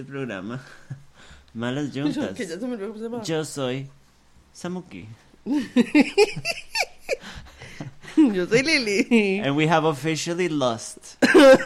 este 0.00 0.10
programa 0.10 0.60
Malas 1.54 1.90
Juntas. 1.94 2.38
Me. 2.62 3.24
Yo 3.24 3.44
soy 3.44 3.88
Samuki. 4.52 5.06
Yo 8.16 8.46
soy 8.46 8.62
Lili. 8.62 9.40
And 9.40 9.56
we 9.56 9.66
have 9.66 9.84
officially 9.84 10.48
lost 10.48 11.16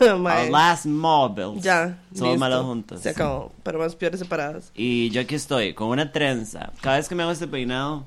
our 0.01 0.51
last 0.51 0.87
marbles. 0.87 1.63
Ya. 1.63 1.99
Somos 2.15 2.39
malas 2.39 2.63
juntas. 2.63 3.01
Se 3.01 3.11
acabó. 3.11 3.53
Pero 3.63 3.79
más 3.79 3.95
peores 3.95 4.21
separadas. 4.21 4.71
Y 4.75 5.11
yo 5.11 5.21
aquí 5.21 5.35
estoy 5.35 5.75
con 5.75 5.89
una 5.89 6.13
trenza. 6.13 6.73
Cada 6.81 6.97
vez 6.97 7.09
que 7.09 7.15
me 7.15 7.23
hago 7.23 7.33
este 7.33 7.47
peinado, 7.49 8.05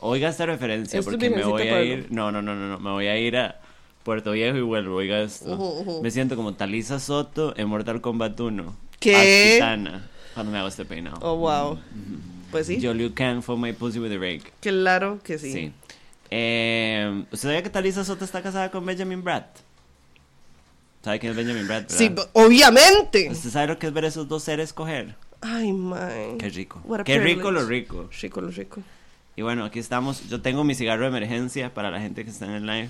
oiga 0.00 0.28
esta 0.28 0.46
referencia 0.46 0.98
Esto 0.98 1.10
es 1.10 1.16
porque 1.16 1.30
me 1.30 1.44
voy 1.44 1.68
a 1.68 1.70
Pueblo. 1.70 1.84
ir. 1.84 2.06
No, 2.10 2.32
no, 2.32 2.42
no, 2.42 2.54
no, 2.54 2.68
no. 2.68 2.80
Me 2.80 2.90
voy 2.90 3.06
a 3.06 3.18
ir 3.18 3.36
a 3.36 3.60
Puerto 4.02 4.32
Viejo 4.32 4.56
y 4.56 4.62
vuelvo. 4.62 4.96
Oiga 4.96 5.20
esto. 5.20 6.00
Me 6.02 6.10
siento 6.10 6.36
como 6.36 6.54
Talisa 6.54 6.98
Soto 6.98 7.54
en 7.56 7.68
Mortal 7.68 8.00
Kombat 8.00 8.38
1. 8.40 8.83
¿Qué? 9.04 9.58
Aztitana, 9.58 10.08
cuando 10.32 10.50
me 10.50 10.58
hago 10.58 10.68
este 10.68 10.86
peinado. 10.86 11.18
Oh, 11.20 11.36
wow. 11.36 11.78
Pues 12.50 12.66
sí. 12.66 12.80
Yo 12.80 12.94
Liu 12.94 13.12
Kang 13.12 13.42
for 13.42 13.58
my 13.58 13.72
pussy 13.74 13.98
with 13.98 14.12
a 14.12 14.18
rake. 14.18 14.50
Claro 14.60 15.20
que 15.22 15.38
sí. 15.38 15.52
Sí. 15.52 15.72
Eh, 16.30 17.24
¿Usted 17.30 17.48
sabía 17.48 17.62
que 17.62 17.68
Talisa 17.68 18.02
Soto 18.02 18.24
está 18.24 18.42
casada 18.42 18.70
con 18.70 18.86
Benjamin 18.86 19.22
Bratt? 19.22 19.58
¿Sabe 21.02 21.18
quién 21.18 21.32
es 21.32 21.36
Benjamin 21.36 21.66
Bratt? 21.66 21.90
Sí, 21.90 22.08
verdad? 22.08 22.30
obviamente. 22.32 23.28
¿Usted 23.30 23.50
sabe 23.50 23.66
lo 23.66 23.78
que 23.78 23.88
es 23.88 23.92
ver 23.92 24.06
esos 24.06 24.26
dos 24.26 24.42
seres 24.42 24.72
coger? 24.72 25.16
Ay, 25.42 25.70
man. 25.74 26.38
Qué 26.38 26.48
rico. 26.48 26.80
Qué 27.04 27.18
rico 27.18 27.50
lo 27.50 27.66
rico. 27.66 28.08
Rico, 28.22 28.40
lo 28.40 28.50
rico. 28.50 28.80
Y 29.36 29.42
bueno, 29.42 29.64
aquí 29.64 29.78
estamos. 29.78 30.26
Yo 30.30 30.40
tengo 30.40 30.64
mi 30.64 30.74
cigarro 30.74 31.02
de 31.02 31.08
emergencia 31.08 31.74
para 31.74 31.90
la 31.90 32.00
gente 32.00 32.24
que 32.24 32.30
está 32.30 32.46
en 32.46 32.52
el 32.52 32.66
live. 32.66 32.88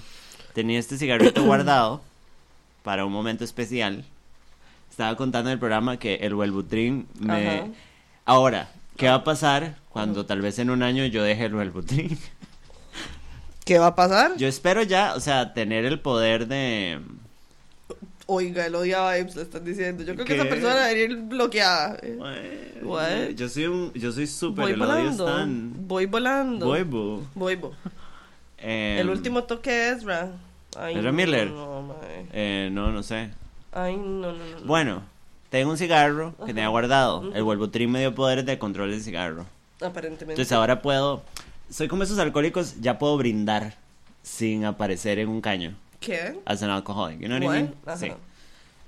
Tenía 0.52 0.78
este 0.78 0.96
cigarrito 0.96 1.42
guardado 1.44 2.00
para 2.84 3.04
un 3.04 3.12
momento 3.12 3.42
especial. 3.42 4.04
Estaba 4.94 5.16
contando 5.16 5.50
en 5.50 5.54
el 5.54 5.58
programa 5.58 5.98
que 5.98 6.14
el 6.22 6.34
Wellbutrin 6.34 7.08
me... 7.18 7.48
Ajá. 7.48 7.66
Ahora, 8.24 8.70
¿qué 8.96 9.08
va 9.08 9.14
a 9.14 9.24
pasar 9.24 9.74
cuando 9.88 10.24
tal 10.24 10.40
vez 10.40 10.60
en 10.60 10.70
un 10.70 10.84
año 10.84 11.04
yo 11.06 11.24
deje 11.24 11.46
el 11.46 11.54
Wellbutrin? 11.56 12.16
¿Qué 13.64 13.80
va 13.80 13.88
a 13.88 13.96
pasar? 13.96 14.36
Yo 14.36 14.46
espero 14.46 14.84
ya, 14.84 15.14
o 15.16 15.20
sea, 15.20 15.52
tener 15.52 15.84
el 15.84 15.98
poder 15.98 16.46
de... 16.46 17.00
Oiga, 18.26 18.66
el 18.66 18.76
odia 18.76 19.10
vibes, 19.10 19.34
le 19.34 19.42
están 19.42 19.64
diciendo. 19.64 20.04
Yo 20.04 20.14
creo 20.14 20.26
que 20.26 20.36
esa 20.36 20.48
persona 20.48 20.76
debería 20.76 21.04
ir 21.06 21.16
bloqueada. 21.22 21.98
What? 22.84 23.30
Yo 23.34 23.48
soy 23.48 23.66
un, 23.66 23.92
yo 23.94 24.12
soy 24.12 24.28
súper, 24.28 24.68
el 24.68 24.80
odio. 24.80 25.10
Voy 25.88 26.06
volando. 26.06 26.66
Voy. 26.66 26.84
Voy, 27.34 27.56
bo. 27.56 27.72
Em, 28.58 29.00
El 29.00 29.10
último 29.10 29.42
toque 29.42 29.72
de 29.72 29.88
Ezra. 29.90 30.30
Ay, 30.78 30.94
¿Ezra 30.94 31.10
no, 31.10 31.16
Miller? 31.16 31.50
No, 31.50 31.96
eh, 32.32 32.68
no, 32.70 32.92
no 32.92 33.02
sé. 33.02 33.30
Ay, 33.74 33.96
no, 33.96 34.32
no, 34.32 34.32
no. 34.32 34.60
no. 34.60 34.66
Bueno, 34.66 35.02
tengo 35.50 35.70
un 35.70 35.78
cigarro 35.78 36.34
que 36.38 36.54
tenía 36.54 36.68
guardado. 36.68 37.30
El 37.34 37.42
Wellbutrin 37.42 37.90
me 37.90 38.00
dio 38.00 38.14
poderes 38.14 38.46
de 38.46 38.58
control 38.58 38.90
del 38.90 39.02
cigarro. 39.02 39.46
Aparentemente. 39.80 40.32
Entonces 40.32 40.52
ahora 40.52 40.80
puedo... 40.80 41.22
Soy 41.70 41.88
como 41.88 42.02
esos 42.02 42.18
alcohólicos, 42.18 42.80
ya 42.80 42.98
puedo 42.98 43.16
brindar 43.16 43.74
sin 44.22 44.64
aparecer 44.64 45.18
en 45.18 45.28
un 45.28 45.40
caño. 45.40 45.74
¿Qué? 46.00 46.38
As 46.44 46.62
an 46.62 46.70
alcoholic, 46.70 47.18
you 47.20 47.26
know 47.26 47.38
what 47.38 47.44
I 47.44 47.48
mean? 47.48 47.74
Ajá. 47.86 47.96
Sí. 47.96 48.12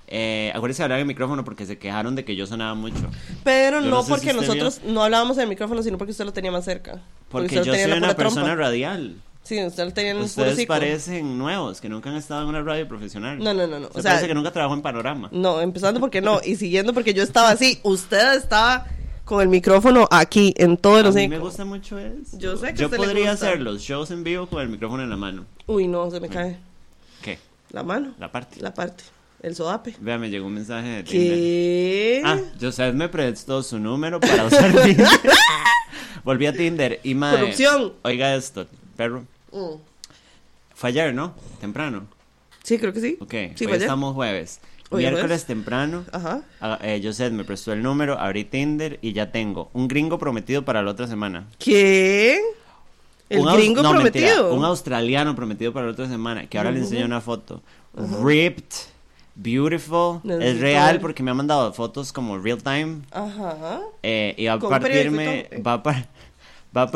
Eh, 0.09 0.51
acuérdense 0.55 0.81
de 0.81 0.83
hablar 0.85 0.99
en 0.99 1.01
el 1.01 1.07
micrófono 1.07 1.43
porque 1.43 1.65
se 1.65 1.77
quejaron 1.77 2.15
de 2.15 2.23
que 2.23 2.35
yo 2.35 2.47
sonaba 2.47 2.75
mucho. 2.75 3.09
Pero 3.43 3.81
Yo 3.81 3.87
no, 3.87 3.97
no 3.97 4.03
sé 4.03 4.09
porque 4.09 4.33
nosotros 4.33 4.81
no 4.85 5.03
hablábamos 5.03 5.37
en 5.37 5.43
el 5.43 5.49
micrófono, 5.49 5.83
sino 5.83 5.97
porque 5.97 6.11
usted 6.11 6.23
lo 6.25 6.31
tenía 6.33 6.51
más 6.51 6.63
cerca. 6.63 7.01
Porque 7.29 7.55
yo 7.55 7.65
soy 7.65 7.83
una 7.91 8.15
persona 8.15 8.45
trompa. 8.45 8.55
radial. 8.55 9.15
Sí, 9.47 9.63
usted 9.63 9.85
lo 9.85 9.93
tenía 9.93 10.11
en 10.11 10.17
el 10.17 10.23
puro 10.29 10.49
Ustedes 10.49 10.65
parecen 10.67 11.37
nuevos, 11.37 11.79
que 11.79 11.87
nunca 11.87 12.09
han 12.09 12.17
estado 12.17 12.41
en 12.41 12.49
una 12.49 12.61
radio 12.61 12.85
profesional. 12.87 13.39
No, 13.39 13.53
no, 13.53 13.65
no, 13.65 13.79
no. 13.79 13.87
Usted 13.87 13.99
O 13.99 14.01
sea, 14.01 14.11
parece 14.11 14.27
que 14.27 14.33
nunca 14.33 14.51
trabajó 14.51 14.73
en 14.73 14.81
Panorama. 14.81 15.29
no, 15.31 15.61
empezando 15.61 15.99
porque 16.01 16.19
no, 16.19 16.41
y 16.43 16.55
siguiendo 16.57 16.93
porque 16.93 17.13
yo 17.13 17.23
estaba 17.23 17.51
así. 17.51 17.79
Usted 17.83 18.33
estaba 18.35 18.85
con 19.23 19.41
el 19.41 19.47
micrófono 19.47 20.05
aquí, 20.11 20.53
en 20.57 20.75
todo 20.75 20.99
el 20.99 21.05
A 21.07 21.11
mí 21.11 21.27
me 21.29 21.39
gusta 21.39 21.63
mucho 21.63 21.97
eso. 21.97 22.37
Yo 22.37 22.57
sé 22.57 22.73
que 22.73 22.79
Yo 22.81 22.87
usted 22.87 22.97
le 22.99 23.05
podría 23.05 23.31
gusta. 23.31 23.47
hacer 23.47 23.61
los 23.61 23.81
shows 23.81 24.11
en 24.11 24.23
vivo 24.25 24.47
con 24.47 24.61
el 24.61 24.67
micrófono 24.69 25.03
en 25.03 25.09
la 25.09 25.17
mano. 25.17 25.45
Uy, 25.65 25.87
no, 25.87 26.11
se 26.11 26.19
me 26.19 26.27
cae. 26.27 26.57
¿Qué? 27.21 27.39
La 27.71 27.83
mano. 27.83 28.13
La 28.19 28.29
parte. 28.31 28.59
La 28.61 28.73
parte. 28.73 29.05
El 29.41 29.55
sodape. 29.55 29.95
Vea, 30.01 30.17
me 30.17 30.29
llegó 30.29 30.47
un 30.47 30.55
mensaje 30.55 30.87
de 30.87 31.03
Tinder. 31.03 31.29
¿Qué? 31.37 32.21
Ah, 32.25 32.39
Joseph 32.59 32.93
me 32.95 33.07
prestó 33.07 33.61
su 33.63 33.79
número 33.79 34.19
para 34.19 34.45
usar 34.45 34.71
Tinder. 34.83 35.07
Volví 36.25 36.45
a 36.47 36.53
Tinder 36.53 36.99
y 37.03 37.13
madre. 37.15 37.39
Corrupción. 37.41 37.93
Oiga 38.03 38.35
esto, 38.35 38.65
perro. 38.97 39.23
Mm. 39.51 39.75
Fue 40.75 40.89
ayer, 40.89 41.13
¿no? 41.13 41.33
Temprano. 41.59 42.05
Sí, 42.63 42.77
creo 42.77 42.93
que 42.93 42.99
sí. 43.01 43.17
Ok, 43.21 43.33
Sí, 43.55 43.65
hoy 43.65 43.73
estamos 43.77 44.13
jueves. 44.13 44.59
Hoy 44.89 44.99
Miércoles 45.01 45.25
jueves. 45.27 45.45
temprano. 45.45 46.05
Ajá. 46.11 46.41
ah, 46.61 46.79
eh, 46.81 47.01
Joseph 47.03 47.33
me 47.33 47.43
prestó 47.43 47.73
el 47.73 47.81
número, 47.83 48.17
abrí 48.19 48.45
Tinder 48.45 48.99
y 49.01 49.11
ya 49.13 49.31
tengo 49.31 49.69
un 49.73 49.87
gringo 49.87 50.17
prometido 50.17 50.63
para 50.63 50.81
la 50.81 50.91
otra 50.91 51.07
semana. 51.07 51.47
¿Qué? 51.59 52.39
El 53.29 53.39
Un 53.39 53.53
gringo 53.53 53.81
no, 53.83 53.93
mentira, 53.93 54.27
prometido. 54.27 54.53
un 54.53 54.63
australiano 54.63 55.35
prometido 55.35 55.73
para 55.73 55.87
la 55.87 55.91
otra 55.91 56.07
semana, 56.07 56.47
que 56.47 56.57
ahora 56.57 56.71
le 56.71 56.79
enseño 56.79 57.05
una 57.05 57.19
foto. 57.19 57.61
Ripped, 58.23 58.63
beautiful, 59.35 60.21
es 60.41 60.59
real 60.61 60.93
ver. 60.93 61.01
porque 61.01 61.23
me 61.23 61.31
ha 61.31 61.33
mandado 61.33 61.73
fotos 61.73 62.13
como 62.13 62.37
real 62.37 62.63
time. 62.63 62.99
Ajá. 63.11 63.81
eh, 64.03 64.33
y 64.37 64.45
va 64.45 64.53
a 64.53 64.59
partirme, 64.59 65.49
va 65.65 65.73
a, 65.73 65.77
va 66.77 66.91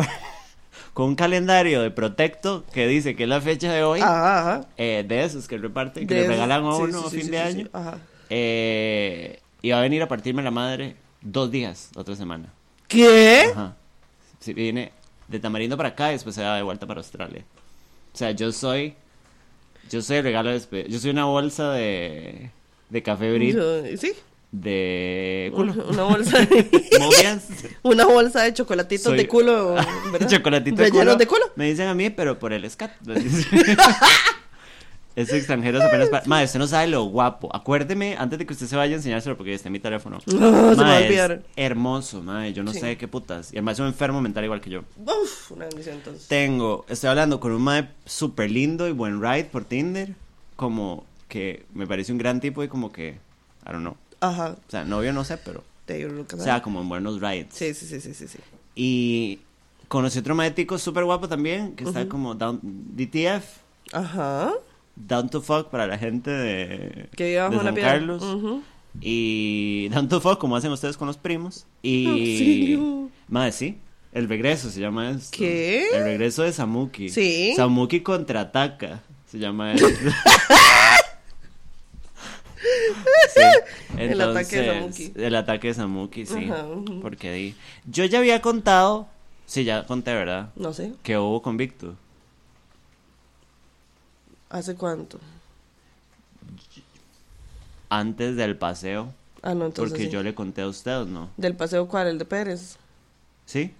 con 0.93 1.05
un 1.07 1.15
calendario 1.15 1.81
de 1.81 1.89
Protecto 1.91 2.65
que 2.73 2.87
dice 2.87 3.15
que 3.15 3.23
es 3.23 3.29
la 3.29 3.39
fecha 3.41 3.71
de 3.71 3.83
hoy, 3.83 4.01
Ajá, 4.01 4.39
ajá. 4.39 4.67
eh, 4.77 5.05
de 5.07 5.23
esos 5.23 5.47
que 5.47 5.57
reparte, 5.57 6.05
que 6.05 6.13
De 6.13 6.21
le 6.21 6.27
regalan 6.27 6.63
a 6.65 6.75
uno 6.75 7.01
sí, 7.01 7.07
a 7.07 7.09
fin 7.09 7.21
sí, 7.23 7.29
de 7.31 7.39
año. 7.39 7.69
Eh, 8.29 9.39
y 9.61 9.71
va 9.71 9.79
a 9.79 9.81
venir 9.81 10.01
a 10.01 10.07
partirme 10.07 10.41
la 10.41 10.51
madre 10.51 10.95
dos 11.21 11.51
días, 11.51 11.89
la 11.95 12.01
otra 12.01 12.15
semana. 12.15 12.51
¿Qué? 12.87 13.45
Ajá. 13.51 13.75
Sí, 14.39 14.53
viene 14.53 14.91
de 15.27 15.39
Tamarindo 15.39 15.77
para 15.77 15.89
acá 15.89 16.09
y 16.09 16.13
después 16.13 16.35
se 16.35 16.43
va 16.43 16.55
de 16.55 16.63
vuelta 16.63 16.87
para 16.87 16.99
Australia. 16.99 17.43
O 18.13 18.17
sea, 18.17 18.31
yo 18.31 18.51
soy. 18.51 18.95
Yo 19.89 20.01
soy 20.01 20.17
el 20.17 20.23
regalo 20.23 20.49
de 20.49 20.57
despe- 20.59 20.87
Yo 20.87 20.99
soy 20.99 21.11
una 21.11 21.25
bolsa 21.25 21.71
de. 21.71 22.49
De 22.89 23.03
café 23.03 23.31
brit. 23.33 23.55
Yo- 23.55 23.97
sí. 23.97 24.13
De 24.51 25.51
culo. 25.55 25.73
Una 25.89 26.03
bolsa 26.03 26.39
de... 26.39 26.69
Una 27.83 28.05
bolsa 28.05 28.43
de 28.43 28.53
chocolatitos 28.53 29.03
Soy- 29.05 29.17
de 29.17 29.27
culo, 29.27 29.75
¿verdad? 30.11 30.27
Chocolatito 30.29 30.81
de 30.81 30.91
culo. 30.91 31.15
de 31.15 31.27
culo. 31.27 31.45
Me 31.55 31.65
dicen 31.69 31.87
a 31.87 31.93
mí, 31.93 32.09
pero 32.09 32.37
por 32.39 32.51
el 32.53 32.69
scat. 32.69 32.91
Es 35.13 35.31
extranjeros 35.33 35.83
apenas 35.83 36.07
para... 36.07 36.25
Madre, 36.25 36.45
usted 36.45 36.57
no 36.57 36.67
sabe 36.67 36.87
lo 36.87 37.03
guapo. 37.03 37.53
Acuérdeme, 37.53 38.15
antes 38.17 38.39
de 38.39 38.45
que 38.45 38.53
usted 38.53 38.65
se 38.67 38.77
vaya 38.77 38.93
a 38.93 38.95
enseñárselo, 38.95 39.35
porque 39.35 39.53
está 39.53 39.67
en 39.67 39.73
mi 39.73 39.79
teléfono. 39.79 40.19
No, 40.25 40.31
se 40.31 40.35
me 40.37 40.49
va 40.49 40.71
a 40.71 40.75
Madre, 40.75 41.05
olvidar. 41.07 41.41
hermoso, 41.57 42.23
madre. 42.23 42.53
Yo 42.53 42.63
no 42.63 42.71
Sí. 42.71 42.79
sé 42.79 42.97
qué 42.97 43.09
putas. 43.09 43.51
Y 43.51 43.57
además 43.57 43.73
es 43.73 43.79
un 43.81 43.87
enfermo 43.87 44.21
mental 44.21 44.45
igual 44.45 44.61
que 44.61 44.69
yo. 44.69 44.83
Uf, 45.05 45.51
una 45.51 45.65
bendición 45.65 45.95
entonces. 45.97 46.29
Tengo, 46.29 46.85
estoy 46.87 47.09
hablando 47.09 47.41
con 47.41 47.51
un 47.51 47.61
mae 47.61 47.89
súper 48.05 48.49
lindo 48.51 48.87
y 48.87 48.93
buen 48.93 49.21
ride 49.21 49.43
por 49.51 49.65
Tinder. 49.65 50.15
Como 50.55 51.03
que 51.27 51.65
me 51.73 51.85
parece 51.87 52.13
un 52.13 52.17
gran 52.17 52.39
tipo 52.39 52.63
y 52.63 52.69
como 52.69 52.89
que, 52.93 53.09
I 53.67 53.71
don't 53.71 53.81
know. 53.81 53.97
Ajá. 54.21 54.55
O 54.67 54.71
sea, 54.71 54.85
novio 54.85 55.11
no 55.13 55.23
sé, 55.25 55.37
pero, 55.37 55.63
Te 55.85 55.95
digo 55.95 56.09
lo 56.11 56.25
que 56.25 56.35
o 56.35 56.39
sea, 56.39 56.61
como 56.61 56.79
en 56.81 56.87
buenos 56.89 57.19
rides. 57.19 57.47
Sí, 57.51 57.73
sí, 57.73 57.85
sí, 57.85 57.99
sí, 57.99 58.13
sí, 58.13 58.27
sí. 58.27 58.37
Y 58.75 59.39
conocí 59.89 60.19
otro 60.19 60.35
maético 60.35 60.77
súper 60.77 61.03
guapo 61.03 61.27
también, 61.27 61.75
que 61.75 61.83
está 61.83 62.07
como 62.07 62.33
down, 62.35 62.59
DTF, 62.61 63.43
Ajá. 63.91 64.51
Down 64.95 65.29
to 65.29 65.41
Fuck 65.41 65.69
para 65.69 65.87
la 65.87 65.97
gente 65.97 66.29
de, 66.31 67.09
Que 67.15 67.25
vive 67.25 67.39
bajo 67.39 67.57
de 67.57 67.63
San 67.63 67.73
piedra. 67.73 67.91
Carlos. 67.91 68.23
Ujú. 68.23 68.61
Y 69.01 69.89
Down 69.89 70.07
to 70.09 70.21
Fuck, 70.21 70.37
como 70.37 70.55
hacen 70.55 70.71
ustedes 70.71 70.95
con 70.97 71.07
los 71.07 71.17
primos. 71.17 71.65
Y. 71.81 72.07
Auxilio. 72.07 73.09
Madre, 73.27 73.51
sí. 73.51 73.77
El 74.13 74.27
regreso 74.27 74.69
se 74.69 74.81
llama 74.81 75.11
esto. 75.11 75.37
¿Qué? 75.37 75.87
El 75.93 76.03
regreso 76.03 76.43
de 76.43 76.51
Samuki. 76.51 77.09
Sí. 77.09 77.53
Samuki 77.55 78.01
contraataca. 78.01 79.01
Se 79.29 79.39
llama 79.39 79.73
esto. 79.73 79.87
Sí. 83.41 83.93
El 83.97 84.21
ataque 84.21 84.55
de 84.55 84.67
Entonces, 84.67 85.05
Samuki. 85.07 85.25
El 85.25 85.35
ataque 85.35 85.67
de 85.67 85.73
Samuki, 85.73 86.25
sí. 86.25 86.49
Ajá. 86.49 86.65
Porque 87.01 87.31
di. 87.31 87.55
Yo 87.85 88.05
ya 88.05 88.19
había 88.19 88.41
contado. 88.41 89.07
Sí, 89.45 89.63
ya 89.63 89.85
conté, 89.85 90.13
¿verdad? 90.13 90.49
No 90.55 90.73
sé. 90.73 90.93
Que 91.03 91.17
hubo 91.17 91.41
convicto. 91.41 91.95
¿Hace 94.49 94.75
cuánto? 94.75 95.19
Antes 97.89 98.35
del 98.35 98.57
paseo. 98.57 99.13
Ah, 99.41 99.55
no, 99.55 99.65
entonces 99.65 99.91
porque 99.91 100.05
sí. 100.05 100.09
yo 100.09 100.21
le 100.23 100.35
conté 100.35 100.61
a 100.61 100.67
usted, 100.67 101.05
¿no? 101.05 101.29
¿Del 101.35 101.55
paseo 101.55 101.87
cuál? 101.87 102.07
¿El 102.07 102.17
de 102.17 102.25
Pérez? 102.25 102.77
¿Sí? 103.45 103.73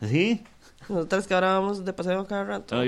¿Sí? 0.00 0.42
Nosotras 0.88 1.26
que 1.26 1.34
ahora 1.34 1.58
vamos 1.58 1.84
de 1.84 1.92
paseo 1.92 2.24
cada 2.26 2.44
rato. 2.44 2.78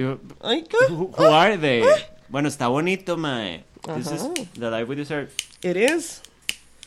Ay, 0.42 0.64
¿qué? 0.64 0.76
Are 1.24 1.58
they? 1.58 1.82
Bueno, 2.30 2.46
está 2.46 2.68
bonito, 2.68 3.16
mae. 3.16 3.64
This 3.96 4.06
Ajá. 4.06 4.14
is 4.14 4.48
the 4.52 4.70
life 4.70 4.88
we 4.88 4.94
deserve. 4.94 5.32
It 5.62 5.76
is. 5.76 6.22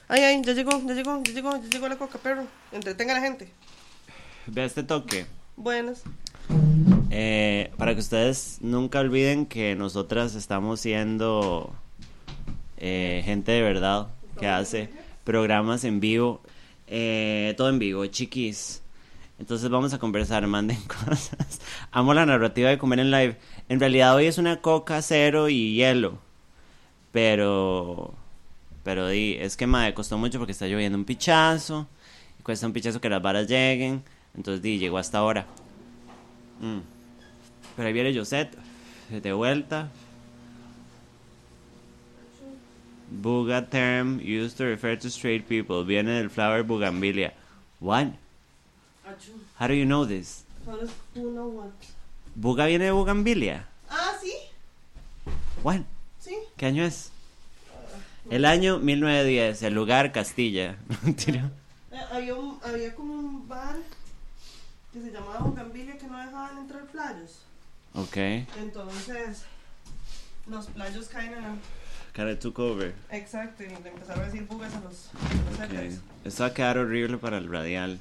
Ay, 0.08 0.22
ay, 0.22 0.42
ya 0.42 0.54
llegó, 0.54 0.72
ya 0.88 0.94
llegó, 0.94 1.22
ya 1.22 1.34
llegó, 1.34 1.52
ya 1.58 1.70
llegó 1.70 1.90
la 1.90 1.98
coca, 1.98 2.18
perro. 2.18 2.46
Entretenga 2.72 3.12
a 3.12 3.20
la 3.20 3.26
gente. 3.26 3.50
Ve 4.48 4.64
este 4.64 4.84
toque. 4.84 5.26
Buenas. 5.58 6.04
Eh, 7.10 7.72
para 7.78 7.94
que 7.94 8.00
ustedes 8.00 8.60
nunca 8.62 9.02
olviden 9.02 9.46
que 9.46 9.76
nosotras 9.76 10.34
estamos 10.36 10.80
siendo 10.80 11.74
eh, 12.78 13.22
gente 13.26 13.52
de 13.52 13.62
verdad 13.62 14.08
que 14.40 14.48
hace 14.48 14.90
programas 15.26 15.84
en 15.84 16.00
vivo, 16.00 16.42
eh, 16.88 17.54
todo 17.58 17.68
en 17.70 17.80
vivo, 17.80 18.06
chiquis. 18.06 18.83
Entonces 19.40 19.70
vamos 19.70 19.94
a 19.94 20.00
conversar, 20.00 20.46
manden 20.48 20.82
cosas. 21.06 21.60
Amo 21.92 22.14
la 22.14 22.26
narrativa 22.26 22.70
de 22.70 22.78
comer 22.78 23.00
en 23.00 23.12
live. 23.12 23.38
En 23.70 23.80
realidad 23.80 24.16
hoy 24.16 24.28
es 24.28 24.38
una 24.38 24.62
coca 24.62 25.02
cero 25.02 25.50
y 25.50 25.76
hielo. 25.76 26.20
Pero, 27.12 28.14
pero 28.84 29.08
di, 29.08 29.38
es 29.40 29.58
que 29.58 29.68
me 29.68 29.94
costó 29.94 30.18
mucho 30.18 30.40
porque 30.40 30.52
está 30.52 30.68
lloviendo 30.68 30.98
un 30.98 31.06
pichazo. 31.06 31.88
Y 32.40 32.44
cuesta 32.44 32.68
un 32.68 32.74
pichazo 32.74 33.02
que 33.02 33.10
las 33.10 33.22
varas 33.22 33.48
lleguen. 33.48 34.04
Entonces 34.36 34.62
di, 34.62 34.78
llegó 34.78 34.98
hasta 34.98 35.20
ahora. 35.20 35.46
Mm. 36.62 36.80
Pero 37.76 37.88
ahí 37.88 37.94
viene 37.94 38.16
Josette, 38.16 38.58
de 39.10 39.34
vuelta. 39.34 39.90
Buga 43.10 43.68
term 43.70 44.20
used 44.20 44.58
to 44.58 44.64
refer 44.64 44.98
to 44.98 45.08
straight 45.08 45.48
people. 45.48 45.84
Viene 45.84 46.12
del 46.12 46.30
flower 46.30 46.64
bugambilia. 46.64 47.34
What? 47.80 48.08
How 49.60 49.68
do 49.68 49.74
you 49.74 49.86
know 49.86 50.06
this? 50.06 50.44
¿Buga 52.36 52.66
viene 52.68 52.86
de 52.86 52.92
bugambilia? 52.92 53.68
Ah, 53.90 54.14
sí, 54.22 54.34
What? 55.64 55.82
sí. 56.20 56.36
¿Qué 56.58 56.66
año 56.66 56.84
es? 56.84 57.12
El 58.30 58.46
año 58.46 58.80
1910, 58.80 59.64
el 59.64 59.74
lugar 59.74 60.12
Castilla. 60.12 60.78
Mentira. 61.04 61.52
Eh, 61.92 62.00
había, 62.12 62.36
un, 62.36 62.58
había 62.64 62.96
como 62.96 63.14
un 63.14 63.48
bar 63.48 63.76
que 64.94 65.02
se 65.02 65.12
llamaba 65.12 65.40
Bugambilia 65.40 65.98
que 65.98 66.08
no 66.08 66.18
dejaban 66.18 66.58
entrar 66.60 66.86
playos. 66.86 67.42
ok. 67.94 68.18
Entonces, 68.60 69.44
los 70.48 70.68
playos 70.68 71.08
caen 71.10 71.34
en 71.34 71.42
la... 71.42 71.56
Cara 72.14 72.38
took 72.40 72.60
over. 72.60 72.94
Exacto, 73.12 73.64
y 73.64 73.68
le 73.68 73.76
empezaron 73.90 74.24
a 74.24 74.26
decir 74.28 74.44
bugas 74.46 74.74
a 74.76 74.80
los, 74.82 75.10
a 75.14 75.50
los 75.52 75.60
Ok. 75.60 75.74
héroes. 75.74 76.00
Esto 76.24 76.44
va 76.44 76.50
a 76.50 76.54
quedar 76.54 76.78
horrible 76.78 77.18
para 77.18 77.38
el 77.40 77.52
radial. 77.52 78.00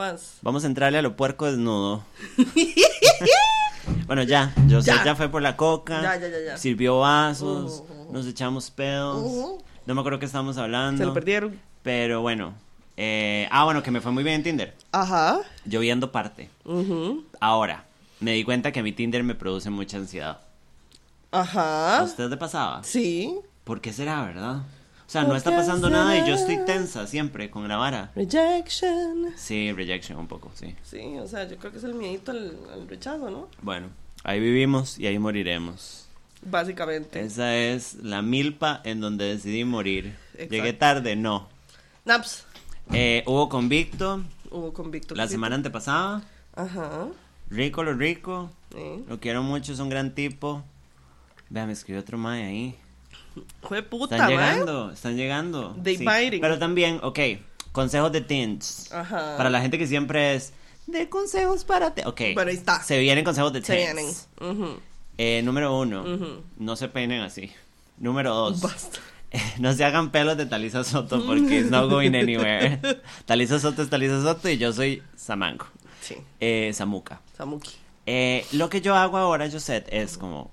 Juans. 0.00 0.38
Vamos 0.40 0.64
a 0.64 0.66
entrarle 0.66 0.96
a 0.98 1.02
lo 1.02 1.14
puerco 1.14 1.44
desnudo. 1.44 2.02
bueno, 4.06 4.22
ya. 4.22 4.54
Yo 4.66 4.80
sé, 4.80 4.92
Ya. 5.04 5.14
fue 5.14 5.28
por 5.28 5.42
la 5.42 5.56
coca. 5.58 6.00
Ya, 6.00 6.16
ya, 6.16 6.28
ya, 6.28 6.38
ya. 6.46 6.56
Sirvió 6.56 7.00
vasos. 7.00 7.82
Nos 8.10 8.26
echamos 8.26 8.70
pedos. 8.70 9.60
No 9.84 9.94
me 9.94 10.00
acuerdo 10.00 10.18
qué 10.18 10.24
estábamos 10.24 10.56
hablando. 10.56 10.98
Se 10.98 11.04
lo 11.06 11.12
perdieron. 11.12 11.60
Pero 11.82 12.22
bueno. 12.22 12.54
eh, 12.96 13.46
ah, 13.50 13.64
bueno, 13.64 13.82
que 13.82 13.90
me 13.90 14.00
fue 14.00 14.10
muy 14.12 14.22
bien 14.24 14.36
en 14.36 14.42
Tinder. 14.42 14.74
Ajá. 14.92 15.40
Yo 15.66 15.80
viendo 15.80 16.10
parte. 16.12 16.48
ujú, 16.64 17.24
Ahora, 17.38 17.84
me 18.20 18.32
di 18.32 18.42
cuenta 18.44 18.72
que 18.72 18.82
mi 18.82 18.92
Tinder 18.92 19.22
me 19.22 19.34
produce 19.34 19.68
mucha 19.68 19.98
ansiedad. 19.98 20.40
¿A 21.30 21.40
Ajá. 21.42 22.02
usted 22.04 22.30
le 22.30 22.38
pasaba? 22.38 22.82
Sí. 22.84 23.36
¿Por 23.64 23.82
qué 23.82 23.92
será, 23.92 24.24
verdad? 24.24 24.62
O 25.10 25.12
sea, 25.12 25.22
¿Por 25.22 25.30
no 25.30 25.36
está 25.36 25.50
pasando 25.50 25.90
nada 25.90 26.16
y 26.16 26.28
yo 26.28 26.36
estoy 26.36 26.64
tensa 26.64 27.04
siempre 27.08 27.50
con 27.50 27.66
la 27.66 27.76
vara. 27.76 28.12
Rejection. 28.14 29.32
Sí, 29.36 29.72
rejection 29.72 30.16
un 30.20 30.28
poco, 30.28 30.52
sí. 30.54 30.76
Sí, 30.84 31.00
o 31.18 31.26
sea, 31.26 31.48
yo 31.48 31.56
creo 31.56 31.72
que 31.72 31.78
es 31.78 31.84
el 31.84 31.94
miedito 31.94 32.30
al, 32.30 32.56
al 32.72 32.86
rechazo, 32.86 33.28
¿no? 33.28 33.48
Bueno, 33.60 33.88
ahí 34.22 34.38
vivimos 34.38 35.00
y 35.00 35.08
ahí 35.08 35.18
moriremos. 35.18 36.06
Básicamente. 36.42 37.18
Esa 37.22 37.56
es 37.56 37.94
la 37.94 38.22
milpa 38.22 38.82
en 38.84 39.00
donde 39.00 39.24
decidí 39.24 39.64
morir. 39.64 40.16
Exacto. 40.34 40.54
Llegué 40.54 40.72
tarde, 40.74 41.16
no. 41.16 41.48
Naps. 42.04 42.44
Eh, 42.92 43.24
hubo 43.26 43.48
convicto 43.48 44.22
Hubo 44.52 44.72
convicto. 44.72 45.16
la 45.16 45.26
semana 45.26 45.56
antepasada. 45.56 46.22
Ajá. 46.54 47.08
Rico, 47.50 47.82
lo 47.82 47.94
rico. 47.94 48.52
Lo 49.08 49.18
quiero 49.18 49.42
mucho, 49.42 49.72
es 49.72 49.80
un 49.80 49.88
gran 49.88 50.14
tipo. 50.14 50.62
Vea, 51.48 51.66
me 51.66 51.72
escribió 51.72 52.00
otro 52.00 52.16
mae 52.16 52.44
ahí. 52.44 52.76
Fue 53.62 53.82
puta, 53.82 54.16
Están 54.16 54.30
llegando, 54.30 54.90
están 54.90 55.16
llegando. 55.16 55.76
They 55.82 55.96
biting. 55.98 56.40
Pero 56.40 56.58
también, 56.58 56.98
ok, 57.02 57.18
consejos 57.72 58.10
de 58.12 58.20
teens. 58.20 58.90
Ajá. 58.92 59.36
Para 59.36 59.50
la 59.50 59.60
gente 59.60 59.78
que 59.78 59.86
siempre 59.86 60.34
es 60.34 60.52
de 60.86 61.08
consejos 61.08 61.64
para 61.64 61.94
te. 61.94 62.06
Ok. 62.06 62.20
Bueno, 62.34 62.50
ahí 62.50 62.56
está. 62.56 62.82
Se 62.82 62.98
vienen 62.98 63.24
consejos 63.24 63.52
de 63.52 63.62
Se 63.62 63.74
teens. 63.74 64.28
vienen. 64.40 64.76
Eh, 65.18 65.42
número 65.44 65.78
uno, 65.78 66.04
no 66.56 66.76
se 66.76 66.88
peinen 66.88 67.20
así. 67.20 67.50
Número 67.98 68.34
dos, 68.34 68.60
Basta. 68.62 68.98
no 69.58 69.72
se 69.74 69.84
hagan 69.84 70.10
pelos 70.10 70.36
de 70.36 70.46
Talisa 70.46 70.82
Soto 70.82 71.24
porque 71.26 71.60
it's 71.60 71.70
not 71.70 71.88
going 71.90 72.14
anywhere. 72.14 72.80
Talisa 73.26 73.58
Soto 73.60 73.82
es 73.82 73.90
Talisa 73.90 74.22
Soto 74.22 74.48
y 74.48 74.56
yo 74.56 74.72
soy 74.72 75.02
Samango. 75.14 75.66
Sí. 76.00 76.16
Eh, 76.40 76.72
Samuca. 76.74 77.20
Samuki. 77.36 77.70
Eh, 78.06 78.46
lo 78.52 78.70
que 78.70 78.80
yo 78.80 78.96
hago 78.96 79.18
ahora, 79.18 79.48
Josette, 79.50 79.86
es 79.92 80.16
como 80.16 80.50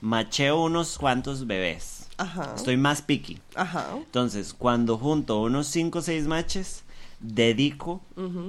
macheo 0.00 0.62
unos 0.64 0.96
cuantos 0.96 1.46
bebés. 1.46 2.07
Ajá. 2.18 2.52
Estoy 2.56 2.76
más 2.76 3.00
picky. 3.00 3.38
Ajá. 3.54 3.86
Entonces, 3.96 4.52
cuando 4.52 4.98
junto 4.98 5.40
unos 5.40 5.68
5 5.68 6.00
o 6.00 6.02
6 6.02 6.26
matches, 6.26 6.84
dedico 7.20 8.00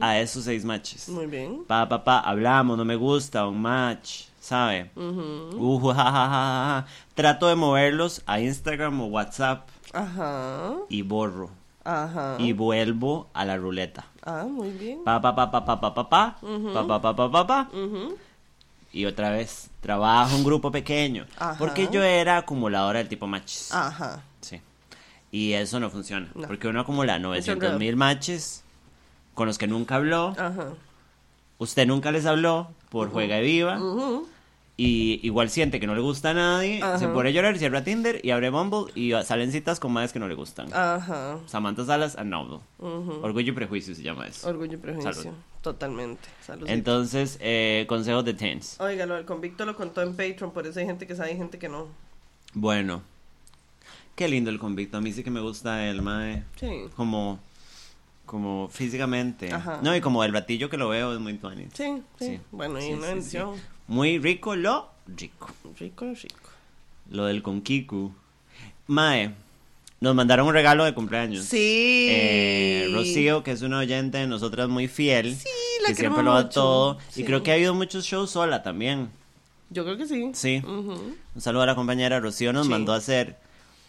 a 0.02 0.20
esos 0.20 0.44
6 0.46 0.66
matches. 0.66 1.10
Muy 1.10 1.28
bien. 1.28 1.64
Pa, 1.66 1.88
pa, 1.88 2.04
pa, 2.04 2.20
hablamos, 2.20 2.78
no 2.78 2.86
me 2.86 2.96
gusta, 2.96 3.48
un 3.48 3.62
match, 3.62 4.26
¿sabe? 4.40 4.90
Uh, 4.96 5.92
ja, 5.94 6.04
ja, 6.04 6.12
ja, 6.12 6.30
ja. 6.30 6.86
Trato 7.14 7.48
de 7.48 7.56
moverlos 7.56 8.22
a 8.26 8.40
Instagram 8.40 9.00
o 9.02 9.06
WhatsApp 9.06 9.70
Ajá. 9.94 10.74
y 10.90 11.02
borro. 11.04 11.52
Ajá. 11.84 12.36
Y 12.40 12.54
vuelvo 12.54 13.28
a 13.34 13.46
la 13.46 13.58
ruleta. 13.58 14.06
Ah, 14.24 14.46
muy 14.50 14.70
bien. 14.72 15.04
Pa, 15.04 15.22
pa, 15.22 15.36
pa, 15.36 15.50
pa, 15.50 15.66
pa, 15.66 15.80
pa, 15.80 15.94
pa, 15.94 16.10
pa, 16.10 16.10
pa, 16.10 16.88
pa, 16.88 17.02
pa, 17.02 17.16
pa, 17.16 17.32
pa, 17.32 17.48
pa. 17.48 17.70
Y 18.92 19.06
otra 19.06 19.30
vez, 19.30 19.70
trabajo 19.82 20.36
en 20.36 20.44
grupo 20.44 20.72
pequeño. 20.72 21.26
Ajá. 21.38 21.56
Porque 21.60 21.90
yo 21.92 22.04
era 22.04 22.38
acumuladora 22.38 23.00
del 23.00 23.08
tipo 23.08 23.28
matches. 23.28 23.72
Ajá. 23.72 24.24
Sí. 24.42 24.62
Y 25.32 25.54
eso 25.54 25.80
no 25.80 25.90
funciona. 25.90 26.28
No. 26.34 26.48
Porque 26.48 26.68
uno 26.68 26.82
acumula 26.82 27.16
enredo. 27.16 27.30
900 27.30 27.78
mil 27.80 27.96
matches 27.96 28.64
con 29.36 29.48
los 29.48 29.58
que 29.58 29.68
nunca 29.68 29.96
habló. 29.96 30.30
Ajá. 30.38 30.74
Usted 31.60 31.86
nunca 31.86 32.12
les 32.12 32.26
habló 32.26 32.72
por 32.90 33.12
Juega 33.12 33.40
y 33.40 33.44
Viva. 33.44 33.78
Ujú. 33.80 34.28
Y 34.82 35.20
igual 35.24 35.50
siente 35.50 35.78
que 35.82 35.88
no 35.88 35.94
le 35.94 36.00
gusta 36.00 36.30
a 36.30 36.34
nadie. 36.34 36.82
Ajá. 36.82 36.98
Se 37.00 37.10
pone 37.10 37.28
a 37.28 37.32
llorar, 37.34 37.58
cierra 37.58 37.84
Tinder 37.84 38.22
y 38.24 38.32
abre 38.32 38.50
Bumble. 38.50 38.94
Y 38.96 39.12
salen 39.26 39.52
citas 39.52 39.78
con 39.78 39.92
madres 39.92 40.14
que 40.14 40.20
no 40.20 40.28
le 40.30 40.36
gustan. 40.36 40.74
Ajá. 40.74 41.38
Samantha 41.48 41.84
Salas 41.84 42.16
and 42.16 42.30
Novel. 42.30 42.62
Ujú. 42.78 43.20
Orgullo 43.22 43.52
y 43.52 43.56
prejuicio 43.56 43.94
se 43.94 44.04
llama 44.04 44.28
eso. 44.28 44.48
Orgullo 44.48 44.76
y 44.76 44.78
prejuicio. 44.78 45.12
Salud. 45.12 45.34
Totalmente. 45.62 46.30
Salud. 46.40 46.66
Entonces, 46.70 47.38
eh, 47.42 47.84
consejos 47.90 48.24
de 48.24 48.34
teens. 48.36 48.80
Oiga, 48.80 49.06
lo 49.06 49.16
del 49.16 49.26
convicto 49.26 49.66
lo 49.66 49.76
contó 49.76 50.02
en 50.02 50.12
Patreon, 50.16 50.52
por 50.54 50.66
eso 50.66 50.80
hay 50.80 50.86
gente 50.86 51.06
que 51.06 51.14
sabe 51.14 51.34
y 51.34 51.36
gente 51.36 51.60
que 51.60 51.68
no. 51.68 51.88
Bueno. 52.54 53.02
Qué 54.16 54.30
lindo 54.30 54.50
el 54.50 54.60
convicto. 54.60 54.96
A 54.96 55.02
mí 55.02 55.12
sí 55.12 55.26
que 55.26 55.30
me 55.30 55.42
gusta 55.42 55.86
el 55.90 56.02
mae. 56.02 56.46
Sí. 56.58 56.86
Como. 56.96 57.38
Como 58.26 58.70
físicamente. 58.70 59.52
Ajá. 59.52 59.82
No, 59.84 59.94
y 59.94 60.00
como 60.00 60.24
el 60.24 60.32
ratillo 60.32 60.70
que 60.70 60.78
lo 60.78 60.88
veo 60.88 61.12
es 61.14 61.20
muy 61.20 61.38
funny. 61.38 61.68
Sí, 61.74 62.02
sí. 62.18 62.26
Sí. 62.28 62.40
Bueno, 62.52 62.80
y 62.80 62.84
Sí, 62.84 62.94
una 62.94 63.22
sí. 63.22 63.38
Muy 63.90 64.20
rico 64.20 64.56
lo 64.56 64.90
rico. 65.08 65.50
Rico, 65.80 66.06
rico. 66.14 66.50
Lo 67.10 67.26
del 67.26 67.42
conquiku. 67.42 68.14
Mae, 68.88 69.32
nos 70.00 70.14
mandaron 70.16 70.48
un 70.48 70.54
regalo 70.54 70.86
de 70.86 70.94
cumpleaños. 70.94 71.46
Sí. 71.46 72.08
Eh, 72.12 72.90
Rocío, 72.94 73.44
que 73.44 73.52
es 73.52 73.62
una 73.64 73.80
oyente 73.80 74.20
de 74.20 74.28
nosotras 74.28 74.70
muy 74.70 74.88
fiel. 74.88 75.36
Sí, 75.36 75.48
la 75.82 75.90
que 75.90 75.96
siempre 75.96 76.24
lo 76.24 76.34
da 76.36 76.50
todo. 76.50 77.00
Sí. 77.10 77.22
Y 77.22 77.26
creo 77.26 77.42
que 77.44 77.52
ha 77.52 77.56
habido 77.56 77.74
muchos 77.74 78.06
shows 78.06 78.30
sola 78.32 78.62
también. 78.64 79.10
Yo 79.72 79.84
creo 79.84 79.98
que 79.98 80.06
sí. 80.06 80.30
Sí. 80.34 80.62
Un 80.66 81.18
saludo 81.42 81.64
a 81.64 81.66
la 81.66 81.76
compañera 81.76 82.20
Rocío. 82.20 82.54
Nos 82.54 82.68
Sí. 82.68 82.72
mandó 82.72 82.94
a 82.94 82.98
hacer 82.98 83.38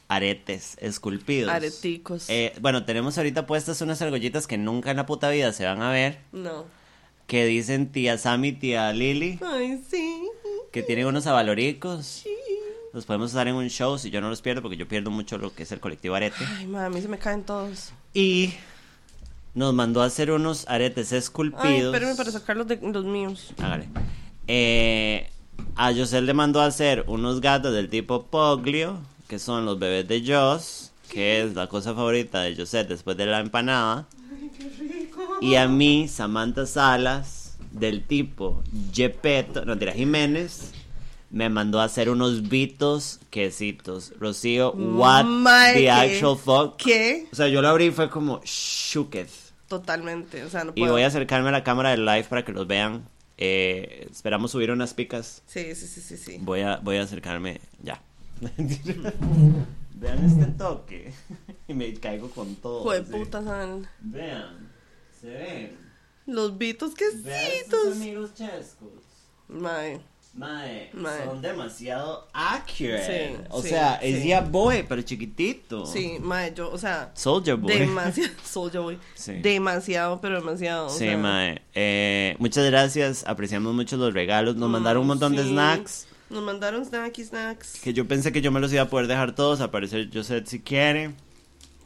aretes 0.08 0.76
esculpidos. 0.80 1.50
Areticos. 1.52 2.24
Eh, 2.28 2.54
bueno, 2.60 2.84
tenemos 2.84 3.16
ahorita 3.18 3.46
puestas 3.46 3.80
unas 3.82 4.00
argollitas 4.02 4.46
que 4.46 4.58
nunca 4.58 4.90
en 4.90 4.96
la 4.96 5.06
puta 5.06 5.28
vida 5.30 5.52
se 5.52 5.64
van 5.66 5.82
a 5.82 5.90
ver. 5.90 6.18
No. 6.32 6.64
Que 7.30 7.44
dicen 7.44 7.92
tía 7.92 8.18
Sammy, 8.18 8.50
tía 8.50 8.92
Lily. 8.92 9.38
Ay, 9.40 9.80
sí. 9.88 10.20
Que 10.72 10.82
tienen 10.82 11.06
unos 11.06 11.28
avaloricos. 11.28 12.04
Sí. 12.04 12.28
Los 12.92 13.06
podemos 13.06 13.30
usar 13.30 13.46
en 13.46 13.54
un 13.54 13.68
show 13.68 13.96
si 13.98 14.10
yo 14.10 14.20
no 14.20 14.28
los 14.28 14.42
pierdo, 14.42 14.62
porque 14.62 14.76
yo 14.76 14.88
pierdo 14.88 15.12
mucho 15.12 15.38
lo 15.38 15.54
que 15.54 15.62
es 15.62 15.70
el 15.70 15.78
colectivo 15.78 16.16
arete. 16.16 16.44
Ay, 16.58 16.66
mami, 16.66 17.00
se 17.00 17.06
me 17.06 17.18
caen 17.18 17.44
todos. 17.44 17.92
Y 18.12 18.52
nos 19.54 19.72
mandó 19.72 20.02
a 20.02 20.06
hacer 20.06 20.32
unos 20.32 20.66
aretes 20.66 21.12
Ay, 21.12 21.20
esculpidos. 21.20 21.94
espérenme 21.94 22.16
para 22.16 22.32
sacar 22.32 22.56
los, 22.56 22.66
de, 22.66 22.80
los 22.82 23.04
míos. 23.04 23.54
Hágale. 23.58 23.88
Eh, 24.48 25.30
a 25.76 25.94
José 25.94 26.22
le 26.22 26.34
mandó 26.34 26.60
a 26.60 26.66
hacer 26.66 27.04
unos 27.06 27.40
gatos 27.40 27.72
del 27.72 27.88
tipo 27.88 28.24
Poglio, 28.24 28.98
que 29.28 29.38
son 29.38 29.66
los 29.66 29.78
bebés 29.78 30.08
de 30.08 30.24
Joss, 30.26 30.90
que 31.08 31.42
es 31.42 31.54
la 31.54 31.68
cosa 31.68 31.94
favorita 31.94 32.42
de 32.42 32.56
José 32.56 32.82
después 32.82 33.16
de 33.16 33.26
la 33.26 33.38
empanada. 33.38 34.08
Ay, 34.32 34.50
qué 34.58 34.68
rico. 34.68 34.99
Y 35.40 35.54
a 35.56 35.68
mí, 35.68 36.06
Samantha 36.08 36.66
Salas, 36.66 37.56
del 37.72 38.04
tipo 38.04 38.62
Gepetto, 38.92 39.64
no, 39.64 39.78
tira 39.78 39.92
Jiménez, 39.92 40.72
me 41.30 41.48
mandó 41.48 41.80
a 41.80 41.84
hacer 41.84 42.10
unos 42.10 42.48
bitos 42.48 43.20
quesitos. 43.30 44.12
Rocío, 44.18 44.72
what 44.72 45.24
the 45.74 45.90
actual 45.90 46.36
fuck? 46.36 46.76
¿Qué? 46.76 47.28
O 47.32 47.36
sea, 47.36 47.48
yo 47.48 47.62
lo 47.62 47.68
abrí 47.68 47.86
y 47.86 47.90
fue 47.90 48.10
como 48.10 48.40
shooketh. 48.44 49.30
Totalmente. 49.68 50.42
O 50.44 50.50
sea, 50.50 50.64
no 50.64 50.72
Y 50.74 50.80
puedo. 50.80 50.92
voy 50.94 51.02
a 51.02 51.06
acercarme 51.06 51.48
a 51.50 51.52
la 51.52 51.62
cámara 51.64 51.90
del 51.90 52.04
live 52.04 52.24
para 52.24 52.44
que 52.44 52.52
los 52.52 52.66
vean. 52.66 53.08
Eh, 53.38 54.06
esperamos 54.10 54.50
subir 54.50 54.70
unas 54.70 54.92
picas. 54.92 55.42
Sí, 55.46 55.74
sí, 55.74 55.86
sí, 55.86 56.00
sí, 56.00 56.16
sí. 56.16 56.38
Voy 56.40 56.60
a, 56.62 56.76
voy 56.78 56.96
a 56.96 57.02
acercarme 57.02 57.60
ya. 57.82 58.02
Vean 59.94 60.24
este 60.24 60.46
toque. 60.52 61.12
Y 61.68 61.74
me 61.74 61.94
caigo 61.94 62.28
con 62.30 62.56
todo. 62.56 62.82
Joder, 62.82 63.04
puta, 63.04 63.44
¿saben? 63.44 63.86
Vean. 64.00 64.69
Se 65.20 65.28
ven. 65.28 65.78
Los 66.26 66.52
estos 66.60 66.94
quesitos. 66.94 67.92
amigos 67.96 68.34
chescos. 68.34 68.88
Mae. 69.48 70.00
Mae, 70.32 70.90
Mae. 70.92 71.24
son 71.24 71.42
demasiado 71.42 72.28
accurate. 72.32 73.34
Sí, 73.36 73.42
o 73.50 73.60
sí, 73.62 73.68
sea, 73.70 73.96
es 73.96 74.24
ya 74.24 74.40
boy, 74.42 74.84
pero 74.88 75.02
chiquitito. 75.02 75.84
Sí, 75.86 76.18
mae, 76.20 76.54
yo, 76.54 76.70
o 76.70 76.78
sea, 76.78 77.10
Soldier 77.14 77.56
boy. 77.56 77.76
demasiado. 77.76 78.30
Soldier 78.44 78.80
Boy. 78.82 78.98
Sí. 79.14 79.32
Demasiado, 79.42 80.20
pero 80.20 80.36
demasiado. 80.36 80.88
Sí, 80.88 80.98
sea, 80.98 81.16
mae. 81.18 81.62
Eh, 81.74 82.36
muchas 82.38 82.64
gracias. 82.66 83.24
Apreciamos 83.26 83.74
mucho 83.74 83.96
los 83.96 84.14
regalos. 84.14 84.54
Nos 84.54 84.68
Mm, 84.68 84.72
mandaron 84.72 85.00
un 85.02 85.08
montón 85.08 85.34
de 85.34 85.42
snacks. 85.42 86.06
Nos 86.30 86.44
mandaron 86.44 86.84
snacky 86.84 87.24
snacks. 87.24 87.80
Que 87.80 87.92
yo 87.92 88.06
pensé 88.06 88.30
que 88.30 88.40
yo 88.40 88.52
me 88.52 88.60
los 88.60 88.72
iba 88.72 88.82
a 88.82 88.88
poder 88.88 89.08
dejar 89.08 89.34
todos. 89.34 89.60
Al 89.60 89.70
parecer, 89.70 90.10
Joseph 90.14 90.46
si 90.46 90.60
quiere. 90.60 91.10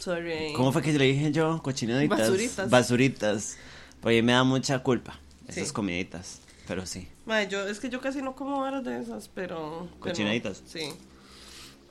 Sorry. 0.05 0.53
¿Cómo 0.55 0.71
fue 0.73 0.83
que 0.83 0.93
le 0.93 1.05
dije 1.07 1.33
yo? 1.33 1.63
Cochinaditas. 1.63 2.19
Basuritas. 2.19 2.71
Basuritas. 2.71 3.57
Oye, 4.03 4.23
me 4.23 4.33
da 4.33 4.45
mucha 4.45 4.79
culpa. 4.81 5.19
Esas 5.49 5.69
Sí. 5.69 5.73
comiditas. 5.75 6.41
Pero 6.69 6.85
sí. 6.87 7.09
Mae, 7.27 7.49
yo, 7.49 7.67
es 7.67 7.81
que 7.81 7.89
yo 7.89 8.01
casi 8.01 8.21
no 8.23 8.35
como 8.35 8.61
varas 8.61 8.85
de 8.85 9.01
esas, 9.01 9.29
pero. 9.29 9.89
pero- 9.91 10.01
Cochinaditas. 10.01 10.63
sí. 10.67 10.93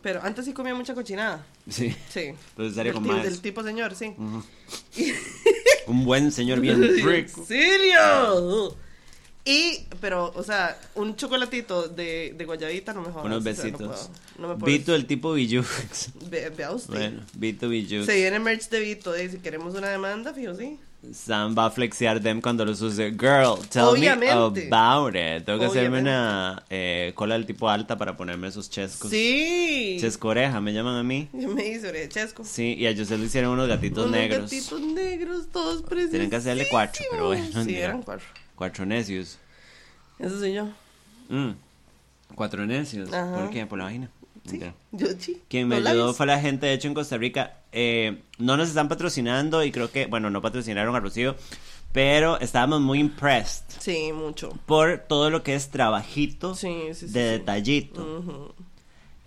Pero 0.03 0.21
antes 0.21 0.43
sí 0.45 0.51
comía 0.53 0.75
mucha 0.75 0.93
cochinada. 0.93 1.45
Sí. 1.69 1.95
Sí. 2.09 2.33
Pues 2.55 2.69
estaría 2.71 2.93
con 2.93 3.07
más. 3.07 3.23
del 3.23 3.39
tipo 3.41 3.63
señor, 3.63 3.95
sí. 3.95 4.13
Ujú. 4.17 4.43
Un 5.87 6.05
buen 6.05 6.31
señor 6.31 6.59
bien 6.59 6.81
rico. 6.81 7.41
¡Auxilio! 7.41 8.77
Y, 9.45 9.85
pero, 9.99 10.31
o 10.35 10.43
sea, 10.43 10.79
un 10.95 11.15
chocolatito 11.17 11.89
de, 11.89 12.33
de 12.37 12.45
guayabita 12.45 12.93
no 12.93 13.01
me 13.01 13.09
jodas. 13.11 13.25
Unos 13.25 13.39
o 13.39 13.41
sea, 13.41 13.51
besitos. 13.53 13.81
no, 13.81 13.87
puedo, 13.87 14.09
no 14.37 14.47
me 14.47 14.53
puedo. 14.55 14.65
Vito, 14.65 14.95
el 14.95 15.05
tipo 15.05 15.33
Bijou. 15.33 15.65
Ve, 16.29 16.49
vea 16.49 16.71
usted. 16.71 16.93
bueno, 16.93 17.21
Vito 17.33 17.67
Bijou. 17.67 18.05
Se 18.05 18.15
viene 18.15 18.39
merch 18.39 18.69
de 18.69 18.79
Vito, 18.79 19.13
eh, 19.13 19.29
si 19.29 19.39
queremos 19.39 19.75
una 19.75 19.89
demanda, 19.89 20.33
fijo, 20.33 20.55
sí. 20.55 20.79
Sam 21.11 21.53
va 21.57 21.65
a 21.65 21.69
flexear 21.69 22.21
them 22.21 22.39
cuando 22.39 22.63
los 22.63 22.79
use. 22.81 23.11
Girl, 23.11 23.57
tell 23.69 23.83
Obviamente. 23.83 24.69
me 24.69 24.77
about 24.77 25.13
it. 25.13 25.43
Tengo 25.43 25.59
que 25.59 25.65
hacerme 25.65 25.99
Obviamente. 25.99 26.09
una 26.11 26.63
eh, 26.69 27.11
cola 27.13 27.33
del 27.33 27.45
tipo 27.45 27.69
alta 27.69 27.97
para 27.97 28.15
ponerme 28.15 28.47
esos 28.47 28.69
chescos. 28.69 29.11
Sí. 29.11 29.97
Chescoreja, 29.99 30.61
me 30.61 30.71
llaman 30.71 30.95
a 30.95 31.03
mí. 31.03 31.27
Me 31.33 31.67
hice 31.67 31.89
oreja 31.89 32.07
chesco. 32.07 32.45
Sí, 32.45 32.75
y 32.79 32.87
a 32.87 32.95
José 32.95 33.17
le 33.17 33.25
hicieron 33.25 33.51
unos 33.51 33.67
gatitos 33.67 34.05
Unos 34.05 34.17
negros. 34.17 34.43
gatitos 34.49 34.79
negros, 34.79 35.47
todos 35.51 35.81
preciosos. 35.81 36.11
Tienen 36.11 36.29
que 36.29 36.37
hacerle 36.37 36.67
cuatro, 36.71 37.03
pero 37.11 37.27
bueno. 37.27 37.65
Sí, 37.65 37.75
eran 37.75 38.01
cuatro. 38.01 38.25
Cuatro 38.55 38.85
necios. 38.85 39.37
Eso 40.19 40.39
soy 40.39 40.53
yo. 40.53 40.67
Mm. 41.29 41.51
Cuatro 42.35 42.65
necios. 42.65 43.11
Ajá. 43.13 43.35
¿Por 43.35 43.49
qué? 43.49 43.65
Por 43.65 43.77
la 43.79 43.85
vagina. 43.85 44.09
Sí, 44.45 44.59
yo 44.91 45.07
sí. 45.19 45.41
Quien 45.47 45.69
me 45.69 45.75
ayudó 45.77 45.89
labios. 45.89 46.17
fue 46.17 46.25
la 46.25 46.39
gente, 46.39 46.65
de 46.65 46.73
hecho, 46.73 46.87
en 46.89 46.93
Costa 46.93 47.17
Rica. 47.17 47.53
Eh, 47.71 48.21
no 48.39 48.57
nos 48.57 48.67
están 48.69 48.89
patrocinando 48.89 49.63
y 49.63 49.71
creo 49.71 49.89
que, 49.91 50.05
bueno, 50.07 50.29
no 50.29 50.41
patrocinaron 50.41 50.93
a 50.95 50.99
Rocío, 50.99 51.35
pero 51.93 52.39
estábamos 52.41 52.81
muy 52.81 52.99
impressed 52.99 53.63
Sí, 53.79 54.11
mucho. 54.13 54.49
por 54.65 54.97
todo 55.07 55.29
lo 55.29 55.43
que 55.43 55.55
es 55.55 55.69
trabajito 55.69 56.55
Sí, 56.55 56.89
sí, 56.93 57.07
de 57.07 57.23
detallito. 57.23 58.01
Ujú. 58.19 58.53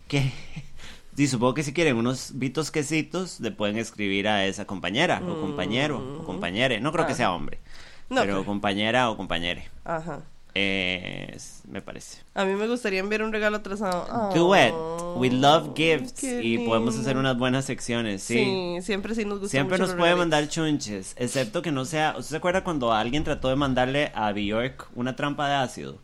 Que, 0.06 0.30
y 1.16 1.26
supongo 1.28 1.54
que 1.54 1.62
si 1.62 1.72
quieren 1.72 1.96
unos 1.96 2.32
vitos 2.34 2.70
quesitos, 2.70 3.40
le 3.40 3.50
pueden 3.52 3.78
escribir 3.78 4.28
a 4.28 4.44
esa 4.44 4.66
compañera, 4.66 5.22
o 5.26 5.40
compañero, 5.40 6.18
o 6.20 6.24
compañere. 6.24 6.78
No 6.80 6.92
creo 6.92 7.06
que 7.06 7.12
Mm. 7.12 7.14
Ajá. 7.14 7.16
sea 7.16 7.32
hombre, 7.32 7.58
No, 8.08 8.20
pero 8.22 8.34
pero- 8.34 8.44
compañera 8.44 9.10
o 9.10 9.16
compañere. 9.16 9.68
Ajá. 9.84 10.20
Eh, 10.58 11.36
me 11.70 11.82
parece. 11.82 12.22
A 12.34 12.46
mí 12.46 12.54
me 12.54 12.66
gustaría 12.66 13.00
enviar 13.00 13.22
un 13.22 13.30
regalo 13.30 13.58
atrasado. 13.58 14.32
Do 14.34 14.56
it. 14.56 14.72
Oh, 14.72 15.16
We 15.18 15.30
love 15.30 15.74
gifts. 15.76 16.22
Y 16.24 16.58
podemos 16.66 16.98
hacer 16.98 17.18
unas 17.18 17.36
buenas 17.36 17.66
secciones, 17.66 18.22
sí. 18.22 18.36
Sí, 18.36 18.78
siempre 18.82 19.14
sí 19.14 19.26
nos 19.26 19.38
gusta 19.40 19.50
Siempre 19.50 19.76
mucho 19.76 19.88
nos 19.92 19.98
puede 20.00 20.14
mandar 20.14 20.48
chunches, 20.48 21.14
excepto 21.18 21.60
que 21.60 21.72
no 21.72 21.84
sea. 21.84 22.14
¿Usted 22.16 22.30
se 22.30 22.36
acuerda 22.38 22.64
cuando 22.64 22.90
alguien 22.92 23.22
trató 23.22 23.48
de 23.50 23.56
mandarle 23.56 24.12
a 24.14 24.32
Bjork 24.32 24.88
una 24.94 25.14
trampa 25.14 25.46
de 25.46 25.54
ácido? 25.56 25.98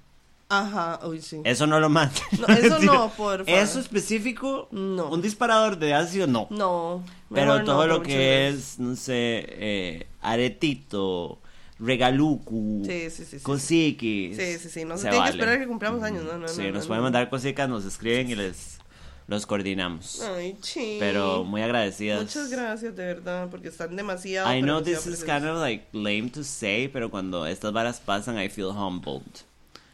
Ajá, 0.51 1.01
uy, 1.07 1.23
sí. 1.23 1.41
Eso 1.45 1.67
no 1.67 1.81
lo 1.81 1.89
manda. 1.89 2.13
No, 2.39 2.47
eso 2.55 2.79
no, 2.81 3.09
por 3.09 3.47
favor. 3.47 3.49
Eso 3.49 3.81
específico, 3.81 4.69
No. 4.71 5.09
un 5.09 5.23
disparador 5.23 5.79
de 5.79 5.95
ácido, 5.95 6.27
no. 6.27 6.47
No. 6.51 7.03
Pero 7.33 7.65
todo 7.65 7.87
no, 7.87 7.95
lo 7.95 8.03
que 8.03 8.51
mucho 8.51 8.59
es, 8.59 8.79
no 8.79 8.97
sé, 8.97 9.47
eh, 9.49 10.07
aretito, 10.21 11.39
regalucu, 11.83 12.83
Sí, 12.87 13.11
sí, 13.11 13.25
sí, 13.25 13.39
sí. 13.39 14.35
Sí, 14.37 14.59
sí, 14.59 14.69
sí. 14.71 14.85
No 14.85 14.97
se, 14.97 15.05
se 15.05 15.09
tiene 15.09 15.19
vale. 15.19 15.33
que 15.33 15.39
esperar 15.39 15.59
que 15.59 15.67
cumplamos 15.67 16.03
años. 16.03 16.25
No, 16.25 16.39
no, 16.39 16.49
Sí, 16.49 16.63
no, 16.63 16.73
nos 16.73 16.83
no, 16.85 16.89
pueden 16.89 17.03
mandar 17.03 17.29
cositas, 17.29 17.69
nos 17.69 17.85
escriben 17.85 18.31
y 18.31 18.35
les 18.35 18.79
los 19.27 19.47
coordinamos. 19.47 20.21
Ay, 20.21 20.57
sí. 20.63 20.97
Pero 20.99 21.45
muy 21.45 21.63
agradecidas. 21.63 22.21
Muchas 22.23 22.51
gracias, 22.51 22.95
de 22.97 23.07
verdad, 23.07 23.49
porque 23.51 23.69
están 23.69 23.97
demasiado. 23.97 24.53
I 24.53 24.61
know 24.61 24.83
this 24.83 25.07
is 25.07 25.25
kind 25.25 25.45
of 25.47 25.59
like 25.59 25.87
lame 25.93 26.31
to 26.31 26.45
say, 26.45 26.89
pero 26.89 27.11
cuando 27.11 27.47
estas 27.47 27.73
varas 27.73 28.01
pasan, 28.01 28.39
I 28.41 28.49
feel 28.49 28.69
humbled. 28.69 29.23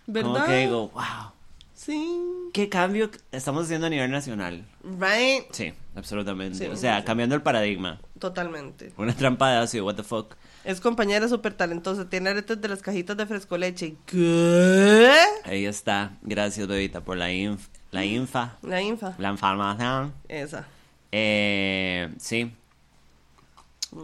Como 0.07 0.33
¿Verdad? 0.33 0.47
que 0.47 0.57
digo, 0.57 0.88
wow, 0.88 1.33
Sí. 1.75 2.21
qué 2.52 2.68
cambio 2.68 3.11
estamos 3.30 3.66
haciendo 3.66 3.87
a 3.87 3.90
nivel 3.90 4.11
nacional. 4.11 4.64
Right. 4.83 5.45
Sí, 5.52 5.73
absolutamente. 5.95 6.59
Sí, 6.59 6.66
o 6.66 6.76
sea, 6.76 7.00
sí. 7.00 7.04
cambiando 7.04 7.35
el 7.35 7.42
paradigma. 7.42 8.00
Totalmente. 8.18 8.92
Una 8.97 9.14
trampa 9.14 9.50
de 9.50 9.59
ácido, 9.59 9.85
what 9.85 9.95
the 9.95 10.02
fuck. 10.02 10.35
Es 10.68 10.82
compañera 10.82 11.26
súper 11.28 11.54
talentosa. 11.54 12.10
Tiene 12.10 12.28
aretes 12.28 12.60
de 12.60 12.68
las 12.68 12.82
cajitas 12.82 13.16
de 13.16 13.25
fresco 13.25 13.56
leche. 13.56 13.96
¿Qué? 14.04 15.10
Ahí 15.44 15.64
está. 15.64 16.12
Gracias, 16.20 16.66
bebita, 16.68 17.00
por 17.00 17.16
la, 17.16 17.32
inf 17.32 17.68
la 17.90 18.04
infa, 18.04 18.56
La 18.60 18.82
infa. 18.82 19.14
la 19.16 19.30
información. 19.30 20.12
Esa. 20.28 20.66
Eh, 21.10 22.12
sí. 22.18 22.52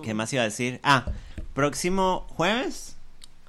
¿Qué 0.02 0.14
más 0.14 0.32
iba 0.32 0.40
a 0.40 0.46
decir? 0.46 0.80
Ah, 0.82 1.04
próximo 1.52 2.26
jueves 2.30 2.96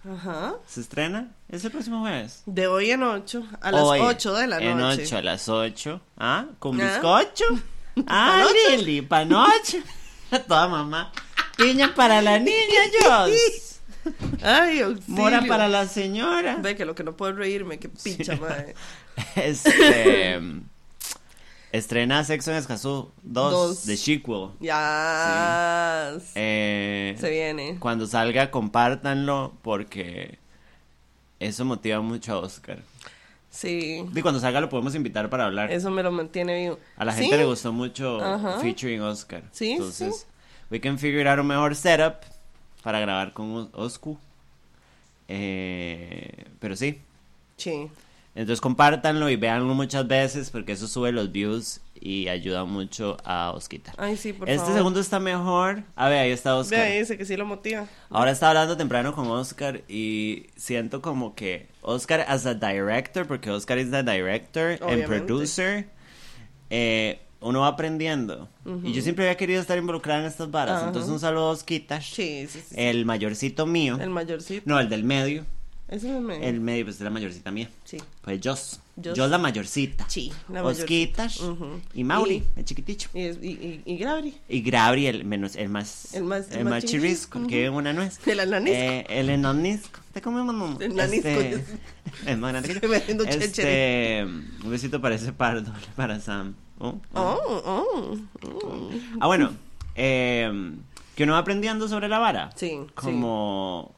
Ajá. 0.06 0.56
se 0.68 0.82
estrena. 0.82 1.32
¿Es 1.48 1.64
el 1.64 1.72
próximo 1.72 2.02
jueves? 2.02 2.44
De 2.46 2.68
hoy 2.68 2.92
en 2.92 3.02
8. 3.04 3.48
A 3.62 3.72
las 3.72 3.82
Hoy, 3.82 4.00
8 4.02 4.34
de 4.34 4.48
la 4.48 4.60
En 4.60 4.78
noche. 4.78 5.04
8, 5.06 5.18
a 5.20 5.22
las 5.22 5.48
8. 5.48 6.02
¿Ah? 6.18 6.48
¿Con 6.60 6.82
Ah. 6.82 6.84
bizcocho? 6.86 7.46
Ah. 8.08 8.46
Lili, 8.72 9.02
panoche. 9.04 9.82
Toda 10.50 10.68
mamá. 10.68 11.14
Piña 11.58 11.94
para 11.96 12.22
la 12.22 12.40
niña, 12.40 12.82
Jos. 13.02 13.32
Ay, 14.44 14.82
auxilio. 14.82 15.04
Mora 15.08 15.42
para 15.48 15.68
la 15.68 15.88
señora. 15.88 16.58
Ve 16.58 16.76
que 16.76 16.86
lo 16.86 16.94
que 16.96 17.04
no 17.04 17.16
puedo 17.18 17.34
reírme, 17.34 17.80
qué 17.80 17.90
picha, 17.90 18.36
madre. 18.38 18.76
Este. 19.36 20.40
estrena 21.72 22.24
Sexo 22.24 22.52
en 22.52 22.58
Escazú 22.58 23.12
2 23.24 23.52
Dos. 23.52 23.86
de 23.86 23.98
sequel. 23.98 24.50
Ya. 24.60 26.14
Eh, 26.36 27.16
Se 27.20 27.30
viene. 27.30 27.78
Cuando 27.80 28.08
salga, 28.08 28.52
compártanlo 28.52 29.54
porque 29.62 30.38
eso 31.40 31.66
motiva 31.66 32.00
mucho 32.02 32.34
a 32.34 32.40
Oscar. 32.40 32.80
Sí. 33.50 34.06
Y 34.14 34.22
cuando 34.22 34.40
salga 34.40 34.60
lo 34.62 34.70
podemos 34.70 34.96
invitar 34.96 35.30
para 35.30 35.46
hablar. 35.46 35.72
Eso 35.72 35.90
me 35.92 36.04
lo 36.04 36.12
mantiene 36.12 36.62
vivo. 36.64 36.80
A 36.98 37.06
la 37.06 37.14
Sí. 37.14 37.22
gente 37.24 37.38
le 37.38 37.46
gustó 37.46 37.72
mucho 37.74 38.22
Ajá. 38.22 38.60
featuring 38.60 39.02
Oscar. 39.02 39.44
Sí, 39.52 39.72
Entonces, 39.72 40.28
we 40.70 40.80
can 40.80 40.98
figure 40.98 41.28
out 41.30 41.40
un 41.40 41.48
mejor 41.48 41.76
setup 41.76 42.16
para 42.84 43.00
grabar 43.00 43.34
con 43.34 43.52
Os- 43.56 43.70
Oscu. 43.74 44.18
Eh, 45.28 46.46
pero 46.60 46.76
sí. 46.76 47.00
Sí. 47.58 47.88
Entonces 48.36 48.60
compártanlo 48.60 49.30
y 49.30 49.38
véanlo 49.38 49.74
muchas 49.74 50.06
veces 50.08 50.50
porque 50.50 50.74
eso 50.74 50.88
sube 50.88 51.12
los 51.14 51.32
views 51.32 51.80
y 52.00 52.28
ayuda 52.28 52.66
mucho 52.66 53.16
a 53.24 53.52
Osquita. 53.52 53.94
Ay, 53.98 54.18
sí, 54.18 54.34
por 54.34 54.50
este 54.50 54.60
favor. 54.60 54.76
segundo 54.76 55.00
está 55.00 55.20
mejor. 55.22 55.84
A 55.96 56.10
ver, 56.10 56.20
ahí 56.20 56.32
está 56.32 56.56
Oscar. 56.58 56.80
Ve, 56.80 57.00
dice 57.00 57.18
que 57.18 57.24
sí 57.24 57.38
lo 57.38 57.46
motiva. 57.46 57.88
Ahora 58.10 58.32
estaba 58.32 58.50
hablando 58.52 58.76
temprano 58.76 59.16
con 59.16 59.28
Oscar 59.28 59.82
y 59.88 60.48
siento 60.58 61.02
como 61.02 61.34
que 61.34 61.70
Oscar 61.82 62.26
as 62.28 62.46
a 62.46 62.54
director, 62.56 63.26
porque 63.26 63.50
Oscar 63.50 63.78
es 63.78 63.90
the 63.90 64.04
director 64.04 64.78
and 64.84 65.06
producer, 65.06 65.88
eh, 66.70 67.22
uno 67.48 67.62
va 67.62 67.68
aprendiendo. 67.68 68.50
Y 68.84 68.92
yo 68.94 69.02
siempre 69.02 69.26
había 69.26 69.38
querido 69.38 69.62
estar 69.62 69.78
involucrada 69.78 70.22
en 70.22 70.26
estas 70.28 70.52
varas. 70.52 70.84
Entonces 70.86 71.10
un 71.12 71.20
saludo 71.20 71.48
a 71.48 71.52
Osquita, 71.52 72.02
Sí, 72.02 72.48
sí, 72.50 72.60
sí. 72.68 72.76
el 72.76 73.06
mayorcito 73.06 73.66
mío. 73.66 73.98
El 74.00 74.10
mayorcito. 74.10 74.64
No, 74.66 74.80
el 74.80 74.90
del 74.90 75.04
medio. 75.04 75.46
Ese 75.88 76.10
es 76.10 76.16
el 76.16 76.22
medio. 76.22 76.44
El 76.44 76.60
medio, 76.62 76.86
pues 76.86 76.96
es 76.96 77.02
la 77.04 77.12
mayorcita 77.12 77.52
mía. 77.52 77.70
Sí. 77.84 77.98
Pues 78.24 78.40
Jos. 78.44 78.80
Jos. 79.04 79.16
Jos 79.20 79.30
la 79.30 79.38
mayorcita. 79.38 80.10
Sí, 80.10 80.32
la 80.52 80.64
Osquitas. 80.64 81.40
mayorcita. 81.40 81.66
Ujú. 81.66 81.80
Y 81.94 82.04
Mauri, 82.04 82.36
Y- 82.38 82.60
el 82.60 82.66
chiquiticho. 82.66 83.10
Y, 83.14 83.20
y, 83.28 83.82
y, 83.86 83.98
Gravity. 83.98 84.36
Y 84.50 84.62
Gravri, 84.62 85.06
el 85.06 85.26
menos, 85.26 85.56
el 85.56 85.70
más, 85.70 86.16
El 86.16 86.24
más- 86.24 86.50
el 86.50 86.58
el 86.60 86.64
más 86.64 86.72
más 86.72 86.86
chirisco, 86.86 87.38
chiquito. 87.38 87.50
que 87.50 87.70
una 87.70 87.94
nuez. 87.94 88.20
El 88.26 88.40
ananisco. 88.40 88.76
Eh, 88.80 89.06
el 89.10 89.30
enanisco. 89.30 90.00
Te 90.12 90.22
comemos 90.24 90.56
un 90.56 90.82
El 90.82 90.96
nanisco, 90.96 91.28
Este, 91.28 91.52
yo- 91.52 92.32
es 92.32 92.38
más 92.40 92.52
grande 92.52 92.80
que 92.80 92.88
yo. 92.88 93.24
Este, 93.26 94.24
un 94.26 94.72
besito 94.72 95.00
para 95.00 95.14
ese 95.16 95.34
pardo, 95.34 95.72
para 95.96 96.20
Sam. 96.20 96.56
Oh, 96.80 96.96
oh. 97.14 97.40
Oh, 97.46 97.62
oh, 97.66 98.20
oh. 98.44 98.90
Ah, 99.20 99.28
bueno, 99.28 99.52
eh, 99.96 100.74
que 101.16 101.24
uno 101.24 101.34
va 101.34 101.40
aprendiendo 101.40 101.88
sobre 101.88 102.10
la 102.10 102.20
vara. 102.20 102.50
Sí, 102.56 102.80
Como 102.96 103.94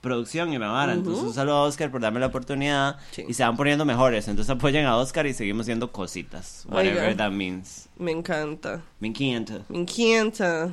producción 0.00 0.52
y 0.52 0.58
la 0.58 0.68
vara. 0.68 0.94
Entonces, 0.94 1.22
un 1.22 1.34
saludo 1.34 1.56
a 1.56 1.62
Oscar 1.64 1.90
por 1.90 2.00
darme 2.00 2.20
la 2.20 2.26
oportunidad. 2.26 2.96
Sí. 3.10 3.24
Y 3.28 3.34
se 3.34 3.44
van 3.44 3.56
poniendo 3.56 3.84
mejores. 3.84 4.28
Entonces, 4.28 4.50
apoyen 4.50 4.86
a 4.86 4.96
Oscar 4.96 5.26
y 5.26 5.34
seguimos 5.34 5.64
haciendo 5.64 5.92
cositas. 5.92 6.64
Whatever 6.68 7.04
Oiga. 7.10 7.16
that 7.16 7.30
means. 7.32 7.88
Me 7.98 8.10
encanta. 8.10 8.80
Me 8.98 9.08
encanta. 9.08 9.60
Me 9.68 9.78
encanta. 9.78 10.72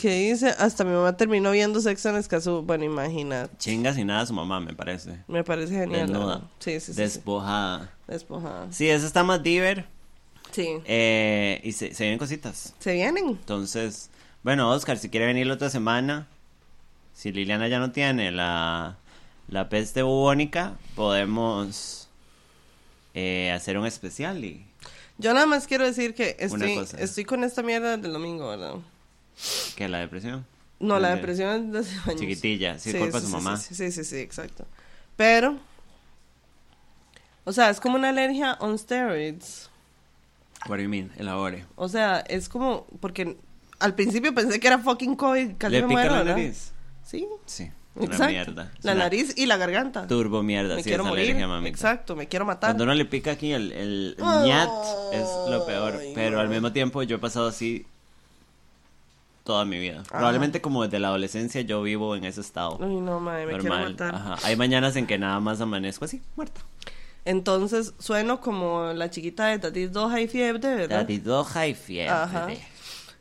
¿Qué 0.00 0.30
dice? 0.30 0.48
Hasta 0.58 0.82
mi 0.82 0.92
mamá 0.92 1.14
terminó 1.14 1.50
viendo 1.50 1.78
Sex 1.78 2.06
and 2.06 2.16
Escazú. 2.16 2.62
Bueno, 2.62 2.84
imagínate. 2.84 3.54
Chingas 3.58 3.98
y 3.98 4.04
nada 4.04 4.24
su 4.24 4.32
mamá, 4.32 4.58
me 4.58 4.72
parece. 4.72 5.18
Me 5.28 5.44
parece 5.44 5.74
genial. 5.74 6.10
verdad. 6.10 6.42
Sí, 6.58 6.80
sí, 6.80 6.94
sí. 6.94 7.00
Despojada. 7.02 7.92
Despojada. 8.06 8.72
Sí, 8.72 8.88
eso 8.88 9.06
está 9.06 9.24
más 9.24 9.42
diver. 9.42 9.84
Sí. 10.52 10.68
Eh, 10.86 11.60
y 11.64 11.72
se, 11.72 11.92
se 11.92 12.04
vienen 12.04 12.18
cositas. 12.18 12.74
¿Se 12.78 12.94
vienen? 12.94 13.26
Entonces, 13.28 14.08
bueno, 14.42 14.70
Oscar, 14.70 14.96
si 14.96 15.10
quiere 15.10 15.26
venir 15.26 15.46
la 15.46 15.52
otra 15.54 15.68
semana, 15.68 16.26
si 17.12 17.30
Liliana 17.30 17.68
ya 17.68 17.78
no 17.78 17.92
tiene 17.92 18.32
la, 18.32 18.96
la 19.48 19.68
peste 19.68 20.00
bubónica, 20.02 20.78
podemos 20.96 22.08
eh, 23.12 23.52
hacer 23.54 23.76
un 23.76 23.84
especial 23.84 24.42
y 24.46 24.64
Yo 25.18 25.34
nada 25.34 25.44
más 25.44 25.66
quiero 25.66 25.84
decir 25.84 26.14
que 26.14 26.36
estoy, 26.38 26.88
estoy 26.96 27.24
con 27.26 27.44
esta 27.44 27.62
mierda 27.62 27.98
del 27.98 28.14
domingo, 28.14 28.48
¿verdad? 28.48 28.76
Que 29.76 29.88
la 29.88 29.98
depresión. 29.98 30.46
No, 30.78 30.98
la 30.98 31.14
depresión 31.14 31.66
es 31.66 31.72
de 31.72 31.78
hace 31.80 32.10
años. 32.10 32.20
Chiquitilla, 32.20 32.78
sí, 32.78 32.92
culpa 32.92 33.18
de 33.18 33.20
su 33.20 33.26
sí, 33.26 33.32
mamá. 33.32 33.56
Sí, 33.58 33.74
sí, 33.74 33.92
sí, 33.92 34.02
sí, 34.04 34.16
exacto. 34.16 34.66
Pero, 35.16 35.58
o 37.44 37.52
sea, 37.52 37.70
es 37.70 37.80
como 37.80 37.96
una 37.96 38.08
alergia 38.08 38.56
on 38.60 38.78
steroids. 38.78 39.68
What 40.68 40.76
do 40.76 40.82
you 40.82 40.88
mean? 40.88 41.10
Elabore. 41.16 41.64
O 41.76 41.88
sea, 41.88 42.20
es 42.20 42.48
como, 42.48 42.86
porque 43.00 43.36
al 43.78 43.94
principio 43.94 44.34
pensé 44.34 44.60
que 44.60 44.66
era 44.66 44.78
fucking 44.78 45.16
COVID, 45.16 45.52
casi 45.58 45.72
¿Le 45.72 45.82
me 45.82 45.88
pica 45.88 46.00
muero, 46.00 46.14
la 46.16 46.24
nariz? 46.24 46.72
Sí, 47.04 47.26
Sí, 47.46 47.70
una 47.94 48.04
exacto. 48.06 48.28
mierda. 48.32 48.72
La 48.82 48.92
una 48.92 49.04
nariz 49.04 49.34
y 49.36 49.46
la 49.46 49.56
garganta. 49.56 50.06
Turbo 50.06 50.42
mierda, 50.42 50.76
me 50.76 50.82
sí, 50.82 50.88
quiero 50.88 51.02
es 51.04 51.08
morir. 51.08 51.24
alergia, 51.24 51.48
mamita. 51.48 51.68
Exacto, 51.70 52.14
me 52.14 52.28
quiero 52.28 52.44
matar. 52.46 52.70
Cuando 52.70 52.84
uno 52.84 52.94
le 52.94 53.04
pica 53.04 53.32
aquí 53.32 53.52
el, 53.52 53.72
el 53.72 54.16
ñat 54.18 54.70
es 55.12 55.26
lo 55.48 55.66
peor, 55.66 56.00
pero 56.14 56.40
al 56.40 56.48
mismo 56.48 56.72
tiempo 56.72 57.02
yo 57.02 57.16
he 57.16 57.18
pasado 57.18 57.48
así 57.48 57.84
toda 59.50 59.64
mi 59.64 59.80
vida. 59.80 60.04
Probablemente 60.08 60.60
como 60.60 60.84
desde 60.84 61.00
la 61.00 61.08
adolescencia 61.08 61.60
yo 61.62 61.82
vivo 61.82 62.14
en 62.14 62.24
ese 62.24 62.40
estado. 62.40 62.78
Ay, 62.80 62.94
no, 63.00 63.18
madre, 63.18 63.46
me 63.46 63.58
quiero 63.58 63.74
matar. 63.74 64.14
Ajá. 64.14 64.36
Hay 64.44 64.54
mañanas 64.54 64.94
en 64.94 65.08
que 65.08 65.18
nada 65.18 65.40
más 65.40 65.60
amanezco 65.60 66.04
así, 66.04 66.22
muerta. 66.36 66.60
Entonces, 67.24 67.92
sueno 67.98 68.40
como 68.40 68.92
la 68.94 69.10
chiquita 69.10 69.46
de 69.48 69.58
Tatis 69.58 69.90
Doha 69.92 70.20
y 70.20 70.28
Fiebre, 70.28 70.74
¿verdad? 70.74 71.00
Dadidoja 71.00 71.66
y 71.66 71.74
fiebre. 71.74 72.10
Ajá. 72.10 72.46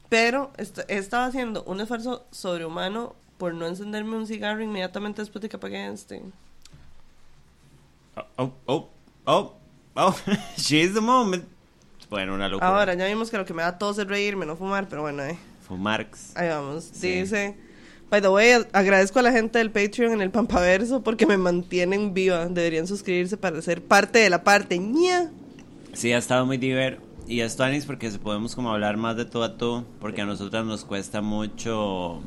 Pero 0.08 0.52
est- 0.58 0.80
he 0.88 0.98
estado 0.98 1.24
haciendo 1.28 1.64
un 1.64 1.82
esfuerzo 1.82 2.28
sobrehumano 2.32 3.16
por 3.40 3.56
no 3.56 3.66
encenderme 3.66 4.16
un 4.16 4.28
cigarro 4.28 4.62
inmediatamente 4.62 5.22
después 5.24 5.42
de 5.42 5.50
que 5.50 5.58
apagué 5.58 5.88
este. 5.92 6.22
Oh, 8.16 8.24
oh, 8.38 8.52
oh, 8.68 8.90
oh, 9.26 9.54
oh. 9.96 10.16
She's 10.58 10.94
the 10.94 11.02
moment. 11.02 11.46
Bueno, 12.10 12.34
una 12.36 12.48
locura. 12.50 12.68
Ahora, 12.68 12.94
ya 12.94 13.06
vimos 13.08 13.30
que 13.30 13.38
lo 13.38 13.46
que 13.46 13.54
me 13.54 13.62
da 13.64 13.78
tos 13.78 13.98
es 14.00 14.08
reírme, 14.08 14.46
no 14.46 14.56
fumar, 14.56 14.88
pero 14.88 15.02
bueno, 15.02 15.24
eh. 15.24 15.38
Fumarx. 15.70 16.36
Ahí 16.36 16.50
vamos. 16.50 16.90
Sí. 16.92 17.22
Dice, 17.22 17.56
by 18.10 18.22
the 18.22 18.30
way, 18.30 18.66
agradezco 18.74 19.20
a 19.20 19.22
la 19.22 19.32
gente 19.32 19.60
del 19.60 19.72
Patreon 19.72 20.14
en 20.14 20.22
el 20.22 20.32
Pampaverso 20.32 21.02
porque 21.04 21.26
me 21.26 21.38
mantienen 21.38 22.14
viva. 22.14 22.48
Deberían 22.48 22.88
suscribirse 22.88 23.38
para 23.38 23.62
ser 23.62 23.84
parte 23.84 24.20
de 24.20 24.30
la 24.30 24.44
parte. 24.44 24.78
ña. 24.80 25.32
Sí, 25.93 26.12
ha 26.12 26.17
estado 26.17 26.46
muy 26.46 26.58
diver. 26.58 27.00
Y 27.28 27.41
esto, 27.41 27.63
Anis, 27.63 27.86
porque 27.86 28.10
podemos 28.10 28.56
como 28.56 28.72
hablar 28.72 28.98
más 28.98 29.15
de 29.15 29.26
tú 29.26 29.43
a 29.43 29.56
tú, 29.56 29.86
porque 30.00 30.22
a 30.22 30.26
nosotras 30.26 30.65
nos 30.65 30.84
cuesta 30.84 31.22
mucho 31.22 32.22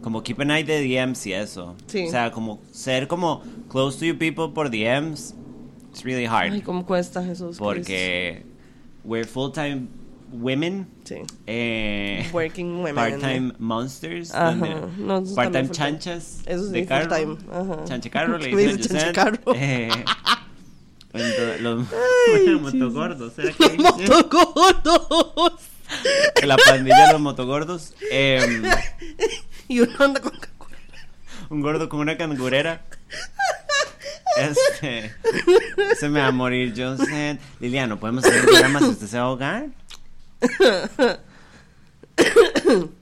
como 0.00 0.22
keep 0.22 0.40
an 0.40 0.50
eye 0.50 0.64
de 0.64 0.80
DMs 0.82 1.26
y 1.26 1.34
eso. 1.34 1.76
Sí. 1.86 2.06
O 2.06 2.10
sea, 2.10 2.32
como 2.32 2.60
ser 2.72 3.06
como 3.06 3.42
close 3.68 3.98
to 3.98 4.06
you 4.06 4.18
people 4.18 4.48
por 4.54 4.70
DMs, 4.70 5.34
it's 5.90 6.02
really 6.02 6.24
hard. 6.24 6.52
Ay, 6.52 6.62
cómo 6.62 6.86
cuesta 6.86 7.22
Jesús. 7.22 7.58
porque 7.58 8.42
we're 9.04 9.28
full-time 9.28 9.88
women. 10.32 10.88
Sí. 11.04 11.16
eh, 11.46 12.28
Working 12.32 12.78
women. 12.78 12.94
part-time 12.94 13.52
monsters, 13.58 14.32
Ajá, 14.34 14.54
no, 14.98 15.18
es 15.18 15.30
part-time 15.30 15.68
chanchas 15.70 16.40
Eso 16.46 16.66
sí, 16.66 16.72
de 16.72 16.86
carro. 16.86 17.08
full-time, 17.10 17.36
ajá. 17.52 17.84
Chanche 17.84 18.10
carro, 18.10 18.38
le 18.38 18.50
¿Qué 18.50 18.56
me 18.56 18.62
dicen 18.62 18.80
chanche 18.80 19.12
carro? 19.12 19.38
Eh, 19.54 19.90
los 21.60 21.86
Ay, 22.34 22.54
motogordos, 22.60 23.34
¿será 23.34 23.52
que 23.52 23.76
Los 23.76 23.98
motogordos. 23.98 25.52
La 26.46 26.56
pandilla 26.56 27.06
de 27.08 27.12
los 27.12 27.20
motogordos. 27.20 27.92
Eh, 28.10 28.62
Y 29.68 29.80
uno 29.80 29.92
anda 29.98 30.20
con... 30.20 30.32
un 31.50 31.60
gordo 31.60 31.90
con 31.90 32.00
una 32.00 32.16
cangurera. 32.16 32.82
Este. 34.38 35.12
Se 35.98 36.08
me 36.08 36.20
va 36.20 36.28
a 36.28 36.32
morir, 36.32 36.72
Joseph. 36.74 37.38
Liliano, 37.60 38.00
¿podemos 38.00 38.24
hacer 38.24 38.40
un 38.40 38.46
programa 38.46 38.78
si 38.78 38.86
usted 38.86 39.06
se 39.06 39.16
va 39.18 39.24
a 39.24 39.26
ahogar? 39.26 39.66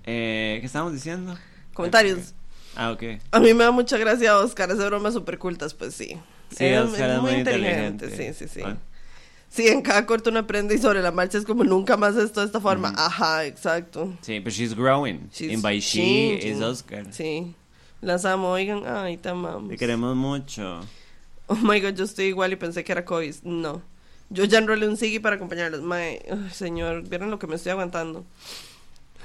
Eh, 0.04 0.58
¿Qué 0.60 0.66
estábamos 0.66 0.94
diciendo? 0.94 1.36
Comentarios. 1.74 2.34
Ah, 2.76 2.92
ok. 2.92 3.02
A 3.32 3.40
mí 3.40 3.52
me 3.54 3.64
da 3.64 3.70
mucha 3.70 3.98
gracia 3.98 4.38
Oscar, 4.38 4.70
hace 4.70 4.84
bromas 4.86 5.14
súper 5.14 5.38
cultas, 5.38 5.74
pues 5.74 5.94
sí. 5.94 6.16
Sí, 6.56 6.72
Oscar 6.74 7.10
es 7.10 7.20
muy 7.20 7.32
inteligente. 7.32 8.16
Sí, 8.16 8.34
sí, 8.34 8.48
sí. 8.52 8.60
Ah. 8.64 8.76
Sí, 9.48 9.66
en 9.66 9.82
cada 9.82 10.06
corto 10.06 10.30
uno 10.30 10.38
aprende 10.40 10.76
y 10.76 10.78
sobre 10.78 11.02
la 11.02 11.10
marcha 11.10 11.36
es 11.36 11.44
como 11.44 11.64
nunca 11.64 11.96
más 11.96 12.16
esto 12.16 12.40
de 12.40 12.46
esta 12.46 12.60
forma. 12.60 12.92
Ajá, 12.96 13.44
exacto. 13.44 14.14
Sí, 14.20 14.38
pero 14.40 14.54
she's 14.54 14.74
growing. 14.74 15.28
She's 15.32 15.52
And 15.52 15.62
by 15.62 15.80
she 15.80 16.38
changing. 16.38 16.56
is 16.56 16.62
Oscar. 16.62 17.12
Sí. 17.12 17.54
Las 18.00 18.24
amo, 18.24 18.50
oigan, 18.52 18.84
ay, 18.86 19.16
te 19.16 19.28
amamos. 19.28 19.68
Te 19.68 19.76
queremos 19.76 20.14
mucho. 20.14 20.80
Oh 21.48 21.56
my 21.56 21.80
god, 21.80 21.94
yo 21.94 22.04
estoy 22.04 22.26
igual 22.26 22.52
y 22.52 22.56
pensé 22.56 22.84
que 22.84 22.92
era 22.92 23.04
COVID. 23.04 23.42
No. 23.42 23.82
Yo 24.30 24.44
ya 24.44 24.58
enrolé 24.58 24.88
un 24.88 24.96
Siggy 24.96 25.18
para 25.18 25.36
acompañarlos. 25.36 25.82
Mae, 25.82 26.22
ay, 26.30 26.50
señor, 26.52 27.08
vieron 27.08 27.30
lo 27.30 27.38
que 27.38 27.46
me 27.46 27.56
estoy 27.56 27.72
aguantando. 27.72 28.24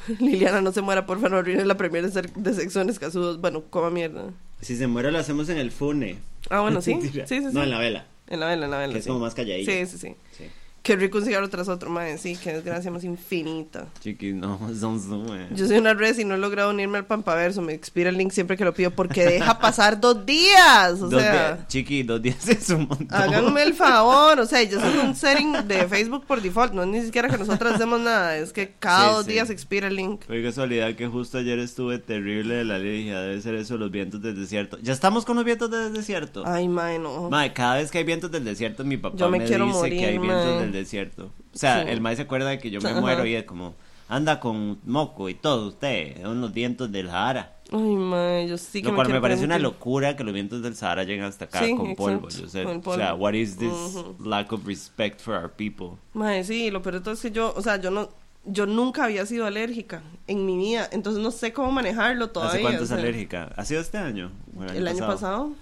Liliana, 0.19 0.61
no 0.61 0.71
se 0.71 0.81
muera, 0.81 1.05
porfa, 1.05 1.29
no 1.29 1.37
arruines 1.37 1.65
la 1.65 1.77
primera 1.77 2.07
de, 2.07 2.53
sexo 2.53 2.81
en 2.81 2.89
escasudos. 2.89 3.39
Bueno, 3.39 3.63
coma 3.69 3.89
mierda. 3.89 4.31
Si 4.61 4.75
se 4.75 4.87
muere, 4.87 5.11
lo 5.11 5.19
hacemos 5.19 5.49
en 5.49 5.57
el 5.57 5.71
fune. 5.71 6.17
Ah, 6.49 6.61
bueno, 6.61 6.81
sí. 6.83 6.97
sí, 7.01 7.09
sí, 7.09 7.21
sí. 7.25 7.47
No, 7.51 7.63
en 7.63 7.69
la 7.69 7.79
vela. 7.79 8.05
En 8.27 8.39
la 8.39 8.47
vela, 8.47 8.65
en 8.65 8.71
la 8.71 8.77
vela. 8.77 8.93
Que 8.93 8.99
es 8.99 9.05
sí. 9.05 9.09
como 9.09 9.21
más 9.21 9.35
calladilla. 9.35 9.71
Sí, 9.71 9.85
sí, 9.85 9.97
sí. 9.97 10.15
Sí. 10.37 10.45
Qué 10.85 10.95
rico 10.95 11.17
un 11.17 11.25
cigarro 11.25 11.49
tras 11.49 11.67
otro, 11.67 11.89
madre. 11.89 12.19
Sí, 12.19 12.37
qué 12.41 12.53
desgracia 12.53 12.91
más 12.91 13.03
infinita. 13.03 13.87
Chiqui, 14.01 14.33
no, 14.33 14.59
son 14.79 14.99
zoom. 15.01 15.25
Yo 15.55 15.65
soy 15.65 15.77
una 15.79 15.95
res 15.95 16.19
y 16.19 16.25
no 16.25 16.35
he 16.35 16.37
logrado 16.37 16.69
unirme 16.69 16.99
al 16.99 17.07
Pampaverso. 17.07 17.63
Me 17.63 17.73
expira 17.73 18.11
el 18.11 18.17
link 18.17 18.31
siempre 18.31 18.55
que 18.55 18.63
lo 18.63 18.71
pido 18.75 18.91
porque 18.91 19.25
deja 19.25 19.57
pasar 19.57 19.99
dos 19.99 20.23
días. 20.27 21.01
O 21.01 21.09
dos 21.09 21.19
sea, 21.21 21.55
días, 21.55 21.67
chiqui, 21.69 22.03
dos 22.03 22.21
días 22.21 22.47
es 22.47 22.69
un 22.69 22.81
montón. 22.87 23.07
háganme 23.09 23.63
el 23.63 23.73
favor. 23.73 24.39
O 24.39 24.45
sea, 24.45 24.61
yo 24.61 24.79
soy 24.79 24.95
un 24.99 25.15
setting 25.15 25.67
de 25.67 25.87
Facebook 25.87 26.25
por 26.27 26.39
default. 26.39 26.73
No 26.73 26.83
es 26.83 26.87
ni 26.89 27.01
siquiera 27.01 27.29
que 27.29 27.37
nosotros 27.39 27.73
hacemos 27.73 27.99
nada. 27.99 28.37
Es 28.37 28.53
que 28.53 28.73
cada 28.77 29.09
Sí, 29.09 29.15
dos 29.15 29.25
sí. 29.25 29.31
días 29.31 29.49
expira 29.49 29.87
el 29.87 29.95
link. 29.95 30.21
Qué 30.27 30.43
casualidad 30.43 30.93
que 30.95 31.07
justo 31.07 31.39
ayer 31.39 31.57
estuve 31.57 31.97
terrible 31.97 32.53
de 32.57 32.63
la 32.65 32.75
alergia. 32.75 33.21
Debe 33.21 33.41
ser 33.41 33.55
eso, 33.55 33.75
los 33.77 33.89
vientos 33.89 34.21
del 34.21 34.39
desierto. 34.39 34.77
Ya 34.83 34.93
estamos 34.93 35.25
con 35.25 35.35
los 35.35 35.45
vientos 35.45 35.71
del 35.71 35.93
desierto. 35.93 36.43
Ay, 36.45 36.67
mae, 36.67 36.99
no. 36.99 37.31
Mae, 37.31 37.53
cada 37.53 37.77
vez 37.77 37.89
que 37.89 37.97
hay 37.97 38.03
vientos 38.03 38.29
del 38.31 38.43
desierto, 38.45 38.83
mi 38.83 38.97
papá 38.97 39.17
Yo 39.17 39.29
me 39.29 39.39
me, 39.39 39.45
quiero 39.45 39.65
dice 39.65 39.77
morir, 39.79 39.99
que 39.99 40.05
hay 40.05 40.17
vientos 40.19 40.45
mae. 40.45 40.59
del 40.61 40.71
desierto. 40.75 41.31
O 41.53 41.57
sea, 41.57 41.83
Sí. 41.83 41.89
el 41.89 42.01
mae 42.01 42.15
se 42.15 42.23
acuerda 42.23 42.49
de 42.49 42.59
que 42.59 42.69
yo 42.69 42.81
me 42.81 42.89
Ajá. 42.89 43.01
muero 43.01 43.25
y 43.25 43.33
es 43.35 43.43
como, 43.45 43.75
anda 44.07 44.39
con 44.39 44.79
moco 44.85 45.29
y 45.29 45.33
todo 45.33 45.67
usted, 45.69 46.21
son 46.21 46.41
los 46.41 46.53
vientos 46.53 46.91
del 46.91 47.07
Sahara. 47.07 47.53
Ay, 47.71 47.79
mae, 47.81 48.47
yo 48.47 48.59
sí 48.59 48.83
que 48.83 48.89
Lo 48.89 48.95
cual 48.95 49.09
me 49.09 49.19
parece 49.19 49.43
una 49.43 49.57
locura 49.57 50.15
que 50.15 50.23
los 50.23 50.33
vientos 50.35 50.61
del 50.61 50.75
Sahara 50.75 51.03
lleguen 51.03 51.23
hasta 51.23 51.45
acá 51.45 51.63
Sí, 51.65 51.75
con 51.75 51.95
polvo. 51.95 52.29
Yo 52.29 52.47
sé, 52.47 52.63
con 52.63 52.77
o 52.77 52.81
polvo. 52.81 52.97
sea, 52.99 53.15
what 53.15 53.33
is 53.33 53.57
this 53.57 53.71
Ujú. 53.95 54.15
lack 54.23 54.51
of 54.53 54.67
respect 54.67 55.19
for 55.19 55.33
our 55.35 55.49
people? 55.49 55.97
Mae, 56.13 56.43
sí, 56.43 56.69
lo 56.69 56.83
peor 56.83 56.95
de 56.95 57.01
todo 57.01 57.13
es 57.15 57.21
que 57.21 57.31
yo, 57.31 57.51
o 57.57 57.61
sea, 57.63 57.77
yo 57.81 57.89
no, 57.89 58.09
yo 58.45 58.67
nunca 58.67 59.05
había 59.05 59.25
sido 59.25 59.47
alérgica 59.47 60.03
en 60.27 60.45
mi 60.45 60.55
vida, 60.55 60.87
entonces 60.91 61.23
no 61.23 61.31
sé 61.31 61.51
cómo 61.53 61.71
manejarlo 61.71 62.29
todavía. 62.29 62.53
¿Hace 62.53 62.61
cuánto 62.61 62.81
o 62.81 62.83
es 62.83 62.89
sea, 62.89 62.97
alérgica? 62.99 63.51
¿Ha 63.55 63.65
sido 63.65 63.81
este 63.81 63.97
año? 63.97 64.29
¿O 64.55 64.63
El 64.65 64.87
año 64.87 65.07
pasado. 65.07 65.53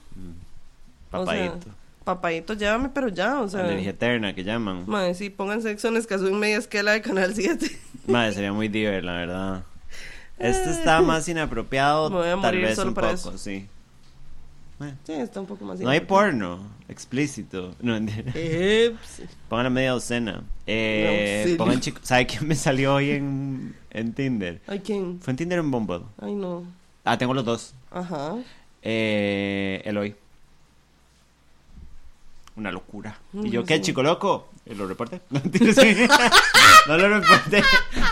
Papadito. 1.10 1.54
O 1.56 1.62
sea, 1.64 1.74
papadito, 2.04 2.54
llévame, 2.54 2.90
pero 2.90 3.08
ya, 3.10 3.40
o 3.42 3.48
sea. 3.50 3.62
Alergia 3.62 3.92
eterna 3.92 4.34
que 4.36 4.44
llaman. 4.44 4.84
Mae, 4.88 5.14
sí, 5.16 5.30
pónganse 5.30 5.70
sexo 5.70 5.88
en 5.90 5.98
escaso 5.98 6.28
en 6.28 6.40
media 6.40 6.58
esquela 6.58 6.92
de 6.94 7.02
Canal 7.02 7.34
7. 7.36 7.66
Madre, 8.08 8.34
sería 8.34 8.54
muy 8.54 8.68
diver, 8.68 9.04
la 9.04 9.14
verdad. 9.14 9.64
Este 10.40 10.72
está 10.72 11.02
más 11.02 11.28
inapropiado, 11.30 12.10
Me 12.10 12.18
voy 12.18 12.28
a 12.28 12.32
tal 12.32 12.40
morir 12.42 12.62
vez 12.66 12.76
solo 12.76 12.90
un 12.90 12.94
para 12.96 13.08
poco, 13.10 13.30
eso. 13.30 13.38
sí. 13.38 13.68
Bueno, 14.80 14.98
sí, 15.06 15.14
está 15.14 15.40
un 15.40 15.46
poco 15.46 15.64
más 15.64 15.80
no 15.80 15.90
hay 15.90 16.02
porno 16.02 16.60
explícito. 16.90 17.76
No. 17.80 17.96
Eps. 17.96 19.22
Pongan 19.48 19.68
a 19.68 19.70
media 19.70 19.92
docena. 19.92 20.44
Eh, 20.66 21.56
pongan 21.58 21.80
chico. 21.80 22.00
¿Sabe 22.04 22.26
quién 22.26 22.48
me 22.48 22.56
salió 22.56 22.96
hoy 22.96 23.12
en, 23.12 23.76
en 23.92 24.14
Tinder? 24.14 24.62
Ay, 24.68 24.80
¿quién? 24.80 25.20
Fue 25.22 25.32
en 25.32 25.38
Tinder 25.38 25.60
en 25.60 25.70
Bumble. 25.72 26.02
Ay, 26.20 26.34
no. 26.34 26.66
Ah, 27.06 27.18
tengo 27.18 27.34
los 27.34 27.46
dos. 27.46 27.76
Ajá. 27.92 28.36
Eh, 28.82 29.82
Eloy. 29.86 30.16
Una 32.56 32.72
locura. 32.72 33.20
¿Y 33.34 33.50
yo 33.50 33.64
qué, 33.66 33.82
chico 33.82 34.04
loco? 34.04 34.50
¿Y 34.66 34.76
lo 34.76 34.88
reporté? 34.88 35.22
No, 36.88 36.98
lo 36.98 37.20
reporté. 37.20 37.64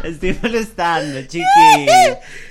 Estoy 0.04 0.38
molestando, 0.42 1.22
chiqui. 1.24 1.46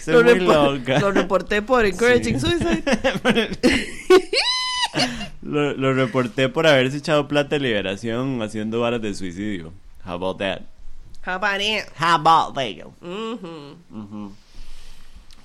Soy 0.01 0.15
lo, 0.15 0.37
muy 0.37 0.45
loca. 0.45 1.01
lo 1.01 1.11
reporté 1.11 1.63
por 1.63 1.85
Encouraging 1.85 2.39
Sí. 2.41 2.47
Suicide. 2.47 2.83
Lo, 5.43 5.73
lo 5.75 5.95
reporté 5.95 6.49
por 6.49 6.67
haberse 6.67 6.99
echado 6.99 7.27
plata 7.27 7.51
de 7.57 7.61
liberación 7.61 8.43
haciendo 8.43 8.81
varas 8.81 9.01
de 9.01 9.15
suicidio. 9.15 9.73
How 10.05 10.15
about 10.15 10.39
that? 10.39 10.63
How 11.27 11.35
about 11.35 11.61
it? 11.61 11.85
How 11.99 12.15
about 12.15 12.55
that? 12.55 12.87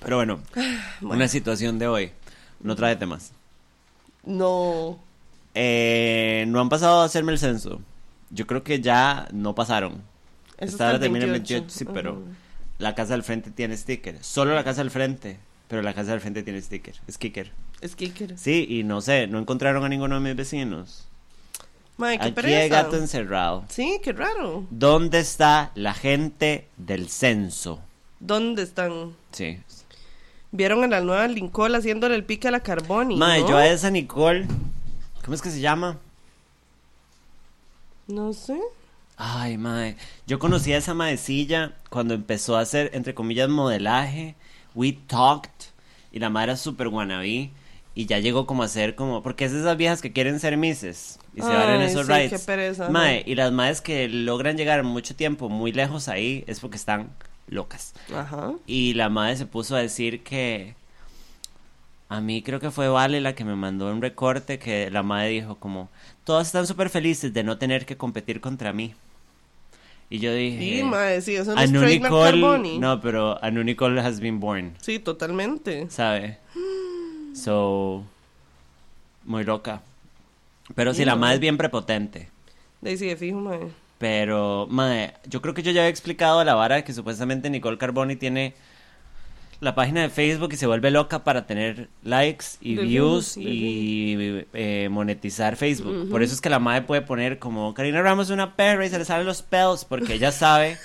Pero 0.00 0.16
bueno, 0.16 0.40
una 1.00 1.28
situación 1.28 1.78
de 1.78 1.86
hoy. 1.88 2.10
No 2.60 2.74
trae 2.76 2.96
temas. 2.96 3.32
No. 4.24 4.98
Eh, 5.58 6.44
no 6.48 6.60
han 6.60 6.68
pasado 6.68 7.00
a 7.00 7.04
hacerme 7.04 7.32
el 7.32 7.38
censo. 7.38 7.80
Yo 8.30 8.46
creo 8.46 8.62
que 8.62 8.80
ya 8.80 9.26
no 9.32 9.54
pasaron. 9.54 10.02
Eso 10.58 10.72
Esta 10.72 10.88
hora 10.90 11.00
termina 11.00 11.24
en 11.24 11.32
28. 11.32 11.60
28, 11.62 11.78
sí, 11.78 11.84
pero 11.92 12.22
la 12.78 12.94
casa 12.94 13.14
del 13.14 13.22
frente 13.22 13.50
tiene 13.50 13.76
sticker. 13.76 14.22
Solo 14.22 14.54
la 14.54 14.64
casa 14.64 14.82
del 14.82 14.90
frente, 14.90 15.38
pero 15.68 15.80
la 15.82 15.94
casa 15.94 16.10
del 16.12 16.20
frente 16.20 16.42
tiene 16.42 16.60
sticker. 16.60 16.94
Es 17.06 17.16
kicker. 17.16 17.50
Sí, 18.36 18.66
y 18.68 18.84
no 18.84 19.00
sé, 19.00 19.26
no 19.26 19.38
encontraron 19.38 19.84
a 19.84 19.88
ninguno 19.88 20.14
de 20.16 20.20
mis 20.20 20.36
vecinos. 20.36 21.08
Mae, 21.96 22.18
qué 22.18 22.24
Aquí 22.26 22.32
pereza. 22.32 22.58
hay 22.58 22.68
gato 22.68 22.96
encerrado. 22.96 23.64
Sí, 23.68 23.98
qué 24.02 24.12
raro. 24.12 24.66
¿Dónde 24.70 25.18
está 25.18 25.72
la 25.74 25.94
gente 25.94 26.68
del 26.76 27.08
censo? 27.08 27.80
¿Dónde 28.20 28.62
están? 28.62 29.14
Sí. 29.32 29.58
Vieron 30.52 30.84
a 30.84 30.88
la 30.88 31.00
nueva 31.00 31.26
Lincoln 31.28 31.74
haciéndole 31.74 32.14
el 32.14 32.24
pique 32.24 32.48
a 32.48 32.50
la 32.50 32.60
Carboni. 32.60 33.16
Mae, 33.16 33.40
¿no? 33.40 33.48
yo 33.48 33.56
a 33.56 33.66
esa 33.66 33.90
Nicole, 33.90 34.46
¿cómo 35.26 35.34
es 35.34 35.42
que 35.42 35.50
se 35.50 35.60
llama? 35.60 35.98
No 38.06 38.32
sé. 38.32 38.60
Ay, 39.16 39.58
mae. 39.58 39.96
Yo 40.28 40.38
conocí 40.38 40.72
a 40.72 40.76
esa 40.76 40.94
maecilla 40.94 41.74
cuando 41.90 42.14
empezó 42.14 42.56
a 42.56 42.60
hacer, 42.60 42.92
entre 42.94 43.12
comillas, 43.12 43.48
modelaje. 43.48 44.36
We 44.76 44.92
talked. 44.92 45.50
Y 46.12 46.20
la 46.20 46.30
madre 46.30 46.52
era 46.52 46.56
súper 46.56 46.86
wannabe. 46.88 47.50
Y 47.96 48.06
ya 48.06 48.20
llegó 48.20 48.46
como 48.46 48.62
a 48.62 48.68
ser 48.68 48.94
como... 48.94 49.24
Porque 49.24 49.46
es 49.46 49.52
de 49.52 49.58
esas 49.60 49.76
viejas 49.76 50.00
que 50.00 50.12
quieren 50.12 50.38
ser 50.38 50.56
misses. 50.56 51.18
Y 51.34 51.40
se 51.40 51.48
van 51.48 51.70
en 51.70 51.82
esos 51.82 52.06
sí, 52.06 52.12
rides. 52.12 52.30
qué 52.30 52.38
pereza, 52.38 52.88
Mae, 52.90 53.24
y 53.26 53.34
las 53.34 53.50
madres 53.50 53.80
que 53.80 54.08
logran 54.08 54.56
llegar 54.56 54.84
mucho 54.84 55.16
tiempo 55.16 55.48
muy 55.48 55.72
lejos 55.72 56.06
ahí 56.06 56.44
es 56.46 56.60
porque 56.60 56.76
están 56.76 57.10
locas. 57.48 57.94
Ajá. 58.14 58.52
Y 58.64 58.94
la 58.94 59.08
madre 59.08 59.36
se 59.36 59.46
puso 59.46 59.74
a 59.74 59.80
decir 59.80 60.22
que... 60.22 60.76
A 62.08 62.20
mí 62.20 62.42
creo 62.42 62.60
que 62.60 62.70
fue 62.70 62.88
Vale 62.88 63.20
la 63.20 63.34
que 63.34 63.44
me 63.44 63.56
mandó 63.56 63.90
un 63.90 64.00
recorte 64.00 64.58
que 64.58 64.90
la 64.90 65.02
madre 65.02 65.30
dijo 65.30 65.56
como... 65.56 65.88
Todas 66.24 66.46
están 66.46 66.66
súper 66.66 66.88
felices 66.88 67.32
de 67.32 67.42
no 67.42 67.58
tener 67.58 67.84
que 67.86 67.96
competir 67.96 68.40
contra 68.40 68.72
mí. 68.72 68.94
Y 70.08 70.20
yo 70.20 70.32
dije... 70.32 70.58
Sí, 70.58 70.82
mae, 70.84 71.20
sí, 71.20 71.34
eso 71.34 71.54
no 71.54 71.60
es 71.60 71.70
Nicole... 71.72 72.40
Carboni. 72.40 72.78
No, 72.78 73.00
pero 73.00 73.42
Anu 73.44 73.64
Nicole 73.64 74.00
has 74.00 74.20
been 74.20 74.38
born, 74.38 74.74
Sí, 74.80 74.98
totalmente. 74.98 75.90
¿sabe? 75.90 76.38
So... 77.34 78.04
Muy 79.24 79.42
loca. 79.42 79.82
Pero 80.76 80.92
sí, 80.92 80.98
Sí, 80.98 81.04
la 81.04 81.16
madre 81.16 81.34
es 81.34 81.40
bien 81.40 81.56
prepotente. 81.56 82.28
De 82.80 82.96
sí, 82.96 83.06
de 83.06 83.16
fijo, 83.16 83.40
mae. 83.40 83.58
Pero, 83.98 84.66
madre, 84.70 85.14
yo 85.26 85.42
creo 85.42 85.54
que 85.54 85.62
yo 85.62 85.72
ya 85.72 85.80
había 85.80 85.90
explicado 85.90 86.44
la 86.44 86.54
vara 86.54 86.84
que 86.84 86.92
supuestamente 86.92 87.50
Nicole 87.50 87.78
Carboni 87.78 88.14
tiene 88.14 88.54
la 89.60 89.74
página 89.74 90.02
de 90.02 90.10
Facebook 90.10 90.52
y 90.52 90.56
se 90.56 90.66
vuelve 90.66 90.90
loca 90.90 91.24
para 91.24 91.46
tener 91.46 91.88
likes 92.02 92.46
y 92.60 92.74
De 92.74 92.82
views 92.82 93.36
y 93.36 94.44
eh, 94.52 94.88
monetizar 94.90 95.56
Facebook. 95.56 96.10
Por 96.10 96.22
eso 96.22 96.34
es 96.34 96.40
que 96.40 96.50
la 96.50 96.58
madre 96.58 96.82
puede 96.82 97.02
poner 97.02 97.38
como 97.38 97.72
Karina 97.74 98.02
Ramos 98.02 98.26
es 98.28 98.32
una 98.32 98.54
perra 98.56 98.86
y 98.86 98.90
se 98.90 98.98
le 98.98 99.04
salen 99.04 99.26
los 99.26 99.42
pelos 99.42 99.84
porque 99.84 100.14
ella 100.14 100.32
sabe. 100.32 100.76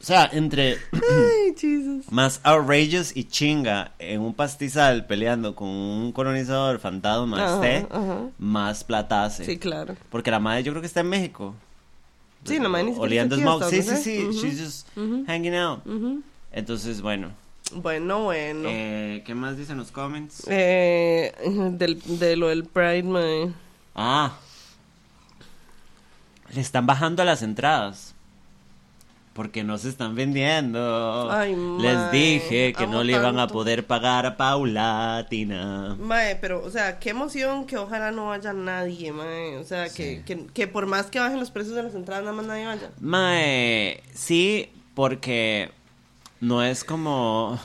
o 0.00 0.04
sea, 0.04 0.28
entre 0.32 0.78
Ay, 0.92 2.02
más 2.10 2.40
outrageous 2.42 3.16
y 3.16 3.24
chinga 3.24 3.92
en 3.98 4.20
un 4.20 4.34
pastizal 4.34 5.06
peleando 5.06 5.54
con 5.54 5.68
un 5.68 6.12
colonizador 6.12 6.80
fantasma 6.80 7.56
ajá. 7.56 8.28
más 8.38 8.82
plata 8.84 9.24
hace. 9.24 9.44
Sí, 9.44 9.58
claro. 9.58 9.96
Porque 10.10 10.30
la 10.30 10.40
madre 10.40 10.64
yo 10.64 10.72
creo 10.72 10.80
que 10.82 10.86
está 10.86 11.00
en 11.00 11.08
México. 11.08 11.54
Sí, 12.44 12.58
Oliendo 12.96 13.36
está 13.36 13.52
aquí, 13.52 13.58
smoke. 13.58 13.70
Sí, 13.70 13.82
sí, 13.82 13.96
sí. 13.96 14.32
sé. 14.32 14.48
She's 14.48 14.60
just 14.60 14.88
hanging 15.26 15.54
out. 15.54 15.80
Entonces, 16.52 17.02
bueno. 17.02 17.30
Bueno, 17.72 18.24
bueno. 18.24 18.68
Eh, 18.70 19.22
¿Qué 19.24 19.34
más 19.34 19.56
dicen 19.56 19.76
los 19.78 19.90
comments? 19.92 20.44
Eh, 20.48 21.32
del, 21.72 22.00
de 22.18 22.36
lo 22.36 22.48
del 22.48 22.64
Pride, 22.64 23.02
mae. 23.04 23.50
Ah. 23.94 24.36
Le 26.52 26.60
están 26.60 26.86
bajando 26.86 27.24
las 27.24 27.42
entradas. 27.42 28.14
Porque 29.32 29.62
no 29.62 29.78
se 29.78 29.88
están 29.88 30.16
vendiendo. 30.16 31.30
Ay, 31.30 31.54
Les 31.80 31.94
mae, 31.96 32.10
dije 32.10 32.72
que 32.76 32.86
no 32.88 33.04
le 33.04 33.12
iban 33.12 33.36
a 33.36 33.42
tanto. 33.42 33.54
poder 33.54 33.86
pagar 33.86 34.26
a 34.26 34.36
Paulatina. 34.36 35.96
Mae, 36.00 36.34
pero, 36.36 36.62
o 36.64 36.68
sea, 36.70 36.98
qué 36.98 37.10
emoción 37.10 37.64
que 37.64 37.78
ojalá 37.78 38.10
no 38.10 38.26
vaya 38.26 38.52
nadie, 38.52 39.12
mae. 39.12 39.56
O 39.58 39.64
sea, 39.64 39.84
que, 39.84 40.16
Sí. 40.16 40.22
que, 40.26 40.46
que 40.52 40.66
por 40.66 40.86
más 40.86 41.06
que 41.06 41.20
bajen 41.20 41.38
los 41.38 41.52
precios 41.52 41.76
de 41.76 41.84
las 41.84 41.94
entradas, 41.94 42.24
nada 42.24 42.36
más 42.36 42.46
nadie 42.46 42.66
vaya. 42.66 42.90
Mae, 43.00 44.02
sí, 44.12 44.68
porque 44.94 45.70
no 46.40 46.62
es 46.62 46.84
como. 46.84 47.58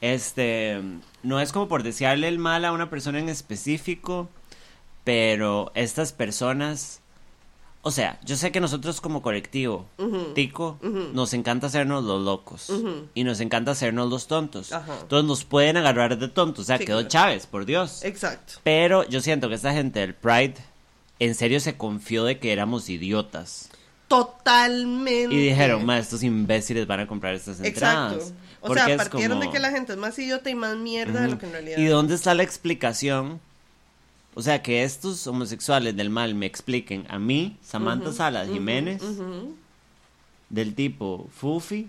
Este. 0.00 0.80
No 1.22 1.40
es 1.40 1.52
como 1.52 1.68
por 1.68 1.82
desearle 1.82 2.28
el 2.28 2.38
mal 2.38 2.64
a 2.64 2.72
una 2.72 2.90
persona 2.90 3.18
en 3.18 3.28
específico, 3.28 4.28
pero 5.02 5.72
estas 5.74 6.12
personas. 6.12 7.00
O 7.86 7.90
sea, 7.90 8.18
yo 8.24 8.36
sé 8.36 8.50
que 8.50 8.60
nosotros 8.60 9.02
como 9.02 9.20
colectivo, 9.20 9.86
tico, 10.34 10.78
nos 10.82 11.34
encanta 11.34 11.66
hacernos 11.66 12.02
los 12.04 12.22
locos 12.22 12.72
y 13.14 13.24
nos 13.24 13.40
encanta 13.40 13.72
hacernos 13.72 14.08
los 14.08 14.26
tontos. 14.26 14.72
Ajá. 14.72 15.00
Entonces 15.02 15.28
nos 15.28 15.44
pueden 15.44 15.76
agarrar 15.76 16.16
de 16.18 16.28
tontos. 16.28 16.62
O 16.62 16.64
sea, 16.64 16.78
Sí, 16.78 16.86
quedó 16.86 16.98
claro. 17.00 17.08
Chávez, 17.10 17.46
por 17.46 17.66
Dios. 17.66 18.02
Exacto. 18.02 18.54
Pero 18.62 19.06
yo 19.08 19.20
siento 19.20 19.50
que 19.50 19.54
esta 19.56 19.74
gente 19.74 20.00
del 20.00 20.14
Pride 20.14 20.54
en 21.18 21.34
serio 21.34 21.60
se 21.60 21.76
confió 21.76 22.24
de 22.24 22.38
que 22.38 22.52
éramos 22.54 22.88
idiotas. 22.88 23.68
Totalmente. 24.16 25.34
Y 25.34 25.38
dijeron, 25.48 25.84
ma, 25.84 25.98
estos 25.98 26.22
imbéciles 26.22 26.86
van 26.86 27.00
a 27.00 27.06
comprar 27.06 27.34
estas 27.34 27.60
entradas. 27.60 28.14
Exacto. 28.14 28.34
O 28.60 28.66
Porque 28.68 28.84
sea, 28.84 28.96
partieron 28.96 29.38
como- 29.38 29.50
de 29.50 29.50
que 29.56 29.60
la 29.60 29.70
gente 29.70 29.92
es 29.92 29.98
más 29.98 30.18
idiota 30.18 30.48
y 30.50 30.54
más 30.54 30.76
mierda 30.76 31.22
de 31.22 31.28
lo 31.28 31.38
que 31.38 31.46
en 31.46 31.52
realidad. 31.52 31.78
¿Y 31.78 31.84
dónde 31.86 32.14
está 32.14 32.34
la 32.34 32.42
explicación? 32.42 33.40
O 34.34 34.42
sea, 34.42 34.62
que 34.62 34.82
estos 34.84 35.26
homosexuales 35.26 35.94
del 35.96 36.10
mal 36.10 36.34
me 36.34 36.46
expliquen 36.46 37.06
a 37.08 37.18
mí, 37.18 37.56
Samantha 37.62 38.12
Salas 38.12 38.48
Jiménez, 38.48 39.02
del 40.48 40.74
tipo 40.74 41.28
Fufi, 41.36 41.88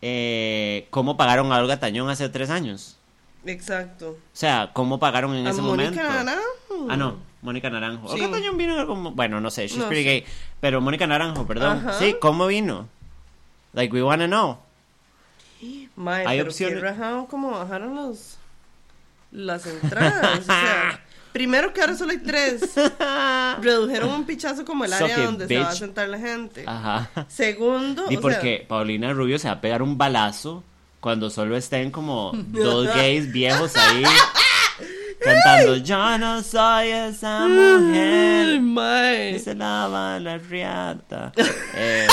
eh, 0.00 0.86
cómo 0.90 1.16
pagaron 1.16 1.52
a 1.52 1.58
Olga 1.58 1.78
Tañón 1.78 2.08
hace 2.08 2.28
tres 2.28 2.50
años. 2.50 2.96
Exacto. 3.44 4.10
O 4.10 4.16
sea, 4.32 4.70
cómo 4.72 4.98
pagaron 5.00 5.34
en 5.34 5.46
A 5.46 5.50
ese 5.50 5.60
Mónica 5.62 5.90
momento. 5.90 6.24
Naranjo. 6.24 6.86
Ah, 6.88 6.96
no, 6.96 7.16
Mónica 7.42 7.68
Naranjo. 7.70 8.08
Sí. 8.16 8.20
Vino 8.54 8.72
en 8.74 8.78
algún... 8.80 9.14
Bueno, 9.14 9.40
no 9.40 9.50
sé, 9.50 9.66
she's 9.68 9.76
No 9.78 9.88
pretty 9.88 10.04
sé. 10.04 10.08
gay. 10.10 10.24
Pero 10.60 10.80
Mónica 10.80 11.06
Naranjo, 11.06 11.46
perdón. 11.46 11.78
Ajá. 11.86 11.98
Sí, 11.98 12.16
¿cómo 12.20 12.46
vino? 12.46 12.88
Like, 13.74 13.92
we 13.94 14.02
wanna 14.02 14.26
know. 14.26 14.58
Mae, 15.96 16.26
Hay 16.26 16.38
pero 16.38 16.50
opciones- 16.50 16.74
qué 16.78 16.80
rajado 16.80 17.26
como 17.26 17.50
bajaron 17.50 17.94
los 17.96 18.36
las 19.30 19.66
entradas. 19.66 20.40
o 20.40 20.42
sea, 20.42 21.00
primero 21.32 21.72
que 21.72 21.80
ahora 21.80 21.96
solo 21.96 22.12
hay 22.12 22.18
tres. 22.18 22.74
Redujeron 23.60 24.10
un 24.10 24.24
pichazo 24.24 24.64
como 24.64 24.84
el 24.84 24.92
área 24.92 25.18
donde 25.24 25.46
se 25.48 25.58
va 25.58 25.68
a 25.68 25.74
sentar 25.74 26.08
la 26.08 26.18
gente. 26.18 26.64
Ajá. 26.66 27.08
Segundo, 27.28 28.04
Y 28.10 28.16
o 28.16 28.20
porque 28.20 28.64
Paulina 28.68 29.12
Rubio 29.12 29.38
se 29.38 29.48
va 29.48 29.54
a 29.54 29.60
pegar 29.60 29.82
un 29.82 29.96
balazo 29.98 30.62
cuando 31.00 31.30
solo 31.30 31.56
estén 31.56 31.90
como 31.90 32.32
dos 32.34 32.86
gays 32.88 33.32
viejos 33.32 33.76
ahí 33.76 34.04
cantando 35.24 35.76
Yo 35.76 36.18
no 36.18 36.42
soy 36.42 36.88
esa 36.88 37.44
Ay, 37.44 37.50
mujer 37.50 38.60
mae. 38.60 39.32
que 39.32 39.38
se 39.38 39.54
lava 39.54 40.18
la 40.18 40.38
riata. 40.38 41.32
Eh, 41.74 42.06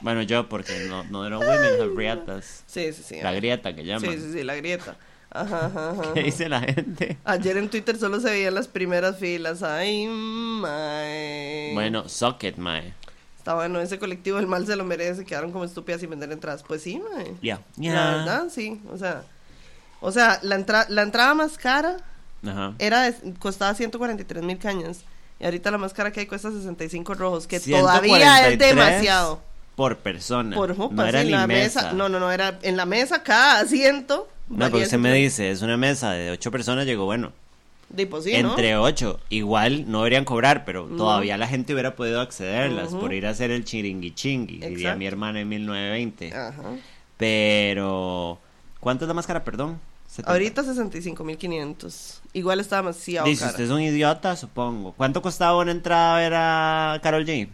bueno, 0.00 0.22
yo 0.22 0.48
porque 0.48 0.86
no, 0.88 1.04
no 1.04 1.28
no 1.28 1.38
women 1.40 1.80
have 1.80 1.90
riatas. 1.96 2.64
Sí, 2.66 2.92
sí, 2.92 3.02
sí. 3.04 3.20
La 3.22 3.32
grieta 3.32 3.74
que 3.74 3.84
llaman. 3.84 4.10
Sí, 4.10 4.18
sí, 4.18 4.32
sí, 4.32 4.42
la 4.44 4.54
grieta. 4.56 4.96
Ajá, 5.30 5.66
ajá, 5.66 5.90
ajá. 5.90 6.14
¿Qué 6.14 6.24
dice 6.24 6.48
la 6.48 6.60
gente? 6.60 7.16
Ayer 7.24 7.56
en 7.56 7.68
Twitter 7.70 7.96
solo 7.96 8.20
se 8.20 8.30
veían 8.30 8.54
las 8.54 8.68
primeras 8.68 9.18
filas. 9.18 9.62
Ay, 9.62 10.06
mae. 10.06 11.70
Bueno, 11.74 12.08
suck 12.08 12.44
it, 12.44 12.56
mae. 12.56 12.94
Está 13.38 13.54
bueno, 13.54 13.80
ese 13.80 13.98
colectivo 13.98 14.38
el 14.38 14.46
mal 14.46 14.66
se 14.66 14.76
lo 14.76 14.84
merece. 14.84 15.24
Quedaron 15.24 15.50
como 15.52 15.64
estúpidas 15.64 16.00
sin 16.00 16.10
vender 16.10 16.30
entradas. 16.32 16.62
Pues 16.62 16.82
sí, 16.82 17.00
mae. 17.12 17.32
Ya. 17.42 17.60
La 17.76 18.10
verdad, 18.16 18.44
sí. 18.50 18.80
O 18.90 18.96
sea, 18.98 19.22
o 20.00 20.12
sea 20.12 20.38
la, 20.42 20.56
entra- 20.56 20.86
la 20.88 21.02
entrada 21.02 21.34
más 21.34 21.56
cara 21.58 21.96
Ajá. 22.46 22.74
era 22.78 23.10
de- 23.10 23.34
costaba 23.38 23.74
143 23.74 24.42
mil 24.42 24.58
cañas. 24.58 25.04
Y 25.40 25.44
ahorita 25.44 25.70
la 25.70 25.78
más 25.78 25.92
cara 25.92 26.12
que 26.12 26.20
hay 26.20 26.26
cuesta 26.26 26.50
65 26.50 27.14
rojos, 27.14 27.46
que 27.46 27.58
todavía 27.58 28.48
es 28.48 28.58
143 28.58 28.58
demasiado. 28.58 29.40
Por 29.74 29.96
persona. 29.98 30.54
Por 30.54 30.76
jopa, 30.76 30.94
no 30.94 31.06
era 31.06 31.20
sí, 31.20 31.26
ni 31.26 31.32
la 31.32 31.46
mesa. 31.46 31.92
No, 31.92 32.08
no, 32.08 32.20
no, 32.20 32.30
era 32.30 32.58
en 32.62 32.76
la 32.76 32.86
mesa 32.86 33.22
cada 33.22 33.60
asiento. 33.60 34.28
No, 34.48 34.70
porque 34.70 34.84
usted 34.84 34.98
me 34.98 35.12
dice, 35.14 35.50
es 35.50 35.62
una 35.62 35.76
mesa 35.76 36.12
de 36.12 36.30
ocho 36.30 36.50
personas, 36.50 36.84
llegó 36.86 37.06
bueno. 37.06 37.32
De 37.88 38.06
pues 38.06 38.24
sí, 38.24 38.40
¿no? 38.42 38.50
entre 38.50 38.76
ocho. 38.76 39.20
Igual 39.28 39.90
no 39.90 39.98
deberían 39.98 40.24
cobrar, 40.24 40.64
pero 40.64 40.84
todavía 40.84 41.36
la 41.36 41.46
gente 41.46 41.72
hubiera 41.72 41.94
podido 41.94 42.20
accederlas 42.20 42.94
por 42.94 43.12
ir 43.12 43.26
a 43.26 43.30
hacer 43.30 43.50
el 43.50 43.64
chiringui 43.64 44.14
chingui, 44.14 44.58
diría 44.58 44.94
mi 44.94 45.06
hermana 45.06 45.40
en 45.40 45.48
1920. 45.48 46.34
Ajá. 46.34 46.62
Pero, 47.18 48.38
¿cuánto 48.80 49.04
es 49.04 49.08
la 49.08 49.14
máscara, 49.14 49.44
perdón? 49.44 49.78
70. 50.12 50.30
Ahorita 50.30 50.62
65.500. 50.62 52.20
Igual 52.34 52.60
está 52.60 52.76
demasiado 52.76 53.26
Dice, 53.26 53.40
cara. 53.40 53.50
usted 53.52 53.64
es 53.64 53.70
un 53.70 53.80
idiota, 53.80 54.36
supongo. 54.36 54.92
¿Cuánto 54.92 55.22
costaba 55.22 55.56
una 55.58 55.70
entrada 55.72 56.16
a 56.16 56.18
ver 56.20 56.32
a 56.34 57.00
Carol 57.02 57.24
G? 57.24 57.48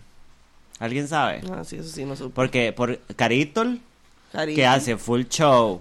¿Alguien 0.81 1.07
sabe? 1.09 1.41
Ah, 1.53 1.63
sí, 1.65 1.77
eso 1.77 1.89
sí, 1.89 2.05
no 2.05 2.17
supe. 2.17 2.35
Porque 2.35 2.73
por 2.73 2.99
Caritol, 3.17 3.81
que 4.55 4.67
hace 4.67 4.97
full 4.97 5.23
show. 5.29 5.81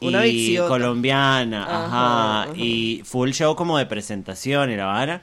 Una 0.00 0.26
y 0.26 0.56
colombiana, 0.58 1.64
Ajá, 1.64 1.84
ajá, 1.86 2.42
ajá. 2.44 2.52
y 2.56 3.02
full 3.04 3.30
show 3.30 3.56
como 3.56 3.78
de 3.78 3.86
presentación 3.86 4.70
y 4.70 4.76
la 4.76 4.86
vara. 4.86 5.22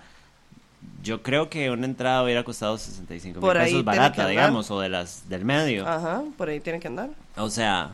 Yo 1.04 1.22
creo 1.22 1.50
que 1.50 1.70
una 1.70 1.86
entrada 1.86 2.24
hubiera 2.24 2.44
costado 2.44 2.78
65 2.78 3.40
mil 3.40 3.52
pesos 3.54 3.84
barata, 3.86 4.28
digamos, 4.28 4.72
o 4.72 4.80
de 4.80 4.90
las 4.90 5.28
del 5.30 5.46
medio. 5.46 5.88
Ajá, 5.88 6.24
por 6.38 6.50
ahí 6.50 6.60
tiene 6.60 6.80
que 6.80 6.88
andar. 6.88 7.10
O 7.36 7.50
sea, 7.50 7.92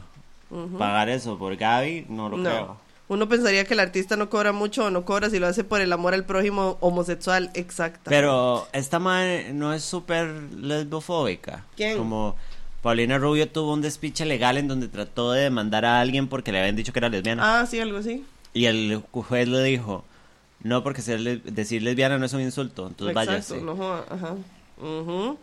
Pagar 0.78 1.10
eso 1.10 1.38
por 1.38 1.56
Gaby, 1.56 2.08
no 2.10 2.30
lo 2.30 2.38
No. 2.38 2.50
creo. 2.50 2.78
Uno 3.10 3.28
pensaría 3.28 3.66
que 3.66 3.74
el 3.74 3.80
artista 3.80 4.16
no 4.18 4.30
cobra 4.30 4.52
mucho 4.52 4.86
o 4.86 4.90
no 4.92 5.04
cobra 5.04 5.32
si 5.32 5.40
lo 5.40 5.48
hace 5.48 5.64
por 5.64 5.82
el 5.82 5.92
amor 5.92 6.14
al 6.14 6.26
prójimo 6.26 6.78
homosexual. 6.80 7.50
Exacto. 7.56 8.02
Pero 8.06 8.68
esta 8.72 9.00
madre 9.00 9.52
no 9.52 9.74
es 9.74 9.84
súper 9.84 10.28
lesbofóbica. 10.56 11.66
¿Quién? 11.76 11.98
Como 11.98 12.36
Paulina 12.84 13.18
Rubio 13.18 13.50
tuvo 13.50 13.74
un 13.74 13.82
despiche 13.82 14.26
legal 14.26 14.58
en 14.58 14.68
donde 14.68 14.88
trató 14.88 15.32
de 15.32 15.42
demandar 15.42 15.86
a 15.86 16.00
alguien 16.00 16.28
porque 16.28 16.52
le 16.52 16.60
habían 16.60 16.76
dicho 16.76 16.94
que 16.94 17.00
era 17.00 17.10
lesbiana. 17.10 17.62
Ah, 17.62 17.66
sí, 17.66 17.80
algo 17.80 17.98
así. 17.98 18.24
Y 18.54 18.66
el 18.66 19.02
juez 19.12 19.48
le 19.48 19.64
dijo, 19.64 20.04
no, 20.62 20.84
porque 20.84 21.02
ser 21.02 21.42
decir 21.44 21.82
lesbiana 21.82 22.18
no 22.20 22.26
es 22.26 22.34
un 22.34 22.42
insulto, 22.42 22.88
entonces 22.88 23.16
Exacto. 23.18 23.56
váyase. 23.56 23.62
No, 23.62 23.94
ajá. 23.94 24.36
Ujú. 24.78 25.38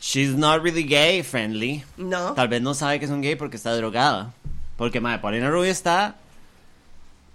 She's 0.00 0.34
not 0.34 0.62
really 0.62 0.84
gay 0.84 1.22
friendly. 1.22 1.84
No. 1.98 2.32
Tal 2.34 2.48
vez 2.48 2.62
no 2.62 2.72
sabe 2.72 2.98
que 2.98 3.04
es 3.04 3.10
un 3.10 3.20
gay 3.20 3.36
porque 3.36 3.56
está 3.56 3.74
drogada. 3.76 4.32
Porque, 4.80 4.98
madre, 4.98 5.18
Paulina 5.20 5.50
Rubio 5.50 5.70
está 5.70 6.16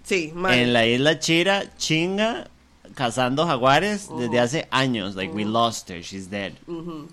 Sí, 0.02 0.32
mal. 0.34 0.52
en 0.52 0.72
la 0.72 0.84
isla 0.84 1.20
Chira, 1.20 1.62
chinga, 1.78 2.48
cazando 2.96 3.46
jaguares 3.46 4.08
Oh. 4.10 4.18
desde 4.18 4.40
hace 4.40 4.68
años. 4.72 5.14
Like, 5.14 5.32
we 5.32 5.44
lost 5.44 5.88
her, 5.90 6.02
she's 6.02 6.28
dead. 6.28 6.54
Mm. 6.66 7.06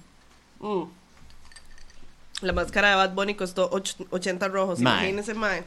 La 2.41 2.51
máscara 2.51 2.89
de 2.89 2.95
Bad 2.95 3.13
Bunny 3.13 3.35
costó 3.35 3.69
och- 3.71 3.83
80 4.09 4.47
rojos. 4.47 4.79
Mae. 4.79 5.09
Imagínese, 5.11 5.35
mae. 5.35 5.63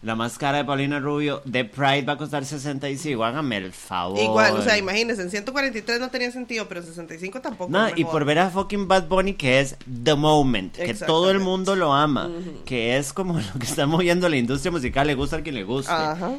La 0.00 0.14
máscara 0.14 0.58
de 0.58 0.64
Paulina 0.64 1.00
Rubio 1.00 1.42
de 1.44 1.64
Pride 1.64 2.02
va 2.02 2.12
a 2.12 2.16
costar 2.16 2.44
65. 2.44 3.24
Hágame 3.24 3.56
el 3.56 3.72
favor. 3.72 4.20
Igual, 4.20 4.54
o 4.54 4.62
sea, 4.62 4.78
imagínense, 4.78 5.22
en 5.22 5.30
143 5.30 5.98
no 5.98 6.08
tenía 6.08 6.30
sentido, 6.30 6.68
pero 6.68 6.82
65 6.82 7.40
tampoco. 7.40 7.68
No, 7.70 7.88
y 7.96 8.04
por 8.04 8.24
ver 8.24 8.38
a 8.38 8.50
fucking 8.50 8.86
Bad 8.86 9.08
Bunny 9.08 9.34
que 9.34 9.58
es 9.58 9.76
The 10.04 10.14
Moment, 10.14 10.76
que 10.76 10.94
todo 10.94 11.32
el 11.32 11.40
mundo 11.40 11.74
lo 11.74 11.92
ama, 11.92 12.30
que 12.64 12.96
es 12.96 13.12
como 13.12 13.34
lo 13.40 13.58
que 13.58 13.66
está 13.66 13.86
moviendo 13.86 14.28
la 14.28 14.36
industria 14.36 14.70
musical, 14.70 15.08
le 15.08 15.14
gusta 15.14 15.34
al 15.34 15.42
quien 15.42 15.56
le 15.56 15.64
guste. 15.64 15.90
Ajá. 15.90 16.38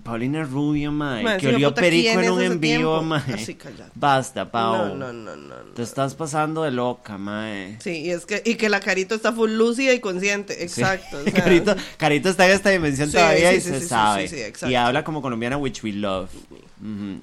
Paulina 0.00 0.44
Rubio, 0.44 0.90
mae, 0.92 1.22
Mae, 1.22 1.38
que 1.38 1.48
sí, 1.48 1.54
olió 1.54 1.74
perico 1.74 2.08
¿quién 2.12 2.24
en 2.24 2.30
un 2.32 2.42
en 2.42 2.60
vivo, 2.60 3.02
mae. 3.02 3.22
Así, 3.34 3.54
cállate. 3.54 3.90
Basta, 3.94 4.50
Pau. 4.50 4.88
No, 4.88 4.94
no, 4.94 5.12
no, 5.12 5.36
no, 5.36 5.56
no. 5.64 5.72
Te 5.74 5.82
estás 5.82 6.14
pasando 6.14 6.62
de 6.62 6.70
loca, 6.70 7.18
mae. 7.18 7.76
Sí, 7.80 8.02
y 8.02 8.10
es 8.10 8.26
que, 8.26 8.42
y 8.44 8.54
que 8.56 8.68
la 8.68 8.80
carito 8.80 9.14
está 9.14 9.32
full 9.32 9.50
lúcida 9.52 9.92
y 9.92 10.00
consciente, 10.00 10.62
exacto. 10.62 11.18
o 11.18 11.22
sea, 11.30 11.32
Carito, 11.32 11.76
Carito 11.96 12.28
está 12.28 12.46
en 12.46 12.52
esta 12.52 12.70
dimensión 12.70 13.08
Sí, 13.08 13.16
todavía 13.16 13.50
sí, 13.52 13.56
y 13.56 13.60
sí, 13.60 13.68
se 13.68 13.74
sí, 13.76 13.80
sí, 13.82 13.88
sabe. 13.88 14.28
sí, 14.28 14.36
sí, 14.36 14.42
exacto. 14.42 14.70
y 14.72 14.74
habla 14.74 15.04
como 15.04 15.20
colombiana, 15.22 15.56
which 15.56 15.82
we 15.82 15.92
love. 15.92 16.30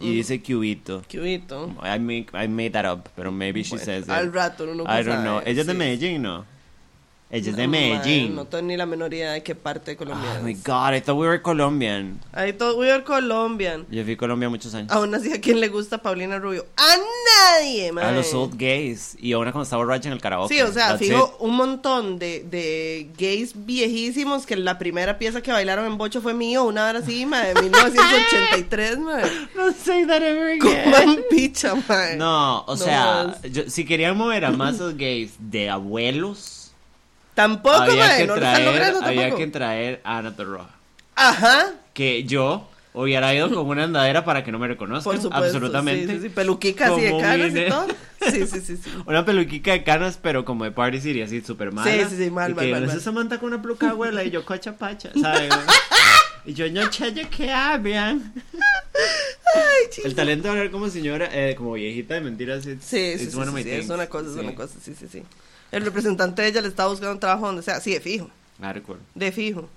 Y 0.01 0.15
dice 0.15 0.41
cubito. 0.43 1.01
Cubito. 1.09 1.73
I, 1.81 1.97
make, 1.99 2.27
I 2.33 2.47
made 2.47 2.71
that 2.71 2.85
up, 2.91 3.09
pero 3.15 3.31
maybe 3.31 3.63
she 3.63 3.69
Bueno, 3.77 3.85
says 3.85 4.03
it. 4.03 4.09
al 4.09 4.33
rato 4.33 4.65
uno 4.65 4.75
nunca 4.75 4.99
I 4.99 5.03
don't 5.03 5.21
know. 5.21 5.39
Ella 5.45 5.61
es 5.61 5.67
de 5.67 5.73
sí. 5.73 5.77
Medellín, 5.77 6.21
¿no? 6.23 6.45
Ella 7.31 7.49
es 7.49 7.55
de 7.57 7.65
No, 7.65 7.71
Medellín. 7.71 8.27
mae, 8.27 8.35
no 8.35 8.45
tengo 8.45 8.61
ni 8.67 8.77
la 8.77 8.85
menor 8.85 9.11
idea 9.13 9.31
de 9.31 9.41
qué 9.41 9.55
parte 9.55 9.91
de 9.91 9.97
Colombia 9.97 10.37
Oh 10.39 10.43
my 10.43 10.51
es. 10.53 10.63
god, 10.63 10.93
I 10.93 11.01
thought 11.01 11.19
we 11.19 11.27
were 11.27 11.41
Colombian. 11.41 12.19
Ahí 12.31 12.53
todo, 12.53 12.77
we 12.77 12.89
are 12.91 13.03
Colombian. 13.03 13.85
Yo 13.89 14.03
fui 14.03 14.13
a 14.13 14.17
Colombia 14.17 14.47
muchos 14.47 14.73
años. 14.75 14.91
Aún 14.91 15.13
así, 15.15 15.33
¿a 15.33 15.41
quién 15.41 15.59
le 15.59 15.67
gusta 15.69 15.97
Paulina 15.97 16.37
Rubio? 16.37 16.65
¡A 16.77 16.95
nadie, 17.59 17.91
mae! 17.91 18.05
a 18.05 18.11
los 18.11 18.31
old 18.33 18.55
gays. 18.57 19.17
Y 19.19 19.33
ahora 19.33 19.51
cuando 19.51 19.63
estaba 19.63 19.83
borracha 19.83 20.07
en 20.07 20.13
el 20.13 20.21
karaoke. 20.21 20.53
Sí, 20.53 20.61
o 20.61 20.71
sea, 20.71 20.89
That's 20.89 20.99
fijo, 20.99 21.35
un 21.39 21.55
montón 21.55 22.19
de, 22.19 22.43
de 22.43 23.09
gays 23.17 23.53
viejísimos 23.55 24.45
que 24.45 24.55
la 24.55 24.77
primera 24.77 25.17
pieza 25.17 25.41
que 25.41 25.51
bailaron 25.51 25.85
en 25.87 25.97
Bocho 25.97 26.21
fue 26.21 26.35
mío, 26.35 26.63
una 26.63 26.87
hora 26.87 26.99
así, 26.99 27.25
mae, 27.25 27.53
de 27.55 27.61
1983, 27.63 28.97
mae. 28.99 29.25
it. 29.25 29.31
Don't 29.55 29.75
say 29.75 30.05
that 30.05 30.21
ever 30.21 30.57
Coman 30.59 31.23
picha, 31.29 31.73
mae. 31.87 32.15
No, 32.17 32.59
o 32.61 32.75
No 32.75 32.77
sea, 32.77 33.41
yo- 33.51 33.67
si 33.67 33.83
querían 33.83 34.15
mover 34.15 34.45
a 34.45 34.51
masas 34.51 34.95
gays 34.95 35.31
de 35.39 35.69
abuelos, 35.71 36.54
Tampoco, 37.35 37.75
había 37.75 38.17
que, 38.17 38.27
no 38.27 38.35
traer, 38.35 38.65
logrando 38.65 38.99
había 39.05 39.21
tampoco. 39.23 39.37
que 39.37 39.47
traer 39.47 40.01
a 40.03 40.17
Ana 40.17 40.35
Torroja. 40.35 40.69
Ajá, 41.15 41.73
Que 41.93 42.23
yo 42.23 42.67
hubiera 42.93 43.33
ido 43.35 43.49
con 43.53 43.67
una 43.67 43.83
andadera 43.83 44.23
para 44.23 44.43
que 44.43 44.51
no 44.51 44.57
me 44.59 44.67
reconozcan. 44.67 45.13
por 45.13 45.21
supuesto. 45.21 45.45
absolutamente. 45.45 46.07
Sí, 46.07 46.19
sí, 46.19 46.21
sí, 46.23 46.29
peluquica 46.29 46.87
así 46.93 47.01
de 47.01 47.37
vine. 47.47 47.67
y 47.67 47.69
todo. 47.69 47.87
Sí, 48.31 48.47
sí, 48.47 48.59
sí, 48.61 48.77
sí. 48.77 48.89
Una 49.05 49.25
peluquica 49.25 49.73
de 49.73 49.83
canas, 49.83 50.17
pero 50.21 50.45
como 50.45 50.63
de 50.63 50.71
Party 50.71 50.99
City, 51.01 51.21
así 51.21 51.41
súper 51.41 51.71
mala. 51.71 51.91
Sí, 51.91 52.05
sí, 52.09 52.23
sí, 52.23 52.31
mal, 52.31 52.51
y 52.51 52.53
mal, 52.55 52.65
que 52.65 52.71
mal, 52.71 52.85
mal. 52.87 52.91
se 52.91 53.01
Samantha 53.01 53.37
con 53.37 53.49
una 53.53 53.61
peluca 53.61 53.89
abuela 53.89 54.23
y 54.23 54.31
yo 54.31 54.45
cocha 54.45 54.77
pacha, 54.77 55.11
¿sabes? 55.21 55.53
y 56.45 56.53
yo, 56.53 56.69
no 56.71 56.89
chaya 56.89 57.29
que 57.29 57.51
hablan. 57.51 58.33
El 60.03 60.15
talento 60.15 60.43
de 60.43 60.49
hablar 60.51 60.71
como 60.71 60.89
señora, 60.89 61.29
eh, 61.31 61.55
como 61.55 61.73
viejita 61.73 62.15
de 62.15 62.21
mentiras, 62.21 62.63
Sí, 62.63 62.77
sí, 62.81 63.17
sí, 63.17 63.25
sí, 63.25 63.63
sí, 63.63 63.69
es 63.71 63.89
una 63.89 64.07
cosa, 64.07 64.29
es 64.29 64.35
una 64.35 64.55
cosa, 64.55 64.75
sí, 64.81 64.93
sí, 64.97 65.07
sí. 65.11 65.23
El 65.71 65.83
representante 65.85 66.41
de 66.41 66.47
ella 66.49 66.61
le 66.61 66.67
estaba 66.69 66.89
buscando 66.89 67.13
un 67.13 67.19
trabajo 67.19 67.47
donde 67.47 67.61
sea, 67.61 67.79
sí, 67.79 67.91
de 67.93 67.99
fijo, 68.01 68.29
Hardcore. 68.61 68.99
de 69.13 69.31
fijo. 69.31 69.69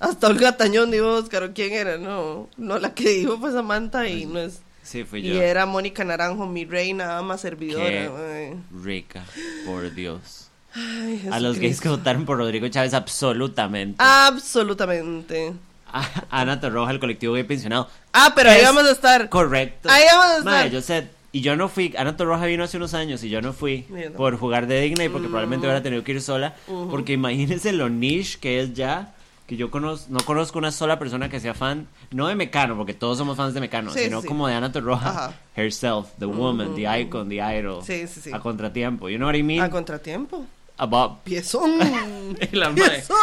Hasta 0.00 0.26
Olga 0.26 0.56
Tañón 0.56 0.90
dijo, 0.90 1.06
Oscar, 1.08 1.42
¿o 1.44 1.52
¿quién 1.54 1.72
era? 1.72 1.96
No, 1.98 2.48
no, 2.56 2.78
la 2.78 2.92
que 2.94 3.08
dijo 3.10 3.38
fue 3.38 3.52
Samantha 3.52 4.06
y 4.08 4.26
no 4.26 4.38
es... 4.40 4.60
Sí, 4.82 5.04
fui 5.04 5.20
Y 5.20 5.34
yo. 5.34 5.42
era 5.42 5.66
Mónica 5.66 6.04
Naranjo, 6.04 6.46
mi 6.46 6.64
reina, 6.64 7.18
ama, 7.18 7.38
servidora. 7.38 7.86
Qué 7.88 8.56
rica, 8.82 9.24
por 9.64 9.92
Dios. 9.94 10.48
Ay, 10.74 11.26
A 11.32 11.40
los 11.40 11.58
gays 11.58 11.80
que 11.80 11.88
votaron 11.88 12.24
por 12.26 12.36
Rodrigo 12.38 12.68
Chávez, 12.68 12.92
absolutamente. 12.94 13.96
Absolutamente. 13.98 15.52
A- 15.92 16.24
Ana 16.30 16.60
Torroja, 16.60 16.90
el 16.92 17.00
colectivo 17.00 17.34
gay 17.34 17.44
pensionado. 17.44 17.88
Ah, 18.12 18.32
pero 18.34 18.50
ahí 18.50 18.62
vamos 18.62 18.84
a 18.84 18.90
estar. 18.92 19.28
Correcto. 19.28 19.88
Ahí 19.90 20.04
vamos 20.10 20.24
a 20.26 20.38
estar. 20.38 20.44
Mae, 20.44 20.70
yo 20.70 20.82
sé, 20.82 21.08
y 21.36 21.40
yo 21.42 21.56
no 21.56 21.68
fui, 21.68 21.92
Ana 21.98 22.16
Torroja 22.16 22.46
vino 22.46 22.64
hace 22.64 22.76
unos 22.76 22.94
años 22.94 23.22
y 23.24 23.28
yo 23.28 23.42
no 23.42 23.52
fui 23.52 23.84
por 24.16 24.38
jugar 24.38 24.66
de 24.66 24.80
digna 24.80 25.04
y 25.04 25.08
porque 25.08 25.26
Mm. 25.26 25.30
probablemente 25.30 25.66
hubiera 25.66 25.82
tenido 25.82 26.02
que 26.04 26.12
ir 26.12 26.22
sola, 26.22 26.54
porque 26.90 27.12
imagínense 27.12 27.72
lo 27.72 27.88
niche 27.88 28.38
que 28.40 28.60
es 28.60 28.72
ya, 28.74 29.12
que 29.46 29.56
yo 29.56 29.70
conozco, 29.70 30.06
no 30.10 30.18
conozco 30.24 30.58
una 30.58 30.72
sola 30.72 30.98
persona 30.98 31.28
que 31.28 31.38
sea 31.38 31.54
fan, 31.54 31.86
no 32.10 32.26
de 32.26 32.34
Mecano, 32.34 32.76
porque 32.76 32.94
todos 32.94 33.18
somos 33.18 33.36
fans 33.36 33.54
de 33.54 33.60
Mecano, 33.60 33.92
Sí, 33.92 34.00
sino 34.04 34.22
sí. 34.22 34.26
como 34.28 34.48
de 34.48 34.54
Ana 34.54 34.72
Torroja, 34.72 35.08
Ajá. 35.10 35.34
herself, 35.56 36.06
the 36.18 36.26
woman, 36.26 36.74
the 36.74 36.86
icon, 37.00 37.28
the 37.28 37.36
idol, 37.36 37.82
Sí, 37.84 38.06
sí, 38.08 38.20
sí. 38.22 38.30
a 38.32 38.40
contratiempo, 38.40 39.08
you 39.08 39.16
know 39.18 39.28
what 39.28 39.36
I 39.36 39.42
mean? 39.42 39.60
A 39.60 39.70
contratiempo. 39.70 40.44
About 40.78 41.22
Piezón. 41.24 41.78
la. 42.52 42.70
Piezón. 42.70 43.16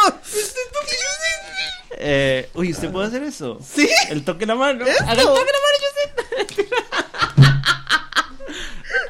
Eh, 1.96 2.48
uy, 2.54 2.72
¿usted 2.72 2.90
puede 2.90 3.06
hacer 3.06 3.22
eso? 3.22 3.58
Sí. 3.64 3.88
El 4.10 4.24
toque 4.24 4.44
en 4.44 4.48
la 4.48 4.54
mano. 4.56 4.84
Haga 4.84 5.12
el 5.12 5.18
toque 5.26 5.40
en 5.40 5.46
la 5.46 5.60
mano, 5.64 5.76
yo 5.80 5.88
sé. 5.94 6.68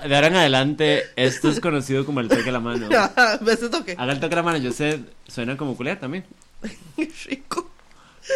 De 0.06 0.14
ahora 0.14 0.26
en 0.26 0.36
adelante, 0.36 1.04
esto 1.16 1.48
es 1.48 1.60
conocido 1.60 2.04
como 2.04 2.20
el 2.20 2.28
toque 2.28 2.48
en 2.48 2.52
la 2.52 2.60
mano. 2.60 2.88
¿Ves 3.40 3.54
ese 3.58 3.70
toque? 3.70 3.94
Haga 3.96 4.12
el 4.12 4.20
toque 4.20 4.34
en 4.34 4.36
la 4.36 4.42
mano, 4.42 4.58
yo 4.58 4.70
sé, 4.70 5.00
suena 5.26 5.56
como 5.56 5.74
culiar 5.76 5.98
también. 5.98 6.24
Qué 6.96 7.10
rico. 7.26 7.70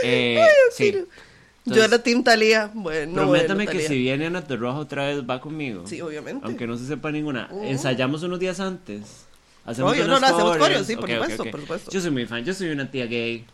Eh, 0.02 0.42
sí. 0.72 0.94
Yo 1.66 1.84
era 1.84 1.98
Team 2.02 2.24
Talía. 2.24 2.70
Bueno, 2.72 3.14
Prométame 3.14 3.64
bueno, 3.64 3.78
que 3.78 3.86
si 3.86 3.98
viene 3.98 4.26
Ana 4.26 4.40
Roja 4.48 4.78
otra 4.78 5.06
vez, 5.06 5.22
va 5.28 5.40
conmigo. 5.40 5.86
Sí, 5.86 6.00
obviamente. 6.00 6.40
Aunque 6.46 6.66
no 6.66 6.78
se 6.78 6.86
sepa 6.86 7.12
ninguna. 7.12 7.48
Uh. 7.50 7.64
Ensayamos 7.64 8.22
unos 8.22 8.38
días 8.38 8.60
antes. 8.60 9.26
Hacemos 9.66 9.92
Obvio, 9.92 10.04
unos 10.06 10.20
no, 10.22 10.26
no, 10.26 10.34
hacemos 10.34 10.86
sí, 10.86 10.96
por 10.96 11.10
supuesto, 11.10 11.44
por 11.50 11.60
supuesto. 11.60 11.90
Yo 11.90 12.00
soy 12.00 12.10
muy 12.10 12.24
fan, 12.24 12.42
yo 12.42 12.54
soy 12.54 12.70
una 12.70 12.90
tía 12.90 13.04
gay. 13.04 13.44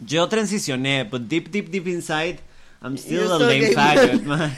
Yo 0.00 0.26
transicioné, 0.28 1.04
but 1.04 1.22
deep, 1.22 1.50
deep, 1.50 1.68
deep 1.68 1.86
inside, 1.86 2.38
I'm 2.80 2.96
still 2.96 3.30
a 3.30 3.38
lame 3.38 3.72
faggot, 3.72 4.22
man. 4.24 4.56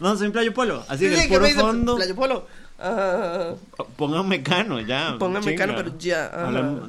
No, 0.00 0.16
soy 0.16 0.26
un 0.28 0.32
playo 0.32 0.52
polo, 0.54 0.84
así 0.88 1.04
Sí, 1.04 1.10
del 1.10 1.20
sí, 1.20 1.28
¿qué 1.28 1.38
puro 1.38 1.48
fondo. 1.50 1.96
Playo 1.96 2.14
Polo. 2.14 2.46
Ah, 2.78 3.54
Pongan 3.96 4.28
mecano, 4.28 4.80
ya. 4.80 5.16
Chinga. 5.18 5.40
Mecano, 5.40 5.74
pero 5.76 5.98
ya, 5.98 6.30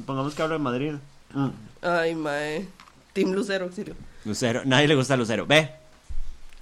pongamos 0.06 0.34
que 0.34 0.42
hablo 0.42 0.54
de 0.54 0.62
Madrid. 0.62 0.92
Mm. 1.32 1.48
ay, 1.82 2.14
mae. 2.14 2.66
Team 3.14 3.32
Lucero, 3.32 3.64
auxilio. 3.64 3.94
Lucero, 4.24 4.62
nadie 4.64 4.86
le 4.88 4.94
gusta 4.94 5.16
Lucero. 5.16 5.46
Ve, 5.46 5.70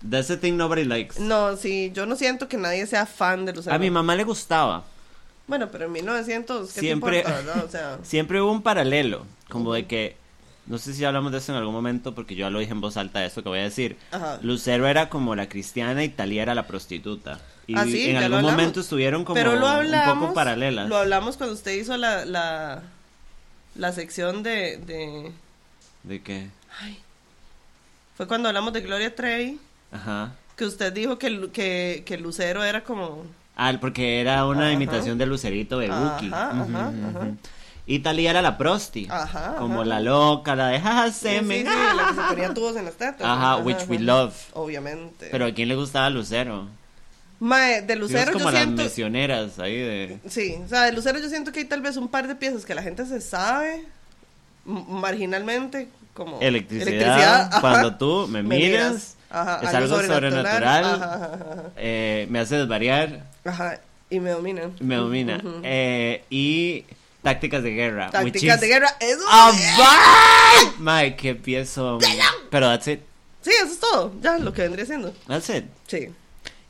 that's 0.08 0.28
the 0.28 0.36
thing 0.36 0.52
nobody 0.56 0.84
likes. 0.84 1.18
No, 1.20 1.56
sí, 1.56 1.90
yo 1.92 2.06
no 2.06 2.14
siento 2.16 2.48
que 2.48 2.56
nadie 2.56 2.86
sea 2.86 3.04
fan 3.06 3.44
de 3.44 3.52
Lucero. 3.52 3.74
A 3.74 3.78
mi 3.78 3.90
mamá 3.90 4.14
le 4.14 4.24
gustaba. 4.24 4.84
Bueno, 5.48 5.68
pero 5.70 5.86
en 5.86 5.92
1900, 5.92 6.72
¿qué 6.72 6.80
Siempre- 6.80 7.22
te 7.22 7.28
importa? 7.30 7.62
O 7.64 7.68
sea, 7.68 7.98
Siempre 8.02 8.40
hubo 8.40 8.50
un 8.52 8.62
paralelo, 8.62 9.24
como 9.48 9.72
de 9.74 9.86
que 9.86 10.16
no 10.66 10.78
sé 10.78 10.94
si 10.94 11.04
hablamos 11.04 11.32
de 11.32 11.38
eso 11.38 11.52
en 11.52 11.58
algún 11.58 11.74
momento, 11.74 12.14
porque 12.14 12.34
yo 12.34 12.46
ya 12.46 12.50
lo 12.50 12.58
dije 12.58 12.72
en 12.72 12.80
voz 12.80 12.96
alta, 12.96 13.24
esto 13.24 13.42
que 13.42 13.48
voy 13.48 13.60
a 13.60 13.62
decir. 13.64 13.96
Ajá. 14.10 14.38
Lucero 14.42 14.86
era 14.88 15.08
como 15.08 15.34
la 15.36 15.48
cristiana 15.48 16.02
y 16.04 16.08
Talía 16.08 16.42
era 16.42 16.54
la 16.54 16.66
prostituta. 16.66 17.38
Y 17.66 17.76
Ah, 17.76 17.84
sí, 17.84 18.10
en 18.10 18.16
algún 18.16 18.42
momento 18.42 18.80
estuvieron 18.80 19.24
como 19.24 19.34
Pero 19.34 19.56
lo 19.56 19.66
un 19.80 20.20
poco 20.20 20.34
paralelas. 20.34 20.88
Lo 20.88 20.96
hablamos 20.96 21.36
cuando 21.36 21.54
usted 21.54 21.72
hizo 21.72 21.96
la, 21.96 22.24
la, 22.24 22.82
la 23.74 23.92
sección 23.92 24.42
de, 24.42 24.76
de. 24.78 25.32
¿De 26.04 26.22
qué? 26.22 26.48
Ay. 26.80 26.98
Fue 28.16 28.26
cuando 28.28 28.48
hablamos 28.48 28.72
de 28.72 28.80
Gloria 28.82 29.14
Trevi. 29.14 29.58
Ajá. 29.92 30.32
Que 30.56 30.64
usted 30.64 30.92
dijo 30.92 31.18
que, 31.18 31.50
que, 31.52 32.02
que 32.06 32.18
Lucero 32.18 32.62
era 32.64 32.82
como. 32.84 33.24
Ah, 33.56 33.72
porque 33.80 34.20
era 34.20 34.46
una 34.46 34.64
Ajá. 34.66 34.72
imitación 34.72 35.18
de 35.18 35.26
Lucerito 35.26 35.78
de 35.78 35.88
Buki. 35.88 36.26
Ajá, 36.28 36.50
ajá, 36.50 36.92
ajá. 37.08 37.28
Y 37.88 38.00
Talía 38.00 38.30
era 38.30 38.42
la 38.42 38.58
prosti. 38.58 39.06
Ajá, 39.08 39.54
Como 39.58 39.82
ajá. 39.82 39.84
la 39.88 40.00
loca, 40.00 40.56
la 40.56 40.68
de 40.68 40.80
jaja, 40.80 41.10
Sí, 41.12 41.28
sí, 41.38 41.44
me. 41.44 41.58
sí, 41.58 41.64
la 41.64 42.06
que 42.08 42.14
se 42.14 42.20
ponía 42.28 42.52
tubos 42.54 42.76
en 42.76 42.84
las 42.86 42.94
tetas. 42.94 43.22
Ajá, 43.24 43.56
which 43.58 43.86
we 43.88 43.98
love. 44.00 44.34
Obviamente. 44.54 45.28
Pero 45.30 45.46
a 45.46 45.52
quién 45.52 45.68
le 45.68 45.76
gustaba 45.76 46.10
Lucero? 46.10 46.66
Mae, 47.38 47.82
de 47.82 47.96
Lucero 47.96 48.22
es 48.22 48.30
como 48.32 48.46
yo 48.46 48.50
las 48.50 48.62
siento. 48.64 48.82
misioneras 48.82 49.58
ahí 49.58 49.76
de. 49.76 50.18
Sí, 50.28 50.56
o 50.64 50.68
sea, 50.68 50.82
de 50.84 50.92
Lucero 50.92 51.18
yo 51.20 51.28
siento 51.28 51.52
que 51.52 51.60
hay 51.60 51.64
tal 51.66 51.80
vez 51.82 51.96
un 51.96 52.08
par 52.08 52.26
de 52.26 52.34
piezas 52.34 52.64
que 52.64 52.74
la 52.74 52.82
gente 52.82 53.04
se 53.06 53.20
sabe 53.20 53.84
marginalmente, 54.64 55.88
como 56.14 56.40
Electricidad, 56.40 57.48
ajá. 57.52 57.60
cuando 57.60 57.94
tú 57.96 58.26
me 58.28 58.42
miras, 58.42 59.16
Ajá, 59.30 59.60
es 59.62 59.74
algo 59.74 60.00
sobrenatural. 60.00 60.84
Ajá, 60.84 61.04
ajá, 61.14 61.14
ajá, 61.34 61.62
eh, 61.76 62.26
me 62.30 62.38
hace 62.40 62.56
desvariar, 62.56 63.24
ajá, 63.44 63.80
y 64.10 64.18
me 64.20 64.30
dominan. 64.30 64.72
me 64.80 64.96
domina. 64.96 65.36
Ujú. 65.36 65.60
Eh, 65.62 66.24
y 66.30 66.84
tácticas 67.26 67.62
de 67.62 67.70
guerra. 67.72 68.10
Tácticas 68.10 68.60
de 68.60 68.68
guerra, 68.68 68.96
eso. 69.00 69.20
vibe. 69.52 70.72
Mae, 70.78 71.16
qué 71.16 71.34
piezo. 71.34 71.98
Pero 72.50 72.68
that's 72.68 72.86
it. 72.88 73.00
Sí, 73.42 73.50
eso 73.50 73.72
es 73.72 73.80
todo, 73.80 74.12
ya, 74.20 74.38
lo 74.38 74.52
que 74.52 74.62
vendría 74.62 74.86
siendo. 74.86 75.12
That's 75.26 75.48
it. 75.50 75.64
Sí. 75.86 76.08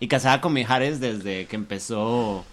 Y 0.01 0.09
casada 0.09 0.40
con 0.40 0.53
Mijares 0.53 1.01
desde 1.01 1.47
que 1.47 1.57
empezó. 1.57 2.45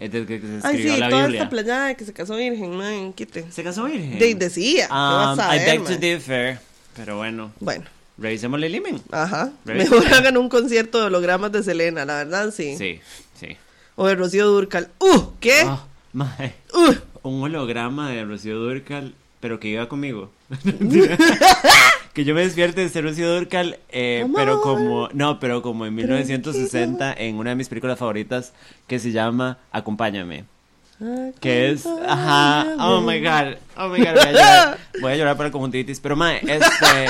eh, 0.00 0.08
Desde 0.08 0.26
que 0.26 0.40
se 0.40 0.46
Ay, 0.66 0.76
escribió 0.76 0.94
sí, 0.94 1.00
la 1.00 1.08
toda 1.08 1.22
Biblia. 1.22 1.40
esta 1.42 1.50
playada 1.50 1.86
de 1.88 1.96
que 1.96 2.04
se 2.04 2.12
casó 2.12 2.36
virgen, 2.36 2.76
man, 2.76 3.12
quite. 3.12 3.50
¿Se 3.50 3.62
casó 3.64 3.84
virgen? 3.84 4.18
De, 4.18 4.34
decía, 4.34 4.86
¿qué 4.86 4.92
vas 4.92 5.38
Um, 5.38 5.44
I 5.54 5.58
beg 5.58 5.84
to 5.84 5.96
differ. 5.96 6.58
Pero 6.96 7.16
bueno, 7.18 7.52
Bueno, 7.60 7.84
revisemos 8.18 8.62
el 8.62 8.74
imen. 8.74 9.02
ajá. 9.12 9.50
Mejor 9.64 10.06
hagan 10.14 10.36
un 10.38 10.48
concierto 10.48 10.98
de 11.00 11.04
hologramas 11.06 11.52
de 11.52 11.62
Selena, 11.62 12.04
la 12.06 12.16
verdad, 12.24 12.50
sí. 12.54 12.76
Sí, 12.78 13.00
sí. 13.38 13.56
O 13.94 14.06
de 14.06 14.14
Rocío 14.14 14.46
Durcal. 14.46 14.90
¡Uh! 14.98 15.32
¿Qué? 15.40 15.62
Ah, 15.66 15.82
mae. 16.16 16.54
¡Uh! 16.74 16.94
un 17.22 17.42
holograma 17.42 18.10
de 18.10 18.24
Rocío 18.24 18.56
Durcal, 18.58 19.14
pero 19.40 19.60
que 19.60 19.68
iba 19.68 19.88
conmigo. 19.88 20.30
que 22.14 22.24
yo 22.24 22.34
me 22.34 22.40
despierte 22.40 22.80
de 22.80 22.88
ser 22.88 23.04
Rocío 23.04 23.34
Durcal, 23.34 23.78
eh, 23.90 24.26
pero 24.34 24.62
como, 24.62 25.08
no, 25.12 25.38
pero 25.40 25.60
como 25.60 25.84
en 25.84 25.94
1960, 25.94 27.12
en 27.18 27.36
una 27.36 27.50
de 27.50 27.56
mis 27.56 27.68
películas 27.68 27.98
favoritas 27.98 28.54
que 28.86 28.98
se 28.98 29.12
llama 29.12 29.58
Acompáñame. 29.72 30.44
Que 31.40 31.72
es, 31.72 31.84
ajá, 31.84 32.66
oh 32.78 33.02
my 33.02 33.20
god, 33.20 33.56
oh 33.76 33.88
my 33.88 33.98
god, 33.98 34.14
voy 34.14 34.24
a 34.24 34.32
llorar, 34.32 34.78
voy 35.02 35.12
a 35.12 35.16
llorar 35.16 35.36
por 35.36 35.44
la 35.44 35.52
conjuntivitis, 35.52 36.00
pero 36.00 36.16
mae, 36.16 36.40
este, 36.40 37.06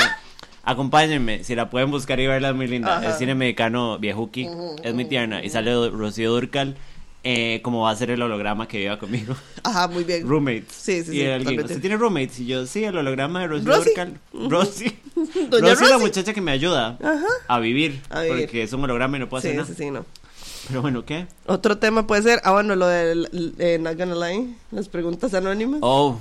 acompáñenme, 0.64 1.44
si 1.44 1.54
la 1.54 1.70
pueden 1.70 1.92
buscar 1.92 2.18
y 2.18 2.26
verla 2.26 2.48
es 2.48 2.56
muy 2.56 2.66
linda, 2.66 2.98
Ajá. 2.98 3.10
es 3.10 3.18
cine 3.18 3.36
mexicano 3.36 3.96
viejuki, 4.00 4.48
es 4.82 4.92
muy 4.92 5.04
tierna, 5.04 5.44
y 5.44 5.50
sale 5.50 5.90
Rocío 5.90 6.32
Durcal, 6.32 6.76
eh, 7.28 7.60
como 7.62 7.82
va 7.82 7.90
a 7.90 7.96
ser 7.96 8.10
el 8.10 8.22
holograma 8.22 8.68
que 8.68 8.80
iba 8.84 8.98
conmigo. 9.00 9.34
Ajá, 9.64 9.88
muy 9.88 10.04
bien. 10.04 10.26
Roommates. 10.28 10.66
Sí, 10.70 11.02
sí, 11.02 11.10
y 11.10 11.14
sí, 11.14 11.20
alguien, 11.22 11.38
totalmente. 11.40 11.64
¿usted 11.72 11.80
tiene 11.80 11.96
roommates? 11.96 12.38
Y 12.38 12.46
yo, 12.46 12.64
sí, 12.66 12.84
el 12.84 12.96
holograma 12.96 13.40
de 13.40 13.46
Rosy. 13.48 13.64
Durcal. 13.64 14.20
Rosy. 14.32 14.96
Doña 15.50 15.70
Rosy 15.70 15.84
es 15.84 15.90
la 15.90 15.96
Rosy. 15.96 16.04
muchacha 16.04 16.32
que 16.32 16.40
me 16.40 16.52
ayuda 16.52 16.96
Ajá. 17.02 17.26
a 17.48 17.58
vivir, 17.58 18.00
A 18.10 18.20
vivir. 18.22 18.42
Porque 18.44 18.62
es 18.62 18.72
un 18.72 18.84
holograma 18.84 19.16
y 19.16 19.20
no 19.20 19.28
puedo 19.28 19.40
Sí, 19.42 19.48
hacer 19.48 19.56
nada. 19.60 19.68
sí, 19.68 19.74
sí, 19.76 19.90
no. 19.90 20.06
Pero 20.68 20.82
bueno, 20.82 21.04
¿qué? 21.04 21.26
Otro 21.46 21.78
tema 21.78 22.06
puede 22.06 22.22
ser, 22.22 22.40
ah, 22.44 22.52
bueno, 22.52 22.76
lo 22.76 22.86
del, 22.86 23.54
eh, 23.58 23.78
not 23.80 23.96
gonna 23.98 24.14
lie, 24.28 24.54
las 24.70 24.88
preguntas 24.88 25.34
anónimas. 25.34 25.80
Oh, 25.82 26.20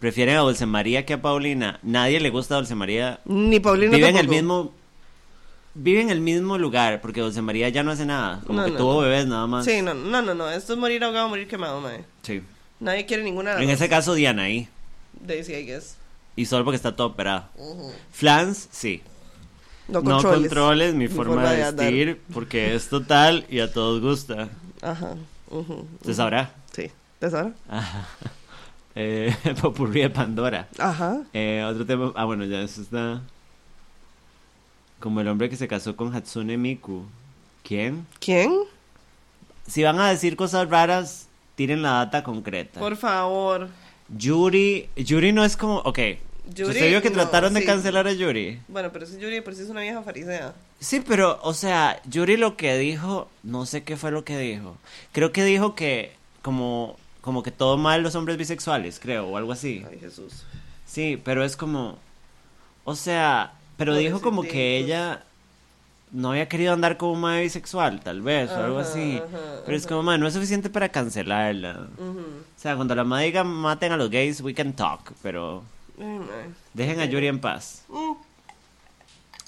prefieren 0.00 0.36
a 0.36 0.40
Dulce 0.40 0.66
María 0.66 1.06
que 1.06 1.12
a 1.14 1.22
Paulina. 1.22 1.78
Nadie 1.82 2.18
le 2.20 2.30
gusta 2.30 2.54
a 2.54 2.58
Dulce 2.58 2.74
María. 2.74 3.20
Ni 3.24 3.60
Paulina 3.60 3.96
Vive 3.96 4.08
en 4.08 4.16
el 4.16 4.22
tampoco. 4.26 4.34
mismo... 4.36 4.72
Vive 5.74 6.02
en 6.02 6.10
el 6.10 6.20
mismo 6.20 6.58
lugar, 6.58 7.00
porque 7.00 7.20
Dulce 7.22 7.40
María 7.42 7.68
ya 7.70 7.82
no 7.82 7.90
hace 7.92 8.04
nada. 8.04 8.42
Como 8.46 8.58
No, 8.60 8.64
que 8.66 8.72
no, 8.72 8.76
tuvo 8.78 8.94
no. 8.94 9.00
bebés 9.00 9.26
nada 9.26 9.46
más. 9.46 9.64
Sí, 9.64 9.80
no, 9.82 9.94
no, 9.94 10.20
no, 10.22 10.34
no, 10.34 10.50
esto 10.50 10.74
es 10.74 10.78
morir 10.78 11.02
ahogado, 11.02 11.28
morir 11.28 11.48
quemado, 11.48 11.80
mae. 11.80 12.04
Sí. 12.22 12.42
Nadie 12.80 13.06
quiere 13.06 13.22
ninguna 13.22 13.62
En 13.62 13.70
ese 13.70 13.88
caso, 13.88 14.14
Diana 14.14 14.42
ahí. 14.42 14.68
Daisy, 15.20 15.54
I 15.54 15.64
guess. 15.64 15.96
Y 16.36 16.46
solo 16.46 16.64
porque 16.64 16.76
está 16.76 16.94
todo 16.96 17.08
operado. 17.08 17.44
Flans, 18.12 18.68
sí. 18.70 19.02
No 19.88 20.00
No 20.02 20.10
controles. 20.12 20.40
controles 20.40 20.94
mi 20.94 21.08
forma, 21.08 21.52
de 21.52 21.64
andar. 21.64 21.86
vestir, 21.86 22.20
porque 22.32 22.74
es 22.74 22.88
total 22.88 23.46
y 23.50 23.60
a 23.60 23.72
todos 23.72 24.00
gusta. 24.00 24.48
Ajá. 24.80 25.14
¿Usted 25.50 26.14
sabrá? 26.14 26.54
Sí. 26.74 26.90
¿Te 27.18 27.30
sabrá? 27.30 27.52
Ajá. 27.68 28.06
Eh, 28.94 29.34
Popurrí 29.62 30.02
de 30.02 30.10
Pandora. 30.10 30.68
Ajá. 30.78 31.22
Eh, 31.32 31.64
otro 31.66 31.86
tema. 31.86 32.12
Ah, 32.14 32.26
bueno, 32.26 32.44
ya 32.44 32.60
eso 32.60 32.82
está. 32.82 33.22
Como 35.02 35.20
el 35.20 35.26
hombre 35.26 35.50
que 35.50 35.56
se 35.56 35.66
casó 35.66 35.96
con 35.96 36.14
Hatsune 36.14 36.56
Miku. 36.56 37.02
¿Quién? 37.64 38.06
¿Quién? 38.20 38.52
Si 39.66 39.82
van 39.82 39.98
a 39.98 40.08
decir 40.08 40.36
cosas 40.36 40.70
raras, 40.70 41.26
tiren 41.56 41.82
la 41.82 41.94
data 41.94 42.22
concreta. 42.22 42.78
Por 42.78 42.96
favor. 42.96 43.68
Yuri. 44.16 44.88
Yuri 44.94 45.32
no 45.32 45.44
es 45.44 45.56
como. 45.56 45.78
Ok. 45.78 45.98
Yuri, 46.54 46.70
¿Usted 46.70 46.88
vio 46.88 47.02
que 47.02 47.10
no, 47.10 47.16
trataron 47.16 47.52
de 47.52 47.62
sí. 47.62 47.66
cancelar 47.66 48.06
a 48.06 48.12
Yuri? 48.12 48.60
Bueno, 48.68 48.92
pero 48.92 49.04
si 49.06 49.18
Yuri 49.18 49.40
por 49.40 49.56
si 49.56 49.62
es 49.62 49.70
una 49.70 49.80
vieja 49.80 50.02
farisea. 50.02 50.54
Sí, 50.78 51.02
pero, 51.04 51.40
o 51.42 51.52
sea, 51.52 52.00
Yuri 52.04 52.36
lo 52.36 52.56
que 52.56 52.78
dijo, 52.78 53.28
no 53.42 53.66
sé 53.66 53.82
qué 53.82 53.96
fue 53.96 54.12
lo 54.12 54.24
que 54.24 54.38
dijo. 54.38 54.76
Creo 55.10 55.32
que 55.32 55.42
dijo 55.42 55.74
que, 55.74 56.12
como, 56.42 56.96
como 57.22 57.42
que 57.42 57.50
todo 57.50 57.76
mal 57.76 58.04
los 58.04 58.14
hombres 58.14 58.36
bisexuales, 58.36 59.00
creo, 59.00 59.26
o 59.26 59.36
algo 59.36 59.50
así. 59.50 59.84
Ay, 59.90 59.98
Jesús. 59.98 60.44
Sí, 60.86 61.20
pero 61.24 61.44
es 61.44 61.56
como, 61.56 61.98
o 62.84 62.94
sea, 62.94 63.54
pero 63.84 63.96
dijo 63.96 64.20
como 64.20 64.42
que 64.42 64.48
Pobrecitos. 64.48 64.84
ella 64.84 65.22
no 66.12 66.30
había 66.32 66.48
querido 66.48 66.72
andar 66.74 66.96
con 66.98 67.10
un 67.10 67.20
madre 67.20 67.42
bisexual, 67.42 68.00
tal 68.00 68.20
vez, 68.22 68.50
o 68.50 68.56
algo 68.56 68.78
Ajá, 68.80 68.90
así. 68.90 69.16
ajá, 69.16 69.62
Pero 69.64 69.76
es 69.76 69.86
como, 69.86 70.02
madre, 70.02 70.18
no 70.20 70.26
es 70.26 70.34
suficiente 70.34 70.68
para 70.70 70.90
cancelarla. 70.90 71.86
O 71.98 72.60
sea, 72.60 72.76
cuando 72.76 72.94
la 72.94 73.04
madre 73.04 73.26
diga 73.26 73.44
maten 73.44 73.92
a 73.92 73.96
los 73.96 74.10
gays, 74.10 74.40
we 74.42 74.52
can 74.54 74.72
talk, 74.74 75.12
pero 75.22 75.62
Ay, 75.98 76.04
mae. 76.04 76.50
dejen 76.74 77.00
a 77.00 77.06
Yuri 77.06 77.28
en 77.28 77.40
paz. 77.40 77.84
Mm. 77.88 78.12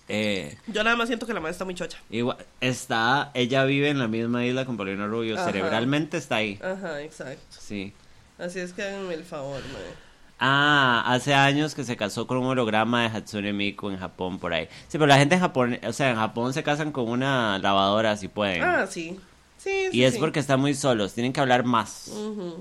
Eh, 0.08 0.58
Yo 0.66 0.84
nada 0.84 0.96
más 0.96 1.08
siento 1.08 1.26
que 1.26 1.32
la 1.32 1.40
madre 1.40 1.52
está 1.52 1.64
muy 1.64 1.74
chocha. 1.74 1.98
Igual, 2.10 2.36
está, 2.60 3.30
ella 3.34 3.64
vive 3.64 3.88
en 3.88 3.98
la 3.98 4.06
misma 4.08 4.44
isla 4.44 4.66
con 4.66 4.76
Paulina 4.76 5.06
Rubio, 5.06 5.36
cerebralmente 5.42 6.18
está 6.18 6.36
ahí. 6.36 6.58
Ajá, 6.62 7.00
exacto. 7.02 7.56
Sí. 7.58 7.92
Así 8.38 8.58
es 8.58 8.72
que 8.72 8.82
háganme 8.82 9.14
el 9.14 9.24
favor, 9.24 9.60
mae. 9.72 10.03
Ah, 10.38 11.02
hace 11.06 11.32
años 11.32 11.74
que 11.74 11.84
se 11.84 11.96
casó 11.96 12.26
con 12.26 12.38
un 12.38 12.46
holograma 12.46 13.02
de 13.02 13.16
Hatsune 13.16 13.52
Miku 13.52 13.90
en 13.90 13.98
Japón 13.98 14.38
por 14.38 14.52
ahí. 14.52 14.68
Sí, 14.88 14.98
pero 14.98 15.06
la 15.06 15.18
gente 15.18 15.36
en 15.36 15.40
Japón, 15.40 15.78
o 15.86 15.92
sea, 15.92 16.10
en 16.10 16.16
Japón 16.16 16.52
se 16.52 16.62
casan 16.62 16.92
con 16.92 17.08
una 17.08 17.58
lavadora 17.58 18.16
si 18.16 18.28
pueden. 18.28 18.62
Ah, 18.62 18.86
sí. 18.86 19.18
Sí, 19.58 19.88
sí. 19.90 19.96
y 19.96 20.04
es 20.04 20.14
sí. 20.14 20.20
porque 20.20 20.40
están 20.40 20.60
muy 20.60 20.74
solos, 20.74 21.14
tienen 21.14 21.32
que 21.32 21.40
hablar 21.40 21.64
más. 21.64 22.10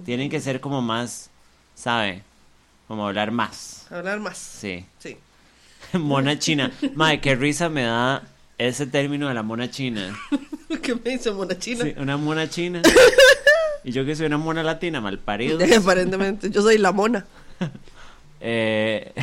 Tienen 0.05 0.29
que 0.29 0.39
ser 0.39 0.61
como 0.61 0.81
más, 0.81 1.29
¿sabe? 1.75 2.23
Como 2.87 3.05
hablar 3.05 3.31
más. 3.31 3.87
Hablar 3.91 4.19
más. 4.19 4.37
Sí. 4.37 4.85
Sí. 4.99 5.17
mona 5.93 6.39
china. 6.39 6.71
Madre, 6.95 7.19
qué 7.21 7.35
risa 7.35 7.69
me 7.69 7.83
da 7.83 8.23
ese 8.57 8.87
término 8.87 9.27
de 9.27 9.33
la 9.33 9.43
mona 9.43 9.69
china. 9.69 10.17
¿Qué 10.81 10.95
me 10.95 11.13
hizo 11.13 11.33
mona 11.33 11.57
china? 11.57 11.83
Sí, 11.83 11.93
una 11.97 12.17
mona 12.17 12.49
china. 12.49 12.81
Y 13.85 13.91
yo 13.91 14.05
que 14.05 14.15
soy 14.15 14.27
una 14.27 14.37
mona 14.37 14.63
latina, 14.63 15.01
mal 15.01 15.19
parido. 15.19 15.59
Aparentemente. 15.77 16.49
Yo 16.49 16.61
soy 16.61 16.77
la 16.77 16.93
mona. 16.93 17.25
Eh, 18.45 19.13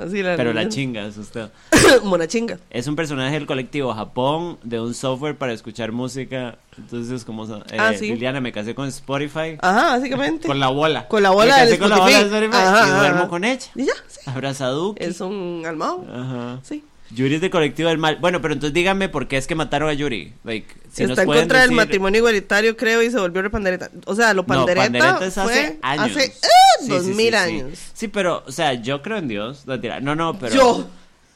Así 0.00 0.22
la 0.22 0.36
pero 0.36 0.54
la 0.54 0.66
chinga 0.68 1.04
es 1.06 1.18
usted. 1.18 1.50
mona 2.04 2.26
chinga. 2.26 2.58
Es 2.70 2.86
un 2.86 2.96
personaje 2.96 3.34
del 3.34 3.46
colectivo 3.46 3.92
Japón 3.92 4.58
de 4.62 4.80
un 4.80 4.94
software 4.94 5.36
para 5.36 5.52
escuchar 5.52 5.92
música. 5.92 6.56
Entonces, 6.78 7.24
como 7.24 7.44
eh, 7.44 7.76
Ah, 7.78 7.92
sí. 7.92 8.08
Liliana, 8.08 8.40
me 8.40 8.50
casé 8.52 8.74
con 8.74 8.88
Spotify. 8.88 9.58
Ajá, 9.60 9.98
básicamente. 9.98 10.48
Con 10.48 10.58
la 10.58 10.68
bola. 10.68 11.06
Con 11.08 11.22
la 11.22 11.30
bola 11.30 11.52
Me 11.54 11.60
casé 11.60 11.70
del 11.72 11.78
con 11.80 11.90
la 11.90 11.98
bola 11.98 12.18
de 12.18 12.24
Spotify. 12.24 12.56
Ajá, 12.56 12.86
y 12.86 12.90
duermo 12.98 13.18
ajá. 13.18 13.28
con 13.28 13.44
ella. 13.44 13.66
Y 13.74 13.84
ya, 13.84 13.92
sí. 14.08 14.20
Abrazaduki. 14.24 15.04
Es 15.04 15.20
un 15.20 15.64
almado. 15.66 16.06
Ajá. 16.10 16.60
Sí. 16.62 16.82
Yuri 17.14 17.34
es 17.36 17.40
de 17.40 17.50
colectivo 17.50 17.88
del 17.88 17.98
mal. 17.98 18.16
Bueno, 18.16 18.40
pero 18.40 18.54
entonces 18.54 18.72
díganme 18.74 19.08
por 19.08 19.28
qué 19.28 19.36
es 19.36 19.46
que 19.46 19.54
mataron 19.54 19.88
a 19.88 19.92
Yuri. 19.92 20.32
Like, 20.44 20.66
si 20.92 21.02
nos 21.02 21.10
Está 21.12 21.22
en 21.22 21.28
contra 21.28 21.60
del 21.60 21.70
decir- 21.70 21.76
matrimonio 21.76 22.18
igualitario, 22.18 22.76
creo, 22.76 23.02
y 23.02 23.10
se 23.10 23.18
volvió 23.18 23.42
repandereta. 23.42 23.90
O 24.06 24.14
sea, 24.14 24.32
lo 24.34 24.44
pandereta, 24.46 24.88
no, 24.88 24.98
pandereta 24.98 25.26
es 25.26 25.38
hace 25.38 25.52
fue 25.52 25.78
años. 25.82 26.16
hace 26.16 26.32
¡ah! 26.42 26.48
sí, 26.82 26.88
dos 26.88 27.04
sí, 27.04 27.10
mil 27.14 27.30
sí. 27.30 27.34
años. 27.34 27.78
Sí, 27.94 28.08
pero, 28.08 28.42
o 28.46 28.52
sea, 28.52 28.74
yo 28.74 29.02
creo 29.02 29.18
en 29.18 29.28
Dios. 29.28 29.64
No, 30.00 30.14
no, 30.14 30.38
pero. 30.38 30.54
Yo. 30.54 30.88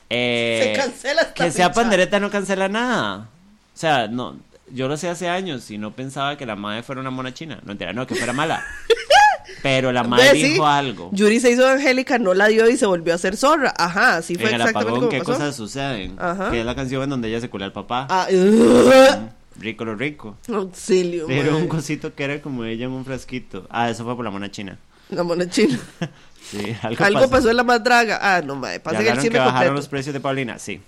Eh, 0.08 0.72
Se 0.74 0.80
cancela 0.80 1.22
esta 1.22 1.34
Que 1.34 1.50
sea 1.50 1.72
pandereta 1.72 2.20
no 2.20 2.30
cancela 2.30 2.68
nada. 2.68 3.28
O 3.74 3.78
sea, 3.78 4.06
no. 4.08 4.38
Yo 4.72 4.88
lo 4.88 4.96
sé 4.96 5.08
hace 5.08 5.28
años 5.28 5.70
y 5.70 5.78
no 5.78 5.92
pensaba 5.94 6.36
que 6.36 6.46
la 6.46 6.56
madre 6.56 6.82
fuera 6.82 7.00
una 7.00 7.10
mona 7.10 7.32
china. 7.34 7.56
No, 7.62 7.68
mentira, 7.68 7.92
no, 7.92 8.06
que 8.06 8.14
fuera 8.14 8.32
mala. 8.32 8.64
Pero 9.62 9.92
la 9.92 10.02
madre 10.04 10.32
sí. 10.32 10.42
dijo 10.42 10.66
algo. 10.66 11.10
Yuri 11.12 11.40
se 11.40 11.50
hizo 11.50 11.66
Angélica, 11.66 12.18
no 12.18 12.34
la 12.34 12.46
dio 12.48 12.68
y 12.68 12.76
se 12.76 12.86
volvió 12.86 13.12
a 13.12 13.16
hacer 13.16 13.36
zorra. 13.36 13.72
Ajá, 13.76 14.16
así 14.18 14.34
fue 14.34 14.48
en 14.48 14.54
el 14.56 14.60
exactamente 14.60 14.88
apagón, 14.90 14.98
como 15.00 15.10
¿qué 15.10 15.18
pasó. 15.18 15.32
cosas 15.32 15.56
suceden? 15.56 16.16
Ajá. 16.18 16.50
Que 16.50 16.60
es 16.60 16.66
la 16.66 16.74
canción 16.74 17.02
en 17.02 17.10
donde 17.10 17.28
ella 17.28 17.40
se 17.40 17.48
culea 17.50 17.66
al 17.66 17.72
papá. 17.72 18.06
Ah. 18.10 18.26
Rico 19.58 19.86
lo 19.86 19.94
rico. 19.94 20.36
auxilio. 20.52 21.28
Era 21.30 21.52
mae. 21.52 21.62
un 21.62 21.68
cosito 21.68 22.14
que 22.14 22.24
era 22.24 22.42
como 22.42 22.64
ella 22.64 22.84
en 22.84 22.90
un 22.92 23.04
frasquito. 23.06 23.66
Ah, 23.70 23.88
eso 23.88 24.04
fue 24.04 24.14
por 24.14 24.22
la 24.24 24.30
mona 24.30 24.50
china. 24.50 24.78
La 25.10 25.22
mona 25.22 25.48
china. 25.48 25.78
Sí, 26.46 26.76
algo, 26.82 27.04
Algo 27.04 27.28
pasó 27.28 27.50
en 27.50 27.56
la 27.56 27.64
más 27.64 27.82
draga. 27.82 28.20
Ah, 28.22 28.40
no. 28.40 28.54
¿Ya 28.62 28.80
Pasa 28.80 29.00
en 29.00 29.06
el 29.08 29.14
chisme 29.14 29.30
que 29.30 29.38
bajaron 29.38 29.52
completo. 29.54 29.74
los 29.74 29.88
precios 29.88 30.12
de 30.14 30.20
Paulina? 30.20 30.60
Sí. 30.60 30.80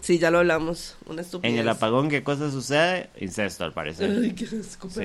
Sí, 0.00 0.18
ya 0.18 0.30
lo 0.30 0.38
hablamos. 0.38 0.96
Una 1.04 1.20
estupidez. 1.20 1.52
En 1.52 1.60
el 1.60 1.68
apagón, 1.68 2.08
¿qué 2.08 2.22
cosa 2.22 2.50
sucede? 2.50 3.10
Incesto, 3.20 3.64
al 3.64 3.74
parecer. 3.74 4.10
Ay, 4.22 4.32
qué 4.32 4.46
asco, 4.58 4.88
Sí. 4.88 5.02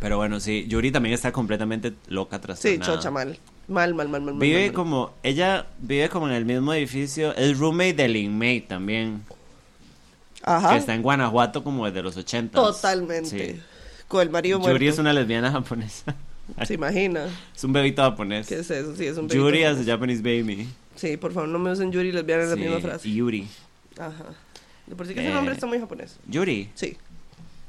Pero 0.00 0.16
bueno, 0.16 0.40
sí, 0.40 0.64
Yuri 0.66 0.90
también 0.90 1.14
está 1.14 1.30
completamente 1.30 1.92
loca 2.08 2.36
Sí, 2.36 2.42
trastornada. 2.42 2.94
chocha, 2.96 3.10
mal. 3.10 3.38
Mal, 3.68 3.94
mal, 3.94 4.08
mal, 4.08 4.20
mal. 4.22 4.34
mal, 4.34 4.40
Vive 4.40 4.58
mal, 4.58 4.66
mal. 4.68 4.74
como, 4.74 5.12
ella 5.22 5.66
vive 5.78 6.08
como 6.08 6.26
en 6.28 6.34
el 6.34 6.44
mismo 6.44 6.72
edificio, 6.74 7.34
es 7.36 7.58
roommate 7.58 7.94
de 7.94 8.08
Lin 8.08 8.36
May 8.36 8.62
también, 8.62 9.22
Ajá. 10.42 10.70
que 10.70 10.76
está 10.78 10.94
en 10.94 11.02
Guanajuato 11.02 11.62
como 11.62 11.86
desde 11.86 12.02
los 12.02 12.16
80. 12.16 12.58
Totalmente. 12.60 13.54
Sí. 13.54 13.60
Con 14.08 14.22
el 14.22 14.30
marido 14.30 14.58
muerto. 14.58 14.72
Yuri 14.74 14.88
es 14.88 14.98
una 14.98 15.12
lesbiana 15.12 15.52
japonesa. 15.52 16.16
¿Se 16.66 16.74
imagina? 16.74 17.26
es 17.54 17.62
un 17.62 17.72
bebito 17.72 18.02
japonés. 18.02 18.46
¿Qué 18.48 18.56
es 18.58 18.70
eso? 18.70 18.96
Sí, 18.96 19.06
es 19.06 19.16
un 19.18 19.28
Yuri 19.28 19.58
bebito. 19.62 19.80
as 19.80 19.86
a 19.86 19.90
Japanese 19.92 20.20
baby. 20.22 20.66
Sí, 20.96 21.16
por 21.16 21.32
favor, 21.32 21.48
no 21.48 21.58
me 21.60 21.70
usen 21.70 21.92
Yuri 21.92 22.10
lesbiana 22.10 22.42
en 22.44 22.48
la 22.50 22.54
Sí, 22.56 22.60
misma 22.62 22.80
frase. 22.80 23.10
Yuri. 23.12 23.46
Ajá. 23.98 24.24
De 24.86 24.96
por 24.96 25.06
sí 25.06 25.14
que 25.14 25.20
ese 25.20 25.30
Eh. 25.30 25.34
nombre 25.34 25.54
está 25.54 25.66
muy 25.66 25.78
japonés. 25.78 26.18
Yuri 26.26 26.70
Sí. 26.74 26.96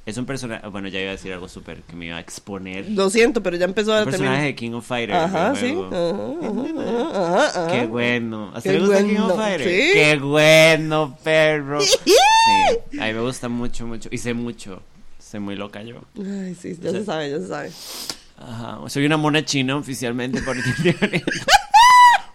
Es 0.05 0.17
un 0.17 0.25
personaje, 0.25 0.67
bueno, 0.67 0.87
ya 0.87 0.99
iba 0.99 1.09
a 1.09 1.11
decir 1.11 1.31
algo 1.31 1.47
súper 1.47 1.81
que 1.83 1.95
me 1.95 2.07
iba 2.07 2.17
a 2.17 2.19
exponer. 2.19 2.89
Lo 2.89 3.09
siento, 3.09 3.43
pero 3.43 3.55
ya 3.57 3.65
empezó 3.65 3.93
a 3.93 3.99
Un 3.99 4.05
personaje 4.05 4.31
terminar. 4.31 4.47
de 4.47 4.55
King 4.55 4.71
of 4.73 4.85
Fighters. 4.87 5.19
Ajá, 5.19 5.55
sí. 5.55 5.73
juego. 5.73 5.87
Ajá, 5.87 6.47
ajá, 6.47 7.45
ajá, 7.45 7.61
ajá. 7.65 7.67
Qué 7.71 7.85
bueno. 7.85 8.51
¿A 8.55 8.61
Qué 8.61 8.73
le 8.73 8.79
gusta 8.79 9.03
King 9.03 9.17
of 9.17 9.35
Fighters? 9.35 9.63
¿sí? 9.69 9.89
Qué 9.93 10.17
bueno, 10.17 11.17
perro. 11.23 11.81
sí, 11.81 12.99
a 12.99 13.05
mí 13.05 13.13
me 13.13 13.21
gusta 13.21 13.47
mucho, 13.47 13.85
mucho. 13.85 14.09
Y 14.11 14.17
sé 14.17 14.33
mucho. 14.33 14.81
Sé 15.19 15.39
muy 15.39 15.55
loca 15.55 15.83
yo. 15.83 16.01
Ay, 16.17 16.55
sí, 16.59 16.77
ya 16.81 16.91
se 16.91 17.05
sabe, 17.05 17.29
ya 17.29 17.39
se 17.39 17.47
sabe. 17.47 17.71
Ajá. 18.37 18.79
Soy 18.89 19.05
una 19.05 19.17
mona 19.17 19.45
china 19.45 19.77
oficialmente 19.77 20.41
por 20.41 20.57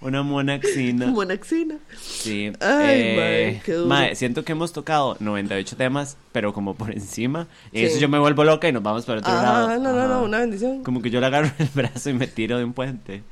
Una 0.01 0.23
mona 0.23 0.61
china. 0.61 1.07
Buena 1.11 1.37
xina. 1.39 1.77
Sí. 2.01 2.53
Ay, 2.61 3.01
eh, 3.01 3.17
mae, 3.17 3.63
qué 3.65 3.73
duro. 3.73 3.89
mae, 3.89 4.15
siento 4.15 4.45
que 4.45 4.53
hemos 4.53 4.73
tocado 4.73 5.17
98 5.21 5.77
temas, 5.77 6.17
pero 6.33 6.53
como 6.53 6.75
por 6.75 6.93
encima. 6.93 7.47
Y 7.73 7.79
Sí. 7.81 7.85
eso 7.87 7.99
yo 7.99 8.09
me 8.09 8.19
vuelvo 8.19 8.45
loca 8.45 8.69
y 8.69 8.73
nos 8.73 8.83
vamos 8.83 9.05
para 9.07 9.21
otro 9.21 9.33
lado. 9.33 9.79
No, 9.79 9.93
no, 9.93 10.07
no, 10.09 10.23
una 10.23 10.41
bendición. 10.41 10.83
Como 10.85 11.01
que 11.03 11.11
yo 11.11 11.21
le 11.21 11.27
agarro 11.27 11.51
el 11.59 11.69
brazo 11.75 12.11
y 12.11 12.13
me 12.13 12.27
tiro 12.27 12.59
de 12.59 12.65
un 12.65 12.73
puente. 12.75 13.23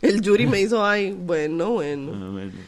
El 0.00 0.20
Yuri 0.20 0.46
me 0.46 0.60
hizo, 0.60 0.84
ay, 0.86 1.12
bueno, 1.12 1.70
bueno. 1.70 2.12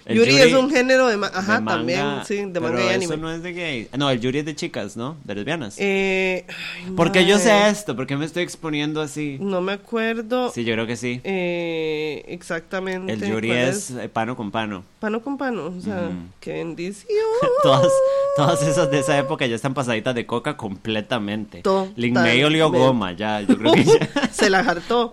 El 0.04 0.16
Yuri, 0.16 0.36
es 0.36 0.52
un 0.54 0.70
género 0.70 1.06
de, 1.08 1.16
ma- 1.16 1.30
ajá, 1.32 1.54
de 1.56 1.60
manga, 1.60 1.76
también, 1.76 2.06
sí, 2.26 2.36
de 2.36 2.60
manga 2.60 2.76
pero 2.76 2.78
y 2.78 2.88
eso 2.88 2.94
anime. 2.96 3.16
no 3.16 3.32
es 3.32 3.42
de 3.42 3.52
gay. 3.52 3.88
No, 3.96 4.10
el 4.10 4.20
Yuri 4.20 4.40
es 4.40 4.44
de 4.44 4.54
chicas, 4.54 4.96
¿no? 4.96 5.16
De 5.24 5.34
lesbianas. 5.34 5.76
Eh, 5.78 6.44
ay, 6.48 6.92
Porque 6.96 7.24
yo 7.26 7.38
sé 7.38 7.68
esto, 7.68 7.94
porque 7.96 8.16
me 8.16 8.24
estoy 8.26 8.42
exponiendo 8.42 9.00
así. 9.00 9.38
No 9.40 9.60
me 9.60 9.72
acuerdo 9.72 10.50
Sí, 10.52 10.64
yo 10.64 10.74
creo 10.74 10.86
que 10.86 10.96
sí. 10.96 11.20
eh, 11.24 12.24
exactamente. 12.28 13.12
El 13.12 13.20
Yuri 13.20 13.48
cuál 13.48 13.58
es 13.60 13.90
eh, 13.90 14.08
pano 14.08 14.36
con 14.36 14.50
pano. 14.50 14.84
Pano 15.00 15.22
con 15.22 15.38
pano, 15.38 15.72
o 15.76 15.80
sea, 15.80 16.10
qué 16.40 16.52
bendición. 16.52 17.08
Todas, 17.62 17.90
todas 18.36 18.62
esas 18.62 18.90
de 18.90 18.98
esa 18.98 19.16
época 19.16 19.46
ya 19.46 19.56
están 19.56 19.72
pasaditas 19.72 20.14
de 20.14 20.26
coca 20.26 20.58
completamente. 20.58 21.62
Lin 21.96 22.12
May 22.12 22.44
olió 22.44 22.70
goma 22.70 23.12
ya, 23.12 23.40
yo 23.40 23.56
creo 23.56 23.72
que 23.72 23.84
ya. 23.84 24.28
Se 24.30 24.50
la 24.50 24.58
hartó. 24.58 25.10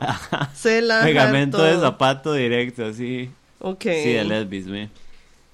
Se 0.54 0.82
la 0.82 1.04
Pegamento 1.04 1.64
de 1.64 1.80
zapato 1.80 2.34
directo, 2.34 2.86
así. 2.86 3.32
Ok. 3.60 3.84
Sí, 3.84 4.12
de 4.12 4.26
lesbis, 4.26 4.68
me. 4.68 4.90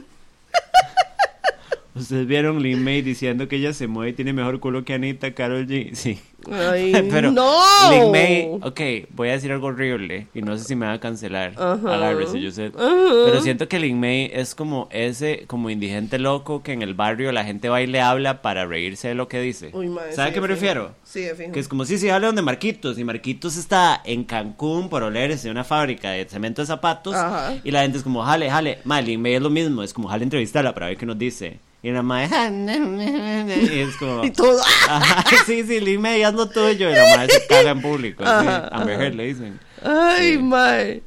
Ustedes 2.00 2.26
vieron 2.26 2.62
Lin 2.62 2.82
May 2.82 3.02
diciendo 3.02 3.46
que 3.48 3.56
ella 3.56 3.72
se 3.72 3.86
mueve 3.86 4.10
y 4.10 4.14
tiene 4.14 4.32
mejor 4.32 4.58
culo 4.60 4.84
que 4.84 4.94
Anita, 4.94 5.32
Carol 5.32 5.66
G. 5.66 5.94
Sí. 5.94 6.18
Ay, 6.50 6.92
Pero 7.10 7.30
no. 7.30 7.60
Lin 7.90 8.10
May, 8.10 8.48
ok, 8.62 9.10
voy 9.14 9.28
a 9.28 9.32
decir 9.32 9.52
algo 9.52 9.66
horrible 9.66 10.26
y 10.32 10.40
no 10.42 10.56
sé 10.56 10.64
si 10.64 10.74
me 10.74 10.86
va 10.86 10.94
a 10.94 11.00
cancelar. 11.00 11.52
Ajá. 11.56 11.94
Agárrese, 11.94 12.40
yo 12.40 12.50
sé. 12.50 12.70
Pero 12.70 13.40
siento 13.42 13.68
que 13.68 13.78
Lin 13.78 14.00
May 14.00 14.30
es 14.32 14.54
como 14.54 14.88
ese, 14.90 15.44
como 15.46 15.68
indigente 15.70 16.18
loco 16.18 16.62
que 16.62 16.72
en 16.72 16.82
el 16.82 16.94
barrio 16.94 17.30
la 17.32 17.44
gente 17.44 17.68
va 17.68 17.82
y 17.82 17.86
le 17.86 18.00
habla 18.00 18.40
para 18.42 18.64
reírse 18.66 19.08
de 19.08 19.14
lo 19.14 19.28
que 19.28 19.40
dice. 19.40 19.70
Uy, 19.72 19.88
¿Sabe 19.88 20.14
sí, 20.14 20.20
a 20.20 20.32
qué 20.32 20.40
me 20.40 20.48
de 20.48 20.54
fijo. 20.54 20.66
refiero? 20.66 20.94
Sí, 21.04 21.20
de 21.20 21.34
fijo. 21.34 21.52
Que 21.52 21.60
es 21.60 21.68
como 21.68 21.84
si 21.84 21.98
se 21.98 22.10
habla 22.10 22.28
donde 22.28 22.42
Marquitos 22.42 22.98
y 22.98 23.04
Marquitos 23.04 23.56
está 23.56 24.00
en 24.04 24.24
Cancún 24.24 24.88
por 24.88 25.02
olerse 25.02 25.48
de 25.48 25.50
una 25.52 25.64
fábrica 25.64 26.10
de 26.12 26.24
cemento 26.28 26.62
de 26.62 26.66
zapatos 26.66 27.14
Ajá. 27.14 27.54
y 27.62 27.70
la 27.70 27.82
gente 27.82 27.98
es 27.98 28.04
como, 28.04 28.22
jale, 28.22 28.50
jale, 28.50 28.78
ma, 28.84 29.00
Lin 29.02 29.20
May 29.20 29.34
es 29.34 29.42
lo 29.42 29.50
mismo, 29.50 29.82
es 29.82 29.92
como, 29.92 30.08
jale 30.08 30.24
entrevistarla 30.24 30.72
para 30.74 30.86
ver 30.86 30.96
qué 30.96 31.04
nos 31.06 31.18
dice. 31.18 31.58
Y 31.82 31.90
la 31.90 32.02
madre, 32.02 32.28
y 33.74 33.78
es 33.80 33.96
como... 33.96 34.24
Y 34.24 34.30
todo. 34.30 34.60
Ajá, 34.88 35.24
sí, 35.46 35.64
sí, 35.64 35.98
May, 35.98 36.22
haz 36.22 36.34
lo 36.34 36.48
tuyo. 36.48 36.90
Y 36.90 36.94
la 36.94 37.16
madre 37.16 37.32
se 37.32 37.46
caga 37.46 37.70
en 37.70 37.80
público. 37.80 38.22
así. 38.24 38.46
Ajá, 38.46 38.68
Amber 38.68 39.14
le 39.14 39.26
dicen. 39.26 39.60
Ay, 39.82 40.32
Sí. 40.32 40.38
mae. 40.38 41.02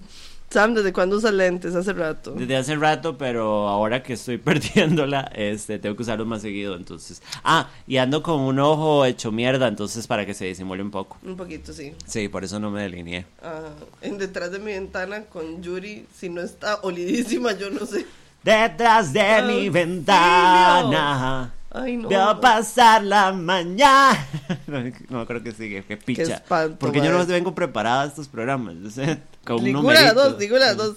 Sam, 0.50 0.76
¿desde 0.76 0.94
cuándo 0.94 1.16
usa 1.18 1.32
lentes? 1.32 1.74
Hace 1.74 1.94
rato. 1.94 2.32
Desde 2.38 2.56
hace 2.56 2.76
rato, 2.76 3.18
pero 3.18 3.68
ahora 3.68 4.04
que 4.04 4.14
estoy 4.14 4.38
perdiéndola, 4.40 5.32
este, 5.34 5.80
tengo 5.80 5.96
que 5.96 6.04
usarlos 6.04 6.28
más 6.28 6.44
seguido, 6.44 6.76
entonces. 6.76 7.24
Ah, 7.44 7.70
y 7.88 7.98
ando 7.98 8.22
con 8.22 8.40
un 8.40 8.60
ojo 8.60 9.04
hecho 9.06 9.32
mierda, 9.32 9.68
entonces 9.68 10.06
para 10.06 10.28
que 10.28 10.36
se 10.36 10.46
disimule 10.46 10.84
un 10.84 10.92
poco. 10.92 11.18
Un 11.24 11.36
poquito, 11.38 11.74
sí. 11.74 11.94
Sí, 12.06 12.28
por 12.30 12.44
eso 12.44 12.60
no 12.60 12.70
me 12.70 12.84
delineé. 12.84 13.26
Ah, 13.42 13.70
en 14.02 14.20
detrás 14.20 14.52
de 14.52 14.60
mi 14.60 14.74
ventana 14.74 15.24
con 15.26 15.64
Yuri, 15.64 16.06
si 16.16 16.30
no 16.30 16.42
está 16.42 16.76
olidísima, 16.84 17.54
yo 17.54 17.72
no 17.72 17.88
sé. 17.88 18.06
Detrás 18.44 19.14
de 19.14 19.42
mi 19.44 19.70
ventana. 19.70 21.54
Ay, 21.72 21.98
no. 21.98 22.08
Veo 22.08 22.40
pasar 22.40 23.04
la 23.04 23.32
mañana. 23.34 24.28
No, 24.68 24.80
no 25.10 25.26
creo 25.26 25.44
que 25.44 25.52
sigue, 25.52 25.84
que 25.84 25.98
picha. 25.98 26.22
espanto, 26.36 26.78
Porque 26.80 27.00
yo 27.02 27.12
no 27.12 27.26
vengo 27.26 27.54
preparada 27.56 28.04
a 28.04 28.06
estos 28.08 28.28
programas. 28.28 28.76
con 29.46 29.58
un 29.58 29.64
Ninguna 29.64 30.00
de 30.00 30.06
las 30.06 30.14
numerito. 30.16 30.30
dos, 30.32 30.40
ninguna 30.40 30.60
de 30.62 30.66
las 30.68 30.78
dos. 30.78 30.96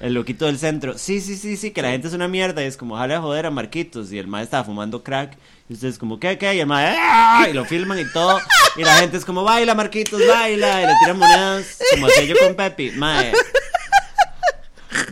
El 0.00 0.14
loquito 0.14 0.46
del 0.46 0.58
centro. 0.58 0.96
Sí, 0.96 1.20
sí, 1.20 1.36
sí, 1.36 1.56
sí, 1.56 1.70
que 1.72 1.82
la 1.82 1.90
gente 1.90 2.08
es 2.08 2.14
una 2.14 2.28
mierda. 2.28 2.62
Y 2.62 2.66
es 2.66 2.76
como, 2.76 2.96
jale 2.96 3.14
a 3.14 3.20
joder 3.20 3.46
a 3.46 3.50
Marquitos. 3.50 4.12
Y 4.12 4.18
el 4.18 4.26
mae 4.28 4.44
estaba 4.44 4.64
fumando 4.64 5.02
crack. 5.02 5.36
Y 5.68 5.74
ustedes 5.74 5.98
como, 5.98 6.20
¿qué, 6.20 6.38
qué? 6.38 6.54
Y 6.54 6.60
el 6.60 6.66
mae, 6.66 6.96
¡ah! 6.98 7.46
Y 7.50 7.52
lo 7.52 7.64
filman 7.64 7.98
y 7.98 8.04
todo. 8.12 8.38
Y 8.76 8.84
la 8.84 8.94
gente 8.96 9.16
es 9.16 9.24
como, 9.24 9.44
baila, 9.44 9.74
Marquitos, 9.74 10.20
baila. 10.26 10.82
Y 10.82 10.86
le 10.86 10.92
tiran 11.00 11.18
monedas. 11.18 11.78
Como 11.92 12.06
hacía 12.06 12.24
yo 12.24 12.34
con 12.38 12.54
Pepi. 12.54 12.92
Mae. 12.92 13.32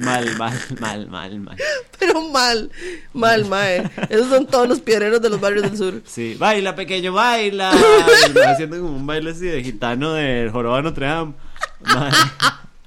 Mal, 0.00 0.36
mal, 0.36 0.58
mal, 0.80 1.06
mal, 1.08 1.38
mal. 1.40 1.56
Pero 1.98 2.20
mal, 2.30 2.70
mal, 3.12 3.44
mae. 3.44 3.90
Esos 4.08 4.28
son 4.28 4.46
todos 4.46 4.68
los 4.68 4.80
piedreros 4.80 5.20
de 5.20 5.28
los 5.30 5.40
barrios 5.40 5.62
del 5.64 5.76
sur. 5.76 6.02
Sí, 6.06 6.34
baila, 6.38 6.74
pequeño, 6.74 7.12
baila. 7.12 7.72
Haciendo 8.46 8.78
como 8.80 8.96
un 8.96 9.06
baile 9.06 9.30
así 9.30 9.46
de 9.46 9.62
gitano 9.62 10.12
del 10.14 10.50
joroba 10.50 10.78
de 10.78 10.82
Notre 10.84 11.06
Dame. 11.06 11.34
Mae. 11.82 12.10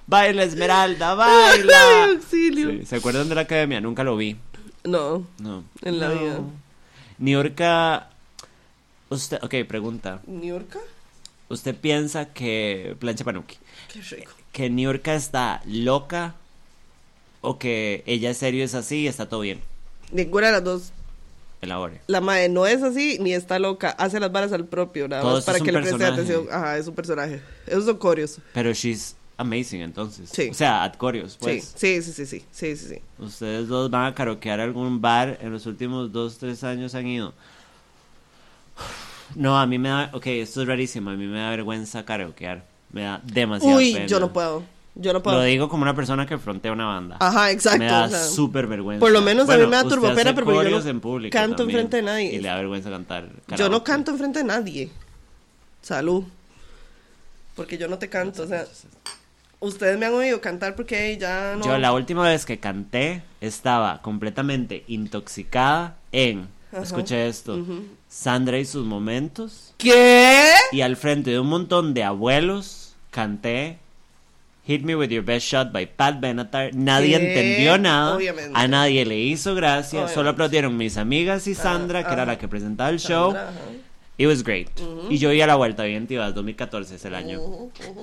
Baila, 0.07 0.43
Esmeralda, 0.43 1.13
baila. 1.13 1.73
Ay, 2.05 2.15
auxilio. 2.15 2.69
Sí, 2.71 2.85
¿Se 2.85 2.95
acuerdan 2.95 3.29
de 3.29 3.35
la 3.35 3.41
academia? 3.41 3.79
Nunca 3.79 4.03
lo 4.03 4.17
vi. 4.17 4.35
No, 4.83 5.27
No. 5.37 5.63
En 5.83 5.99
la 5.99 6.09
No. 6.09 6.19
vida. 6.19 6.39
Niurka. 7.19 8.09
Usted, 9.09 9.39
ok, 9.43 9.55
pregunta. 9.67 10.21
¿New 10.27 10.43
York? 10.43 10.77
¿Usted 11.49 11.75
piensa 11.75 12.25
que. 12.33 12.95
Plancha 12.99 13.23
Panuki. 13.23 13.57
Qué 13.91 14.01
rico. 14.01 14.31
¿Que 14.51 14.69
Niurka 14.69 15.13
está 15.15 15.61
loca? 15.65 16.35
¿O 17.41 17.57
que 17.57 18.03
ella 18.05 18.29
en 18.29 18.35
serio 18.35 18.63
es 18.63 18.75
así 18.75 19.01
y 19.01 19.07
está 19.07 19.29
todo 19.29 19.41
bien? 19.41 19.61
Ninguna 20.11 20.47
de 20.47 20.53
las 20.53 20.63
dos. 20.63 20.91
Elabore. 21.61 22.01
La 22.07 22.21
mae 22.21 22.47
no 22.47 22.65
es 22.65 22.81
así 22.83 23.17
ni 23.19 23.33
está 23.33 23.59
loca. 23.59 23.89
Hace 23.91 24.19
las 24.19 24.31
varas 24.31 24.53
al 24.53 24.65
propio, 24.65 25.07
nada 25.07 25.21
Todo 25.21 25.35
más 25.35 25.45
para 25.45 25.57
es 25.57 25.63
que 25.63 25.71
le 25.71 25.81
preste 25.81 26.05
atención. 26.05 26.47
Ajá, 26.51 26.77
es 26.77 26.87
un 26.87 26.95
personaje. 26.95 27.41
Esos 27.67 27.85
son 27.85 27.97
corios. 27.97 28.37
Pero 28.53 28.71
she's 28.73 29.15
amazing 29.37 29.81
entonces. 29.81 30.29
Sí. 30.31 30.49
O 30.49 30.53
sea, 30.53 30.83
at 30.83 30.95
Corios, 30.95 31.37
pues. 31.39 31.73
Sí, 31.75 32.01
sí, 32.01 32.13
sí, 32.13 32.25
sí, 32.25 32.45
sí, 32.51 32.75
sí, 32.75 32.87
sí. 32.87 33.01
Ustedes 33.17 33.67
dos 33.67 33.89
van 33.89 34.05
a 34.05 34.15
karaokear 34.15 34.59
algún 34.59 35.01
bar 35.01 35.37
en 35.41 35.51
los 35.51 35.65
últimos 35.65 36.11
dos, 36.11 36.37
tres 36.37 36.63
años 36.63 36.95
han 36.95 37.07
ido. 37.07 37.33
No, 39.35 39.59
a 39.59 39.65
mí 39.65 39.77
me 39.77 39.89
da. 39.89 40.11
Ok, 40.13 40.27
esto 40.27 40.61
es 40.61 40.67
rarísimo. 40.67 41.09
A 41.09 41.13
mí 41.13 41.25
me 41.25 41.39
da 41.39 41.49
vergüenza 41.51 42.03
karaokear. 42.05 42.65
Me 42.91 43.03
da 43.03 43.21
demasiada 43.23 43.75
Uy, 43.77 43.93
pena. 43.93 44.05
yo 44.07 44.19
no 44.19 44.33
puedo. 44.33 44.63
Yo 44.95 45.13
no 45.13 45.23
puedo. 45.23 45.37
Lo 45.37 45.43
digo 45.43 45.69
como 45.69 45.83
una 45.83 45.95
persona 45.95 46.25
que 46.25 46.37
frontea 46.37 46.71
una 46.71 46.85
banda. 46.85 47.17
Ajá, 47.19 47.51
exacto. 47.51 47.79
Me 47.79 47.85
da 47.85 48.05
o 48.05 48.09
sea, 48.09 48.23
súper 48.23 48.67
vergüenza. 48.67 48.99
por 48.99 49.11
lo 49.11 49.21
menos 49.21 49.49
a 49.49 49.57
mí 49.57 49.65
me 49.65 49.71
da 49.71 49.81
hace 49.81 50.33
pero 50.33 50.63
yo 50.63 50.69
no 50.69 50.89
en 50.89 50.99
público 50.99 51.33
canto 51.33 51.63
enfrente 51.63 51.97
de 51.97 52.03
nadie. 52.03 52.35
Y 52.35 52.39
le 52.39 52.49
da 52.49 52.55
vergüenza 52.55 52.89
cantar. 52.89 53.29
yo 53.55 53.69
no 53.69 53.83
canto 53.83 54.11
enfrente 54.11 54.39
de 54.39 54.45
nadie. 54.45 54.91
Salud. 55.81 56.23
Porque 57.55 57.77
yo 57.77 57.87
no 57.87 57.97
te 57.97 58.09
canto, 58.09 58.43
o 58.43 58.47
sea, 58.47 58.65
ustedes 59.59 59.97
me 59.97 60.05
han 60.05 60.13
oído 60.13 60.39
cantar 60.41 60.75
porque 60.75 61.17
ya 61.17 61.55
no. 61.57 61.65
Yo 61.65 61.77
la 61.77 61.93
última 61.93 62.23
vez 62.23 62.45
que 62.45 62.59
canté 62.59 63.23
estaba 63.41 64.01
completamente 64.01 64.83
intoxicada 64.87 65.97
en 66.11 66.47
Ajá. 66.71 66.83
escuche 66.83 67.27
esto. 67.27 67.65
Sandra 68.07 68.57
y 68.57 68.65
sus 68.65 68.85
momentos, 68.85 69.73
¿Qué? 69.77 70.51
y 70.71 70.81
al 70.81 70.95
frente 70.95 71.29
de 71.29 71.39
un 71.39 71.47
montón 71.47 71.93
de 71.93 72.03
abuelos 72.03 72.95
canté 73.11 73.77
Hit 74.69 74.83
Me 74.83 74.95
With 74.95 75.09
Your 75.09 75.23
Best 75.25 75.47
Shot 75.47 75.71
by 75.71 75.87
Pat 75.87 76.19
Benatar. 76.19 76.75
Nadie 76.75 77.17
¿Qué? 77.17 77.27
entendió 77.27 77.79
nada, 77.79 78.15
Obviamente. 78.15 78.51
a 78.53 78.67
nadie 78.67 79.03
le 79.03 79.17
hizo 79.17 79.55
gracia, 79.55 79.97
Obviamente. 80.01 80.13
solo 80.13 80.29
aplaudieron 80.29 80.77
mis 80.77 80.95
amigas 80.97 81.47
y 81.47 81.55
Sandra, 81.55 82.05
que 82.05 82.13
era 82.13 82.23
la 82.23 82.37
que 82.37 82.47
presentaba 82.47 82.91
el 82.91 82.99
show. 82.99 83.31
Sandra. 83.33 83.51
It 84.19 84.27
was 84.27 84.43
great. 84.43 84.69
Y 85.09 85.17
yo 85.17 85.31
iba 85.33 85.45
a 85.45 85.47
la 85.47 85.55
vuelta 85.55 85.83
bien 85.85 86.05
tibas, 86.05 86.35
2014 86.35 86.95
es 86.97 87.05
el 87.05 87.15
año. 87.15 87.39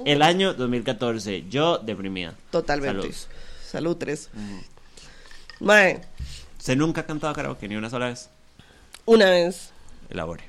El 0.05 0.23
año 0.23 0.55
2014, 0.55 1.45
yo 1.49 1.79
deprimida. 1.79 2.35
Totalmente. 2.51 2.97
Saludos. 3.03 3.29
Salud, 3.71 3.97
tres. 3.97 4.31
Mae, 5.61 6.01
Se 6.59 6.75
nunca 6.75 7.03
ha 7.03 7.07
cantado 7.07 7.33
karaoke 7.33 7.69
ni 7.69 7.77
una 7.77 7.91
sola 7.91 8.07
vez. 8.09 8.29
una 9.05 9.31
vez, 9.31 9.71
Elabore. 10.11 10.43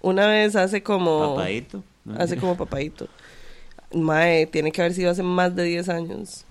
una 0.00 0.26
vez 0.26 0.56
hace 0.56 0.82
como... 0.82 1.36
Papadito. 1.36 1.84
¿no? 2.04 2.18
Hace 2.20 2.36
como 2.38 2.56
papadito. 2.56 3.06
Mae, 3.94 4.46
tiene 4.46 4.72
que 4.72 4.80
haber 4.80 4.94
sido 4.94 5.10
hace 5.10 5.22
más 5.22 5.54
de 5.54 5.64
10 5.64 5.88
años. 5.88 6.44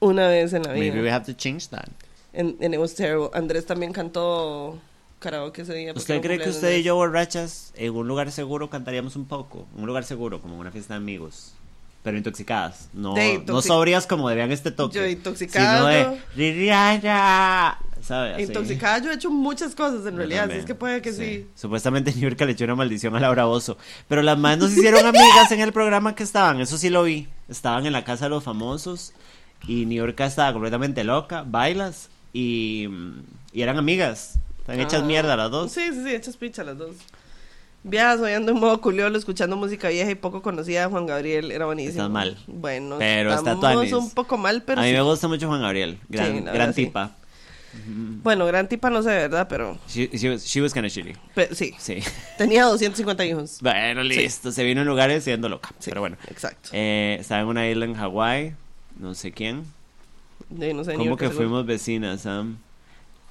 Una 0.00 0.28
vez 0.28 0.52
en 0.52 0.62
la 0.62 0.72
vida. 0.72 0.84
Maybe 0.84 1.02
we 1.02 1.10
have 1.10 1.26
to 1.26 1.32
change 1.32 1.68
that. 1.68 1.88
And, 2.32 2.62
and 2.62 2.74
it 2.74 2.78
was 2.80 2.94
terrible. 2.94 3.30
Andrés 3.34 3.66
también 3.66 3.92
cantó 3.92 4.78
karaoke 5.18 5.62
ese 5.62 5.74
día. 5.74 5.92
¿Usted 5.94 6.20
cree 6.20 6.38
que 6.38 6.48
usted 6.48 6.78
y 6.78 6.82
yo 6.82 6.96
borrachas 6.96 7.72
en 7.76 7.94
un 7.94 8.08
lugar 8.08 8.30
seguro 8.32 8.70
cantaríamos 8.70 9.16
un 9.16 9.26
poco? 9.26 9.66
Un 9.76 9.86
lugar 9.86 10.04
seguro, 10.04 10.40
como 10.40 10.58
una 10.58 10.70
fiesta 10.70 10.94
de 10.94 10.98
amigos. 10.98 11.54
Pero 12.02 12.16
intoxicadas. 12.16 12.88
No, 12.94 13.14
De 13.14 13.42
no 13.46 13.60
sobrias 13.60 14.06
como 14.06 14.28
debían 14.28 14.50
este 14.52 14.70
toque. 14.70 14.96
Yo 14.98 15.06
intoxicada, 15.06 15.78
Sino 15.78 15.86
de... 15.86 16.20
¿sabe? 18.02 18.34
Así. 18.34 18.42
Intoxicada, 18.44 18.98
yo 18.98 19.10
he 19.10 19.14
hecho 19.14 19.30
muchas 19.30 19.74
cosas 19.74 20.06
en 20.06 20.12
Yo 20.12 20.18
realidad. 20.18 20.44
Así 20.50 20.58
es 20.60 20.64
que 20.64 20.74
puede 20.74 21.02
que 21.02 21.12
sí. 21.12 21.46
Supuestamente 21.54 22.12
New 22.12 22.22
York 22.22 22.40
le 22.40 22.52
echó 22.52 22.64
una 22.64 22.74
maldición 22.74 23.14
a 23.16 23.20
Laura 23.20 23.44
Bozo. 23.44 23.76
Pero 24.08 24.22
las 24.22 24.38
más 24.38 24.56
nos 24.58 24.72
hicieron 24.72 25.04
amigas 25.06 25.50
en 25.52 25.60
el 25.60 25.72
programa 25.72 26.14
que 26.14 26.22
estaban. 26.22 26.60
Eso 26.60 26.78
sí 26.78 26.88
lo 26.88 27.02
vi. 27.02 27.28
Estaban 27.48 27.84
en 27.86 27.92
la 27.92 28.04
casa 28.04 28.24
de 28.26 28.30
los 28.30 28.44
famosos. 28.44 29.12
Y 29.66 29.84
New 29.84 29.98
York 29.98 30.18
estaba 30.20 30.52
completamente 30.52 31.04
loca. 31.04 31.44
Bailas. 31.46 32.08
Y, 32.32 32.88
y 33.52 33.60
eran 33.62 33.76
amigas. 33.76 34.38
Están 34.60 34.80
hechas 34.80 35.02
Ah. 35.02 35.06
mierda 35.06 35.36
las 35.36 35.50
dos. 35.50 35.70
Sí, 35.72 35.82
sí, 35.92 36.02
sí, 36.02 36.14
hechas 36.14 36.36
picha 36.36 36.64
las 36.64 36.78
dos. 36.78 36.96
Viajas 37.82 38.20
ando 38.22 38.52
en 38.52 38.58
modo 38.58 38.80
culiolo, 38.80 39.16
escuchando 39.18 39.56
música 39.56 39.88
vieja 39.88 40.10
y 40.10 40.14
poco 40.14 40.42
conocida 40.42 40.82
de 40.82 40.86
Juan 40.88 41.06
Gabriel. 41.06 41.50
Era 41.50 41.64
buenísimo. 41.66 41.92
Estás 42.02 42.10
mal. 42.10 42.36
Bueno, 42.46 42.96
Pero 42.98 43.32
estamos 43.32 43.92
un 43.92 44.10
poco 44.10 44.36
mal, 44.36 44.62
pero 44.62 44.80
a 44.80 44.84
mí 44.84 44.90
sí. 44.90 44.94
me 44.96 45.02
gusta 45.02 45.28
mucho 45.28 45.48
Juan 45.48 45.62
Gabriel. 45.62 45.98
Gran, 46.08 46.44
Sí, 46.44 46.82
sí. 46.82 46.84
tipa. 46.86 47.12
Bueno, 48.22 48.46
gran 48.46 48.68
tipa 48.68 48.90
no 48.90 49.00
sé 49.02 49.10
de 49.10 49.16
verdad, 49.16 49.46
pero, 49.48 49.78
She, 49.88 50.08
she 50.12 50.28
was, 50.28 50.44
she 50.44 50.60
was 50.60 50.74
kinda 50.74 50.88
shitty. 50.88 51.12
pe- 51.34 51.54
sí. 51.54 51.72
Sí. 51.78 51.98
Tenía 52.36 52.64
250 52.64 53.24
hijos. 53.24 53.58
Bueno, 53.62 54.02
listo. 54.02 54.50
Se 54.52 54.64
vino 54.64 54.80
en 54.82 54.86
lugares 54.88 55.22
siendo 55.24 55.48
loca. 55.48 55.70
Pero 55.84 56.00
bueno. 56.00 56.16
Exacto. 56.28 56.70
Eh, 56.72 57.16
estaba 57.20 57.42
en 57.42 57.46
una 57.46 57.68
isla 57.68 57.84
en 57.86 57.94
Hawái. 57.94 58.54
No 58.98 59.14
sé 59.14 59.32
quién. 59.32 59.64
Sí, 60.48 60.74
no 60.74 60.82
sé, 60.84 60.90
New 60.90 60.98
¿Cómo 60.98 61.04
York, 61.10 61.20
que 61.20 61.26
seguro. 61.28 61.48
fuimos 61.48 61.66
vecinas, 61.66 62.22
Sam? 62.22 62.58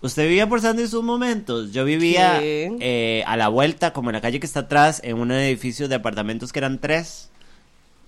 ¿Usted 0.01 0.23
vivía 0.23 0.47
por 0.47 0.61
Sandy 0.61 0.83
en 0.83 0.89
sus 0.89 1.03
momentos? 1.03 1.73
Yo 1.73 1.83
vivía 1.83 2.39
eh, 2.41 3.23
a 3.27 3.35
la 3.35 3.49
vuelta, 3.49 3.91
como 3.91 4.09
en 4.09 4.13
la 4.13 4.21
calle 4.21 4.39
que 4.39 4.45
está 4.45 4.61
atrás, 4.61 5.01
en 5.03 5.19
un 5.19 5.31
edificio 5.31 5.89
de 5.89 5.95
apartamentos 5.95 6.53
que 6.53 6.59
eran 6.59 6.79
tres. 6.79 7.29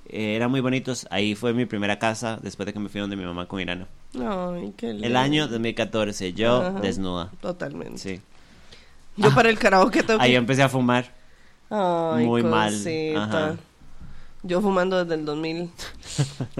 Eh, 0.07 0.35
eran 0.35 0.51
muy 0.51 0.61
bonitos. 0.61 1.07
Ahí 1.09 1.35
fue 1.35 1.53
mi 1.53 1.65
primera 1.65 1.99
casa 1.99 2.39
después 2.41 2.65
de 2.65 2.73
que 2.73 2.79
me 2.79 2.87
fui 2.89 3.01
donde 3.01 3.15
mi 3.15 3.25
mamá 3.25 3.45
con 3.47 3.59
Irana. 3.59 3.87
Ay, 4.15 4.73
qué 4.77 4.87
lindo. 4.87 5.05
El 5.05 5.15
año 5.17 5.47
2014, 5.47 6.33
yo 6.33 6.61
Ajá. 6.61 6.79
desnuda. 6.79 7.29
Totalmente. 7.41 7.97
Sí. 7.97 8.21
Yo 9.17 9.33
para 9.35 9.49
el 9.49 9.59
karaoke 9.59 10.03
tengo 10.03 10.19
que... 10.19 10.25
Ahí 10.25 10.35
empecé 10.35 10.63
a 10.63 10.69
fumar. 10.69 11.11
Ay, 11.69 12.25
muy 12.25 12.43
mal. 12.43 12.71
cosita. 12.71 13.23
Ajá. 13.23 13.55
Yo 14.43 14.59
fumando 14.61 15.03
desde 15.03 15.15
el 15.19 15.25
2000. 15.25 15.69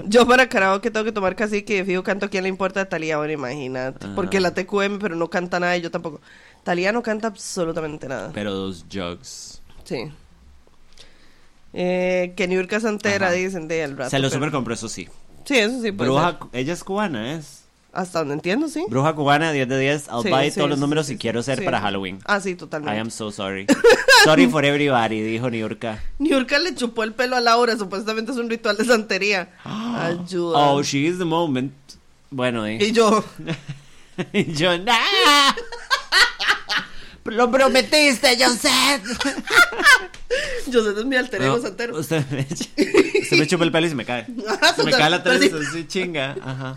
Yo 0.06 0.26
para 0.26 0.48
karaoke 0.48 0.90
tengo 0.90 1.04
que 1.04 1.12
tomar 1.12 1.34
cacique 1.34 1.74
y 1.74 1.76
de 1.78 1.84
fijo 1.84 2.02
canto 2.04 2.26
a 2.26 2.28
quién 2.28 2.44
le 2.44 2.48
importa 2.48 2.82
a 2.82 2.84
Talía, 2.88 3.16
bueno, 3.16 3.32
imagínate. 3.32 4.06
Ajá. 4.06 4.14
Porque 4.14 4.38
la 4.40 4.54
TQM, 4.54 4.98
pero 5.00 5.16
no 5.16 5.28
canta 5.28 5.58
nada 5.58 5.76
y 5.76 5.80
yo 5.82 5.90
tampoco. 5.90 6.20
Talía 6.62 6.92
no 6.92 7.02
canta 7.02 7.26
absolutamente 7.28 8.06
nada. 8.06 8.30
Pero 8.32 8.52
dos 8.54 8.84
jugs. 8.92 9.60
Sí. 9.84 10.12
Eh, 11.72 12.34
que 12.36 12.46
Niurka 12.46 12.78
Santera 12.80 13.26
Ajá. 13.28 13.34
dicen 13.34 13.66
de 13.66 13.82
al 13.82 13.96
rato. 13.96 14.10
Se 14.10 14.18
lo 14.18 14.28
pero- 14.28 14.34
super 14.34 14.50
compró, 14.52 14.74
eso 14.74 14.88
sí. 14.88 15.08
Sí, 15.44 15.58
eso 15.58 15.80
sí. 15.82 15.90
Bruja, 15.90 16.38
ser. 16.38 16.48
ella 16.52 16.72
es 16.74 16.84
cubana, 16.84 17.34
¿es? 17.34 17.61
Hasta 17.92 18.20
donde 18.20 18.34
entiendo, 18.34 18.68
sí. 18.68 18.84
Bruja 18.88 19.12
cubana, 19.14 19.52
10 19.52 19.68
de 19.68 19.78
10. 19.78 20.08
I'll 20.08 20.22
Sí, 20.22 20.30
buy 20.30 20.50
sí, 20.50 20.56
todos 20.56 20.70
los 20.70 20.78
números 20.78 21.06
si 21.06 21.18
quiero 21.18 21.42
ser 21.42 21.62
para 21.62 21.78
Halloween. 21.80 22.20
Ah, 22.24 22.40
sí, 22.40 22.50
I 22.50 22.54
totalmente. 22.54 22.98
am 22.98 23.10
so 23.10 23.30
sorry. 23.30 23.66
sorry 24.24 24.46
for 24.48 24.64
everybody, 24.64 25.20
dijo 25.20 25.50
Niurka. 25.50 26.02
Niurka 26.18 26.58
le 26.58 26.74
chupó 26.74 27.02
el 27.04 27.12
pelo 27.12 27.36
a 27.36 27.40
Laura, 27.40 27.76
supuestamente 27.76 28.32
es 28.32 28.38
un 28.38 28.48
ritual 28.48 28.76
de 28.78 28.84
santería. 28.86 29.50
Ayuda. 29.64 30.58
Oh, 30.58 30.82
she 30.82 31.06
is 31.06 31.18
the 31.18 31.24
moment. 31.26 31.74
Bueno, 32.30 32.64
eh. 32.66 32.78
Y 32.80 32.92
yo, 32.92 33.22
Y 34.32 34.52
yo, 34.54 34.78
¡nah! 34.78 35.52
Lo 37.24 37.50
prometiste, 37.50 38.36
Joseph. 38.36 39.02
sé, 40.64 40.78
es 41.00 41.04
mi 41.04 41.16
alter 41.16 41.42
ego 41.42 41.56
No, 41.56 41.62
santero. 41.62 41.98
usted, 41.98 42.24
me, 42.30 42.40
usted 42.40 43.36
me 43.38 43.46
chupa 43.46 43.64
el 43.64 43.70
pelo 43.70 43.86
y 43.86 43.90
se 43.90 43.94
me 43.94 44.04
cae. 44.04 44.26
Ajá, 44.48 44.74
Se 44.74 44.82
me 44.82 44.90
cae 44.90 45.08
la 45.10 45.22
trenza, 45.22 45.56
así. 45.56 45.66
así 45.68 45.86
chinga. 45.86 46.36
Ajá. 46.42 46.76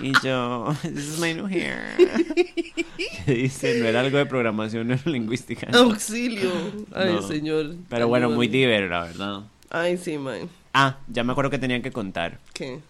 Y 0.00 0.12
yo, 0.22 0.74
this 0.82 1.08
is 1.08 1.18
my 1.18 1.34
new 1.34 1.46
hair. 1.46 1.96
Que 3.24 3.34
dice, 3.34 3.78
no 3.80 3.86
era 3.86 4.00
algo 4.00 4.16
de 4.18 4.26
programación 4.26 4.88
neurolingüística. 4.88 5.68
Auxilio. 5.72 6.50
Ay, 6.94 7.12
No. 7.14 7.22
señor. 7.22 7.76
Pero 7.88 8.08
bueno, 8.08 8.30
muy 8.30 8.48
divertido, 8.48 8.88
la 8.90 9.04
verdad. 9.04 9.42
Ay, 9.70 9.96
sí, 9.98 10.16
man. 10.18 10.48
Ah, 10.72 10.96
ya 11.08 11.24
me 11.24 11.32
acuerdo 11.32 11.50
que 11.50 11.58
tenían 11.58 11.82
que 11.82 11.90
contar. 11.92 12.38
¿Qué? 12.54 12.80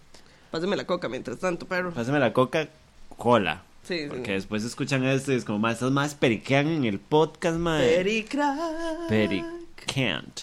Pásame 0.51 0.75
la 0.77 0.85
coca 0.85 1.09
mientras 1.09 1.39
tanto, 1.39 1.65
perro. 1.67 1.91
Pásame 1.93 2.19
la 2.19 2.31
Coca-Cola. 2.33 3.63
Sí, 3.83 3.99
sí. 3.99 4.05
Porque 4.09 4.31
después 4.33 4.63
escuchan 4.63 5.03
esto 5.05 5.31
y 5.33 5.35
es 5.35 5.45
como, 5.45 5.59
más 5.59 5.73
estas 5.75 5.91
más 5.91 6.15
periquean 6.15 6.67
en 6.67 6.85
el 6.85 6.99
podcast, 6.99 7.57
man. 7.57 7.81
Pericrack. 7.81 9.07
Pericant. 9.09 10.39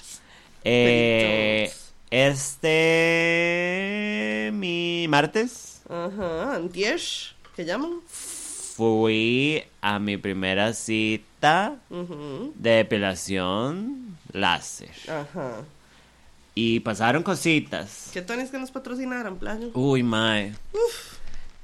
Eh, 0.64 1.70
Peritos. 1.70 1.92
este. 3.06 4.50
Mi 4.52 5.06
martes 5.08 5.75
Ajá, 5.89 6.55
Antiesh. 6.57 7.34
¿Qué 7.55 7.64
llaman? 7.64 8.01
fui 8.76 9.64
a 9.80 9.99
mi 9.99 10.18
primera 10.18 10.74
cita 10.74 11.76
de 11.89 12.70
depilación 12.70 14.18
láser. 14.32 14.91
Ajá. 15.09 15.62
Y 16.55 16.80
pasaron 16.80 17.22
cositas. 17.22 18.11
¿Qué 18.12 18.20
tones 18.20 18.51
que 18.51 18.59
nos 18.59 18.70
patrocinaran, 18.70 19.37
playo? 19.39 19.70
Uy, 19.72 20.03
mae. 20.03 20.55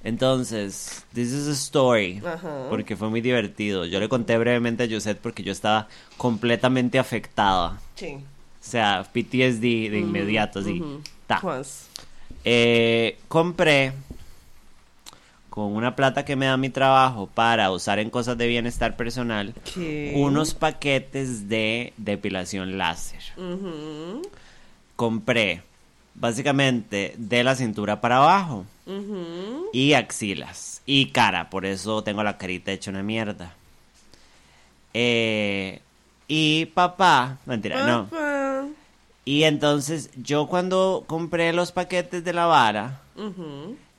Entonces, 0.02 1.04
this 1.12 1.32
is 1.32 1.48
a 1.48 1.52
story. 1.52 2.22
Ajá. 2.24 2.66
Porque 2.70 2.96
fue 2.96 3.10
muy 3.10 3.20
divertido. 3.20 3.84
Yo 3.84 4.00
le 4.00 4.08
conté 4.08 4.38
brevemente 4.38 4.84
a 4.84 4.88
Josette 4.88 5.20
porque 5.20 5.42
yo 5.42 5.52
estaba 5.52 5.88
completamente 6.16 6.98
afectada. 6.98 7.78
Sí. 7.94 8.14
O 8.14 8.64
sea, 8.64 9.06
PTSD 9.12 9.90
de 9.90 9.98
inmediato, 9.98 10.60
así. 10.60 10.80
ujú. 10.80 11.02
Ta. 11.26 11.42
Eh, 12.44 13.18
compré 13.28 13.92
con 15.52 15.76
una 15.76 15.94
plata 15.94 16.24
que 16.24 16.34
me 16.34 16.46
da 16.46 16.56
mi 16.56 16.70
trabajo 16.70 17.26
para 17.26 17.70
usar 17.70 17.98
en 17.98 18.08
cosas 18.08 18.38
de 18.38 18.46
bienestar 18.46 18.96
personal 18.96 19.52
¿Qué? 19.74 20.14
unos 20.16 20.54
paquetes 20.54 21.46
de 21.46 21.92
depilación 21.98 22.78
láser. 22.78 23.20
Compré 24.96 25.60
básicamente 26.14 27.14
de 27.18 27.44
la 27.44 27.54
cintura 27.54 28.00
para 28.00 28.16
abajo 28.16 28.64
y 29.74 29.92
axilas 29.92 30.80
y 30.86 31.10
cara, 31.10 31.50
por 31.50 31.66
eso 31.66 32.02
tengo 32.02 32.22
la 32.22 32.38
carita 32.38 32.72
hecha 32.72 32.90
una 32.90 33.02
mierda. 33.02 33.54
Eh, 34.94 35.82
y 36.28 36.64
papá, 36.64 37.36
mentira, 37.44 37.86
no. 37.86 38.08
Y 39.26 39.42
entonces 39.42 40.08
yo 40.16 40.46
cuando 40.46 41.04
compré 41.06 41.52
los 41.52 41.72
paquetes 41.72 42.24
de 42.24 42.32
la 42.32 42.46
vara. 42.46 43.02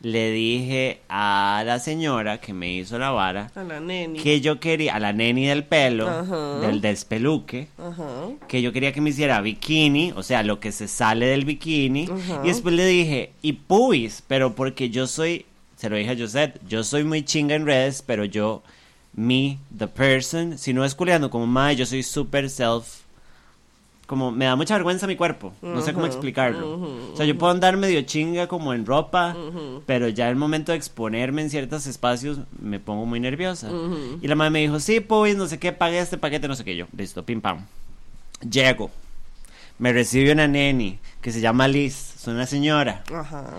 Le 0.04 0.32
dije 0.32 1.00
a 1.08 1.64
la 1.66 1.80
señora 1.80 2.40
que 2.42 2.54
me 2.54 2.74
hizo 2.74 3.00
la 3.00 3.12
vara 3.12 3.50
A 3.56 3.64
la 3.64 3.80
neni. 3.80 4.20
que 4.20 4.42
yo 4.42 4.60
quería, 4.60 4.96
a 4.96 5.00
la 5.00 5.14
neni 5.14 5.46
del 5.48 5.64
pelo, 5.64 6.10
Ajá. 6.10 6.60
del 6.60 6.82
despeluque, 6.82 7.70
Ajá. 7.78 8.28
que 8.50 8.62
yo 8.62 8.74
quería 8.74 8.92
que 8.92 9.00
me 9.00 9.12
hiciera 9.12 9.40
bikini, 9.42 10.12
o 10.16 10.22
sea, 10.22 10.44
lo 10.44 10.60
que 10.60 10.72
se 10.74 10.88
sale 10.90 11.26
del 11.28 11.46
bikini. 11.46 12.10
Ajá. 12.12 12.42
Y 12.44 12.50
después 12.50 12.76
le 12.76 12.86
dije, 12.86 13.32
y 13.42 13.54
puis, 13.54 14.22
pero 14.28 14.54
porque 14.56 14.90
yo 14.90 15.08
soy, 15.08 15.46
se 15.78 15.90
lo 15.90 15.96
dije 15.96 16.12
a 16.12 16.18
Josette, 16.18 16.60
yo 16.68 16.84
soy 16.84 17.06
muy 17.06 17.24
chinga 17.24 17.56
en 17.56 17.66
redes, 17.66 18.04
pero 18.06 18.26
yo, 18.26 18.62
me, 19.16 19.58
the 19.78 19.88
person, 19.88 20.58
si 20.58 20.74
no 20.74 20.84
es 20.84 20.96
culeando 20.96 21.30
como 21.30 21.48
madre, 21.48 21.78
yo 21.78 21.86
soy 21.86 22.04
super 22.04 22.50
self, 22.50 23.03
como 24.14 24.32
me 24.32 24.46
da 24.46 24.56
mucha 24.56 24.76
vergüenza 24.76 25.08
mi 25.08 25.16
cuerpo, 25.16 25.54
no 25.64 25.82
sé 25.82 25.92
cómo 25.92 26.06
explicarlo. 26.06 26.80
o 27.14 27.18
sea, 27.18 27.26
yo 27.26 27.36
puedo 27.36 27.52
andar 27.52 27.78
medio 27.78 28.00
chinga 28.04 28.46
como 28.48 28.76
en 28.76 28.86
ropa, 28.86 29.36
pero 29.88 30.08
ya 30.08 30.30
el 30.30 30.36
momento 30.36 30.72
de 30.72 30.78
exponerme 30.78 31.42
en 31.42 31.50
ciertos 31.50 31.88
espacios 31.88 32.38
me 32.62 32.80
pongo 32.80 33.08
muy 33.08 33.20
nerviosa. 33.20 33.72
Y 34.22 34.28
la 34.28 34.36
madre 34.36 34.52
me 34.52 34.60
dijo, 34.60 34.80
sí, 34.80 35.00
pues, 35.00 35.36
no 35.36 35.48
sé 35.48 35.58
qué, 35.58 35.72
pagué 35.72 35.98
este 35.98 36.20
paquete, 36.20 36.48
no 36.48 36.54
sé 36.54 36.64
qué. 36.64 36.76
Yo, 36.76 36.86
listo, 36.96 37.26
pim 37.26 37.42
pam. 37.42 37.66
Llego. 38.48 38.92
Me 39.80 39.92
recibe 39.92 40.32
una 40.32 40.48
neni 40.48 41.00
que 41.20 41.32
se 41.32 41.42
llama 41.42 41.68
Liz, 41.68 42.14
es 42.18 42.28
una 42.28 42.46
señora. 42.46 43.04
Ajá. 43.12 43.50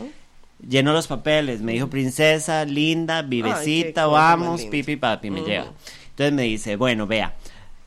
Lleno 0.69 0.93
los 0.93 1.09
papeles, 1.09 1.63
me 1.63 1.73
dijo 1.73 1.91
princesa, 1.91 2.65
linda, 2.65 3.23
vivecita, 3.23 4.07
vamos, 4.07 4.63
pipi 4.67 4.95
papi, 4.95 5.31
me 5.31 5.41
lleva. 5.41 5.73
Entonces 6.11 6.33
me 6.33 6.43
dice, 6.43 6.77
bueno, 6.77 7.09
vea, 7.09 7.35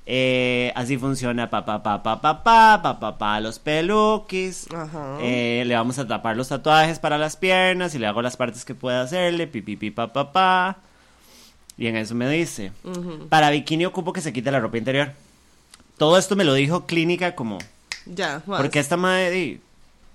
eh, 0.09 0.71
así 0.73 0.97
funciona 0.97 1.49
papá, 1.49 1.83
papá, 1.83 2.01
papá, 2.21 2.41
papá, 2.41 2.97
pa, 2.97 3.17
pa, 3.17 3.41
los 3.41 3.59
peluquis. 3.59 4.65
Ajá. 4.73 5.17
Eh, 5.19 5.65
le 5.67 5.75
vamos 5.75 5.99
a 5.99 6.07
tapar 6.07 6.37
los 6.37 6.47
tatuajes 6.47 6.97
para 6.97 7.17
las 7.17 7.35
piernas 7.35 7.93
y 7.93 7.99
le 7.99 8.07
hago 8.07 8.21
las 8.21 8.37
partes 8.37 8.63
que 8.63 8.73
pueda 8.73 9.01
hacerle, 9.01 9.47
pipi, 9.47 9.75
pi, 9.75 9.91
pa, 9.91 10.13
pa, 10.13 10.31
pa. 10.31 10.77
Y 11.77 11.87
en 11.87 11.97
eso 11.97 12.15
me 12.15 12.29
dice, 12.29 12.71
uh 12.85 12.91
-huh. 12.91 13.27
para 13.27 13.49
bikini 13.49 13.85
ocupo 13.85 14.13
que 14.13 14.21
se 14.21 14.31
quite 14.31 14.49
la 14.49 14.61
ropa 14.61 14.77
interior. 14.77 15.11
Todo 15.97 16.17
esto 16.17 16.37
me 16.37 16.45
lo 16.45 16.53
dijo 16.53 16.85
clínica 16.85 17.35
como... 17.35 17.57
Ya, 18.05 18.15
yeah, 18.15 18.43
Porque 18.45 18.79
esta 18.79 18.95
madre 18.95 19.59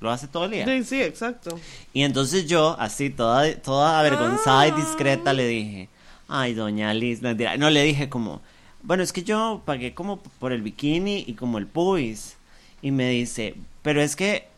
lo 0.00 0.10
hace 0.10 0.26
todo 0.26 0.46
el 0.46 0.52
día. 0.52 0.64
Sí, 0.64 0.84
sí, 0.84 1.02
exacto. 1.02 1.60
Y 1.92 2.04
entonces 2.04 2.46
yo, 2.46 2.76
así, 2.80 3.10
toda, 3.10 3.54
toda 3.56 4.00
avergonzada 4.00 4.62
ah. 4.62 4.68
y 4.68 4.70
discreta, 4.70 5.34
le 5.34 5.46
dije, 5.46 5.88
ay, 6.28 6.54
doña 6.54 6.94
Liz, 6.94 7.20
no, 7.20 7.34
no 7.58 7.68
le 7.68 7.82
dije 7.82 8.08
como 8.08 8.40
bueno, 8.82 9.02
es 9.02 9.12
que 9.12 9.22
yo 9.22 9.62
pagué 9.64 9.94
como 9.94 10.20
por 10.20 10.52
el 10.52 10.62
bikini 10.62 11.24
y 11.26 11.34
como 11.34 11.58
el 11.58 11.66
pubis. 11.66 12.36
Y 12.80 12.90
me 12.90 13.08
dice, 13.10 13.54
pero 13.82 14.02
es 14.02 14.16
que, 14.16 14.48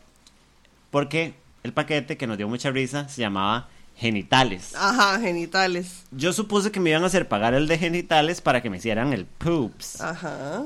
porque 0.89 1.33
el 1.63 1.73
paquete 1.73 2.17
que 2.17 2.27
nos 2.27 2.37
dio 2.37 2.47
mucha 2.47 2.71
risa 2.71 3.07
se 3.07 3.21
llamaba 3.21 3.69
genitales. 3.95 4.73
Ajá, 4.75 5.19
genitales. 5.19 6.03
Yo 6.11 6.33
supuse 6.33 6.71
que 6.71 6.79
me 6.79 6.89
iban 6.89 7.03
a 7.03 7.07
hacer 7.07 7.27
pagar 7.27 7.53
el 7.53 7.67
de 7.67 7.77
genitales 7.77 8.41
para 8.41 8.61
que 8.61 8.69
me 8.69 8.77
hicieran 8.77 9.13
el 9.13 9.25
poops. 9.25 10.01
Ajá. 10.01 10.63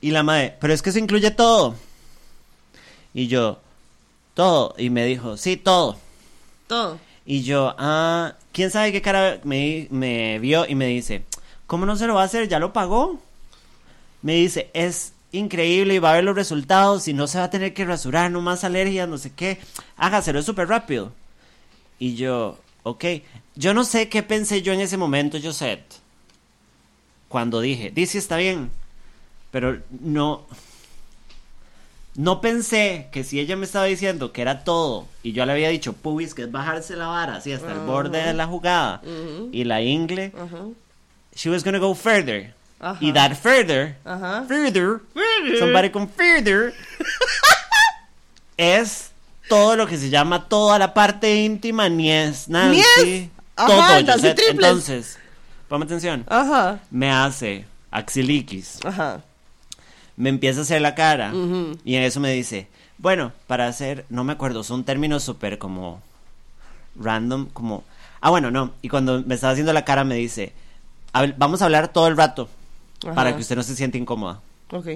Y 0.00 0.10
la 0.10 0.22
madre, 0.22 0.56
pero 0.60 0.72
es 0.72 0.82
que 0.82 0.90
eso 0.90 0.98
incluye 0.98 1.30
todo. 1.30 1.76
Y 3.14 3.26
yo, 3.28 3.60
todo. 4.34 4.74
Y 4.78 4.90
me 4.90 5.04
dijo, 5.04 5.36
sí, 5.36 5.56
todo. 5.56 5.98
Todo. 6.66 6.98
Y 7.26 7.42
yo, 7.42 7.74
ah, 7.78 8.34
¿quién 8.52 8.70
sabe 8.70 8.92
qué 8.92 9.02
cara 9.02 9.40
me, 9.44 9.86
me 9.90 10.38
vio? 10.38 10.66
Y 10.66 10.74
me 10.74 10.86
dice, 10.86 11.22
¿cómo 11.70 11.86
no 11.86 11.94
se 11.94 12.08
lo 12.08 12.14
va 12.14 12.22
a 12.22 12.24
hacer? 12.24 12.48
¿Ya 12.48 12.58
lo 12.58 12.72
pagó? 12.72 13.20
Me 14.22 14.34
dice, 14.34 14.70
es 14.74 15.12
increíble 15.30 15.94
y 15.94 15.98
va 16.00 16.10
a 16.10 16.14
ver 16.14 16.24
los 16.24 16.34
resultados 16.34 17.06
y 17.06 17.14
no 17.14 17.28
se 17.28 17.38
va 17.38 17.44
a 17.44 17.50
tener 17.50 17.74
que 17.74 17.84
rasurar, 17.84 18.28
no 18.28 18.40
más 18.40 18.64
alergias, 18.64 19.08
no 19.08 19.18
sé 19.18 19.32
qué. 19.32 19.60
Hágaselo, 19.96 20.42
súper 20.42 20.66
rápido. 20.66 21.12
Y 22.00 22.16
yo, 22.16 22.58
ok. 22.82 23.04
Yo 23.54 23.72
no 23.72 23.84
sé 23.84 24.08
qué 24.08 24.24
pensé 24.24 24.62
yo 24.62 24.72
en 24.72 24.80
ese 24.80 24.96
momento, 24.96 25.38
Josette. 25.40 25.94
Cuando 27.28 27.60
dije, 27.60 27.92
dice 27.92 28.18
está 28.18 28.36
bien. 28.36 28.72
Pero 29.52 29.78
no. 30.00 30.42
No 32.16 32.40
pensé 32.40 33.10
que 33.12 33.22
si 33.22 33.38
ella 33.38 33.54
me 33.54 33.66
estaba 33.66 33.84
diciendo 33.84 34.32
que 34.32 34.42
era 34.42 34.64
todo 34.64 35.06
y 35.22 35.30
yo 35.30 35.46
le 35.46 35.52
había 35.52 35.68
dicho 35.68 35.92
pubis, 35.92 36.34
que 36.34 36.42
es 36.42 36.50
bajarse 36.50 36.96
la 36.96 37.06
vara 37.06 37.36
así 37.36 37.52
hasta 37.52 37.70
el 37.70 37.78
borde 37.78 38.20
de 38.26 38.34
la 38.34 38.48
jugada 38.48 39.00
y 39.52 39.62
la 39.62 39.80
ingle, 39.82 40.32
Ajá. 40.36 40.64
She 41.40 41.48
was 41.48 41.62
gonna 41.64 41.78
go 41.78 41.94
further. 41.94 42.52
Ajá. 42.78 42.98
Y 43.00 43.12
that 43.12 43.34
further, 43.36 43.96
Ajá. 44.04 44.44
further, 44.48 45.00
somebody 45.58 45.90
con 45.90 46.08
further, 46.08 46.72
es 48.56 49.10
todo 49.48 49.76
lo 49.76 49.86
que 49.86 49.96
se 49.98 50.10
llama 50.10 50.48
toda 50.48 50.78
la 50.78 50.94
parte 50.94 51.34
íntima, 51.44 51.88
nies, 51.88 52.48
Nancy, 52.48 52.80
Nies. 53.04 53.28
Ajá, 53.56 53.66
todo, 54.00 54.12
Josette. 54.14 54.36
triples. 54.36 54.50
Entonces, 54.50 55.18
ponme 55.68 55.84
atención, 55.84 56.24
Ajá. 56.28 56.80
me 56.90 57.10
hace 57.10 57.64
axiliquis, 57.90 58.78
Ajá. 58.84 59.20
me 60.16 60.28
empieza 60.30 60.60
a 60.60 60.62
hacer 60.62 60.80
la 60.80 60.94
cara 60.94 61.30
Ujú. 61.34 61.78
y 61.84 61.96
en 61.96 62.02
eso 62.04 62.20
me 62.20 62.32
dice, 62.32 62.66
bueno, 62.98 63.32
para 63.46 63.66
hacer, 63.66 64.04
no 64.08 64.24
me 64.24 64.32
acuerdo, 64.32 64.62
son 64.64 64.84
términos 64.84 65.22
súper 65.24 65.58
como 65.58 66.00
random, 66.96 67.46
como, 67.52 67.84
ah, 68.20 68.30
bueno, 68.30 68.50
no, 68.50 68.72
y 68.82 68.88
cuando 68.88 69.22
me 69.22 69.34
estaba 69.34 69.52
haciendo 69.52 69.72
la 69.72 69.84
cara 69.84 70.04
me 70.04 70.14
dice, 70.14 70.44
"A 70.44 70.46
ver, 70.46 70.52
vamos 71.36 71.62
a 71.62 71.64
hablar 71.64 71.92
todo 71.92 72.08
el 72.08 72.16
rato 72.16 72.48
para 73.00 73.30
Ajá. 73.30 73.34
que 73.36 73.42
usted 73.42 73.56
no 73.56 73.62
se 73.62 73.76
sienta 73.76 73.98
incómoda. 73.98 74.40
Ok. 74.72 74.88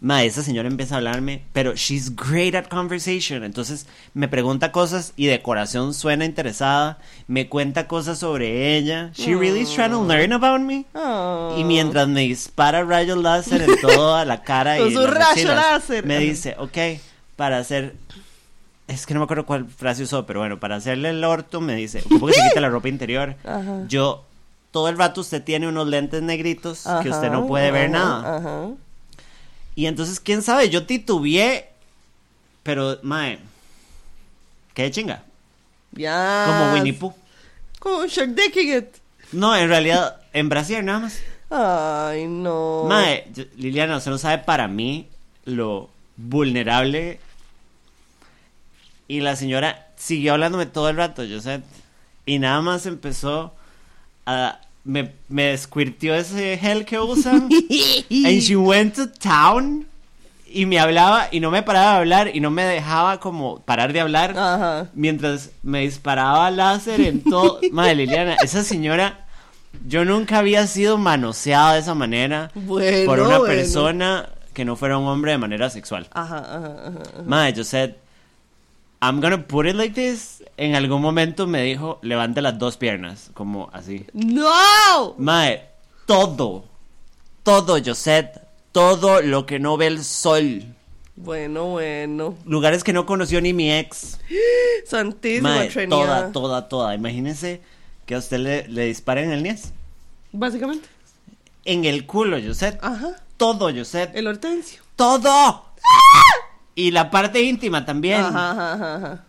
Ma, 0.00 0.24
esa 0.24 0.42
señora 0.42 0.66
empieza 0.66 0.96
a 0.96 0.98
hablarme, 0.98 1.44
pero 1.52 1.76
she's 1.76 2.16
great 2.16 2.56
at 2.56 2.66
conversation. 2.66 3.44
Entonces 3.44 3.86
me 4.14 4.26
pregunta 4.26 4.72
cosas 4.72 5.12
y 5.16 5.26
de 5.26 5.40
corazón 5.42 5.94
suena 5.94 6.24
interesada. 6.24 6.98
Me 7.28 7.48
cuenta 7.48 7.86
cosas 7.86 8.18
sobre 8.18 8.76
ella. 8.76 9.12
She 9.14 9.36
really 9.36 9.60
is 9.60 9.72
trying 9.72 9.92
to 9.92 10.04
learn 10.04 10.32
about 10.32 10.60
me. 10.60 10.86
Oh. 10.94 11.54
Y 11.56 11.62
mientras 11.62 12.08
me 12.08 12.22
dispara 12.22 12.82
rayos 12.82 13.16
láser 13.16 13.62
en 13.62 13.80
toda 13.80 14.24
la 14.24 14.42
cara 14.42 14.80
y 14.84 14.92
su 14.92 15.06
rayo 15.06 15.54
láser. 15.54 16.04
me 16.04 16.18
dice, 16.18 16.56
ok, 16.58 16.78
para 17.36 17.58
hacer... 17.58 17.94
Es 18.88 19.06
que 19.06 19.14
no 19.14 19.20
me 19.20 19.24
acuerdo 19.24 19.46
cuál 19.46 19.68
frase 19.68 20.02
usó, 20.02 20.26
pero 20.26 20.40
bueno, 20.40 20.58
para 20.58 20.74
hacerle 20.74 21.10
el 21.10 21.22
orto 21.22 21.60
me 21.60 21.76
dice, 21.76 22.02
ocupo 22.04 22.26
que 22.26 22.32
se 22.32 22.42
quite 22.48 22.60
la 22.60 22.68
ropa 22.70 22.88
interior. 22.88 23.36
Ajá. 23.44 23.84
Yo, 23.86 24.24
todo 24.72 24.88
el 24.88 24.98
rato 24.98 25.20
usted 25.20 25.44
tiene 25.44 25.68
unos 25.68 25.86
lentes 25.86 26.22
negritos 26.22 26.84
que 27.02 27.10
usted 27.10 27.30
no 27.30 27.46
puede 27.46 27.70
ver 27.70 27.94
ajá, 27.94 27.98
nada. 27.98 28.36
Ajá. 28.36 28.70
Y 29.74 29.86
entonces, 29.86 30.18
quién 30.18 30.42
sabe, 30.42 30.68
yo 30.68 30.86
titubeé, 30.86 31.70
pero, 32.62 32.98
mae, 33.02 33.38
qué 34.74 34.90
chinga. 34.90 35.22
Ya. 35.92 36.44
Como 36.46 36.72
Winnie 36.74 36.94
Pooh. 36.94 37.14
Como 37.78 38.06
Shark 38.06 38.34
Dicking 38.34 38.76
it. 38.76 38.86
No, 39.32 39.54
en 39.56 39.68
realidad, 39.68 40.20
en 40.32 40.48
Brasil 40.48 40.84
nada 40.84 41.00
más. 41.00 41.18
Ay, 41.50 42.26
no. 42.26 42.84
Mae, 42.88 43.30
Liliana, 43.56 43.98
usted 43.98 44.10
no 44.10 44.18
sabe 44.18 44.38
para 44.38 44.68
mí 44.68 45.08
lo 45.44 45.90
vulnerable. 46.16 47.20
Y 49.08 49.20
la 49.20 49.36
señora 49.36 49.88
siguió 49.96 50.32
hablándome 50.32 50.64
todo 50.64 50.88
el 50.88 50.96
rato, 50.96 51.24
yo 51.24 51.40
sé. 51.40 51.60
Y 52.24 52.38
nada 52.38 52.62
más 52.62 52.86
empezó 52.86 53.52
a. 54.26 54.58
Me, 54.84 55.12
me 55.28 55.56
squirtió 55.56 56.12
ese 56.16 56.58
gel 56.58 56.84
que 56.84 56.98
usan. 56.98 57.42
And 58.10 58.40
she 58.40 58.56
went 58.56 58.96
to 58.96 59.06
town. 59.06 59.86
Y 60.54 60.66
me 60.66 60.78
hablaba 60.80 61.28
y 61.30 61.38
no 61.40 61.50
me 61.52 61.62
paraba 61.62 61.92
de 61.92 61.98
hablar 61.98 62.30
y 62.34 62.40
no 62.40 62.50
me 62.50 62.64
dejaba 62.64 63.20
como 63.20 63.60
parar 63.60 63.92
de 63.92 64.00
hablar. 64.00 64.36
Ajá. 64.36 64.88
Mientras 64.92 65.50
me 65.62 65.82
disparaba 65.82 66.50
láser 66.50 67.00
en 67.00 67.22
todo. 67.22 67.60
Madre 67.72 67.94
Liliana, 67.94 68.34
esa 68.42 68.64
señora. 68.64 69.20
Yo 69.86 70.04
nunca 70.04 70.38
había 70.38 70.66
sido 70.66 70.98
manoseada 70.98 71.74
de 71.74 71.80
esa 71.80 71.94
manera 71.94 72.50
Bueno, 72.54 73.06
por 73.06 73.20
una 73.20 73.38
bueno. 73.38 73.54
persona 73.54 74.28
que 74.52 74.64
no 74.64 74.76
fuera 74.76 74.98
un 74.98 75.06
hombre 75.06 75.30
de 75.32 75.38
manera 75.38 75.70
sexual. 75.70 76.08
Ajá, 76.12 76.38
ajá, 76.38 76.56
ajá. 76.56 76.88
ajá. 76.88 77.22
Madre, 77.24 77.52
yo 77.54 77.64
said, 77.64 77.94
I'm 79.00 79.20
gonna 79.20 79.38
put 79.46 79.66
it 79.66 79.74
like 79.76 79.94
this. 79.94 80.41
En 80.56 80.74
algún 80.74 81.00
momento 81.00 81.46
me 81.46 81.62
dijo, 81.62 81.98
levante 82.02 82.42
las 82.42 82.58
dos 82.58 82.76
piernas, 82.76 83.30
como 83.34 83.70
así. 83.72 84.06
¡No! 84.12 85.14
Mae, 85.18 85.68
todo, 86.06 86.64
todo, 87.42 87.78
Josette, 87.84 88.40
todo 88.70 89.22
lo 89.22 89.46
que 89.46 89.58
no 89.58 89.76
ve 89.76 89.86
el 89.86 90.04
sol. 90.04 90.64
Bueno, 91.16 91.66
bueno. 91.66 92.34
Lugares 92.44 92.84
que 92.84 92.92
no 92.92 93.06
conoció 93.06 93.40
ni 93.40 93.52
mi 93.52 93.72
ex. 93.72 94.18
Santísima 94.86 95.56
Mae, 95.56 95.86
toda, 95.88 96.32
toda, 96.32 96.68
toda. 96.68 96.94
Imagínese 96.94 97.60
que 98.06 98.14
a 98.14 98.18
usted 98.18 98.38
le, 98.38 98.68
le 98.68 98.86
disparen 98.86 99.26
en 99.26 99.32
el 99.32 99.42
niés. 99.42 99.72
Básicamente. 100.32 100.88
En 101.64 101.84
el 101.84 102.06
culo, 102.06 102.38
Josette. 102.44 102.78
Ajá. 102.82 103.16
Todo, 103.36 103.72
Josette. 103.74 104.14
El 104.16 104.26
hortensio. 104.26 104.82
Todo. 104.96 105.64
Y 106.74 106.90
la 106.90 107.10
parte 107.10 107.42
íntima 107.42 107.84
también. 107.84 108.20
Ajá, 108.20 108.50
ajá, 108.50 108.94
ajá. 108.96 109.24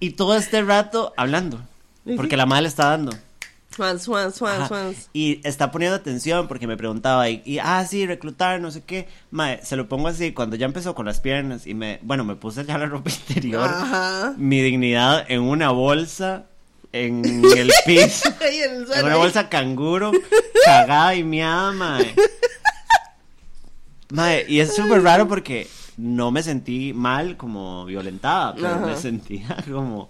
Y 0.00 0.10
todo 0.10 0.36
este 0.36 0.62
rato 0.62 1.14
hablando. 1.16 1.60
¿Y 2.04 2.16
Porque 2.16 2.36
la 2.36 2.46
madre 2.46 2.62
le 2.62 2.68
está 2.68 2.90
dando. 2.90 3.12
Swans, 3.74 4.02
swans, 4.02 4.36
swans. 4.36 5.08
Y 5.12 5.40
está 5.42 5.72
poniendo 5.72 5.96
atención 5.96 6.46
porque 6.46 6.66
me 6.68 6.76
preguntaba, 6.76 7.28
y, 7.28 7.42
y, 7.44 7.58
ah, 7.58 7.84
sí, 7.88 8.06
reclutar, 8.06 8.60
no 8.60 8.70
sé 8.70 8.82
qué. 8.82 9.08
Mae, 9.32 9.64
se 9.64 9.74
lo 9.74 9.88
pongo 9.88 10.06
así, 10.06 10.32
cuando 10.32 10.54
ya 10.54 10.66
empezó 10.66 10.94
con 10.94 11.06
las 11.06 11.18
piernas 11.18 11.66
y 11.66 11.74
me, 11.74 11.98
bueno, 12.02 12.22
me 12.22 12.36
puse 12.36 12.64
ya 12.64 12.78
la 12.78 12.86
ropa 12.86 13.10
interior, 13.28 13.68
Ajá. 13.68 14.34
mi 14.36 14.60
dignidad 14.60 15.24
en 15.28 15.40
una 15.40 15.70
bolsa, 15.70 16.44
en 16.92 17.24
el 17.24 17.72
piso, 17.84 18.28
en 18.40 18.70
el 18.70 18.80
en 18.80 18.86
suelo, 18.86 19.06
una 19.06 19.16
bolsa 19.16 19.48
canguro, 19.48 20.12
cagada 20.64 21.16
y 21.16 21.24
miada, 21.24 21.72
mae. 21.72 22.14
Mae, 24.10 24.44
y 24.46 24.60
es 24.60 24.76
súper 24.76 25.02
raro 25.02 25.26
porque 25.26 25.66
no 25.96 26.30
me 26.30 26.42
sentí 26.42 26.92
mal 26.92 27.36
como 27.36 27.84
violentada, 27.84 28.54
pero 28.54 28.68
Ajá. 28.68 28.86
me 28.86 28.96
sentía 28.96 29.56
como 29.70 30.08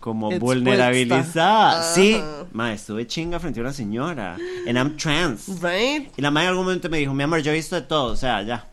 como 0.00 0.30
Expuesta. 0.30 0.62
vulnerabilizada. 0.64 1.80
Ajá. 1.80 1.94
Sí, 1.94 2.20
ma, 2.52 2.72
estuve 2.72 3.06
chinga 3.06 3.40
frente 3.40 3.58
a 3.58 3.62
una 3.64 3.72
señora. 3.72 4.36
And 4.66 4.76
I'm 4.78 4.96
trans. 4.96 5.48
Right? 5.60 6.12
Y 6.16 6.22
la 6.22 6.30
madre 6.30 6.46
en 6.46 6.50
algún 6.50 6.64
momento 6.66 6.88
me 6.88 6.98
dijo, 6.98 7.12
mi 7.14 7.24
amor, 7.24 7.40
yo 7.40 7.50
he 7.50 7.54
visto 7.54 7.74
de 7.74 7.82
todo, 7.82 8.12
o 8.12 8.16
sea, 8.16 8.42
ya. 8.42 8.64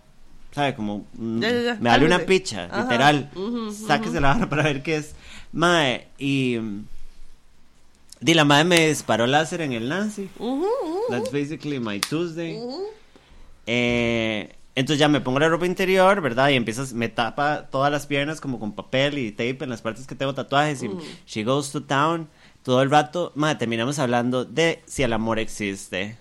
¿Sabe? 0.52 0.76
Como, 0.76 1.06
mm, 1.14 1.40
Ya, 1.42 1.50
ya, 1.52 1.62
ya, 1.62 1.76
me 1.82 1.90
vale 1.90 2.06
una 2.06 2.20
picha, 2.20 2.66
Ajá. 2.66 2.84
literal. 2.84 3.30
Ujú, 3.36 3.72
Sáquese 3.74 4.22
la 4.22 4.34
vara 4.36 4.48
para 4.48 4.64
ver 4.64 4.84
qué 4.84 4.98
es. 4.98 5.16
Mae, 5.52 6.08
y... 6.20 6.60
Di, 8.22 8.34
la 8.34 8.46
madre 8.46 8.64
me 8.64 8.88
disparó 8.88 9.26
láser 9.28 9.62
en 9.62 9.74
el 9.74 9.90
Nancy. 9.90 10.30
That's 11.10 11.32
basically 11.32 11.80
my 11.80 12.00
Tuesday. 12.00 12.60
Eh, 13.68 14.56
entonces 14.76 15.00
ya 15.00 15.08
me 15.08 15.22
pongo 15.22 15.40
la 15.40 15.48
ropa 15.50 15.66
interior, 15.66 16.22
¿verdad? 16.22 16.50
Y 16.50 16.56
empiezas, 16.56 16.94
me 16.94 17.10
tapa 17.10 17.68
todas 17.72 17.92
las 17.92 18.06
piernas 18.08 18.42
como 18.42 18.60
con 18.60 18.74
papel 18.74 19.18
y 19.18 19.32
tape 19.32 19.58
en 19.64 19.70
las 19.70 19.82
partes 19.82 20.06
que 20.06 20.16
tengo 20.16 20.34
tatuajes. 20.34 20.84
Y 20.84 20.90
she 21.26 21.44
goes 21.44 21.72
to 21.72 21.84
town. 21.84 22.28
Todo 22.64 22.82
el 22.82 22.90
rato, 22.90 23.32
madre, 23.36 23.56
terminamos 23.60 24.00
hablando 24.00 24.44
de 24.44 24.82
si 24.86 25.04
el 25.04 25.14
amor 25.14 25.38
existe, 25.40 26.18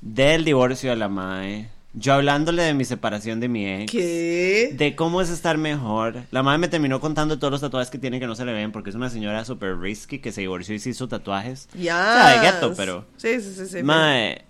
del 0.00 0.44
divorcio 0.44 0.90
de 0.90 0.96
la 0.96 1.08
madre, 1.08 1.68
yo 1.94 2.12
hablándole 2.14 2.62
de 2.62 2.74
mi 2.74 2.84
separación 2.84 3.40
de 3.40 3.48
mi 3.48 3.66
ex. 3.66 3.90
¿Qué? 3.92 4.70
De 4.74 4.94
cómo 4.94 5.20
es 5.22 5.30
estar 5.30 5.56
mejor. 5.56 6.24
La 6.30 6.42
madre 6.42 6.58
me 6.58 6.68
terminó 6.68 7.00
contando 7.00 7.38
todos 7.38 7.50
los 7.52 7.60
tatuajes 7.60 7.90
que 7.90 7.98
tiene 7.98 8.20
que 8.20 8.26
no 8.26 8.34
se 8.34 8.44
le 8.44 8.52
ven 8.52 8.72
porque 8.72 8.90
es 8.90 8.96
una 8.96 9.08
señora 9.08 9.44
super 9.44 9.78
risky 9.78 10.18
que 10.18 10.30
se 10.32 10.40
divorció 10.42 10.74
y 10.74 10.78
se 10.80 10.90
hizo 10.90 11.08
tatuajes. 11.08 11.68
Ya. 11.74 11.96
O 11.96 12.12
sea, 12.14 12.40
de 12.40 12.46
gueto, 12.50 12.74
pero- 12.76 13.06
Sí, 13.16 13.40
sí, 13.40 13.52
sí. 13.54 13.66
sí 13.66 13.82
Mae, 13.82 14.44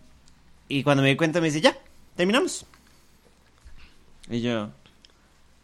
y 0.68 0.82
cuando 0.82 1.02
me 1.02 1.10
di 1.10 1.16
cuenta 1.16 1.40
me 1.40 1.46
dice, 1.48 1.60
ya, 1.60 1.76
terminamos. 2.16 2.66
Y 4.30 4.40
yo, 4.40 4.70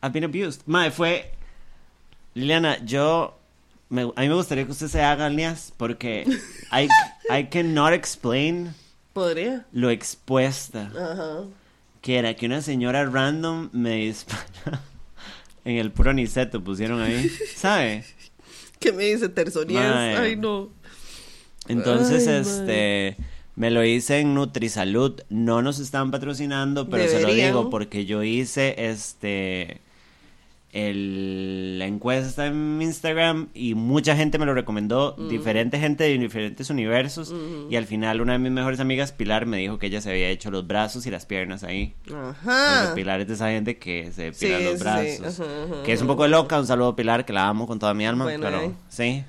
I've 0.03 0.12
been 0.12 0.25
abused. 0.25 0.62
Mae, 0.67 0.91
fue, 0.91 1.31
Liliana, 2.35 2.79
yo, 2.85 3.39
me- 3.91 4.03
a 4.17 4.21
mí 4.21 4.29
me 4.29 4.35
gustaría 4.35 4.65
que 4.65 4.73
usted 4.73 4.89
se 4.89 5.03
haga 5.03 5.29
líneas 5.29 5.73
porque 5.77 6.25
I, 6.73 6.89
I 7.31 7.45
cannot 7.51 7.93
explain 7.93 8.75
Podría. 9.12 9.65
lo 9.73 9.91
expuesta 9.91 10.91
Ajá. 10.99 11.45
que 12.01 12.19
era 12.19 12.35
que 12.35 12.47
una 12.47 12.62
señora 12.62 13.05
random 13.07 13.69
me 13.73 13.97
dispara 13.97 14.45
en 15.65 15.77
el 15.77 15.91
puro 15.93 16.12
niceto 16.12 16.62
pusieron 16.62 17.01
ahí, 17.01 17.29
¿sabe? 17.55 18.05
¿Qué 18.81 18.93
me 18.93 19.05
dice 19.05 19.29
Terzonías? 19.31 20.19
Ay, 20.19 20.37
no. 20.37 20.69
Entonces, 21.69 22.27
Ay, 22.29 22.41
este, 22.43 23.17
me 23.57 23.71
lo 23.71 23.85
hice 23.85 24.19
en 24.21 24.35
Nutrisalud. 24.35 25.21
No 25.29 25.63
nos 25.63 25.79
están 25.79 26.11
patrocinando, 26.11 26.89
pero 26.89 27.09
se 27.09 27.21
lo 27.23 27.33
digo 27.33 27.71
porque 27.71 28.05
yo 28.05 28.23
hice, 28.23 28.75
este, 28.91 29.81
el, 30.73 31.79
la 31.79 31.87
encuesta 31.87 32.47
en 32.47 32.83
Instagram 32.83 33.49
y 33.55 33.75
mucha 33.77 34.17
gente 34.17 34.39
me 34.39 34.47
lo 34.47 34.55
recomendó, 34.55 35.15
Mm. 35.17 35.29
diferente 35.29 35.79
gente 35.79 36.03
de 36.03 36.19
diferentes 36.19 36.69
universos. 36.69 37.33
Y 37.71 37.77
al 37.77 37.87
final 37.87 38.21
una 38.21 38.33
de 38.33 38.41
mis 38.41 38.51
mejores 38.51 38.81
amigas, 38.81 39.13
Pilar, 39.13 39.47
me 39.47 39.57
dijo 39.59 39.79
que 39.79 39.87
ella 39.87 40.01
se 40.01 40.11
había 40.11 40.29
hecho 40.31 40.51
los 40.51 40.67
brazos 40.67 41.07
y 41.07 41.11
las 41.13 41.27
piernas 41.27 41.63
ahí. 41.63 41.95
Ajá. 42.13 42.93
Pilar 42.97 43.21
es 43.21 43.29
de 43.29 43.35
esa 43.35 43.51
gente 43.51 43.79
que 43.79 44.11
se 44.13 44.33
depila 44.33 44.59
Sí, 44.59 44.65
los 44.65 44.73
sí, 44.73 44.79
sí. 44.79 44.83
brazos. 45.23 45.41
Ajá, 45.41 45.51
ajá, 45.65 45.83
que 45.85 45.93
es 45.93 46.01
un 46.01 46.09
poco 46.09 46.27
loca. 46.27 46.59
Un 46.59 46.67
saludo 46.67 46.89
a 46.89 46.97
Pilar, 46.97 47.25
que 47.25 47.33
la 47.33 47.47
amo 47.49 47.69
con 47.69 47.79
toda 47.79 47.95
mi 47.95 48.05
alma. 48.05 48.25
Bueno, 48.25 48.43
pero 48.45 48.61
eh. 48.63 48.73
sí. 48.89 49.25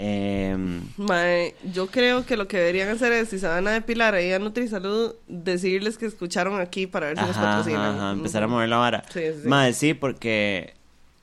Em, 0.00 0.82
Mae, 0.96 1.56
yo 1.72 1.88
creo 1.88 2.24
que 2.24 2.36
lo 2.36 2.46
que 2.46 2.56
deberían 2.56 2.88
hacer 2.88 3.12
es, 3.12 3.30
si 3.30 3.38
se 3.40 3.48
van 3.48 3.66
a 3.66 3.72
depilar 3.72 4.14
ahí 4.14 4.32
a 4.32 4.38
Nutrisalud, 4.38 5.14
decirles 5.26 5.98
que 5.98 6.06
escucharon 6.06 6.60
aquí 6.60 6.86
para 6.86 7.06
ver 7.08 7.18
si 7.18 7.24
nos 7.24 7.36
Ajá, 7.36 7.42
patrocinan. 7.56 7.80
ajá, 7.96 7.96
ajá, 7.96 8.10
empezar 8.12 8.42
a 8.44 8.46
mover 8.46 8.68
la 8.68 8.76
vara. 8.76 9.02
Sí, 9.12 9.20
sí. 9.42 9.48
Madre, 9.48 9.72
sí, 9.72 9.94
porque, 9.94 10.74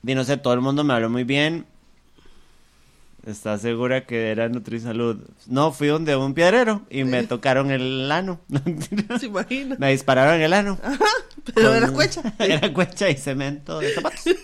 di, 0.02 0.14
no 0.14 0.24
sé, 0.24 0.36
todo 0.36 0.52
el 0.52 0.60
mundo 0.60 0.84
me 0.84 0.92
habló 0.92 1.08
muy 1.08 1.24
bien. 1.24 1.64
¿Estás 3.26 3.60
segura 3.62 4.04
que 4.06 4.30
era 4.30 4.48
Nutrisalud? 4.48 5.16
No, 5.48 5.72
fui 5.72 5.88
donde 5.88 6.14
un 6.14 6.32
piedrero 6.32 6.82
y 6.90 7.02
me 7.02 7.24
tocaron 7.24 7.72
el 7.72 8.12
ano. 8.12 8.38
¿Se 9.18 9.26
imagina? 9.26 9.74
me 9.80 9.90
dispararon 9.90 10.40
el 10.40 10.52
ano. 10.52 10.78
Pero 11.54 11.68
Con- 11.70 11.76
era 11.76 11.88
cuecha. 11.90 12.22
Era 12.38 12.72
cuecha 12.72 13.08
y 13.10 13.16
cemento 13.16 13.80
de 13.80 13.94
zapatos. 13.94 14.22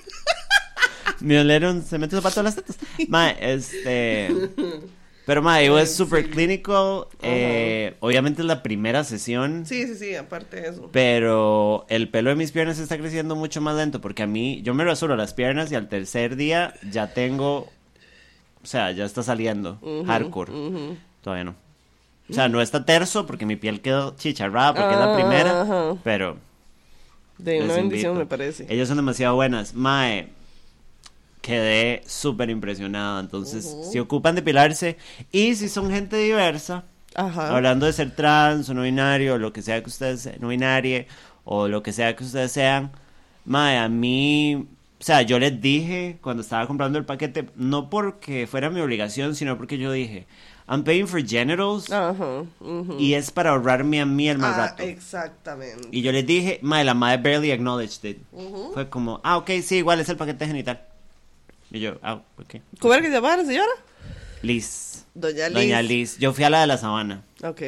me 1.20 1.38
olieron 1.40 1.82
cemento 1.82 2.16
de 2.16 2.22
zapatos 2.22 2.38
a 2.38 2.42
las 2.42 2.56
tetas. 2.56 2.76
Mae, 3.08 3.36
este... 3.40 4.28
Pero, 5.24 5.40
mae, 5.40 5.66
yo 5.66 5.78
es 5.78 5.94
super 5.94 6.28
clinical. 6.28 7.04
eh, 7.22 7.94
obviamente 8.00 8.42
es 8.42 8.46
la 8.46 8.60
primera 8.62 9.04
sesión. 9.04 9.64
Sí, 9.66 9.86
sí, 9.86 9.94
sí, 9.94 10.14
aparte 10.16 10.60
de 10.60 10.68
eso. 10.70 10.90
Pero 10.92 11.86
el 11.88 12.08
pelo 12.08 12.30
de 12.30 12.36
mis 12.36 12.50
piernas 12.50 12.80
está 12.80 12.98
creciendo 12.98 13.36
mucho 13.36 13.60
más 13.60 13.76
lento 13.76 14.00
porque 14.00 14.24
a 14.24 14.26
mí, 14.26 14.60
yo 14.64 14.74
me 14.74 14.82
rasuro 14.84 15.14
las 15.14 15.32
piernas 15.32 15.70
y 15.70 15.76
al 15.76 15.88
tercer 15.88 16.34
día 16.34 16.74
ya 16.90 17.14
tengo, 17.14 17.58
o 18.62 18.66
sea, 18.66 18.90
ya 18.90 19.04
está 19.04 19.22
saliendo, 19.22 19.78
hardcore. 20.06 20.50
Todavía 21.22 21.44
no. 21.44 21.54
O 22.28 22.34
sea, 22.34 22.48
no 22.48 22.60
está 22.60 22.84
terso 22.84 23.24
porque 23.24 23.46
mi 23.46 23.54
piel 23.54 23.80
quedó 23.80 24.16
chicharrada 24.16 24.74
porque 24.74 24.92
es 24.94 24.98
la 24.98 25.12
Ah, 25.12 25.14
primera, 25.16 25.62
ajá. 25.62 25.94
pero 26.02 26.36
De 27.38 27.62
una 27.62 27.74
bendición, 27.74 28.12
invito. 28.12 28.14
me 28.14 28.26
parece. 28.26 28.66
ellas 28.68 28.88
son 28.88 28.96
demasiado 28.96 29.36
buenas. 29.36 29.74
Mae, 29.74 30.28
quedé 31.42 32.02
súper 32.06 32.48
impresionada. 32.48 33.20
Entonces, 33.20 33.66
Ujú. 33.66 33.90
si 33.92 33.98
ocupan 33.98 34.34
depilarse 34.34 34.96
y 35.30 35.54
si 35.56 35.68
son 35.68 35.90
gente 35.90 36.16
diversa, 36.16 36.84
Ajá. 37.14 37.54
Hablando 37.54 37.84
de 37.84 37.92
ser 37.92 38.12
trans 38.16 38.70
o 38.70 38.74
no 38.74 38.80
binario, 38.84 39.34
o 39.34 39.38
lo 39.38 39.52
que 39.52 39.60
sea 39.60 39.82
que 39.82 39.90
ustedes 39.90 40.22
sean, 40.22 40.36
no 40.40 40.48
binarie, 40.48 41.08
o 41.44 41.68
lo 41.68 41.82
que 41.82 41.92
sea 41.92 42.16
que 42.16 42.24
ustedes 42.24 42.52
sean, 42.52 42.90
mae, 43.44 43.76
a 43.76 43.86
mí, 43.90 44.66
o 44.98 45.04
sea, 45.04 45.20
yo 45.20 45.38
les 45.38 45.60
dije 45.60 46.16
cuando 46.22 46.40
estaba 46.40 46.66
comprando 46.66 46.98
el 46.98 47.04
paquete, 47.04 47.50
no 47.54 47.90
porque 47.90 48.46
fuera 48.46 48.70
mi 48.70 48.80
obligación, 48.80 49.34
sino 49.34 49.58
porque 49.58 49.76
yo 49.76 49.92
dije, 49.92 50.26
I'm 50.66 50.84
paying 50.84 51.06
for 51.06 51.22
genitals, 51.22 51.92
Ajá. 51.92 52.44
ujú. 52.60 52.96
y 52.98 53.12
es 53.12 53.30
para 53.30 53.50
ahorrarme 53.50 54.00
a 54.00 54.06
mí 54.06 54.30
el 54.30 54.38
mal 54.38 54.54
Ah, 54.54 54.68
rato. 54.68 54.82
exactamente. 54.82 55.88
Y 55.90 56.00
yo 56.00 56.12
les 56.12 56.26
dije, 56.26 56.60
mae, 56.62 56.82
la 56.82 56.94
madre 56.94 57.18
barely 57.18 57.50
acknowledged 57.52 58.08
it. 58.08 58.22
Ujú. 58.32 58.70
Fue 58.72 58.88
como, 58.88 59.20
ah, 59.22 59.36
ok, 59.36 59.50
sí, 59.62 59.76
igual 59.76 60.00
es 60.00 60.08
el 60.08 60.16
paquete 60.16 60.46
genital. 60.46 60.80
Y 61.72 61.80
yo, 61.80 61.98
ah, 62.02 62.22
ok. 62.38 62.56
¿Cómo 62.80 62.92
era 62.94 63.02
que 63.02 63.08
se 63.08 63.14
llamaba 63.14 63.36
la 63.38 63.44
señora? 63.44 63.70
Liz. 64.42 65.06
Doña 65.14 65.48
Liz. 65.48 65.54
Doña 65.54 65.82
Liz. 65.82 66.18
Yo 66.18 66.32
fui 66.32 66.44
a 66.44 66.50
la 66.50 66.60
de 66.62 66.66
la 66.66 66.76
sabana. 66.78 67.22
Ok. 67.42 67.62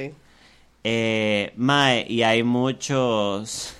Eh, 0.84 1.52
mae, 1.56 2.04
y 2.08 2.22
hay 2.22 2.42
muchos. 2.42 3.74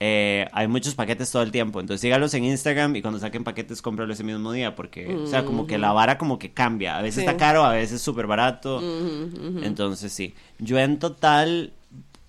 eh, 0.00 0.46
hay 0.52 0.68
muchos 0.68 0.94
paquetes 0.94 1.30
todo 1.30 1.42
el 1.42 1.50
tiempo. 1.50 1.80
Entonces 1.80 2.00
sígalos 2.00 2.32
en 2.34 2.44
Instagram 2.44 2.94
y 2.96 3.02
cuando 3.02 3.18
saquen 3.20 3.44
paquetes, 3.44 3.82
cómpralo 3.82 4.12
ese 4.12 4.24
mismo 4.24 4.52
día. 4.52 4.74
Porque, 4.76 5.12
o 5.14 5.26
sea, 5.26 5.44
como 5.44 5.66
que 5.66 5.76
la 5.76 5.92
vara 5.92 6.16
como 6.18 6.38
que 6.38 6.52
cambia. 6.52 6.96
A 6.96 7.02
veces 7.02 7.16
Sí. 7.16 7.20
está 7.28 7.36
caro, 7.36 7.64
a 7.64 7.72
veces 7.72 8.00
súper 8.00 8.26
barato. 8.26 8.80
Entonces 9.62 10.12
sí. 10.12 10.34
Yo 10.58 10.78
en 10.78 10.98
total, 10.98 11.72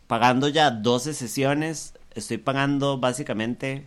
pagando 0.07 0.47
ya 0.49 0.71
12 0.71 1.13
sesiones, 1.13 1.93
estoy 2.15 2.37
pagando 2.39 2.97
básicamente 2.97 3.85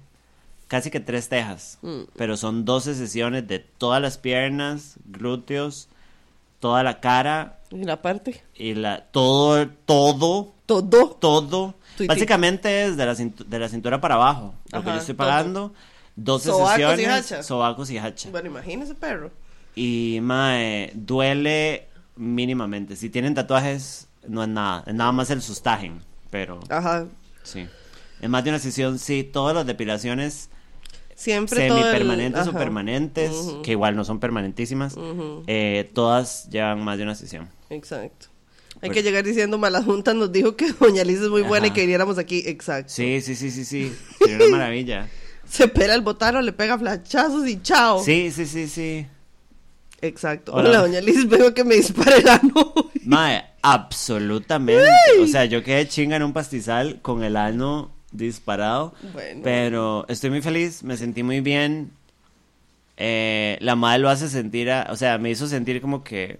casi 0.72 0.90
que 0.90 1.00
tres 1.00 1.28
tejas. 1.28 1.78
Mm. 1.82 2.04
Pero 2.16 2.38
son 2.38 2.64
12 2.64 2.94
sesiones 2.94 3.46
de 3.46 3.58
todas 3.58 4.00
las 4.00 4.16
piernas, 4.16 4.96
glúteos, 5.04 5.88
toda 6.60 6.82
la 6.82 6.98
cara 7.00 7.58
Y 7.70 7.84
la 7.84 8.00
parte. 8.00 8.42
y 8.54 8.72
la 8.74 9.04
todo 9.10 9.68
todo 9.84 10.54
Todo. 10.64 11.08
todo 11.20 11.74
Tuitito. 11.98 12.06
básicamente 12.14 12.84
es 12.86 12.96
de 12.96 13.04
la 13.04 13.12
cintu- 13.14 13.44
de 13.44 13.58
la 13.58 13.68
cintura 13.68 14.00
para 14.00 14.14
abajo 14.14 14.54
lo 14.72 14.82
que 14.82 14.88
yo 14.90 14.96
estoy 14.96 15.14
pagando 15.14 15.74
12 16.16 16.48
Sobacos 16.48 16.78
y 16.78 16.80
sesiones 16.80 17.32
hacha. 17.32 17.42
sobacos 17.42 17.90
y 17.90 17.98
hacha 17.98 18.30
Bueno, 18.30 18.48
imagínese, 18.48 18.94
perro. 18.94 19.30
y 19.74 20.20
mae 20.22 20.90
duele 20.94 21.88
mínimamente 22.16 22.96
si 22.96 23.10
tienen 23.10 23.34
tatuajes 23.34 24.08
no 24.26 24.42
es 24.42 24.48
nada 24.48 24.84
es 24.86 24.94
nada 24.94 25.12
más 25.12 25.28
el 25.30 25.42
sustagen 25.42 26.00
pero 26.30 26.60
Ajá. 26.70 27.06
sí 27.42 27.66
en 28.22 28.30
más 28.30 28.44
de 28.44 28.50
una 28.50 28.58
sesión 28.60 28.98
sí 28.98 29.24
todas 29.24 29.54
las 29.54 29.66
depilaciones 29.66 30.48
Siempre 31.14 31.68
todo 31.68 31.78
el- 31.78 31.84
semipermanentes 31.84 32.46
o 32.48 32.52
permanentes 32.52 33.30
que 33.62 33.72
igual 33.72 33.94
no 33.96 34.04
son 34.04 34.18
permanentísimas 34.20 34.96
eh, 35.46 35.90
todas 35.94 36.48
llevan 36.50 36.82
más 36.84 36.96
de 36.98 37.04
una 37.04 37.14
sesión 37.14 37.48
Exacto. 37.70 38.26
Hay 38.80 38.90
que 38.90 39.02
llegar 39.04 39.22
diciendo, 39.22 39.58
Mala 39.58 39.80
Junta 39.82 40.12
nos 40.12 40.32
dijo 40.32 40.56
que 40.56 40.72
Doña 40.80 41.04
Liz 41.04 41.20
es 41.20 41.28
muy 41.28 41.42
buena 41.42 41.68
y 41.68 41.70
que 41.70 41.82
viniéramos 41.82 42.18
aquí. 42.18 42.42
Exacto. 42.46 42.92
sí 42.92 43.20
sí 43.20 43.36
sí 43.36 43.50
sí 43.50 43.64
sí 43.64 43.92
sería 44.18 44.36
una 44.36 44.48
maravilla 44.58 45.08
Se 45.48 45.68
pela 45.68 45.94
el 45.94 46.00
botano, 46.00 46.40
le 46.42 46.52
pega 46.52 46.78
flachazos 46.78 47.46
y 47.46 47.60
chao. 47.62 48.02
Sí, 48.02 48.30
sí, 48.32 48.44
sí, 48.46 48.66
sí. 48.68 49.06
Exacto. 50.00 50.52
Hola. 50.52 50.70
Hola, 50.70 50.78
Doña 50.80 51.00
Liz, 51.00 51.28
veo 51.28 51.54
que 51.54 51.62
me 51.62 51.76
dispara 51.76 52.16
el 52.16 52.28
ano. 52.28 52.74
Mae, 53.04 53.44
absolutamente. 53.62 54.88
O 55.22 55.26
sea, 55.28 55.44
yo 55.44 55.62
quedé 55.62 55.86
chinga 55.86 56.16
en 56.16 56.24
un 56.24 56.32
pastizal 56.32 57.00
con 57.02 57.22
el 57.22 57.36
ano 57.36 57.92
disparado. 58.12 58.94
Bueno. 59.12 59.40
Pero 59.42 60.04
estoy 60.08 60.30
muy 60.30 60.42
feliz, 60.42 60.82
me 60.82 60.96
sentí 60.96 61.22
muy 61.22 61.40
bien. 61.40 61.90
Eh, 62.96 63.56
la 63.60 63.74
madre 63.74 63.98
lo 64.00 64.10
hace 64.10 64.28
sentir, 64.28 64.70
a- 64.70 64.88
o 64.90 64.96
sea, 64.96 65.18
me 65.18 65.30
hizo 65.30 65.46
sentir 65.46 65.80
como 65.80 66.04
que 66.04 66.38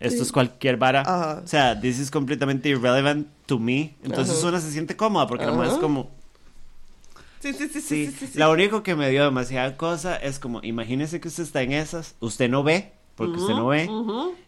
esto 0.00 0.22
es 0.22 0.30
cualquier 0.30 0.76
vara. 0.76 1.00
Ajá. 1.00 1.40
O 1.42 1.46
sea, 1.46 1.80
this 1.80 1.98
is 1.98 2.10
completamente 2.10 2.68
irrelevant 2.68 3.26
to 3.46 3.58
me. 3.58 3.94
Entonces 4.04 4.38
Ajá. 4.38 4.48
uno 4.48 4.60
se 4.60 4.70
siente 4.70 4.96
cómoda 4.96 5.26
porque 5.26 5.46
la 5.46 5.52
madre 5.52 5.72
es 5.72 5.78
como, 5.78 6.10
Sí, 7.40 7.52
sí, 7.52 7.68
sí, 7.70 7.80
sí, 7.82 8.10
Sí, 8.18 8.38
lo 8.38 8.50
único 8.50 8.82
que 8.82 8.94
me 8.94 9.10
dio 9.10 9.22
demasiada 9.24 9.76
cosa 9.76 10.16
es 10.16 10.38
como, 10.38 10.60
imagínese 10.62 11.20
que 11.20 11.28
usted 11.28 11.42
está 11.42 11.60
en 11.60 11.72
esas, 11.72 12.14
usted 12.20 12.48
no 12.48 12.62
ve, 12.62 12.92
porque 13.16 13.36
usted 13.38 13.52
no 13.52 13.66
ve, 13.66 13.86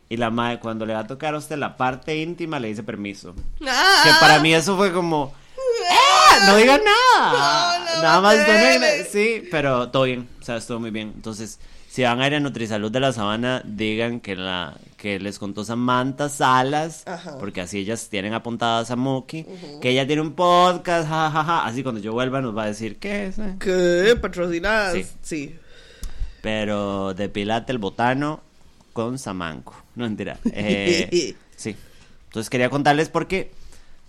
y 0.09 0.17
la 0.17 0.31
madre 0.31 0.61
cuando 0.61 0.87
le 0.87 0.95
va 0.95 1.01
a 1.01 1.07
tocar 1.07 1.35
a 1.35 1.39
usted 1.39 1.59
la 1.59 1.77
parte 1.77 2.17
íntima 2.17 2.59
le 2.59 2.69
dice 2.69 2.83
permiso. 2.83 3.35
Ah. 3.69 4.01
Que 4.03 4.11
para 4.19 4.39
mí 4.41 4.55
eso 4.55 4.79
fue 4.79 4.95
como, 4.95 5.35
No 6.47 6.57
digan 6.57 6.81
nada. 6.85 7.79
No, 7.79 7.95
no 7.97 8.03
nada 8.03 8.21
más. 8.21 8.37
Sí, 9.11 9.43
pero 9.51 9.89
todo 9.91 10.05
bien, 10.05 10.29
o 10.41 10.45
sea, 10.45 10.57
estuvo 10.57 10.81
muy 10.81 10.91
bien. 10.91 11.13
Entonces, 11.15 11.59
si 11.89 12.03
van 12.03 12.21
a 12.21 12.27
ir 12.27 12.35
a 12.35 12.41
Nutrisalud 12.41 12.91
de 12.91 13.01
la 13.01 13.13
Sabana, 13.13 13.63
digan 13.65 14.21
que 14.21 14.37
la 14.37 14.75
que 14.97 15.19
les 15.21 15.39
contó 15.39 15.65
Samantha 15.65 16.29
Salas, 16.29 17.03
Ajá. 17.07 17.39
porque 17.39 17.61
así 17.61 17.79
ellas 17.79 18.09
tienen 18.09 18.35
apuntadas 18.35 18.91
a 18.91 18.97
Muki, 18.97 19.47
que 19.81 19.91
ella 19.91 20.07
tiene 20.07 20.23
un 20.23 20.33
podcast, 20.33 21.09
jajaja, 21.09 21.65
así 21.65 21.83
cuando 21.83 22.01
yo 22.01 22.13
vuelva 22.13 22.41
nos 22.41 22.57
va 22.57 22.65
a 22.65 22.67
decir 22.67 22.97
qué 22.99 23.27
es. 23.27 23.39
eh? 23.39 23.57
¿Qué? 23.61 24.17
¿Patrocinadas? 24.21 24.95
Sí. 24.95 25.07
Sí. 25.23 25.57
Pero 26.43 27.15
depilate 27.15 27.73
el 27.73 27.79
botano 27.79 28.41
con 28.93 29.19
Samanco. 29.19 29.75
No 29.95 30.05
mentira. 30.05 30.39
Eh, 30.53 31.35
sí. 31.57 31.77
Entonces 32.29 32.51
quería 32.51 32.69
contarles 32.71 33.09
porque 33.09 33.51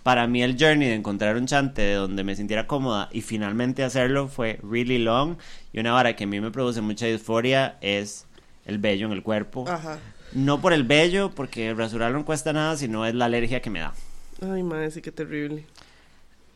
para 0.08 0.26
mí 0.26 0.42
el 0.42 0.56
journey 0.58 0.88
de 0.88 0.96
encontrar 0.96 1.36
un 1.36 1.48
chante 1.48 1.82
de 1.82 1.96
donde 1.96 2.24
me 2.24 2.34
sintiera 2.34 2.66
cómoda 2.66 3.10
y 3.12 3.20
finalmente 3.20 3.84
hacerlo 3.84 4.30
fue 4.30 4.58
really 4.64 5.00
long. 5.00 5.36
Y 5.74 5.82
una 5.82 5.92
vara 5.92 6.16
que 6.16 6.24
a 6.24 6.28
mí 6.28 6.40
me 6.40 6.50
produce 6.50 6.80
mucha 6.80 7.08
disforia 7.08 7.78
es 7.82 8.26
el 8.66 8.78
vello 8.78 9.08
en 9.08 9.12
el 9.12 9.22
cuerpo. 9.22 9.66
Ajá. 9.68 10.00
No 10.32 10.62
por 10.62 10.72
el 10.72 10.86
vello, 10.86 11.32
porque 11.32 11.74
rasurarlo 11.74 12.20
no 12.20 12.24
cuesta 12.24 12.54
nada, 12.54 12.78
sino 12.78 13.06
es 13.06 13.16
la 13.16 13.26
alergia 13.26 13.62
que 13.62 13.70
me 13.70 13.82
da. 13.82 13.94
Ay, 14.42 14.64
madre, 14.64 14.92
sí, 14.92 15.02
qué 15.02 15.12
terrible. 15.12 15.66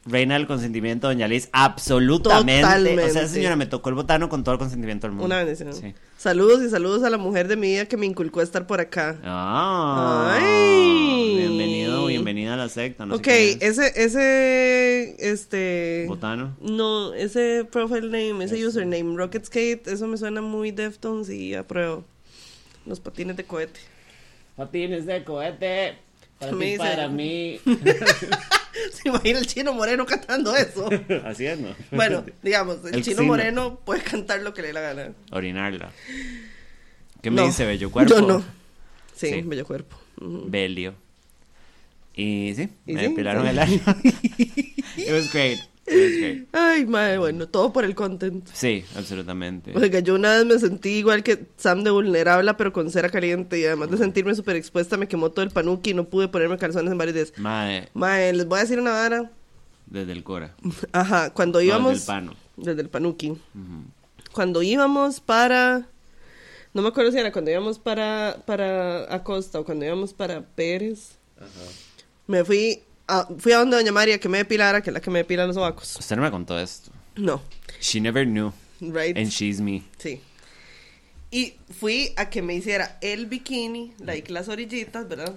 Reina 0.04 0.34
del 0.34 0.47
consentimiento, 0.47 1.08
doña 1.08 1.28
Liz, 1.28 1.49
absolutamente. 1.52 2.99
O 3.04 3.10
sea, 3.10 3.28
señora, 3.28 3.56
me 3.56 3.68
tocó 3.68 3.89
el 3.89 3.95
botano 3.95 4.30
con 4.30 4.43
todo 4.43 4.54
el 4.54 4.60
consentimiento 4.60 5.06
del 5.06 5.12
mundo. 5.12 5.28
Una 5.28 5.43
bendición. 5.43 5.74
Sí. 5.74 5.93
Saludos 6.18 6.64
y 6.64 6.70
saludos 6.72 7.04
a 7.04 7.12
la 7.12 7.20
mujer 7.20 7.47
de 7.47 7.56
mi 7.56 7.68
vida 7.68 7.86
que 7.86 7.97
me 7.97 8.08
inculcó 8.08 8.41
estar 8.41 8.66
por 8.66 8.80
acá. 8.80 9.20
Ah, 9.24 10.39
Ay. 10.41 11.36
bienvenido, 11.38 12.08
bienvenida 12.08 12.56
a 12.56 12.58
la 12.58 12.68
secta. 12.70 13.06
No 13.06 13.14
ok, 13.16 13.26
sé 13.26 13.58
ese, 13.62 13.93
ese, 13.95 15.16
este... 15.20 16.06
Botano. 16.08 16.58
No, 16.60 17.14
ese 17.14 17.68
profile 17.72 18.08
name, 18.08 18.43
ese 18.43 18.66
username, 18.66 19.16
Rocket 19.16 19.45
Skate, 19.45 19.88
eso 19.88 20.08
me 20.08 20.18
suena 20.18 20.41
muy 20.41 20.72
Deftones 20.72 21.30
y 21.30 21.54
apruebo. 21.54 22.04
Los 22.88 22.99
patines 22.99 23.38
de 23.38 23.43
cohete. 23.43 23.80
Patines 24.56 25.06
de 25.06 25.24
cohete. 25.24 25.95
Para 26.39 26.58
ti, 26.58 26.76
para 26.80 27.08
mí. 27.08 27.60
Se 28.94 29.10
imagina 29.10 29.40
el 29.40 29.48
chino 29.48 29.74
moreno 29.74 30.06
cantando 30.06 30.56
eso. 30.56 30.90
Así 31.26 31.46
es, 31.46 31.60
¿no? 31.60 31.76
Bueno, 31.92 32.26
digamos, 32.42 32.78
el, 32.86 32.96
El 32.96 33.04
chino 33.04 33.24
moreno 33.24 33.80
puede 33.84 34.02
cantar 34.02 34.42
lo 34.42 34.54
que 34.54 34.62
le 34.62 34.68
dé 34.70 34.74
la 34.74 34.82
gana. 34.82 35.14
Orinarla. 35.32 35.92
¿Qué 37.22 37.30
me 37.30 37.38
No, 37.38 37.46
dice, 37.48 37.66
bello 37.66 37.92
cuerpo? 37.92 38.14
Yo 38.14 38.22
no. 38.22 38.40
Sí, 39.16 39.30
Sí. 39.30 39.42
bello 39.42 39.66
cuerpo. 39.66 39.98
Belio. 40.18 40.96
Y 42.14 42.54
sí, 42.56 42.70
¿Y 42.86 42.94
me 42.94 43.02
sí? 43.02 43.08
depilaron 43.10 43.48
el 43.48 43.58
año. 43.60 43.80
It 44.98 45.12
was 45.12 45.32
great. 45.32 45.60
Ay, 46.54 46.86
madre, 46.86 47.18
bueno, 47.18 47.48
todo 47.48 47.74
por 47.74 47.84
el 47.84 47.96
content. 47.96 48.48
Sí, 48.54 48.86
absolutamente. 48.96 49.74
Oiga, 49.76 50.00
yo 50.00 50.16
una 50.16 50.38
vez 50.38 50.46
me 50.46 50.60
sentí 50.60 50.90
igual 50.92 51.24
que 51.24 51.46
Sam 51.58 51.84
de 51.84 51.92
vulnerable, 51.92 52.54
pero 52.54 52.72
con 52.72 52.90
cera 52.92 53.10
caliente. 53.10 53.60
Y 53.60 53.66
además 53.66 53.90
de 53.92 53.98
sentirme 53.98 54.34
súper 54.36 54.56
expuesta, 54.56 54.96
me 54.98 55.08
quemó 55.08 55.32
todo 55.32 55.44
el 55.44 55.52
panuki 55.52 55.90
y 55.90 55.94
no 55.94 56.06
pude 56.06 56.28
ponerme 56.28 56.58
calzones 56.58 56.92
en 56.92 56.98
varios 56.98 57.16
días. 57.16 57.34
Mae, 57.38 57.90
Mae, 57.94 58.32
les 58.34 58.46
voy 58.48 58.60
a 58.60 58.62
decir 58.62 58.80
una 58.80 58.92
vara. 58.92 59.32
desde 59.88 60.12
el 60.14 60.24
Cora. 60.24 60.56
Ajá, 60.94 61.32
cuando 61.34 61.60
No, 61.60 61.64
íbamos. 61.66 61.92
desde 61.94 62.04
el 62.04 62.08
pano. 62.08 62.36
Desde 62.58 62.82
el 62.82 62.90
panuki. 62.90 63.34
Cuando 64.32 64.62
íbamos 64.62 65.20
para. 65.20 65.88
No 66.74 66.82
me 66.82 66.88
acuerdo 66.88 67.12
si 67.12 67.18
era 67.18 67.34
cuando 67.34 67.52
íbamos 67.52 67.80
para, 67.80 68.38
para 68.46 69.14
Acosta 69.14 69.60
o 69.60 69.66
cuando 69.66 69.84
íbamos 69.86 70.14
para 70.14 70.42
Pérez. 70.42 71.18
Me 72.28 72.46
fui 72.46 72.82
a, 73.20 73.28
fui 73.38 73.51
a 73.51 73.57
donde 73.59 73.78
Doña 73.78 73.91
María 73.91 74.20
que 74.20 74.30
me 74.30 74.38
depilara, 74.39 74.82
que 74.82 74.89
es 74.89 74.93
la 74.93 75.01
que 75.01 75.09
me 75.09 75.20
depila 75.20 75.45
los 75.45 75.55
sobacos. 75.55 75.97
Usted 75.97 76.16
no 76.16 76.22
me 76.22 76.32
contó 76.32 76.57
esto. 76.59 76.91
No, 77.16 77.41
She 77.80 77.99
never 77.99 78.26
knew. 78.26 78.51
right? 78.80 79.18
And 79.18 79.28
she's 79.30 79.59
me. 79.59 79.84
Sí. 79.97 80.22
Y 81.30 81.55
fui 81.80 82.14
a 82.18 82.30
que 82.30 82.41
me 82.41 82.53
hiciera 82.55 82.97
el 83.01 83.26
bikini, 83.26 83.93
like 83.99 84.32
las 84.32 84.47
orillitas, 84.49 85.07
¿verdad? 85.07 85.34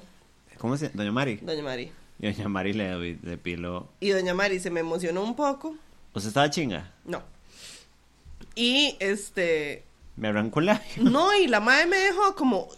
¿Cómo 0.58 0.76
se 0.76 0.88
Doña 0.90 1.12
Mari. 1.12 1.36
Doña 1.42 1.62
Mari. 1.62 1.90
Y 2.20 2.32
Doña 2.32 2.48
Mari 2.48 2.72
le 2.72 3.16
depiló. 3.22 3.88
Y 4.00 4.10
Doña 4.10 4.34
Mari 4.34 4.60
se 4.60 4.70
me 4.70 4.80
emocionó 4.80 5.22
un 5.22 5.34
poco. 5.36 5.76
¿Usted 6.14 6.28
estaba 6.28 6.48
chinga? 6.50 6.92
No. 7.04 7.22
Y 8.54 8.96
este. 9.00 9.82
Me 10.16 10.28
arrancó 10.28 10.60
el 10.60 10.66
labio. 10.66 10.82
No, 11.02 11.36
y 11.36 11.48
la 11.48 11.58
madre 11.60 11.86
me 11.86 11.96
dejó 11.96 12.34
como 12.36 12.68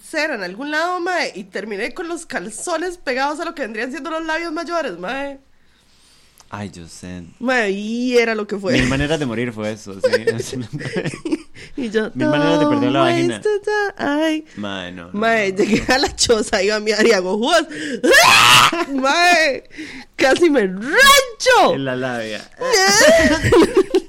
cera 0.00 0.34
en 0.36 0.42
algún 0.42 0.70
lado, 0.70 1.00
mae. 1.00 1.32
Y 1.34 1.44
terminé 1.44 1.92
con 1.94 2.08
los 2.08 2.26
calzones 2.26 2.98
pegados 2.98 3.40
a 3.40 3.44
lo 3.44 3.54
que 3.54 3.62
vendrían 3.62 3.90
siendo 3.90 4.10
los 4.10 4.24
labios 4.24 4.52
mayores, 4.52 4.98
mae. 4.98 5.40
Ay, 6.54 6.68
yo 6.70 6.86
sé. 6.86 7.22
Mae, 7.38 7.70
y 7.70 8.18
era 8.18 8.34
lo 8.34 8.46
que 8.46 8.58
fue. 8.58 8.74
Mil 8.74 8.86
maneras 8.86 9.18
de 9.18 9.24
morir 9.24 9.52
fue 9.54 9.72
eso, 9.72 9.94
sí. 9.94 10.60
y 11.78 11.88
yo. 11.88 12.10
Mil 12.14 12.28
maneras 12.28 12.60
de 12.60 12.66
perder 12.66 12.92
la 12.92 12.98
"Don't 12.98 13.10
vagina". 13.10 13.34
waste 13.36 13.48
the 13.64 13.92
time". 13.96 14.44
Mae, 14.56 14.92
no. 14.92 15.04
no, 15.06 15.18
Mae, 15.18 15.50
no. 15.52 15.56
llegué 15.58 15.82
a 15.90 15.96
la 15.98 16.14
choza, 16.14 16.62
iba 16.62 16.76
a 16.76 16.80
mirar 16.80 17.06
y 17.06 17.12
hago 17.12 17.38
jugas. 17.38 17.66
Mae, 18.92 19.64
casi 20.16 20.50
me 20.50 20.66
rancho. 20.66 21.74
En 21.74 21.84
la 21.86 21.96
labia. 21.96 22.50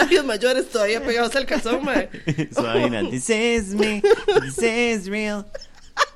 Labios 0.00 0.24
mayores 0.24 0.68
todavía 0.68 1.02
pegados 1.04 1.34
al 1.36 1.46
calzón, 1.46 1.84
mae. 1.84 2.08
Su 2.54 2.62
vagina. 2.62 3.08
This 3.10 3.30
is 3.30 3.74
me. 3.74 4.02
This 4.42 4.58
is 4.62 5.08
real. 5.08 5.46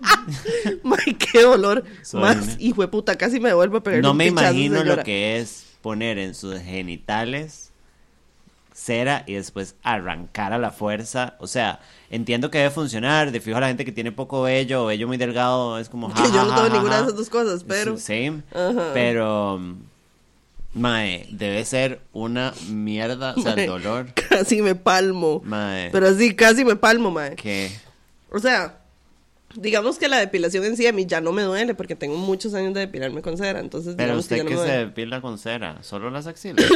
Mae, 0.82 1.16
qué 1.18 1.42
dolor. 1.42 1.84
Suave, 2.02 2.36
Más 2.36 2.56
hijo 2.58 2.82
de 2.82 2.88
puta, 2.88 3.16
casi 3.16 3.38
me 3.40 3.50
devuelvo 3.50 3.78
a 3.78 3.82
pegar 3.82 4.02
No 4.02 4.12
un 4.12 4.16
me 4.16 4.30
pichazo, 4.30 4.44
imagino 4.44 4.78
señora. 4.78 4.96
lo 4.96 5.04
que 5.04 5.38
es 5.38 5.66
poner 5.82 6.18
en 6.18 6.34
sus 6.34 6.58
genitales 6.60 7.70
cera 8.72 9.22
y 9.26 9.34
después 9.34 9.76
arrancar 9.82 10.52
a 10.52 10.58
la 10.58 10.70
fuerza. 10.70 11.36
O 11.38 11.46
sea, 11.46 11.80
entiendo 12.10 12.50
que 12.50 12.58
debe 12.58 12.70
funcionar. 12.70 13.30
De 13.30 13.40
fijo 13.40 13.56
a 13.56 13.60
la 13.60 13.68
gente 13.68 13.84
que 13.84 13.92
tiene 13.92 14.10
poco 14.10 14.42
vello 14.42 14.84
o 14.84 14.86
vello 14.86 15.06
muy 15.06 15.16
delgado 15.16 15.78
es 15.78 15.88
como... 15.88 16.08
Que 16.14 16.22
yo 16.22 16.44
no 16.44 16.50
ja, 16.50 16.56
tengo 16.56 16.56
ja, 16.56 16.68
ja, 16.68 16.74
ninguna 16.74 16.94
de 16.96 17.00
ja. 17.00 17.06
esas 17.06 17.16
dos 17.16 17.28
cosas, 17.30 17.64
pero. 17.64 17.96
Same. 17.96 18.42
Ajá. 18.52 18.90
Pero... 18.94 19.58
mm, 19.58 19.74
Mae, 20.74 21.26
debe 21.30 21.64
ser 21.64 22.00
una 22.12 22.52
mierda. 22.68 23.34
O 23.36 23.40
sea, 23.40 23.54
el 23.54 23.66
dolor. 23.66 24.12
Casi 24.28 24.60
me 24.62 24.74
palmo. 24.74 25.40
Mae. 25.44 25.90
Pero 25.90 26.08
así, 26.08 26.34
casi 26.34 26.64
me 26.64 26.76
palmo, 26.76 27.10
mae. 27.10 27.36
Que... 27.36 27.70
O 28.30 28.38
sea, 28.40 28.80
digamos 29.54 29.98
que 29.98 30.08
la 30.08 30.18
depilación 30.18 30.64
en 30.64 30.76
sí 30.76 30.86
a 30.86 30.92
mí 30.92 31.06
ya 31.06 31.20
no 31.20 31.30
me 31.32 31.42
duele 31.42 31.74
porque 31.74 31.94
tengo 31.94 32.16
muchos 32.16 32.54
años 32.54 32.74
de 32.74 32.80
depilarme 32.80 33.22
con 33.22 33.36
cera. 33.38 33.60
Entonces, 33.60 33.94
Pero 33.96 34.14
que 34.14 34.18
usted 34.18 34.42
no 34.42 34.50
que 34.50 34.56
se 34.56 34.78
depila 34.78 35.20
con 35.20 35.38
cera, 35.38 35.78
solo 35.82 36.10
las 36.10 36.26
axilas. 36.26 36.64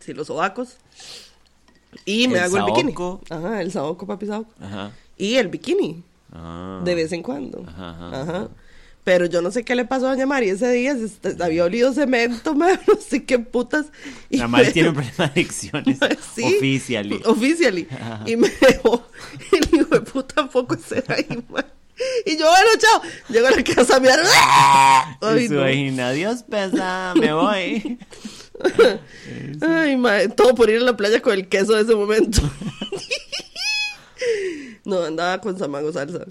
Sí, 0.00 0.12
los 0.12 0.26
sobacos. 0.26 0.76
Y 2.04 2.28
me 2.28 2.34
El 2.36 2.44
hago 2.44 2.58
el 2.58 2.64
bikini. 2.66 2.94
Ajá, 3.30 3.62
el 3.62 3.72
saoco, 3.72 4.06
papi 4.06 4.26
saoco. 4.26 4.50
Ajá. 4.60 4.90
Y 5.16 5.36
el 5.36 5.48
bikini, 5.48 6.02
Ah. 6.30 6.82
de 6.84 6.94
vez 6.94 7.10
en 7.12 7.22
cuando. 7.22 7.64
Ajá, 7.66 7.90
ajá, 7.90 8.20
Ajá. 8.20 8.48
Pero 9.04 9.26
yo 9.26 9.42
no 9.42 9.50
sé 9.50 9.64
qué 9.64 9.74
le 9.74 9.84
pasó 9.84 10.06
a 10.06 10.10
Doña 10.10 10.24
María 10.26 10.54
ese 10.54 10.70
día. 10.72 10.96
se 10.96 11.42
había 11.42 11.64
olido 11.64 11.92
cemento, 11.92 12.54
mae, 12.56 12.78
no 12.88 12.94
sé 12.96 13.24
qué 13.24 13.38
putas. 13.38 13.86
Y 14.30 14.38
La 14.38 14.48
madre 14.48 14.72
tiene 14.72 14.88
un 14.88 14.94
problema 14.96 15.26
de 15.26 15.40
adicciones. 15.42 15.98
Sí. 16.34 16.42
Officially. 17.26 17.86
Ajá. 17.92 18.22
Y 18.26 18.36
me 18.36 18.48
dejó 18.48 19.06
el 19.52 19.78
hijo 19.78 19.94
de 19.94 20.00
puta 20.00 20.48
poco 20.48 20.76
cera 20.76 21.16
ahí, 21.16 21.44
mae. 21.48 21.64
Y 22.26 22.36
yo, 22.36 22.46
bueno, 22.50 22.68
chao. 22.78 23.02
Llego 23.28 23.46
a 23.46 23.50
la 23.52 23.62
casa 23.62 23.96
a 23.96 24.00
mirar. 24.00 24.18
Y 24.20 25.24
Ay, 25.24 25.46
su 25.48 25.54
no. 25.54 25.60
vagina, 25.60 26.10
Dios 26.10 26.42
pesa, 26.42 27.12
me 27.16 27.32
voy. 27.32 27.98
Ay, 29.60 29.96
mae, 29.96 30.28
todo 30.28 30.54
por 30.56 30.70
ir 30.70 30.78
a 30.78 30.84
la 30.84 30.96
playa 30.96 31.20
con 31.22 31.34
el 31.34 31.46
queso 31.48 31.74
de 31.74 31.82
ese 31.82 31.94
momento. 31.94 32.40
no, 34.84 35.04
andaba 35.04 35.40
con 35.40 35.56
Samago 35.58 35.92
salsa. 35.92 36.24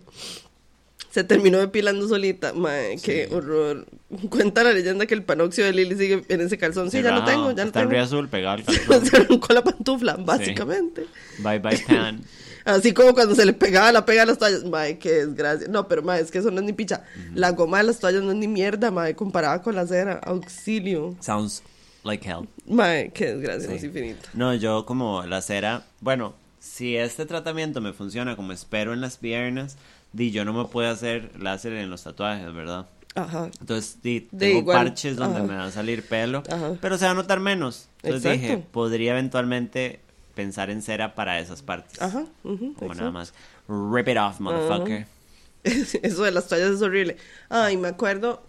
Se 1.14 1.24
terminó 1.24 1.59
depilando 1.59 2.07
solita. 2.07 2.53
Mae, 2.53 2.97
qué 3.03 3.30
horror. 3.32 3.86
Cuenta 4.30 4.64
la 4.64 4.72
leyenda 4.74 5.05
que 5.05 5.14
el 5.14 5.22
panóxido 5.22 5.68
de 5.68 5.74
Lily 5.74 5.95
sigue 5.95 6.24
en 6.28 6.41
ese 6.41 6.57
calzón. 6.57 6.89
Sí, 6.89 7.03
ya 7.03 7.11
lo 7.11 7.24
tengo, 7.24 7.51
ya 7.51 7.64
lo 7.64 7.68
Está 7.68 7.82
en 7.84 7.89
tengo. 7.89 8.01
Azul, 8.01 8.30
pegado 8.30 8.55
al 8.55 8.64
calzón. 8.66 9.05
se 9.05 9.18
arrancó 9.18 9.53
la 9.53 9.64
pantufla, 9.64 10.16
básicamente. 10.16 11.05
Bye 11.38 11.59
bye 11.59 11.78
pan. 11.88 12.22
Así 12.66 12.93
como 12.93 13.14
cuando 13.14 13.36
se 13.36 13.45
le 13.45 13.53
pegaba 13.53 13.91
la 13.91 14.05
pega 14.05 14.24
a 14.24 14.26
las 14.26 14.39
toallas. 14.39 14.64
Mae, 14.64 14.97
qué 14.97 15.26
desgracia. 15.28 15.68
No, 15.68 15.88
pero 15.88 16.01
mae, 16.01 16.20
es 16.20 16.32
que 16.32 16.39
eso 16.39 16.49
no 16.49 16.61
es 16.61 16.66
ni 16.66 16.74
picha. 16.74 17.03
La 17.36 17.51
goma 17.51 17.78
de 17.78 17.84
las 17.84 17.99
toallas 17.99 18.24
no 18.24 18.32
es 18.32 18.38
ni 18.38 18.47
mierda, 18.47 18.89
mae, 18.89 19.14
comparada 19.16 19.61
con 19.61 19.76
la 19.76 19.86
cera. 19.86 20.14
Auxilio. 20.24 21.16
Sounds 21.20 21.61
like 22.03 22.28
hell. 22.28 22.47
Mae, 22.66 23.11
qué 23.14 23.36
desgracia, 23.36 23.70
Sí. 23.70 23.76
es 23.76 23.84
infinito. 23.84 24.30
No, 24.34 24.55
yo 24.55 24.86
como 24.88 25.24
la 25.28 25.41
cera, 25.43 25.84
bueno, 25.99 26.34
si 26.59 26.95
este 26.97 27.28
tratamiento 27.28 27.82
me 27.82 27.93
funciona 27.93 28.36
como 28.36 28.51
espero 28.51 28.93
en 28.93 29.01
las 29.01 29.18
piernas, 29.18 29.78
di 30.14 30.32
yo 30.32 30.45
no 30.45 30.53
me 30.53 30.66
puedo 30.66 30.89
hacer 30.89 31.32
láser 31.39 31.74
en 31.74 31.89
los 31.89 32.03
tatuajes, 32.03 32.53
¿verdad? 32.53 32.88
Ajá. 33.16 33.49
Entonces, 33.59 33.97
di, 34.01 34.22
tengo 34.22 34.59
igual, 34.59 34.86
parches 34.86 35.16
donde 35.18 35.39
ajá. 35.39 35.47
me 35.47 35.55
va 35.55 35.66
a 35.66 35.72
salir 35.72 36.03
pelo, 36.07 36.41
Ajá. 36.49 36.76
pero 36.82 36.97
se 36.97 37.05
va 37.05 37.11
a 37.11 37.16
notar 37.16 37.39
menos. 37.39 37.89
Entonces 38.01 38.32
Exacto. 38.34 38.41
dije, 38.55 38.68
podría 38.72 39.11
eventualmente 39.11 39.99
pensar 40.34 40.70
en 40.72 40.82
cera 40.82 41.14
para 41.14 41.39
esas 41.39 41.61
partes. 41.61 42.01
Ajá. 42.01 42.26
Como 42.41 42.93
nada 42.95 43.11
más. 43.11 43.34
Rip 43.68 44.07
it 44.07 44.18
off, 44.18 44.39
motherfucker. 44.39 45.05
Eso 45.64 46.24
de 46.24 46.32
las 46.32 46.47
toallas 46.47 46.72
es 46.72 46.82
horrible. 46.82 47.18
Ay, 47.49 47.78
me 47.78 47.88
acuerdo, 47.88 48.41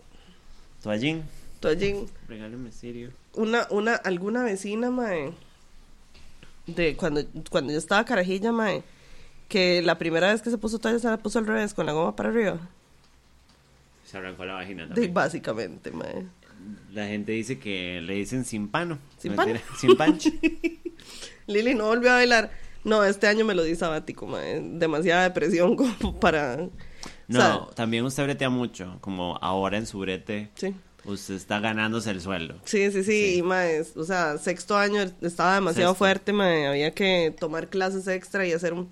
Toallín, 0.82 1.22
toallín, 1.60 2.06
regálame 2.28 2.70
serio. 2.72 3.10
una, 3.34 3.66
una, 3.70 3.94
alguna 3.94 4.42
vecina, 4.42 4.90
mae, 4.90 5.32
de 6.66 6.96
cuando, 6.96 7.22
cuando 7.50 7.72
yo 7.72 7.78
estaba 7.78 8.04
carajilla, 8.04 8.50
mae, 8.52 8.82
que 9.49 9.82
la 9.82 9.99
primera 9.99 10.32
vez 10.32 10.42
que 10.42 10.51
se 10.51 10.59
puso 10.59 10.78
toalla 10.78 10.99
se 10.99 11.09
la 11.09 11.18
puso 11.18 11.38
al 11.38 11.47
revés, 11.47 11.74
con 11.74 11.86
la 11.86 11.92
goma 11.92 12.14
para 12.16 12.28
arriba. 12.30 12.59
Se 14.05 14.18
arrancó 14.18 14.45
la 14.45 14.55
vagina 14.55 14.82
De, 14.82 14.88
también. 14.90 15.14
básicamente, 15.14 15.90
mae. 15.90 16.26
La 16.92 17.07
gente 17.07 17.32
dice 17.32 17.59
que 17.59 18.01
le 18.01 18.14
dicen 18.14 18.45
sin 18.45 18.68
pano. 18.68 18.99
¿Sin 19.18 19.34
pano? 19.34 19.55
Sin 19.78 19.97
pancho. 19.97 20.30
Lili 21.47 21.74
no 21.74 21.86
volvió 21.86 22.11
a 22.11 22.14
bailar. 22.14 22.51
No, 22.84 23.05
este 23.05 23.26
año 23.26 23.45
me 23.45 23.55
lo 23.55 23.62
di 23.62 23.74
sabático, 23.76 24.26
mae. 24.26 24.61
Demasiada 24.62 25.24
depresión 25.24 25.76
como 25.76 26.18
para... 26.20 26.57
No, 27.26 27.38
o 27.38 27.66
sea, 27.66 27.74
también 27.74 28.05
usted 28.05 28.22
bretea 28.24 28.51
mucho. 28.51 28.99
Como 29.01 29.36
ahora 29.40 29.78
en 29.78 29.86
su 29.86 29.99
brete, 29.99 30.51
sí. 30.55 30.74
usted 31.05 31.34
está 31.34 31.61
ganándose 31.61 32.11
el 32.11 32.20
sueldo. 32.20 32.57
Sí, 32.64 32.90
sí, 32.92 33.03
sí, 33.03 33.32
Sí. 33.32 33.38
y 33.38 33.42
mae, 33.42 33.82
o 33.97 34.05
sea, 34.05 34.36
sexto 34.38 34.76
año 34.76 35.03
estaba 35.22 35.55
demasiado 35.55 35.90
Sexto. 35.92 35.99
fuerte, 36.05 36.32
mae, 36.34 36.66
había 36.66 36.90
que 36.92 37.34
tomar 37.38 37.68
clases 37.68 38.07
extra 38.09 38.47
y 38.47 38.53
hacer 38.53 38.74
un 38.74 38.90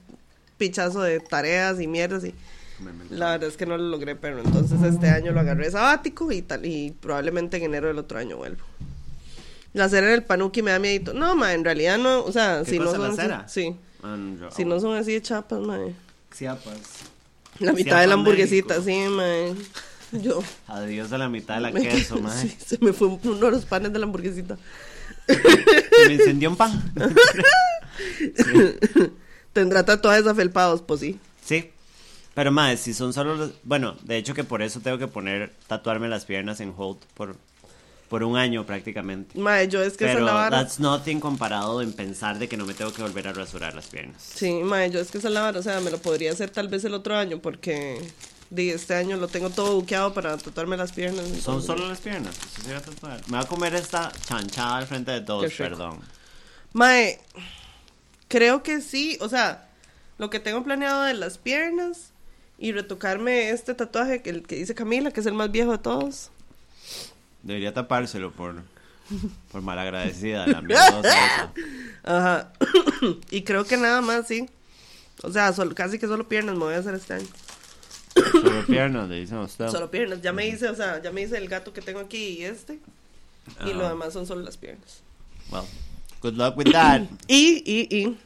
pichazo 0.62 1.02
de 1.02 1.18
tareas 1.18 1.80
y 1.80 1.88
mierdas 1.88 2.24
y 2.24 2.32
la 3.10 3.32
verdad 3.32 3.48
es 3.48 3.56
que 3.56 3.66
no 3.66 3.76
lo 3.76 3.84
logré, 3.88 4.14
pero 4.14 4.40
entonces 4.40 4.80
este 4.82 5.08
año 5.08 5.32
lo 5.32 5.40
agarré 5.40 5.70
sabático 5.70 6.30
y 6.30 6.42
tal, 6.42 6.64
y 6.66 6.92
probablemente 7.00 7.56
en 7.56 7.64
enero 7.64 7.88
del 7.88 7.98
otro 7.98 8.18
año 8.18 8.36
vuelvo. 8.36 8.64
La 9.72 9.88
cera 9.88 10.06
del 10.08 10.22
panuki 10.22 10.62
me 10.62 10.70
da 10.70 10.78
miedito. 10.78 11.14
No, 11.14 11.34
mae, 11.34 11.54
en 11.54 11.64
realidad 11.64 11.98
no, 11.98 12.22
o 12.24 12.30
sea, 12.30 12.62
¿Qué 12.64 12.72
si 12.72 12.78
no 12.78 12.90
son 12.92 13.16
la 13.16 13.38
así- 13.38 13.52
sí, 13.62 13.76
si 14.54 14.64
no 14.64 14.78
son 14.80 14.96
así 14.96 15.12
de 15.12 15.22
chapas, 15.22 15.60
mae. 15.60 15.94
Chiapas. 16.36 16.76
La 17.58 17.72
mitad 17.72 17.84
Chiapas, 17.84 18.00
de 18.02 18.06
la 18.06 18.14
hamburguesita, 18.14 18.78
México. 18.78 18.90
sí, 18.90 19.08
mae. 19.10 19.54
Yo 20.22 20.42
Adiós 20.68 21.10
a 21.12 21.18
la 21.18 21.28
mitad 21.28 21.54
de 21.56 21.60
la 21.62 21.70
me 21.70 21.80
queso, 21.82 22.16
sí, 22.40 22.54
se 22.64 22.78
me 22.80 22.92
fue 22.92 23.08
uno 23.08 23.34
de 23.46 23.50
los 23.50 23.64
panes 23.64 23.92
de 23.92 23.98
la 23.98 24.04
hamburguesita. 24.06 24.56
Se 25.26 26.08
me 26.08 26.14
incendió 26.14 26.50
un 26.50 26.56
pan. 26.56 26.92
Tendrá 29.52 29.84
tatuajes 29.84 30.26
afelpados, 30.26 30.82
pues 30.82 31.00
sí. 31.00 31.18
Sí. 31.44 31.70
Pero 32.34 32.50
más, 32.50 32.80
si 32.80 32.94
son 32.94 33.12
solo 33.12 33.34
los... 33.34 33.50
Bueno, 33.62 33.96
de 34.04 34.16
hecho 34.16 34.32
que 34.34 34.44
por 34.44 34.62
eso 34.62 34.80
tengo 34.80 34.96
que 34.98 35.06
poner, 35.06 35.52
tatuarme 35.66 36.08
las 36.08 36.24
piernas 36.24 36.60
en 36.60 36.72
hold 36.74 36.96
por, 37.14 37.36
por 38.08 38.22
un 38.22 38.38
año 38.38 38.64
prácticamente. 38.64 39.38
Mae, 39.38 39.68
yo 39.68 39.82
es 39.82 39.98
que 39.98 40.04
esa 40.04 40.12
es 40.12 40.16
Pero 40.16 40.26
la 40.26 40.32
vara. 40.32 40.58
that's 40.62 40.80
nothing 40.80 41.20
comparado 41.20 41.82
en 41.82 41.92
pensar 41.92 42.38
de 42.38 42.48
que 42.48 42.56
no 42.56 42.64
me 42.64 42.72
tengo 42.72 42.90
que 42.92 43.02
volver 43.02 43.28
a 43.28 43.34
rasurar 43.34 43.74
las 43.74 43.86
piernas. 43.88 44.22
Sí, 44.22 44.50
mae, 44.64 44.90
yo 44.90 44.98
es 45.00 45.10
que 45.10 45.18
esa 45.18 45.28
es 45.28 45.34
la 45.34 45.42
vara. 45.42 45.58
O 45.58 45.62
sea, 45.62 45.80
me 45.80 45.90
lo 45.90 45.98
podría 45.98 46.32
hacer 46.32 46.48
tal 46.48 46.68
vez 46.68 46.84
el 46.84 46.94
otro 46.94 47.14
año 47.18 47.38
porque 47.40 48.00
di, 48.48 48.70
este 48.70 48.94
año 48.94 49.18
lo 49.18 49.28
tengo 49.28 49.50
todo 49.50 49.74
buqueado 49.74 50.14
para 50.14 50.34
tatuarme 50.38 50.78
las 50.78 50.92
piernas. 50.92 51.26
Son 51.26 51.34
entonces- 51.36 51.66
solo 51.66 51.86
las 51.86 52.00
piernas. 52.00 52.34
eso 52.34 52.62
se 52.62 52.72
va 52.72 52.78
a 52.78 52.82
tatuar. 52.82 53.20
Me 53.28 53.36
va 53.36 53.42
a 53.42 53.46
comer 53.46 53.74
esta 53.74 54.10
chanchada 54.26 54.78
al 54.78 54.86
frente 54.86 55.10
de 55.10 55.20
todos, 55.20 55.52
perdón. 55.52 56.00
Mae, 56.72 57.20
creo 58.32 58.62
que 58.62 58.80
sí. 58.80 59.18
O 59.20 59.28
sea, 59.28 59.68
lo 60.16 60.30
que 60.30 60.40
tengo 60.40 60.64
planeado 60.64 61.02
de 61.02 61.12
las 61.12 61.36
piernas 61.36 62.12
y 62.58 62.72
retocarme 62.72 63.50
este 63.50 63.74
tatuaje 63.74 64.22
que, 64.22 64.30
el 64.30 64.42
que 64.42 64.56
dice 64.56 64.74
Camila, 64.74 65.10
que 65.10 65.20
es 65.20 65.26
el 65.26 65.34
más 65.34 65.52
viejo 65.52 65.72
de 65.72 65.78
todos. 65.78 66.30
Debería 67.42 67.74
tapárselo 67.74 68.32
por, 68.32 68.62
por 69.50 69.60
malagradecida, 69.60 70.46
la 70.46 70.62
mierdosa 70.62 71.00
esa. 71.00 71.52
Ajá. 72.04 72.52
y 73.30 73.42
creo 73.42 73.64
que 73.66 73.76
nada 73.76 74.00
más, 74.00 74.26
sí. 74.26 74.48
O 75.22 75.30
sea, 75.30 75.52
solo- 75.52 75.74
casi 75.74 75.98
que 75.98 76.06
solo 76.06 76.26
piernas 76.26 76.54
me 76.54 76.64
voy 76.64 76.74
a 76.74 76.78
hacer 76.78 76.94
este 76.94 77.14
año. 77.14 77.26
Solo 78.14 78.64
piernas, 78.66 79.08
le 79.10 79.20
dicen 79.20 79.36
a 79.38 79.42
usted. 79.42 79.68
Solo 79.68 79.90
piernas. 79.90 80.22
Ya 80.22 80.32
me 80.32 80.46
hice, 80.46 80.68
o 80.68 80.74
sea, 80.74 81.02
ya 81.02 81.12
me 81.12 81.20
hice 81.20 81.36
el 81.36 81.48
gato 81.48 81.74
que 81.74 81.82
tengo 81.82 82.00
aquí 82.00 82.38
y 82.38 82.44
este. 82.44 82.78
Y 83.66 83.74
lo 83.74 83.86
demás 83.86 84.14
son 84.14 84.26
solo 84.26 84.40
las 84.42 84.56
piernas. 84.56 85.02
Well, 85.50 85.64
good 86.22 86.34
luck 86.36 86.56
with 86.56 86.70
that. 86.72 87.02
Y, 87.28 87.62
y, 87.66 87.88
y. 87.96 88.16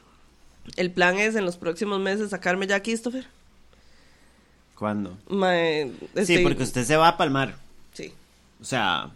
El 0.76 0.90
plan 0.90 1.16
es 1.18 1.34
en 1.36 1.44
los 1.44 1.56
próximos 1.56 2.00
meses 2.00 2.30
sacarme 2.30 2.66
ya 2.66 2.76
a 2.76 2.82
Christopher. 2.82 3.24
¿Cuándo? 4.74 5.16
Mae, 5.28 5.90
Sí, 6.14 6.34
estoy- 6.34 6.42
porque 6.42 6.62
usted 6.62 6.84
se 6.84 6.96
va 6.96 7.08
a 7.08 7.16
palmar. 7.16 7.54
Sí, 7.94 8.12
O 8.60 8.64
sea, 8.64 9.10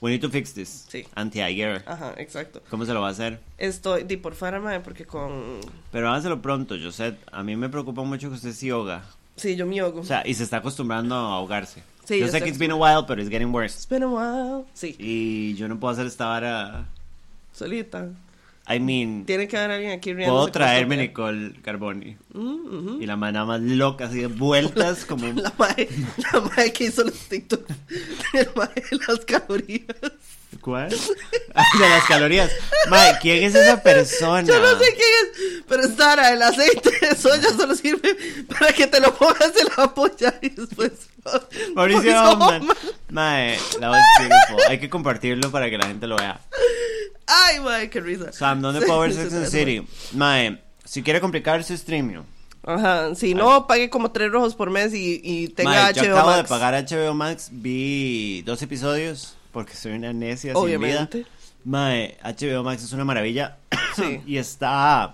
we 0.00 0.10
need 0.10 0.20
to 0.20 0.30
fix 0.30 0.52
this. 0.54 0.84
Sí. 0.88 1.04
Anti-ayer. 1.14 1.82
ajá, 1.86 2.14
exacto. 2.18 2.62
¿Cómo 2.70 2.84
se 2.86 2.92
lo 2.94 3.00
va 3.00 3.08
a 3.08 3.10
hacer? 3.10 3.40
Estoy, 3.58 4.04
di 4.04 4.16
por 4.18 4.34
fuera, 4.34 4.60
mae, 4.60 4.80
porque 4.80 5.04
con. 5.06 5.60
Pero 5.90 6.08
hágaselo 6.10 6.40
pronto, 6.40 6.76
Josette. 6.80 7.18
A 7.32 7.42
mí 7.42 7.56
me 7.56 7.68
preocupa 7.68 8.02
mucho 8.02 8.28
que 8.28 8.36
usted 8.36 8.52
sí 8.52 8.70
ahoga. 8.70 9.02
Sí, 9.36 9.56
yo 9.56 9.66
me 9.66 9.80
ahogo. 9.80 10.00
O 10.00 10.04
sea, 10.04 10.22
y 10.26 10.34
se 10.34 10.44
está 10.44 10.58
acostumbrando 10.58 11.14
a 11.16 11.34
ahogarse. 11.36 11.82
Sí, 12.04 12.18
yo 12.20 12.26
yo 12.26 12.32
sé 12.32 12.38
sé. 12.38 12.44
que 12.44 12.50
it's 12.50 12.58
been 12.58 12.72
a 12.72 12.76
while, 12.76 13.04
pero 13.06 13.20
it's 13.20 13.30
getting 13.30 13.52
worse. 13.52 13.74
It's 13.76 13.88
been 13.88 14.02
a 14.02 14.08
while. 14.08 14.64
Sí, 14.74 14.94
Y 14.98 15.54
yo 15.54 15.66
no 15.66 15.78
puedo 15.80 15.92
hacer 15.92 16.06
esta 16.06 16.26
vara. 16.26 16.86
Solita. 17.60 18.08
I 18.66 18.78
mean, 18.78 19.24
Tiene 19.26 19.48
que 19.48 19.56
haber 19.58 19.72
alguien 19.72 19.92
aquí 19.92 20.14
riendo. 20.14 20.32
puedo 20.32 20.48
traerme 20.48 20.96
Nicole 20.96 21.60
Carboni. 21.60 22.16
Y 23.00 23.06
la 23.06 23.16
mana 23.16 23.44
más 23.44 23.60
loca, 23.60 24.06
así 24.06 24.20
de 24.20 24.28
vueltas, 24.28 25.04
como 25.08 25.28
un 25.28 25.42
La 25.42 25.52
mae, 25.58 25.88
la 26.32 26.40
mae 26.40 26.72
que 26.72 26.84
hizo 26.84 27.02
los 27.04 27.18
TikToks. 27.28 27.74
El 28.32 28.48
mae 28.54 28.68
de 28.74 28.98
las 29.06 29.24
calorías. 29.26 29.96
¿Cuál? 30.60 30.88
de 30.90 31.88
las 31.88 32.04
calorías. 32.06 32.50
Mae, 32.88 33.18
¿quién 33.20 33.44
es 33.44 33.54
esa 33.54 33.82
persona? 33.82 34.46
Yo 34.46 34.60
no 34.60 34.78
sé 34.78 34.86
quién 34.94 35.08
es, 35.22 35.62
pero 35.68 35.88
Sara, 35.88 36.32
el 36.32 36.42
aceite 36.42 36.90
de 37.00 37.14
soya 37.16 37.50
solo 37.50 37.74
sirve 37.74 38.16
para 38.58 38.72
que 38.72 38.86
te 38.86 39.00
lo 39.00 39.14
pongas 39.14 39.52
en 39.56 39.66
la 39.76 39.92
polla 39.94 40.34
y 40.42 40.48
después. 40.50 40.92
Mauricio. 41.74 42.12
Mae, 43.10 43.58
that 43.80 43.90
was 43.90 44.02
beautiful. 44.18 44.60
Hay 44.68 44.78
que 44.78 44.88
compartirlo 44.88 45.50
para 45.50 45.68
que 45.70 45.78
la 45.78 45.86
gente 45.86 46.06
lo 46.06 46.16
vea. 46.16 46.40
Ay, 47.30 47.60
mae, 47.60 47.88
qué 47.90 48.00
risa. 48.00 48.32
Sam, 48.32 48.60
¿dónde 48.60 48.80
puedo 48.84 49.00
ver 49.00 49.12
Sex 49.14 49.32
and 49.32 49.46
City? 49.46 49.86
Mae, 50.12 50.60
si 50.84 51.02
quiere 51.02 51.20
complicarse, 51.20 51.76
streamio. 51.76 52.24
Ajá, 52.62 53.14
si 53.14 53.34
no, 53.34 53.66
pague 53.66 53.88
como 53.88 54.10
tres 54.10 54.30
rojos 54.30 54.54
por 54.54 54.70
mes 54.70 54.92
y, 54.92 55.20
y 55.24 55.48
tenga 55.48 55.70
Mae, 55.70 55.94
yo 55.94 56.02
HBO 56.02 56.16
acabo 56.16 56.32
de 56.32 56.44
pagar 56.44 56.84
HBO 56.84 57.14
Max, 57.14 57.48
vi 57.50 58.42
dos 58.42 58.60
episodios, 58.62 59.36
porque 59.52 59.74
soy 59.74 59.92
una 59.92 60.12
necia 60.12 60.52
sin 60.52 60.62
Obviamente. 60.62 61.18
vida. 61.18 61.28
Mae, 61.64 62.18
HBO 62.22 62.62
Max 62.62 62.82
es 62.84 62.92
una 62.92 63.04
maravilla. 63.04 63.56
Sí. 63.96 64.20
y 64.26 64.36
está 64.36 65.12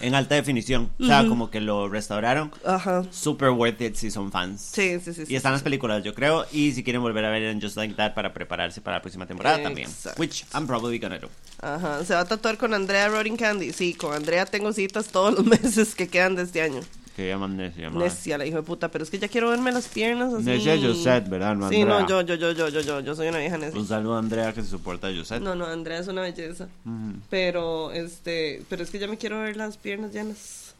en 0.00 0.14
alta 0.14 0.34
definición. 0.34 0.90
O 0.98 1.04
sea, 1.04 1.26
como 1.26 1.50
que 1.50 1.60
lo 1.60 1.88
restauraron. 1.88 2.52
Ajá. 2.64 3.04
Super 3.10 3.50
worth 3.50 3.80
it 3.80 3.94
si 3.94 4.10
son 4.10 4.30
fans. 4.30 4.60
Sí, 4.72 4.98
sí, 5.00 5.12
sí. 5.12 5.24
Y 5.28 5.36
están 5.36 5.52
sí, 5.52 5.54
las 5.54 5.62
películas, 5.62 6.02
yo 6.04 6.14
creo. 6.14 6.46
Y 6.52 6.72
si 6.72 6.82
quieren 6.82 7.02
volver 7.02 7.24
a 7.24 7.30
ver 7.30 7.42
en 7.44 7.60
Just 7.60 7.76
Like 7.76 7.94
That 7.94 8.14
para 8.14 8.32
prepararse 8.32 8.80
para 8.80 8.98
la 8.98 9.02
próxima 9.02 9.26
temporada 9.26 9.62
también. 9.62 9.88
Exacto. 9.88 10.20
Which 10.20 10.44
I'm 10.54 10.66
probably 10.66 10.98
gonna 10.98 11.18
do. 11.18 11.28
Ajá. 11.60 12.04
¿Se 12.04 12.14
va 12.14 12.20
a 12.20 12.24
tatuar 12.24 12.58
con 12.58 12.74
Andrea 12.74 13.08
Rodin 13.08 13.36
Candy? 13.36 13.72
Sí, 13.72 13.94
con 13.94 14.14
Andrea 14.14 14.46
tengo 14.46 14.72
citas 14.72 15.08
todos 15.08 15.34
los 15.34 15.44
meses 15.62 15.94
que 15.94 16.08
quedan 16.08 16.36
de 16.36 16.42
este 16.42 16.62
año. 16.62 16.80
Que 17.20 17.28
llaman 17.28 17.54
necia, 17.54 17.90
mae. 17.90 18.04
Necia, 18.04 18.38
la 18.38 18.46
hijo 18.46 18.56
de 18.56 18.62
puta. 18.62 18.90
Pero 18.90 19.04
es 19.04 19.10
que 19.10 19.18
ya 19.18 19.28
quiero 19.28 19.50
verme 19.50 19.70
las 19.72 19.88
piernas 19.88 20.32
así. 20.32 20.42
Necia 20.46 20.78
Josette, 20.80 21.28
¿verdad? 21.28 21.54
No 21.54 21.68
Sí, 21.68 21.84
no, 21.84 22.08
yo, 22.08 22.22
yo, 22.22 22.34
yo, 22.34 22.52
yo, 22.52 22.68
yo, 22.70 22.80
yo, 22.80 23.00
yo 23.00 23.14
soy 23.14 23.28
una 23.28 23.40
vieja 23.40 23.58
necia. 23.58 23.78
Un 23.78 23.86
saludo 23.86 24.16
a 24.16 24.20
Andrea 24.20 24.54
que 24.54 24.62
se 24.62 24.68
soporta 24.68 25.08
a 25.08 25.14
Josette. 25.14 25.42
No, 25.42 25.54
no, 25.54 25.66
Andrea 25.66 25.98
es 25.98 26.08
una 26.08 26.22
belleza. 26.22 26.68
Pero, 27.28 27.92
este, 27.92 28.62
pero 28.70 28.82
es 28.82 28.90
que 28.90 28.98
ya 28.98 29.06
me 29.06 29.18
quiero 29.18 29.38
ver 29.38 29.54
las 29.58 29.76
piernas 29.76 30.14
llenas. 30.14 30.74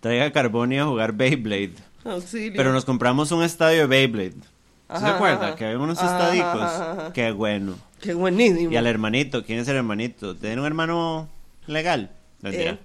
Traiga 0.00 0.24
a 0.24 0.32
Carboni 0.32 0.80
a 0.80 0.86
jugar 0.86 1.12
Beyblade. 1.12 1.74
Auxilio. 2.04 2.54
Pero 2.56 2.72
nos 2.72 2.84
compramos 2.84 3.30
un 3.30 3.44
estadio 3.44 3.82
de 3.82 3.86
Beyblade. 3.86 4.32
¿Sí 4.32 4.40
Ajá, 4.88 5.06
¿Se 5.06 5.12
acuerda? 5.14 5.54
Que 5.54 5.66
había 5.66 5.78
unos 5.78 6.00
Ajá, 6.00 6.18
estadicos. 6.18 6.62
ajá, 6.62 6.92
ajá. 6.92 7.12
Qué 7.12 7.30
bueno. 7.30 7.76
Qué 8.00 8.14
buenísimo. 8.14 8.72
Y 8.72 8.76
al 8.76 8.88
hermanito, 8.88 9.44
¿quién 9.44 9.60
es 9.60 9.68
el 9.68 9.76
hermanito? 9.76 10.34
¿Tiene 10.34 10.60
un 10.60 10.66
hermano 10.66 11.28
legal? 11.68 12.10
Eh, 12.42 12.76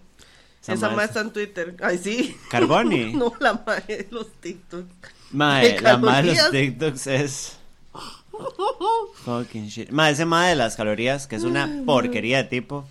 Esa 0.74 0.88
mae 0.88 0.96
más 0.96 1.04
es- 1.06 1.10
está 1.12 1.22
en 1.22 1.32
Twitter. 1.32 1.76
Ay, 1.82 1.98
sí. 1.98 2.38
Carboni. 2.50 3.14
no, 3.16 3.34
la 3.40 3.54
madre 3.66 3.98
de 3.98 4.08
los 4.12 4.32
TikToks. 4.42 4.86
Mae, 5.32 5.80
la 5.82 5.98
madre 5.98 6.32
de 6.32 6.36
los. 6.38 6.52
TikToks 6.52 7.08
es. 7.08 7.58
Fucking 9.26 9.68
shit. 9.68 9.90
Mae, 9.92 10.12
ese 10.12 10.26
madre 10.26 10.50
de 10.50 10.56
las 10.56 10.76
calorías, 10.76 11.28
que 11.28 11.36
es 11.36 11.44
una 11.44 11.70
porquería 11.86 12.38
de 12.38 12.44
tipo. 12.46 12.86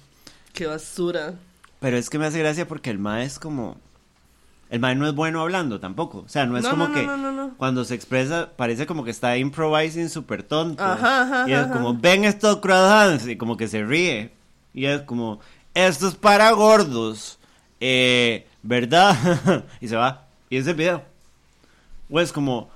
Qué 0.53 0.67
basura. 0.67 1.35
Pero 1.81 1.97
es 1.97 2.09
que 2.11 2.19
me 2.19 2.27
hace 2.27 2.39
gracia 2.39 2.67
porque 2.67 2.91
el 2.91 2.99
mae 2.99 3.25
es 3.25 3.39
como. 3.39 3.77
El 4.71 4.81
mae 4.81 4.95
no 4.95 5.07
es 5.07 5.15
bueno 5.15 5.41
hablando 5.41 5.79
tampoco. 5.79 6.19
O 6.27 6.29
sea, 6.29 6.47
no 6.47 6.57
es 6.57 6.65
No, 6.65 6.71
como 6.71 6.89
no, 6.89 6.95
que 6.95 7.03
no, 7.05 7.17
no, 7.17 7.31
no. 7.33 7.55
cuando 7.57 7.85
se 7.85 7.95
expresa 7.95 8.51
parece 8.57 8.87
como 8.87 9.05
que 9.05 9.11
está 9.11 9.37
improvising 9.37 10.09
súper 10.09 10.43
tonto. 10.43 10.83
Ajá, 10.83 11.23
ajá, 11.23 11.45
y 11.49 11.53
es 11.53 11.59
ajá. 11.61 11.73
como, 11.73 11.95
ven 11.95 12.25
estos 12.25 12.57
croissants. 12.57 13.27
Y 13.29 13.37
como 13.37 13.57
que 13.57 13.69
se 13.69 13.85
ríe. 13.85 14.33
Y 14.73 14.87
es 14.87 15.03
como, 15.03 15.41
esto 15.75 16.09
es 16.09 16.15
para 16.15 16.51
gordos. 16.53 17.39
Eh, 17.81 18.47
¿verdad? 18.63 19.65
y 19.81 19.89
se 19.89 19.97
va. 19.97 20.27
Y 20.51 20.57
ese 20.57 20.73
video. 20.73 21.03
O 22.11 22.21
es 22.21 22.33
como, 22.33 22.71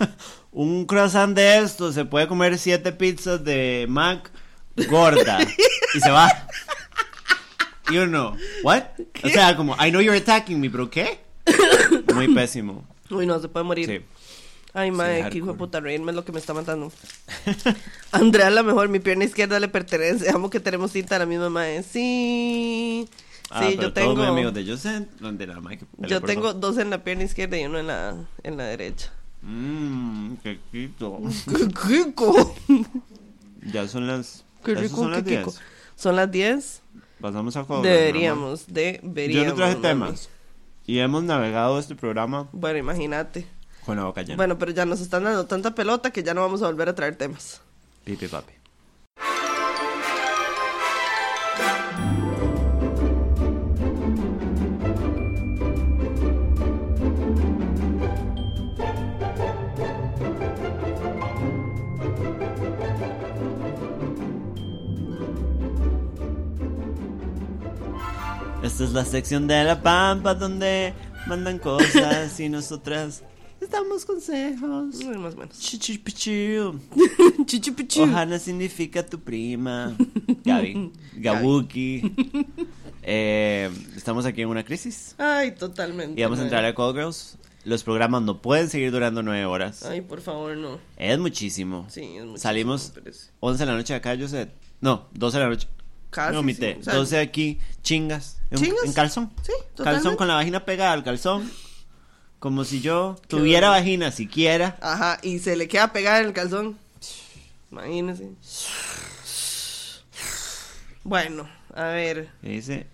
un 0.52 0.84
croissant 0.86 1.36
de 1.36 1.58
esto 1.58 1.92
se 1.92 2.04
puede 2.04 2.26
comer 2.26 2.58
siete 2.58 2.92
pizzas 2.92 3.44
de 3.44 3.86
Mac 3.88 4.30
gorda. 4.88 5.38
y 5.94 6.00
se 6.00 6.10
va. 6.10 6.28
Y 7.90 7.98
uno, 7.98 8.36
¿what? 8.62 8.84
O 9.22 9.28
sea, 9.28 9.56
como, 9.56 9.74
I 9.74 9.90
know 9.90 10.00
you're 10.00 10.16
attacking 10.16 10.60
me, 10.60 10.70
pero 10.70 10.88
¿qué? 10.88 11.20
Muy 12.14 12.32
pésimo. 12.32 12.84
Uy, 13.10 13.26
no, 13.26 13.40
se 13.40 13.48
puede 13.48 13.64
morir. 13.64 13.86
Sí. 13.86 14.00
Ay, 14.72 14.92
madre, 14.92 15.24
Sí, 15.24 15.30
qué 15.30 15.38
hijo 15.38 15.52
de 15.52 15.58
puta, 15.58 15.80
reírme 15.80 16.12
es 16.12 16.16
lo 16.16 16.24
que 16.24 16.30
me 16.30 16.38
está 16.38 16.54
matando. 16.54 16.92
Andrea, 18.12 18.50
la 18.50 18.62
mejor, 18.62 18.88
mi 18.88 19.00
pierna 19.00 19.24
izquierda 19.24 19.58
le 19.58 19.66
pertenece. 19.66 20.30
Amo 20.30 20.48
que 20.48 20.60
tenemos 20.60 20.92
cinta 20.92 21.16
a 21.16 21.18
la 21.18 21.26
misma 21.26 21.50
madre. 21.50 21.82
Sí. 21.82 23.08
Ah, 23.50 23.60
Sí, 23.68 23.74
pero 23.76 23.88
yo 23.88 23.92
todos 23.92 24.08
mis 24.08 24.16
tengo. 24.16 24.32
amigos 24.32 24.54
de 24.54 24.66
Joseph, 24.66 25.08
donde 25.20 25.46
la 25.46 25.60
Mike. 25.60 25.86
Yo 25.98 26.20
tengo 26.20 26.54
dos 26.54 26.78
en 26.78 26.90
la 26.90 27.02
pierna 27.02 27.24
izquierda 27.24 27.58
y 27.58 27.64
uno 27.64 27.78
en 27.78 27.86
la, 27.88 28.14
en 28.42 28.56
la 28.56 28.64
derecha. 28.64 29.12
Mmm, 29.42 30.34
qué 30.42 30.58
rico. 30.72 31.20
¡Qué 31.46 31.88
rico! 31.88 32.54
Ya 33.72 33.86
son 33.88 34.06
las. 34.06 34.44
¡Qué 34.64 34.74
rico, 34.74 34.96
son 34.96 35.10
las 35.10 35.22
rico! 35.24 35.50
10. 35.50 35.60
Son 35.94 36.16
las 36.16 36.30
10. 36.30 36.82
Pasamos 37.20 37.56
a 37.56 37.64
juego. 37.64 37.82
Deberíamos, 37.82 38.66
Yo 38.68 38.72
deberíamos. 38.74 39.48
no 39.48 39.54
traje 39.56 39.74
mami. 39.74 39.82
temas. 39.82 40.30
Y 40.86 40.98
hemos 41.00 41.22
navegado 41.24 41.78
este 41.78 41.94
programa 41.94 42.48
Bueno, 42.52 42.78
imagínate. 42.78 43.46
con 43.84 43.96
la 43.98 44.04
boca 44.04 44.22
llena. 44.22 44.36
Bueno, 44.36 44.56
pero 44.58 44.72
ya 44.72 44.86
nos 44.86 45.00
están 45.02 45.24
dando 45.24 45.44
tanta 45.44 45.74
pelota 45.74 46.10
que 46.10 46.22
ya 46.22 46.32
no 46.32 46.40
vamos 46.40 46.62
a 46.62 46.66
volver 46.66 46.88
a 46.88 46.94
traer 46.94 47.16
temas. 47.16 47.60
Pipi 48.04 48.28
papi. 48.28 48.52
Esta 68.80 68.88
es 68.88 68.94
la 68.94 69.04
sección 69.04 69.46
de 69.46 69.62
la 69.62 69.82
pampa 69.82 70.34
donde 70.34 70.94
mandan 71.26 71.58
cosas 71.58 72.40
y 72.40 72.48
nosotras 72.48 73.22
damos 73.70 74.06
consejos. 74.06 74.94
Ay, 75.02 75.18
Más 75.18 75.34
o 75.34 75.36
menos. 75.36 75.58
Chichipichu. 75.58 76.80
Chichi 77.44 77.72
pichu. 77.72 78.02
Ohana 78.04 78.38
significa 78.38 79.04
tu 79.04 79.20
prima. 79.20 79.94
Gaby. 80.46 80.92
Gabuki. 81.16 82.10
Eh, 83.02 83.70
estamos 83.94 84.24
aquí 84.24 84.40
en 84.40 84.48
una 84.48 84.64
crisis. 84.64 85.14
Ay, 85.18 85.54
totalmente. 85.54 86.18
Y 86.18 86.24
vamos 86.24 86.38
a 86.38 86.44
entrar 86.44 86.64
a 86.64 86.74
Call 86.74 86.94
Girls. 86.94 87.36
Los 87.66 87.84
programas 87.84 88.22
no 88.22 88.40
pueden 88.40 88.70
seguir 88.70 88.90
durando 88.92 89.22
nueve 89.22 89.44
horas. 89.44 89.82
Ay, 89.82 90.00
por 90.00 90.22
favor, 90.22 90.56
no. 90.56 90.78
Es 90.96 91.18
muchísimo. 91.18 91.84
Sí, 91.90 92.16
es 92.16 92.24
mucho. 92.24 92.38
Salimos 92.38 92.94
11 93.40 93.62
de 93.62 93.70
la 93.70 93.76
noche 93.76 93.92
de 93.92 93.98
acá, 93.98 94.14
yo 94.14 94.26
sé. 94.26 94.48
No, 94.80 95.06
12 95.12 95.36
de 95.36 95.44
la 95.44 95.50
noche. 95.50 95.68
Casi. 96.10 96.32
Me 96.32 96.38
omité. 96.38 96.74
sí. 96.74 96.80
O 96.80 96.84
sea, 96.84 96.94
12 96.94 97.18
aquí, 97.18 97.58
chingas. 97.82 98.38
En, 98.50 98.58
¿Chingas? 98.58 98.84
en 98.84 98.92
calzón. 98.92 99.30
Sí, 99.42 99.52
Calzón 99.82 100.16
con 100.16 100.28
la 100.28 100.34
vagina 100.34 100.64
pegada 100.64 100.92
al 100.92 101.04
calzón. 101.04 101.50
Como 102.38 102.64
si 102.64 102.80
yo 102.80 103.16
tuviera 103.28 103.68
bueno. 103.68 103.80
vagina 103.82 104.10
siquiera. 104.10 104.76
Ajá, 104.80 105.18
y 105.22 105.38
se 105.40 105.56
le 105.56 105.68
queda 105.68 105.92
pegada 105.92 106.20
en 106.20 106.26
el 106.26 106.32
calzón. 106.32 106.78
Imagínese. 107.70 108.30
Bueno, 111.04 111.48
a 111.74 111.84
ver. 111.84 112.28
Dice, 112.42 112.86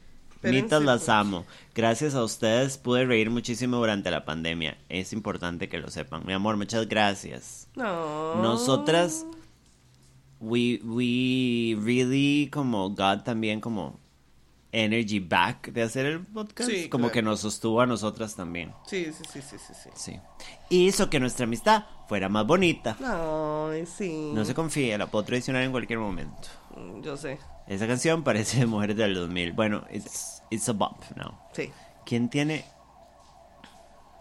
Mitas 0.43 0.83
las 0.83 1.09
amo. 1.09 1.45
Gracias 1.75 2.14
a 2.14 2.23
ustedes 2.23 2.79
pude 2.79 3.05
reír 3.05 3.31
muchísimo 3.31 3.77
durante 3.79 4.11
la 4.11 4.25
pandemia. 4.25 4.77
Es 4.89 5.12
importante 5.12 5.69
que 5.69 5.79
lo 5.79 5.91
sepan. 5.91 6.25
Mi 6.27 6.33
amor, 6.33 6.57
muchas 6.57 6.89
gracias. 6.89 7.69
No. 7.75 8.37
Nosotras, 8.43 9.25
we, 10.47 10.80
we 10.84 11.76
really 11.80 12.49
como 12.53 12.90
God 12.90 13.22
también 13.24 13.61
como 13.61 13.99
energy 14.72 15.18
back 15.20 15.72
de 15.72 15.82
hacer 15.82 16.07
el 16.07 16.20
podcast. 16.20 16.70
Sí, 16.70 16.88
como 16.88 17.05
claro. 17.05 17.12
que 17.14 17.22
nos 17.22 17.40
sostuvo 17.40 17.80
a 17.80 17.86
nosotras 17.86 18.36
también. 18.36 18.72
Sí, 18.86 19.07
sí, 19.07 19.24
sí, 19.32 19.40
sí, 19.42 19.57
sí. 19.59 19.74
sí. 19.74 19.90
Sí. 19.94 20.20
Y 20.68 20.86
hizo 20.86 21.11
que 21.11 21.18
nuestra 21.18 21.44
amistad 21.44 21.84
fuera 22.09 22.28
más 22.28 22.47
bonita. 22.47 22.97
Ay, 23.03 23.86
sí. 23.86 24.30
No 24.34 24.44
se 24.44 24.55
confíe, 24.55 24.97
la 24.99 25.07
puedo 25.07 25.24
traicionar 25.24 25.62
en 25.62 25.72
cualquier 25.72 25.99
momento. 25.99 26.49
Mm, 26.76 27.03
Yo 27.03 27.16
sé. 27.16 27.38
Esa 27.66 27.86
canción 27.86 28.22
parece 28.22 28.61
de 28.61 28.66
Mujeres 28.66 28.97
del 28.97 29.14
2000. 29.14 29.53
Bueno, 29.53 29.84
it's, 29.90 30.42
it's 30.51 30.68
a 30.68 30.72
bop 30.72 31.03
now. 31.16 31.34
Sí. 31.53 31.70
¿Quién 32.05 32.28
tiene 32.28 32.64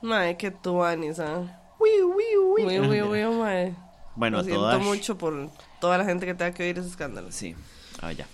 Mae, 0.02 0.38
que 0.38 0.52
tú, 0.52 0.84
Anisa. 0.84 1.62
Wiu, 1.80 2.16
wiu, 2.16 2.54
wiu. 2.54 2.68
Uy, 2.68 2.80
uy, 2.80 3.02
uy, 3.02 3.36
mae. 3.38 3.76
Bueno, 4.16 4.38
Lo 4.38 4.44
siento 4.44 4.62
todas. 4.62 4.82
mucho 4.82 5.18
por 5.18 5.50
toda 5.82 5.98
la 5.98 6.06
gente 6.06 6.26
que 6.26 6.34
tenga 6.34 6.54
que 6.54 6.64
oír 6.64 6.78
ese 6.80 6.88
escándalo. 6.90 7.32
Sí. 7.32 7.56
Ah, 8.02 8.12
ya. 8.12 8.28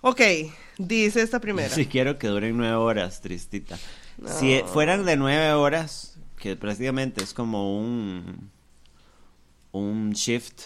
Ok, 0.00 0.20
dice 0.78 1.22
esta 1.22 1.40
primera. 1.40 1.68
Sí, 1.74 1.86
quiero 1.86 2.18
que 2.18 2.26
duren 2.28 2.56
nueve 2.56 2.74
horas, 2.74 3.20
tristita. 3.20 3.78
No. 4.18 4.28
Si 4.28 4.60
fueran 4.72 5.04
de 5.04 5.16
nueve 5.16 5.52
horas, 5.52 6.16
que 6.38 6.56
prácticamente 6.56 7.22
es 7.22 7.32
como 7.34 7.78
un. 7.78 8.50
un 9.72 10.10
shift 10.12 10.62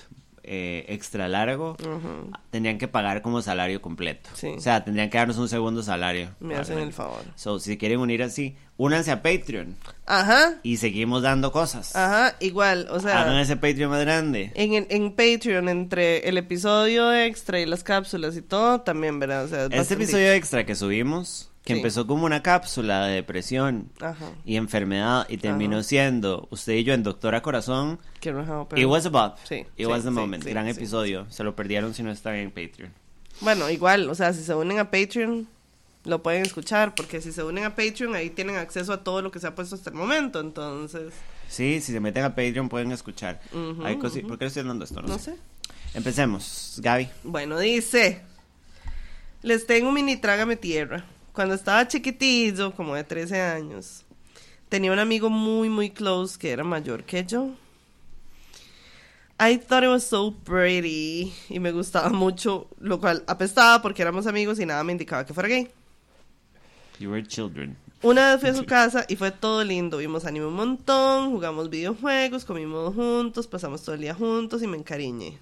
eh, 0.47 0.85
extra 0.89 1.29
largo, 1.29 1.77
Ujú. 1.81 2.31
tendrían 2.51 2.79
que 2.79 2.89
pagar 2.89 3.23
como 3.23 3.43
salario 3.43 3.83
completo. 3.83 4.31
Sí. 4.35 4.49
O 4.57 4.61
sea, 4.61 4.85
tendrían 4.85 5.11
que 5.11 5.19
darnos 5.19 5.39
un 5.39 5.49
segundo 5.49 5.83
salario. 5.83 6.31
Me 6.41 6.55
hacen 6.57 6.79
el 6.79 6.93
favor. 6.93 7.23
So, 7.35 7.59
si 7.59 7.77
quieren 7.77 7.99
unir 8.01 8.23
así, 8.23 8.57
únanse 8.77 9.11
a 9.11 9.23
Patreon 9.23 9.77
Ajá, 10.07 10.55
y 10.63 10.77
seguimos 10.77 11.23
dando 11.23 11.51
cosas. 11.53 11.95
ajá, 11.97 12.37
igual, 12.41 12.87
o 12.91 13.01
sea. 13.01 13.23
Hagan 13.23 13.39
ese 13.39 13.57
Patreon 13.57 13.91
más 13.91 14.01
grande. 14.03 14.53
En, 14.55 14.87
en 14.89 15.11
Patreon, 15.13 15.69
entre 15.69 16.29
el 16.29 16.39
episodio 16.39 17.13
extra 17.13 17.61
y 17.61 17.67
las 17.67 17.83
cápsulas 17.85 18.37
y 18.37 18.43
todo, 18.43 18.83
también, 18.83 19.19
¿verdad? 19.19 19.45
O 19.45 19.49
sea, 19.49 19.65
es 19.67 19.73
Este 19.73 19.95
episodio 19.95 20.33
extra 20.33 20.65
que 20.65 20.75
subimos, 20.75 21.51
que 21.67 21.75
Sí. 21.75 21.81
empezó 21.81 22.07
como 22.07 22.25
una 22.25 22.43
cápsula 22.45 23.07
de 23.07 23.17
depresión 23.17 23.91
Ajá. 24.01 24.31
y 24.45 24.55
enfermedad 24.57 25.27
y 25.29 25.37
terminó 25.37 25.79
Ajá. 25.79 25.83
siendo 25.83 26.47
usted 26.51 26.75
y 26.75 26.85
yo 26.85 26.95
en 26.95 27.03
Doctora 27.03 27.43
Corazón. 27.43 27.99
Que 28.21 28.33
pero- 28.33 28.67
It 28.77 28.87
was 28.87 29.05
a 29.05 29.09
bop. 29.11 29.37
Sí, 29.45 29.57
It 29.57 29.67
sí, 29.77 29.85
was 29.87 30.03
the 30.05 30.11
sí, 30.11 30.15
moment. 30.15 30.45
Gran 30.45 30.69
episodio. 30.69 31.27
Se 31.29 31.43
lo 31.43 31.57
perdieron 31.57 31.93
si 31.93 32.03
no 32.05 32.13
están 32.13 32.37
en 32.37 32.51
Patreon. 32.51 32.93
Bueno, 33.41 33.69
igual, 33.69 34.09
o 34.09 34.15
sea, 34.15 34.33
si 34.33 34.45
se 34.45 34.55
unen 34.55 34.79
a 34.79 34.91
Patreon, 34.93 35.49
lo 36.05 36.23
pueden 36.23 36.43
escuchar, 36.43 36.95
porque 36.95 37.21
si 37.21 37.33
se 37.33 37.43
unen 37.43 37.65
a 37.65 37.75
Patreon, 37.75 38.15
ahí 38.15 38.31
tienen 38.31 38.55
acceso 38.57 38.93
a 38.93 39.03
todo 39.03 39.21
lo 39.21 39.33
que 39.33 39.41
se 39.41 39.49
ha 39.49 39.55
puesto 39.57 39.75
hasta 39.75 39.91
el 39.91 39.97
momento, 39.97 40.41
entonces, 40.41 41.13
Sí, 41.49 41.81
si 41.81 41.93
se 41.93 41.99
meten 42.01 42.23
a 42.25 42.29
Patreon 42.37 42.69
pueden 42.69 42.93
escuchar. 42.93 43.41
Hay 43.85 43.97
cosi- 43.97 44.21
ujú. 44.21 44.29
¿Por 44.29 44.39
qué 44.39 44.47
estoy 44.47 44.63
dando 44.63 44.85
esto? 44.85 45.03
No, 45.03 45.09
no 45.09 45.19
sé. 45.19 45.33
sé. 45.33 45.37
Empecemos. 45.95 46.79
Gaby. 46.81 47.09
Bueno, 47.25 47.59
dice, 47.59 48.23
les 49.43 49.67
tengo 49.67 49.89
un 49.89 49.95
mini 49.95 50.17
trágame 50.17 50.55
tierra. 50.57 51.05
Cuando 51.37 51.55
estaba 51.55 51.87
chiquitillo, 51.87 52.73
como 52.75 52.95
de 52.95 53.05
13 53.05 53.39
años, 53.43 54.07
tenía 54.71 54.91
un 54.91 54.99
amigo 54.99 55.29
muy, 55.29 55.69
muy 55.69 55.91
close 55.91 56.39
que 56.39 56.51
era 56.51 56.65
mayor 56.65 57.05
que 57.05 57.27
yo. 57.27 57.51
I 59.39 59.59
thought 59.59 59.85
it 59.85 59.91
was 59.91 60.03
so 60.07 60.33
pretty 60.33 61.31
y 61.51 61.61
me 61.61 61.73
gustaba 61.73 62.09
mucho, 62.09 62.69
lo 62.81 62.99
cual 62.99 63.23
apestaba 63.27 63.83
porque 63.83 64.01
éramos 64.01 64.27
amigos 64.27 64.59
y 64.61 64.65
nada 64.65 64.83
me 64.83 64.93
indicaba 64.93 65.27
que 65.27 65.35
fuera 65.35 65.51
gay. 65.51 65.69
You 66.99 67.11
were 67.11 67.23
children. 67.23 67.77
Una 68.01 68.31
vez 68.31 68.41
fui 68.41 68.49
a 68.49 68.55
su 68.55 68.65
casa 68.79 69.05
y 69.07 69.17
fue 69.17 69.31
todo 69.31 69.63
lindo. 69.63 69.99
Vimos 69.99 70.25
anime 70.25 70.47
un 70.47 70.55
montón, 70.55 71.33
jugamos 71.33 71.69
videojuegos, 71.69 72.47
comimos 72.47 72.95
juntos, 72.95 73.47
pasamos 73.47 73.83
todo 73.83 73.95
el 73.95 74.01
día 74.01 74.15
juntos 74.15 74.63
y 74.63 74.67
me 74.67 74.79
encariñé. 74.79 75.39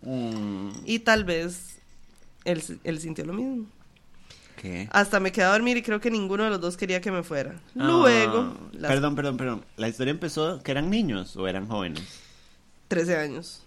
Mm, 0.00 0.70
Y 0.86 1.00
tal 1.00 1.24
vez 1.24 1.80
él, 2.46 2.62
él 2.82 2.98
sintió 2.98 3.26
lo 3.26 3.34
mismo. 3.34 3.66
Hasta 4.90 5.20
me 5.20 5.30
quedé 5.32 5.44
a 5.44 5.52
dormir 5.52 5.76
y 5.76 5.82
creo 5.82 6.00
que 6.00 6.10
ninguno 6.10 6.44
de 6.44 6.50
los 6.50 6.60
dos 6.60 6.76
quería 6.76 7.00
que 7.00 7.10
me 7.10 7.22
fuera. 7.22 7.54
Luego, 7.74 8.54
Ah, 8.56 8.68
las 8.72 8.90
Perdón, 8.90 9.14
perdón, 9.16 9.36
perdón. 9.36 9.64
¿La 9.76 9.88
historia 9.88 10.10
empezó 10.10 10.62
que 10.62 10.70
eran 10.70 10.88
niños 10.90 11.36
o 11.36 11.46
eran 11.48 11.66
jóvenes? 11.68 12.02
13 12.88 13.16
años. 13.16 13.60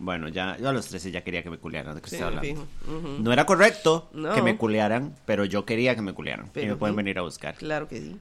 Bueno, 0.00 0.28
ya 0.28 0.56
yo 0.58 0.68
a 0.68 0.72
los 0.72 0.86
13 0.86 1.10
ya 1.10 1.24
quería 1.24 1.42
que 1.42 1.50
me 1.50 1.58
culearan, 1.58 1.94
¿de 1.96 2.00
qué 2.02 2.10
Sí, 2.10 2.16
hablando? 2.22 2.66
No 3.20 3.32
era 3.32 3.46
correcto 3.46 4.08
No. 4.12 4.32
que 4.34 4.42
me 4.42 4.56
culearan, 4.56 5.14
pero 5.26 5.44
yo 5.44 5.64
quería 5.64 5.94
que 5.96 6.02
me 6.02 6.12
culearan. 6.12 6.46
y 6.46 6.50
Pero 6.52 6.74
me 6.74 6.76
pueden 6.76 6.94
venir 6.94 7.18
a 7.18 7.22
buscar. 7.22 7.54
Claro 7.56 7.88
que 7.88 8.00
sí. 8.00 8.16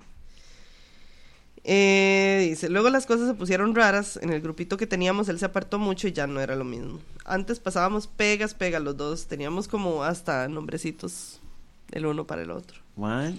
Eh, 1.69 2.47
dice, 2.49 2.69
luego 2.69 2.89
las 2.89 3.05
cosas 3.05 3.27
se 3.27 3.33
pusieron 3.33 3.75
raras. 3.75 4.17
En 4.21 4.31
el 4.31 4.41
grupito 4.41 4.77
que 4.77 4.87
teníamos, 4.87 5.27
él 5.29 5.37
se 5.37 5.45
apartó 5.45 5.79
mucho 5.79 6.07
y 6.07 6.13
ya 6.13 6.25
no 6.25 6.39
era 6.39 6.55
lo 6.55 6.63
mismo. 6.63 6.99
Antes 7.25 7.59
pasábamos 7.59 8.07
pegas, 8.07 8.53
pegas 8.53 8.81
los 8.81 8.95
dos. 8.95 9.27
Teníamos 9.27 9.67
como 9.67 10.03
hasta 10.03 10.47
nombrecitos 10.47 11.36
el 11.91 12.05
uno 12.05 12.25
para 12.27 12.41
el 12.41 12.51
otro. 12.51 12.81
What? 12.95 13.33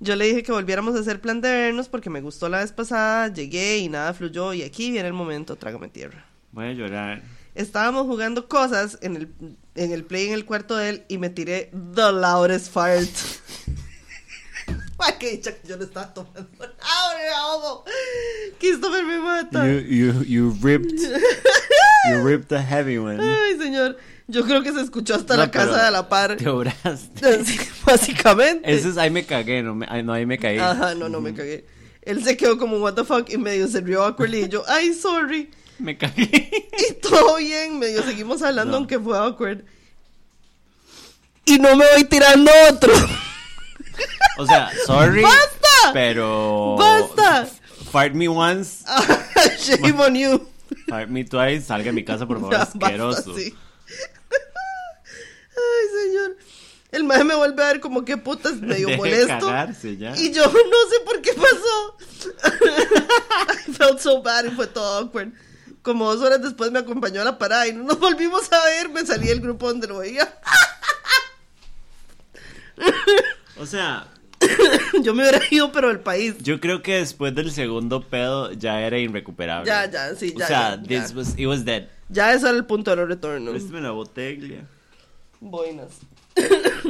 Yo 0.00 0.16
le 0.16 0.26
dije 0.26 0.42
que 0.42 0.52
volviéramos 0.52 0.94
a 0.96 1.00
hacer 1.00 1.20
plan 1.20 1.40
de 1.40 1.50
vernos 1.50 1.88
porque 1.88 2.10
me 2.10 2.20
gustó 2.20 2.48
la 2.48 2.58
vez 2.58 2.72
pasada. 2.72 3.28
Llegué 3.28 3.78
y 3.78 3.88
nada 3.88 4.12
fluyó. 4.12 4.52
Y 4.52 4.62
aquí 4.62 4.90
viene 4.90 5.08
el 5.08 5.14
momento, 5.14 5.56
trágame 5.56 5.88
tierra. 5.88 6.26
Voy 6.52 6.66
a 6.66 6.72
llorar. 6.72 7.22
Estábamos 7.54 8.06
jugando 8.06 8.48
cosas 8.48 8.98
en 9.00 9.16
el, 9.16 9.28
en 9.76 9.92
el 9.92 10.04
play 10.04 10.26
en 10.26 10.34
el 10.34 10.44
cuarto 10.44 10.76
de 10.76 10.88
él 10.90 11.04
y 11.08 11.18
me 11.18 11.30
tiré 11.30 11.70
the 11.94 12.12
loudest 12.12 12.72
fart. 12.72 13.08
Ay, 14.98 15.14
qué 15.18 15.30
dicha 15.32 15.54
que 15.54 15.68
yo 15.68 15.76
no 15.76 15.84
estaba 15.84 16.12
tomando 16.12 16.48
nada, 16.58 17.18
me 17.18 17.28
ahogo. 17.36 17.84
Christopher 18.58 19.04
me 19.04 19.18
mata. 19.18 19.66
You, 19.66 19.80
you, 19.80 20.22
you 20.22 20.58
ripped. 20.60 21.00
You 22.06 22.22
ripped 22.22 22.52
a 22.52 22.60
heavy 22.60 22.98
one. 22.98 23.18
Ay, 23.18 23.56
señor. 23.58 23.96
Yo 24.26 24.44
creo 24.44 24.62
que 24.62 24.72
se 24.72 24.80
escuchó 24.80 25.14
hasta 25.16 25.34
No, 25.36 25.42
la 25.42 25.50
casa 25.50 25.84
de 25.84 25.90
la 25.90 26.08
par. 26.08 26.36
Te 26.36 26.48
obraste. 26.48 27.44
Sí, 27.44 27.58
Básicamente. 27.84 28.72
Ese 28.72 28.88
es 28.88 28.96
ahí 28.96 29.10
me 29.10 29.24
cagué, 29.26 29.62
no, 29.62 29.74
me, 29.74 29.86
no 30.02 30.12
ahí 30.12 30.24
me 30.26 30.38
caí. 30.38 30.58
Ajá, 30.58 30.94
no, 30.94 31.08
no 31.08 31.20
me 31.20 31.34
cagué. 31.34 31.66
Él 32.02 32.22
se 32.24 32.36
quedó 32.36 32.56
como, 32.58 32.78
what 32.78 32.94
the 32.94 33.04
fuck, 33.04 33.28
y 33.30 33.38
medio 33.38 33.68
se 33.68 33.80
rió 33.80 34.02
awkwardly. 34.04 34.44
Y 34.44 34.48
yo, 34.48 34.62
ay, 34.68 34.94
sorry. 34.94 35.50
Me 35.78 35.96
cagué. 35.98 36.50
Y 36.90 36.94
todo 36.94 37.36
bien, 37.36 37.78
medio 37.78 38.02
seguimos 38.02 38.42
hablando, 38.42 38.72
No. 38.72 38.76
aunque 38.78 38.98
fue 38.98 39.16
awkward. 39.18 39.64
Y 41.44 41.58
no 41.58 41.76
me 41.76 41.84
voy 41.92 42.04
tirando 42.04 42.50
otro. 42.70 42.92
O 44.38 44.46
sea, 44.46 44.70
sorry. 44.86 45.22
¡Basta! 45.22 45.92
Pero. 45.92 46.76
¡Basta! 46.78 47.46
Fart 47.92 48.14
me 48.14 48.26
once, 48.28 48.84
Shame 49.58 50.00
on 50.00 50.14
you. 50.16 50.48
fart 50.88 51.08
me 51.08 51.24
twice. 51.24 51.62
Salga 51.66 51.84
de 51.86 51.92
mi 51.92 52.04
casa, 52.04 52.26
por 52.26 52.38
favor. 52.40 52.56
Basta, 52.56 52.78
asqueroso. 52.86 53.36
sí. 53.36 53.54
Señor. 56.22 56.36
El 56.92 57.02
maje 57.04 57.24
me 57.24 57.34
vuelve 57.34 57.60
a 57.62 57.66
ver 57.66 57.80
como 57.80 58.04
que 58.04 58.16
putas 58.16 58.60
medio 58.60 58.86
Deje 58.86 58.90
de 58.92 58.96
molesto. 58.98 59.46
cagarse 59.46 59.96
ya. 59.96 60.16
Y 60.16 60.32
yo 60.32 60.44
no 60.46 60.52
sé 60.52 61.00
por 61.04 61.20
qué 61.20 61.32
pasó. 61.32 61.96
I 63.68 63.72
felt 63.72 63.98
so 63.98 64.22
bad 64.22 64.44
y 64.44 64.50
fue 64.50 64.66
todo 64.68 64.98
awkward. 65.00 65.32
Como 65.82 66.14
dos 66.14 66.24
horas 66.24 66.40
después 66.40 66.70
me 66.70 66.78
acompañó 66.78 67.20
a 67.20 67.24
la 67.24 67.36
parada 67.36 67.66
y 67.66 67.72
no 67.72 67.82
nos 67.84 67.98
volvimos 67.98 68.50
a 68.52 68.64
ver. 68.64 68.88
Me 68.90 69.04
salí 69.04 69.26
del 69.26 69.40
grupo 69.40 69.68
donde 69.68 69.86
lo 69.88 69.98
veía. 69.98 70.32
O 73.56 73.66
sea, 73.66 74.08
Yo 75.02 75.14
me 75.14 75.22
hubiera 75.22 75.40
ido, 75.50 75.70
pero 75.72 75.88
del 75.88 76.00
país. 76.00 76.34
yo 76.40 76.60
creo 76.60 76.82
que 76.82 76.96
después 76.98 77.34
del 77.34 77.50
segundo 77.52 78.02
pedo 78.02 78.52
ya 78.52 78.80
era 78.80 78.98
irrecuperable. 78.98 79.66
Ya, 79.66 79.90
ya, 79.90 80.14
sí, 80.14 80.34
ya, 80.36 80.44
O 80.44 80.48
sea, 80.48 80.76
ya, 80.76 80.82
this 80.82 81.14
was, 81.14 81.34
it 81.38 81.46
was 81.46 81.64
dead. 81.64 81.88
Ya 82.08 82.32
eso 82.34 82.48
era 82.48 82.56
el 82.56 82.64
punto 82.66 82.90
de 82.90 82.96
no 82.98 83.06
retorno. 83.06 83.50
Préstame 83.50 83.80
la 83.80 83.90
botella. 83.92 84.66
Boinas. 85.50 85.92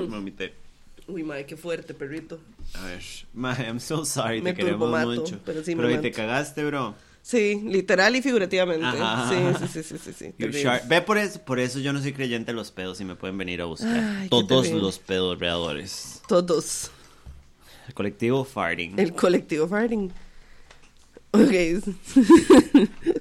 Mamité. 0.08 0.54
Uy, 1.06 1.22
madre, 1.22 1.44
qué 1.46 1.56
fuerte, 1.56 1.92
perrito. 1.92 2.40
A 2.74 2.84
ver, 2.86 3.02
mae, 3.34 3.66
I'm 3.66 3.78
so 3.78 4.04
sorry, 4.06 4.40
Me 4.40 4.52
te 4.52 4.56
queremos 4.58 4.80
turbomato, 4.80 5.20
mucho. 5.20 5.38
pero 5.44 5.62
sí 5.62 5.74
me 5.74 5.82
pero 5.82 5.90
y 5.94 6.00
te 6.00 6.08
mato. 6.08 6.16
cagaste, 6.16 6.64
bro. 6.64 6.94
Sí, 7.20 7.60
literal 7.64 8.16
y 8.16 8.22
figurativamente. 8.22 8.86
Ajá. 8.86 9.28
Sí, 9.30 9.66
sí, 9.66 9.82
sí, 9.82 9.98
sí, 9.98 10.12
sí. 10.12 10.34
Ve 10.88 11.00
por 11.02 11.18
eso, 11.18 11.40
por 11.40 11.58
eso 11.58 11.78
yo 11.78 11.92
no 11.92 12.00
soy 12.00 12.12
creyente 12.12 12.52
de 12.52 12.56
los 12.56 12.70
pedos 12.70 13.00
y 13.00 13.04
me 13.04 13.16
pueden 13.16 13.36
venir 13.38 13.60
a 13.62 13.64
buscar. 13.66 13.94
Ay, 14.20 14.28
Todos 14.28 14.70
los 14.70 14.98
pedorreadores. 14.98 16.22
Todos. 16.28 16.90
El 17.88 17.94
colectivo 17.94 18.44
farting. 18.44 18.98
El 18.98 19.14
colectivo 19.14 19.66
farting. 19.68 20.10
Ok. 21.34 21.82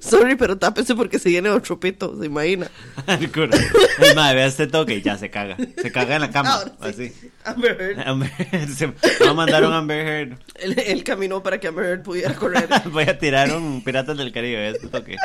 Sorry, 0.00 0.36
pero 0.36 0.56
tápese 0.56 0.94
porque 0.94 1.18
se 1.18 1.30
viene 1.30 1.50
otro 1.50 1.80
pito, 1.80 2.16
se 2.18 2.26
imagina. 2.26 2.70
El 3.08 3.32
cura. 3.32 3.58
El 3.98 4.14
madre, 4.14 4.36
vea 4.36 4.46
este 4.46 4.68
toque 4.68 4.96
y 4.96 5.02
ya 5.02 5.18
se 5.18 5.30
caga. 5.30 5.56
Se 5.56 5.90
caga 5.90 6.14
en 6.14 6.20
la 6.20 6.30
cama. 6.30 6.54
Ahora 6.54 6.92
sí. 6.92 7.12
Así. 7.12 7.30
Amber 7.44 7.80
Heard. 7.80 8.08
Amber 8.08 8.30
Heard, 8.52 8.68
se 8.68 8.86
va 8.86 9.30
a 9.30 9.34
mandar 9.34 9.64
un 9.64 9.72
Amber 9.72 10.06
Heard. 10.06 10.38
Él, 10.54 10.78
él 10.78 11.02
caminó 11.02 11.42
para 11.42 11.58
que 11.58 11.66
Amber 11.66 11.86
Heard 11.86 12.02
pudiera 12.02 12.34
correr. 12.34 12.68
Voy 12.92 13.04
a 13.04 13.18
tirar 13.18 13.50
un 13.56 13.82
Piratas 13.82 14.16
del 14.16 14.32
Caribe, 14.32 14.58
vea 14.58 14.70
este 14.70 14.86
toque. 14.86 15.16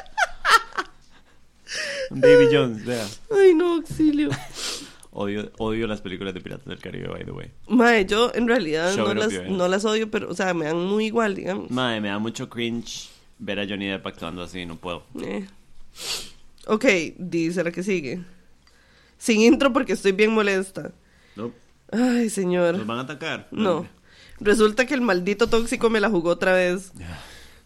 Un 2.09 2.21
Davy 2.21 2.47
Jones, 2.51 2.83
vea. 2.83 3.05
Ay, 3.31 3.53
no, 3.53 3.75
auxilio. 3.75 4.31
Odio, 5.11 5.51
odio 5.57 5.87
las 5.87 6.01
películas 6.01 6.33
de 6.33 6.41
Piratas 6.41 6.67
del 6.67 6.79
Caribe, 6.79 7.07
by 7.07 7.25
the 7.25 7.31
way. 7.31 7.51
Mae, 7.67 8.05
yo 8.05 8.31
en 8.35 8.47
realidad 8.47 8.95
no 8.95 9.13
las, 9.13 9.33
no 9.49 9.67
las 9.67 9.83
odio, 9.85 10.11
pero, 10.11 10.29
o 10.29 10.35
sea, 10.35 10.53
me 10.53 10.65
dan 10.65 10.77
muy 10.85 11.05
igual, 11.07 11.35
digamos. 11.35 11.71
Madre, 11.71 11.99
me 11.99 12.09
da 12.09 12.19
mucho 12.19 12.47
cringe 12.47 13.09
ver 13.39 13.59
a 13.59 13.67
Johnny 13.67 13.87
Depp 13.87 14.05
actuando 14.05 14.43
así, 14.43 14.65
no 14.65 14.75
puedo. 14.75 15.03
Eh. 15.21 15.47
Ok, 16.67 16.85
dice 17.17 17.63
la 17.63 17.71
que 17.71 17.81
sigue. 17.81 18.21
Sin 19.17 19.41
intro 19.41 19.73
porque 19.73 19.93
estoy 19.93 20.11
bien 20.11 20.31
molesta. 20.31 20.91
No, 21.35 21.51
Ay, 21.91 22.29
señor. 22.29 22.77
¿Nos 22.77 22.85
van 22.85 22.99
a 22.99 23.01
atacar? 23.01 23.47
No. 23.51 23.87
Resulta 24.39 24.85
que 24.85 24.93
el 24.93 25.01
maldito 25.01 25.47
tóxico 25.47 25.89
me 25.89 25.99
la 25.99 26.09
jugó 26.09 26.29
otra 26.29 26.53
vez. 26.53 26.91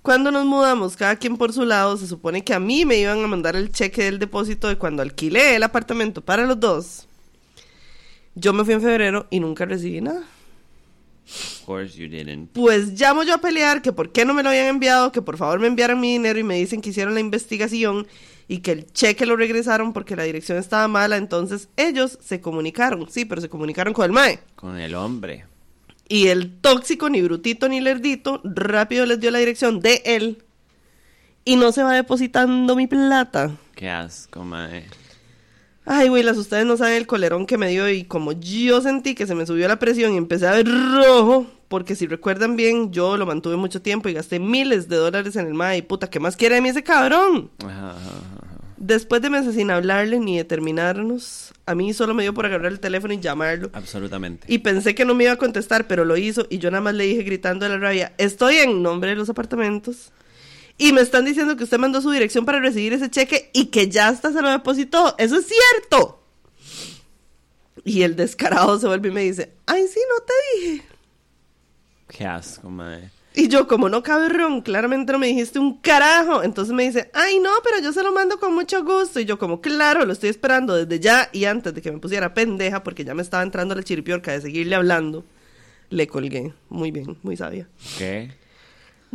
Cuando 0.02 0.32
nos 0.32 0.46
mudamos, 0.46 0.96
cada 0.96 1.16
quien 1.18 1.38
por 1.38 1.54
su 1.54 1.66
lado, 1.66 1.98
se 1.98 2.08
supone 2.08 2.44
que 2.44 2.54
a 2.54 2.60
mí 2.60 2.86
me 2.86 2.98
iban 2.98 3.24
a 3.24 3.28
mandar 3.28 3.56
el 3.56 3.72
cheque 3.72 4.04
del 4.04 4.20
depósito 4.20 4.68
de 4.68 4.78
cuando 4.78 5.02
alquilé 5.02 5.56
el 5.56 5.64
apartamento 5.64 6.22
para 6.22 6.46
los 6.46 6.60
dos. 6.60 7.08
Yo 8.36 8.54
me 8.54 8.64
fui 8.64 8.74
en 8.74 8.82
febrero 8.82 9.28
y 9.30 9.40
nunca 9.40 9.66
recibí 9.66 10.02
nada. 10.02 10.24
Of 11.26 11.66
course 11.66 11.98
you 11.98 12.10
didn't. 12.10 12.50
Pues 12.54 13.00
llamo 13.00 13.24
yo 13.24 13.36
a 13.36 13.38
pelear 13.38 13.82
que 13.82 13.94
por 13.94 14.12
qué 14.12 14.26
no 14.26 14.34
me 14.34 14.44
lo 14.44 14.50
habían 14.50 14.68
enviado, 14.68 15.12
que 15.12 15.22
por 15.22 15.38
favor 15.38 15.60
me 15.60 15.68
enviaran 15.68 16.00
mi 16.00 16.12
dinero 16.14 16.38
y 16.40 16.44
me 16.44 16.56
dicen 16.56 16.82
que 16.82 16.90
hicieron 16.90 17.14
la 17.14 17.22
investigación 17.22 18.08
y 18.48 18.60
que 18.60 18.72
el 18.72 18.92
cheque 18.92 19.26
lo 19.26 19.38
regresaron 19.38 19.94
porque 19.94 20.16
la 20.16 20.24
dirección 20.24 20.58
estaba 20.58 20.88
mala. 20.88 21.18
Entonces 21.18 21.70
ellos 21.78 22.18
se 22.22 22.42
comunicaron, 22.42 23.10
sí, 23.10 23.26
pero 23.26 23.42
se 23.42 23.50
comunicaron 23.50 23.94
con 23.94 24.06
el 24.06 24.12
MAE. 24.12 24.40
Con 24.56 24.78
el 24.78 24.96
hombre. 24.96 25.46
Y 26.10 26.28
el 26.28 26.60
tóxico, 26.60 27.10
ni 27.10 27.22
brutito 27.22 27.70
ni 27.70 27.80
lerdito, 27.80 28.42
rápido 28.44 29.06
les 29.06 29.20
dio 29.20 29.32
la 29.32 29.40
dirección 29.40 29.80
de 29.80 30.02
él. 30.06 30.44
Y 31.46 31.56
no 31.56 31.72
se 31.72 31.84
va 31.84 31.94
depositando 31.94 32.76
mi 32.76 32.88
plata. 32.88 33.52
Qué 33.76 33.90
asco, 33.90 34.44
mae. 34.44 34.86
Ay, 35.86 36.24
las 36.24 36.38
ustedes 36.38 36.66
no 36.66 36.78
saben 36.78 36.96
el 36.96 37.08
colerón 37.08 37.46
que 37.46 37.58
me 37.58 37.70
dio 37.70 37.90
y 37.90 38.06
como 38.06 38.32
yo 38.32 38.82
sentí 38.82 39.16
que 39.16 39.28
se 39.28 39.36
me 39.36 39.46
subió 39.46 39.68
la 39.68 39.80
presión 39.80 40.14
y 40.14 40.18
empecé 40.18 40.48
a 40.48 40.52
ver 40.52 40.68
rojo, 40.68 41.46
porque 41.68 41.96
si 41.96 42.08
recuerdan 42.08 42.56
bien, 42.56 42.92
yo 42.92 43.18
lo 43.18 43.26
mantuve 43.26 43.58
mucho 43.58 43.82
tiempo 43.82 44.08
y 44.08 44.14
gasté 44.14 44.40
miles 44.40 44.88
de 44.88 44.96
dólares 44.96 45.36
en 45.36 45.48
el 45.48 45.54
MAE 45.54 45.78
y 45.80 45.82
puta, 45.82 46.10
¿qué 46.10 46.20
más 46.20 46.38
quiere 46.38 46.56
de 46.56 46.62
mí 46.62 46.70
ese 46.70 46.84
cabrón? 46.84 47.50
Ajá, 47.66 47.92
ajá, 47.92 47.98
ajá. 47.98 48.44
Después 48.78 49.22
de 49.22 49.30
meses 49.30 49.56
sin 49.56 49.72
hablarle 49.72 50.20
ni 50.20 50.38
determinarnos, 50.38 51.54
a 51.66 51.74
mí 51.74 51.94
solo 51.94 52.14
me 52.14 52.24
dio 52.24 52.34
por 52.34 52.46
agarrar 52.46 52.72
el 52.72 52.82
teléfono 52.82 53.14
y 53.14 53.20
llamarlo. 53.20 53.70
Absolutamente. 53.74 54.46
Y 54.50 54.60
pensé 54.60 54.94
que 54.94 55.06
no 55.06 55.16
me 55.16 55.24
iba 55.26 55.34
a 55.34 55.38
contestar, 55.38 55.88
pero 55.88 56.04
lo 56.04 56.18
hizo 56.18 56.46
y 56.50 56.58
yo 56.58 56.70
nada 56.70 56.82
más 56.82 56.94
le 56.94 57.06
dije 57.06 57.24
gritando 57.24 57.66
de 57.66 57.72
la 57.72 57.78
rabia, 57.78 58.14
estoy 58.18 58.58
en 58.58 58.82
nombre 58.82 59.12
de 59.12 59.16
los 59.16 59.30
apartamentos. 59.30 60.12
Y 60.78 60.92
me 60.92 61.02
están 61.02 61.26
diciendo 61.26 61.56
que 61.56 61.64
usted 61.64 61.78
mandó 61.78 62.02
su 62.02 62.12
dirección 62.12 62.46
para 62.46 62.60
recibir 62.60 62.94
ese 62.94 63.10
cheque 63.10 63.50
y 63.54 63.68
que 63.68 63.90
ya 63.90 64.08
hasta 64.08 64.32
se 64.32 64.42
lo 64.42 64.50
depositó. 64.50 65.16
Eso 65.18 65.38
es 65.38 65.46
cierto. 65.48 66.24
Y 67.86 68.02
el 68.04 68.16
descarado 68.16 68.80
se 68.80 68.88
vuelve 68.88 69.10
y 69.10 69.12
me 69.12 69.22
dice, 69.22 69.54
ay, 69.66 69.86
sí, 69.88 70.00
no 70.10 70.24
te 70.24 70.34
dije. 70.60 70.84
Qué 72.08 72.26
asco, 72.26 72.70
mae. 72.70 73.12
Y 73.36 73.48
yo, 73.48 73.68
como 73.68 73.90
no 73.90 74.04
cabrón, 74.04 74.62
claramente 74.62 75.12
no 75.12 75.20
me 75.20 75.28
dijiste 75.28 75.58
un 75.58 75.78
carajo. 75.78 76.44
Entonces 76.44 76.74
me 76.74 76.84
dice, 76.84 77.10
ay, 77.14 77.40
no, 77.40 77.50
pero 77.64 77.80
yo 77.82 77.92
se 77.92 78.04
lo 78.04 78.14
mando 78.14 78.40
con 78.40 78.54
mucho 78.54 78.84
gusto. 78.84 79.20
Y 79.20 79.26
yo, 79.26 79.40
como, 79.40 79.60
claro, 79.60 80.06
lo 80.06 80.14
estoy 80.14 80.30
esperando 80.30 80.76
desde 80.76 81.00
ya 81.00 81.30
y 81.32 81.46
antes 81.46 81.74
de 81.74 81.82
que 81.82 81.92
me 81.92 81.98
pusiera 81.98 82.34
pendeja, 82.34 82.84
porque 82.84 83.04
ya 83.04 83.16
me 83.16 83.24
estaba 83.24 83.42
entrando 83.44 83.74
la 83.74 83.84
chiripiorca 83.84 84.32
de 84.32 84.42
seguirle 84.42 84.76
hablando. 84.76 85.26
Le 85.90 86.08
colgué. 86.08 86.54
Muy 86.70 86.92
bien, 86.92 87.18
muy 87.24 87.36
sabia. 87.36 87.68
¿Qué? 87.98 88.43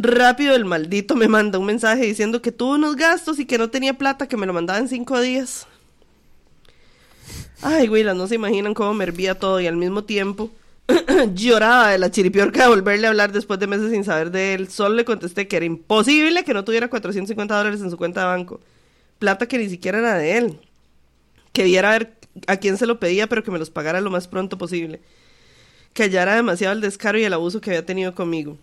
Rápido 0.01 0.55
el 0.55 0.65
maldito 0.65 1.17
me 1.17 1.27
manda 1.27 1.59
un 1.59 1.67
mensaje 1.67 2.05
diciendo 2.05 2.41
que 2.41 2.53
tuvo 2.53 2.75
unos 2.75 2.95
gastos 2.95 3.41
y 3.41 3.47
que 3.47 3.59
no 3.59 3.69
tenía 3.69 3.95
plata, 3.95 4.29
que 4.29 4.37
me 4.37 4.47
lo 4.47 4.53
mandaba 4.53 4.79
en 4.79 4.89
cinco 4.89 5.21
días. 5.21 5.67
Ay, 7.63 7.89
güey, 7.89 8.05
no 8.05 8.29
se 8.29 8.37
imaginan 8.37 8.75
cómo 8.75 8.95
me 8.95 9.03
hervía 9.03 9.37
todo 9.37 9.61
y 9.61 9.67
al 9.67 9.77
mismo 9.77 10.05
tiempo 10.05 10.53
lloraba 11.35 11.91
de 11.91 11.99
la 11.99 12.13
chiripiorca 12.13 12.63
de 12.63 12.69
volverle 12.69 13.09
a 13.09 13.11
hablar 13.11 13.33
después 13.33 13.59
de 13.59 13.67
meses 13.67 13.91
sin 13.91 14.05
saber 14.05 14.31
de 14.31 14.55
él. 14.55 14.69
Solo 14.69 14.95
le 14.95 15.05
contesté 15.05 15.49
que 15.49 15.57
era 15.57 15.67
imposible 15.67 16.45
que 16.45 16.55
no 16.55 16.65
tuviera 16.65 16.89
450 16.89 17.57
dólares 17.57 17.81
en 17.81 17.91
su 17.91 17.97
cuenta 17.97 18.21
de 18.21 18.27
banco. 18.27 18.61
Plata 19.19 19.49
que 19.49 19.59
ni 19.59 19.69
siquiera 19.69 19.99
era 19.99 20.17
de 20.17 20.39
él. 20.39 20.61
Que 21.53 21.65
viera 21.65 21.89
a 21.89 21.99
ver 21.99 22.13
a 22.47 22.59
quién 22.59 22.77
se 22.77 22.87
lo 22.87 23.01
pedía, 23.01 23.27
pero 23.27 23.43
que 23.43 23.51
me 23.51 23.59
los 23.59 23.71
pagara 23.71 24.01
lo 24.01 24.11
más 24.11 24.29
pronto 24.29 24.59
posible. 24.59 25.01
Que 25.93 26.05
era 26.05 26.37
demasiado 26.37 26.73
el 26.73 26.81
descaro 26.81 27.19
y 27.19 27.25
el 27.25 27.33
abuso 27.33 27.61
que 27.61 27.71
había 27.71 27.85
tenido 27.85 28.15
conmigo. 28.15 28.57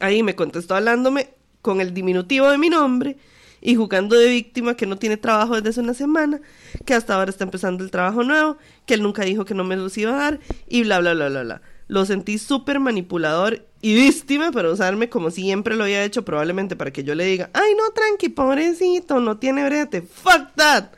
Ahí 0.00 0.22
me 0.22 0.34
contestó 0.34 0.74
hablándome 0.74 1.30
con 1.62 1.80
el 1.80 1.94
diminutivo 1.94 2.48
de 2.50 2.58
mi 2.58 2.68
nombre 2.68 3.16
y 3.64 3.76
jugando 3.76 4.16
de 4.16 4.28
víctima 4.28 4.76
que 4.76 4.86
no 4.86 4.98
tiene 4.98 5.16
trabajo 5.16 5.54
desde 5.54 5.70
hace 5.70 5.80
una 5.80 5.94
semana, 5.94 6.40
que 6.84 6.92
hasta 6.92 7.14
ahora 7.14 7.30
está 7.30 7.44
empezando 7.44 7.82
el 7.82 7.90
trabajo 7.90 8.22
nuevo, 8.22 8.58
que 8.84 8.94
él 8.94 9.02
nunca 9.02 9.24
dijo 9.24 9.46
que 9.46 9.54
no 9.54 9.64
me 9.64 9.74
los 9.74 9.96
iba 9.96 10.12
a 10.12 10.16
dar 10.16 10.40
y 10.68 10.82
bla, 10.82 11.00
bla, 11.00 11.14
bla, 11.14 11.30
bla, 11.30 11.42
bla. 11.42 11.62
Lo 11.88 12.04
sentí 12.04 12.36
súper 12.36 12.78
manipulador 12.78 13.66
y 13.80 13.94
víctima 13.94 14.52
para 14.52 14.70
usarme 14.70 15.08
como 15.08 15.30
siempre 15.30 15.76
lo 15.76 15.84
había 15.84 16.04
hecho, 16.04 16.26
probablemente 16.26 16.76
para 16.76 16.92
que 16.92 17.04
yo 17.04 17.14
le 17.14 17.24
diga, 17.24 17.48
ay, 17.54 17.72
no, 17.74 17.90
tranqui, 17.92 18.28
pobrecito, 18.28 19.20
no 19.20 19.38
tiene 19.38 19.64
brete, 19.64 20.02
fuck 20.02 20.54
that. 20.56 20.90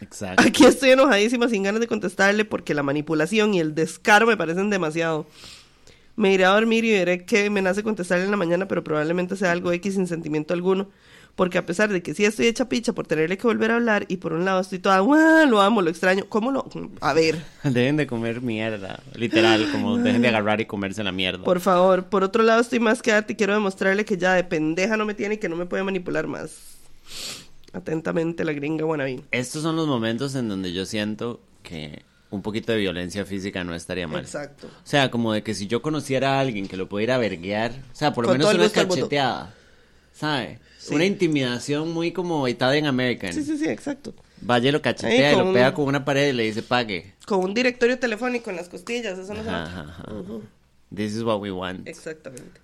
Exacto. 0.00 0.42
Aquí 0.44 0.64
estoy 0.64 0.90
enojadísima 0.90 1.48
sin 1.48 1.62
ganas 1.62 1.80
de 1.80 1.86
contestarle 1.86 2.44
porque 2.44 2.74
la 2.74 2.82
manipulación 2.82 3.54
y 3.54 3.60
el 3.60 3.74
descaro 3.74 4.26
me 4.26 4.36
parecen 4.36 4.70
demasiado. 4.70 5.26
Me 6.18 6.32
iré 6.34 6.44
a 6.44 6.48
dormir 6.50 6.84
y 6.84 6.90
veré 6.92 7.24
que 7.24 7.48
me 7.48 7.62
nace 7.62 7.82
contestarle 7.82 8.24
en 8.24 8.30
la 8.30 8.36
mañana, 8.36 8.66
pero 8.66 8.82
probablemente 8.82 9.36
sea 9.36 9.52
algo 9.52 9.70
X 9.72 9.94
sin 9.94 10.06
sentimiento 10.06 10.52
alguno. 10.52 10.88
Porque 11.36 11.56
a 11.58 11.64
pesar 11.64 11.88
de 11.92 12.02
que 12.02 12.14
sí 12.14 12.24
estoy 12.24 12.48
hecha 12.48 12.68
picha 12.68 12.92
por 12.92 13.06
tenerle 13.06 13.38
que 13.38 13.46
volver 13.46 13.70
a 13.70 13.76
hablar 13.76 14.04
y 14.08 14.16
por 14.16 14.32
un 14.32 14.44
lado 14.44 14.60
estoy 14.60 14.80
toda, 14.80 14.98
"Guau, 14.98 15.48
lo 15.48 15.60
amo, 15.60 15.80
lo 15.82 15.88
extraño. 15.90 16.24
¿Cómo 16.28 16.50
lo...? 16.50 16.68
A 17.00 17.12
ver, 17.12 17.36
Dejen 17.62 17.96
de 17.96 18.08
comer 18.08 18.42
mierda. 18.42 19.00
Literal, 19.14 19.70
como 19.70 19.96
dejen 19.98 20.20
de 20.22 20.28
agarrar 20.28 20.60
y 20.60 20.66
comerse 20.66 21.04
la 21.04 21.12
mierda. 21.12 21.44
por 21.44 21.60
favor. 21.60 22.06
Por 22.06 22.24
otro 22.24 22.42
lado 22.42 22.60
estoy 22.60 22.80
más 22.80 23.00
que 23.02 23.12
harta 23.12 23.32
y 23.32 23.36
quiero 23.36 23.54
demostrarle 23.54 24.04
que 24.04 24.16
ya 24.16 24.34
de 24.34 24.42
pendeja 24.42 24.96
no 24.96 25.04
me 25.06 25.14
tiene 25.14 25.36
y 25.36 25.38
que 25.38 25.48
no 25.48 25.54
me 25.54 25.66
puede 25.66 25.84
manipular 25.84 26.26
más. 26.26 26.50
Atentamente 27.72 28.44
la 28.44 28.52
gringa 28.52 28.84
wannabe. 28.84 29.20
Estos 29.30 29.62
son 29.62 29.76
los 29.76 29.86
momentos 29.86 30.34
en 30.34 30.48
donde 30.48 30.72
yo 30.72 30.84
siento 30.86 31.40
que 31.62 32.02
un 32.30 32.42
poquito 32.42 32.72
de 32.72 32.78
violencia 32.78 33.24
física 33.24 33.64
no 33.64 33.74
estaría 33.74 34.06
mal. 34.06 34.20
Exacto. 34.20 34.66
O 34.66 34.86
sea, 34.86 35.10
como 35.10 35.32
de 35.32 35.42
que 35.42 35.54
si 35.54 35.66
yo 35.66 35.82
conociera 35.82 36.34
a 36.36 36.40
alguien 36.40 36.68
que 36.68 36.76
lo 36.76 36.88
pudiera 36.88 37.18
verguear, 37.18 37.72
o 37.92 37.94
sea, 37.96 38.12
por 38.12 38.24
lo 38.24 38.30
Con 38.30 38.38
menos 38.38 38.54
una 38.54 38.68
cacheteada, 38.68 39.54
¿sabe? 40.12 40.60
Sí. 40.78 40.94
Una 40.94 41.04
intimidación 41.04 41.92
muy 41.92 42.12
como 42.12 42.46
Italian 42.48 42.86
American. 42.86 43.32
Sí, 43.32 43.42
sí, 43.42 43.56
sí, 43.58 43.66
exacto. 43.66 44.14
Vaya 44.40 44.68
y 44.68 44.72
lo 44.72 44.80
cachetea 44.82 45.30
Ahí 45.30 45.34
y 45.34 45.38
lo 45.38 45.52
pega 45.52 45.74
con 45.74 45.86
una 45.86 46.04
pared 46.04 46.28
y 46.28 46.32
le 46.32 46.44
dice 46.44 46.62
pague. 46.62 47.14
Con 47.26 47.40
un 47.40 47.54
directorio 47.54 47.98
telefónico 47.98 48.50
en 48.50 48.56
las 48.56 48.68
costillas, 48.68 49.18
eso 49.18 49.34
no 49.34 49.42
se 49.42 49.50
ajá. 49.50 49.96
Ujú. 50.12 50.42
This 50.94 51.14
is 51.14 51.22
what 51.22 51.40
we 51.40 51.50
want. 51.50 51.86
Exactamente. 51.88 52.60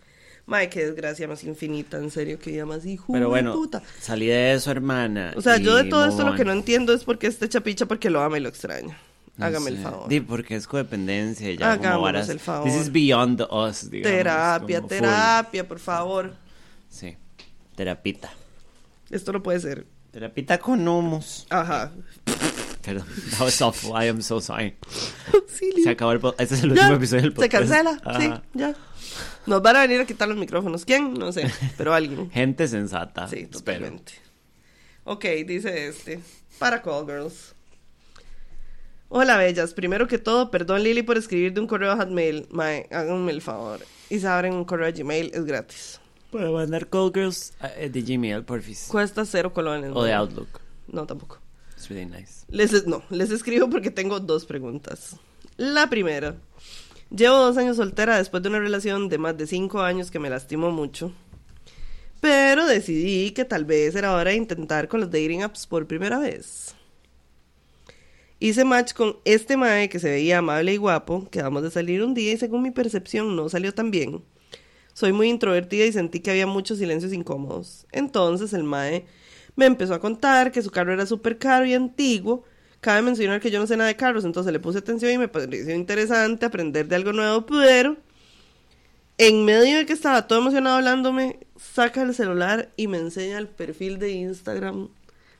Mae, 0.46 0.68
qué 0.68 0.84
desgracia 0.86 1.26
más 1.26 1.42
infinita, 1.42 1.96
en 1.96 2.10
serio, 2.10 2.38
que 2.38 2.50
día 2.50 2.66
más 2.66 2.84
hijo 2.84 3.12
Pero 3.14 3.30
bueno, 3.30 3.54
puta. 3.54 3.82
salí 3.98 4.26
de 4.26 4.52
eso, 4.52 4.70
hermana. 4.70 5.32
O 5.36 5.40
sea, 5.40 5.56
yo 5.56 5.74
de 5.74 5.84
todo 5.84 6.06
esto 6.06 6.22
lo 6.24 6.34
que 6.34 6.44
no 6.44 6.52
entiendo 6.52 6.92
es 6.92 7.04
por 7.04 7.18
qué 7.18 7.28
este 7.28 7.48
chapicha 7.48 7.86
porque 7.86 8.10
lo 8.10 8.22
ama 8.22 8.36
y 8.36 8.40
lo 8.40 8.50
extraña. 8.50 8.98
No 9.36 9.46
Hágame 9.46 9.70
sé. 9.70 9.76
el 9.76 9.82
favor. 9.82 10.08
Di, 10.08 10.20
porque 10.20 10.54
es 10.56 10.66
codependencia 10.66 11.50
ya 11.52 11.56
como 11.58 11.70
Hagámonos 11.88 12.02
varas. 12.02 12.28
el 12.28 12.38
favor. 12.40 12.64
This 12.70 12.80
is 12.82 12.92
beyond 12.92 13.40
us, 13.50 13.90
digamos. 13.90 14.16
terapia, 14.16 14.76
como 14.78 14.88
full. 14.88 14.96
terapia, 14.98 15.68
por 15.68 15.78
favor. 15.80 16.34
Sí. 16.88 17.16
Terapita. 17.74 18.30
Esto 19.10 19.32
no 19.32 19.42
puede 19.42 19.58
ser. 19.60 19.86
Terapita 20.12 20.58
con 20.58 20.86
humos. 20.86 21.46
Ajá. 21.50 21.90
Perdón, 22.82 23.06
that 23.30 23.40
was 23.40 23.60
awful. 23.62 23.90
I 24.00 24.08
am 24.08 24.20
so 24.22 24.40
sorry. 24.40 24.76
Auxilio. 25.32 25.82
Se 25.82 25.90
acabó 25.90 26.12
el 26.12 26.20
podcast. 26.20 26.40
Este 26.42 26.54
es 26.54 26.62
el 26.62 26.68
Ya, 26.74 26.82
último 26.82 26.96
episodio 26.98 27.22
del 27.22 27.30
Se 27.32 27.36
podcast. 27.36 27.52
cancela, 27.68 27.92
sí, 28.20 28.26
Ajá. 28.26 28.42
ya. 28.52 28.74
Nos 29.46 29.62
van 29.62 29.76
a 29.76 29.80
venir 29.80 30.00
a 30.00 30.04
quitar 30.04 30.28
los 30.28 30.36
micrófonos. 30.36 30.84
¿Quién? 30.84 31.14
No 31.14 31.32
sé, 31.32 31.50
pero 31.76 31.92
alguien. 31.94 32.30
Gente 32.32 32.68
sensata. 32.68 33.26
Sí, 33.28 33.48
espero. 33.50 33.58
totalmente. 33.58 34.12
Ok, 35.04 35.24
dice 35.46 35.88
este. 35.88 36.20
Para 36.58 36.80
Call 36.82 37.06
Girls. 37.06 37.53
Hola, 39.08 39.36
bellas. 39.36 39.74
Primero 39.74 40.08
que 40.08 40.18
todo, 40.18 40.50
perdón, 40.50 40.82
Lili, 40.82 41.02
por 41.02 41.16
escribir 41.16 41.52
de 41.52 41.60
un 41.60 41.66
correo 41.66 41.92
a 41.92 41.96
Hotmail. 41.96 42.46
Mae, 42.50 42.88
háganme 42.90 43.32
el 43.32 43.42
favor. 43.42 43.80
Y 44.10 44.18
se 44.18 44.26
abren 44.26 44.54
un 44.54 44.64
correo 44.64 44.88
a 44.88 44.90
Gmail, 44.90 45.30
es 45.34 45.44
gratis. 45.44 46.00
Para 46.30 46.50
mandar 46.50 46.88
call 46.88 47.12
girls 47.14 47.52
eh, 47.76 47.88
de 47.88 48.02
Gmail, 48.02 48.42
porfis. 48.42 48.88
Cuesta 48.88 49.24
cero 49.24 49.52
colones. 49.52 49.92
O 49.94 50.02
de. 50.02 50.12
Outlook. 50.12 50.60
No, 50.88 51.06
tampoco. 51.06 51.38
It's 51.76 51.88
really 51.88 52.06
nice. 52.06 52.44
Les, 52.48 52.86
no, 52.86 53.02
les 53.10 53.30
escribo 53.30 53.70
porque 53.70 53.90
tengo 53.90 54.18
dos 54.18 54.46
preguntas. 54.46 55.16
La 55.56 55.88
primera. 55.88 56.34
Llevo 57.10 57.36
dos 57.36 57.56
años 57.56 57.76
soltera 57.76 58.16
después 58.16 58.42
de 58.42 58.48
una 58.48 58.58
relación 58.58 59.08
de 59.08 59.18
más 59.18 59.36
de 59.36 59.46
cinco 59.46 59.82
años 59.82 60.10
que 60.10 60.18
me 60.18 60.30
lastimó 60.30 60.72
mucho. 60.72 61.12
Pero 62.20 62.66
decidí 62.66 63.30
que 63.32 63.44
tal 63.44 63.64
vez 63.64 63.94
era 63.94 64.14
hora 64.14 64.30
de 64.30 64.36
intentar 64.36 64.88
con 64.88 65.00
los 65.00 65.10
dating 65.10 65.42
apps 65.42 65.66
por 65.66 65.86
primera 65.86 66.18
vez. 66.18 66.74
Hice 68.44 68.66
match 68.66 68.92
con 68.92 69.16
este 69.24 69.56
mae 69.56 69.88
que 69.88 69.98
se 69.98 70.10
veía 70.10 70.36
amable 70.36 70.74
y 70.74 70.76
guapo. 70.76 71.26
Quedamos 71.30 71.62
de 71.62 71.70
salir 71.70 72.02
un 72.02 72.12
día 72.12 72.30
y 72.30 72.36
según 72.36 72.60
mi 72.60 72.70
percepción 72.70 73.34
no 73.36 73.48
salió 73.48 73.72
tan 73.72 73.90
bien. 73.90 74.22
Soy 74.92 75.14
muy 75.14 75.30
introvertida 75.30 75.86
y 75.86 75.92
sentí 75.92 76.20
que 76.20 76.30
había 76.30 76.46
muchos 76.46 76.76
silencios 76.76 77.14
incómodos. 77.14 77.86
Entonces 77.90 78.52
el 78.52 78.62
mae 78.62 79.06
me 79.56 79.64
empezó 79.64 79.94
a 79.94 79.98
contar 79.98 80.52
que 80.52 80.60
su 80.60 80.70
carro 80.70 80.92
era 80.92 81.06
súper 81.06 81.38
caro 81.38 81.64
y 81.64 81.72
antiguo. 81.72 82.44
Cabe 82.82 83.00
mencionar 83.00 83.40
que 83.40 83.50
yo 83.50 83.58
no 83.58 83.66
sé 83.66 83.78
nada 83.78 83.88
de 83.88 83.96
carros, 83.96 84.26
entonces 84.26 84.52
le 84.52 84.60
puse 84.60 84.80
atención 84.80 85.10
y 85.10 85.16
me 85.16 85.28
pareció 85.28 85.74
interesante 85.74 86.44
aprender 86.44 86.86
de 86.86 86.96
algo 86.96 87.14
nuevo, 87.14 87.46
pero 87.46 87.96
en 89.16 89.46
medio 89.46 89.78
de 89.78 89.86
que 89.86 89.94
estaba 89.94 90.26
todo 90.26 90.40
emocionado 90.40 90.76
hablándome, 90.76 91.38
saca 91.56 92.02
el 92.02 92.14
celular 92.14 92.70
y 92.76 92.88
me 92.88 92.98
enseña 92.98 93.38
el 93.38 93.48
perfil 93.48 93.98
de 93.98 94.10
Instagram 94.10 94.90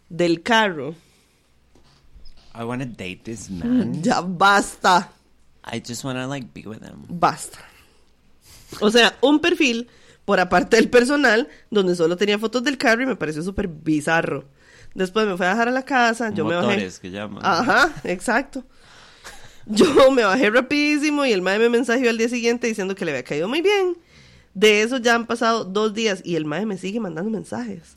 del 0.09 0.43
carro. 0.43 0.95
I 2.55 2.65
want 2.65 2.83
to 2.83 2.87
date 2.89 3.25
this 3.25 3.51
man. 3.51 3.93
Ya 4.03 4.21
basta. 4.21 5.11
I 5.65 5.81
just 5.81 6.05
want 6.05 6.19
to 6.19 6.27
like 6.27 6.53
be 6.55 6.63
with 6.67 6.83
him. 6.83 7.05
Basta. 7.09 7.59
O 8.81 8.91
sea, 8.91 9.17
un 9.23 9.41
perfil 9.41 9.89
por 10.25 10.41
aparte 10.41 10.77
del 10.77 10.89
personal 10.89 11.49
donde 11.71 11.95
solo 11.95 12.17
tenía 12.17 12.39
fotos 12.39 12.63
del 12.65 12.79
carro 12.79 13.03
y 13.03 13.07
me 13.07 13.17
pareció 13.17 13.43
súper 13.43 13.69
bizarro. 13.69 14.45
Después 14.95 15.27
me 15.27 15.37
fui 15.37 15.47
a 15.47 15.51
dejar 15.51 15.69
a 15.69 15.73
la 15.73 15.85
casa, 15.85 16.31
yo 16.31 16.45
me 16.45 16.55
bajé. 16.55 16.89
Que 17.01 17.11
llaman. 17.11 17.41
Ajá, 17.45 17.91
exacto. 18.05 18.65
Yo 19.67 20.11
me 20.11 20.23
bajé 20.23 20.51
rapidísimo 20.51 21.25
y 21.25 21.33
el 21.33 21.43
mae 21.43 21.59
me 21.59 21.69
mensajeó 21.69 22.11
al 22.11 22.19
día 22.19 22.29
siguiente 22.29 22.67
diciendo 22.67 22.95
que 22.95 23.05
le 23.05 23.13
había 23.13 23.25
caído 23.25 23.49
muy 23.49 23.63
bien. 23.63 23.97
De 24.53 24.83
eso 24.83 24.99
ya 24.99 25.15
han 25.15 25.27
pasado 25.27 25.65
dos 25.65 25.95
días 25.95 26.21
y 26.25 26.37
el 26.37 26.45
mae 26.45 26.65
me 26.67 26.79
sigue 26.79 27.01
mandando 27.01 27.31
mensajes. 27.31 27.93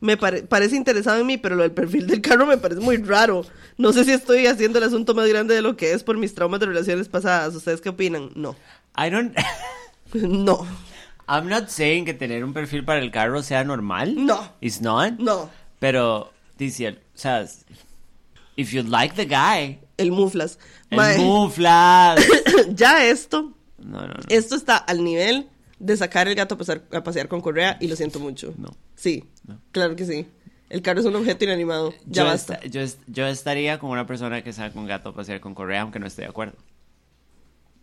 Me 0.00 0.16
pare- 0.16 0.42
parece 0.42 0.76
interesado 0.76 1.18
en 1.20 1.26
mí, 1.26 1.38
pero 1.38 1.56
lo 1.56 1.62
del 1.62 1.72
perfil 1.72 2.06
del 2.06 2.20
carro 2.20 2.44
me 2.46 2.58
parece 2.58 2.80
muy 2.80 2.98
raro. 2.98 3.44
No 3.78 3.92
sé 3.92 4.04
si 4.04 4.12
estoy 4.12 4.46
haciendo 4.46 4.78
el 4.78 4.84
asunto 4.84 5.14
más 5.14 5.26
grande 5.28 5.54
de 5.54 5.62
lo 5.62 5.76
que 5.76 5.92
es 5.92 6.02
por 6.04 6.16
mis 6.18 6.34
traumas 6.34 6.60
de 6.60 6.66
relaciones 6.66 7.08
pasadas. 7.08 7.54
¿Ustedes 7.54 7.80
qué 7.80 7.88
opinan? 7.88 8.30
No. 8.34 8.56
I 8.96 9.10
don't. 9.10 9.34
No. 10.14 10.66
I'm 11.28 11.48
not 11.48 11.68
saying 11.68 12.04
que 12.04 12.14
tener 12.14 12.44
un 12.44 12.52
perfil 12.52 12.84
para 12.84 13.00
el 13.00 13.10
carro 13.10 13.42
sea 13.42 13.64
normal. 13.64 14.14
No. 14.24 14.52
It's 14.60 14.80
not. 14.80 15.14
No. 15.18 15.50
Pero, 15.80 16.32
dice, 16.56 16.88
o 16.90 16.94
sea, 17.18 17.44
if 18.56 18.70
you 18.72 18.82
like 18.84 19.14
the 19.16 19.24
guy, 19.26 19.80
El 19.98 20.12
muflas. 20.12 20.58
el 20.90 20.96
Mae, 20.98 21.18
muflas. 21.18 22.24
ya 22.74 23.04
esto, 23.06 23.52
No, 23.78 24.00
no, 24.02 24.06
no. 24.06 24.14
esto 24.28 24.54
está 24.54 24.76
al 24.76 25.02
nivel 25.02 25.48
de 25.78 25.96
sacar 25.96 26.28
el 26.28 26.34
gato 26.36 26.54
a 26.54 26.58
pasear, 26.58 26.84
a 26.92 27.02
pasear 27.02 27.28
con 27.28 27.40
correa 27.40 27.76
y 27.80 27.88
lo 27.88 27.96
siento 27.96 28.20
mucho. 28.20 28.54
No. 28.56 28.68
Sí, 28.94 29.24
claro 29.72 29.96
que 29.96 30.04
sí. 30.04 30.26
El 30.68 30.82
carro 30.82 30.98
es 31.00 31.06
un 31.06 31.14
objeto 31.14 31.44
inanimado. 31.44 31.94
Ya 32.06 32.22
yo, 32.22 32.28
basta. 32.28 32.60
yo, 32.64 32.80
est- 32.80 33.00
yo 33.06 33.26
estaría 33.26 33.78
con 33.78 33.90
una 33.90 34.06
persona 34.06 34.42
que 34.42 34.52
saca 34.52 34.78
un 34.78 34.86
gato 34.86 35.10
a 35.10 35.14
pasear 35.14 35.40
con 35.40 35.54
correa, 35.54 35.82
aunque 35.82 35.98
no 36.00 36.06
esté 36.06 36.22
de 36.22 36.28
acuerdo. 36.28 36.56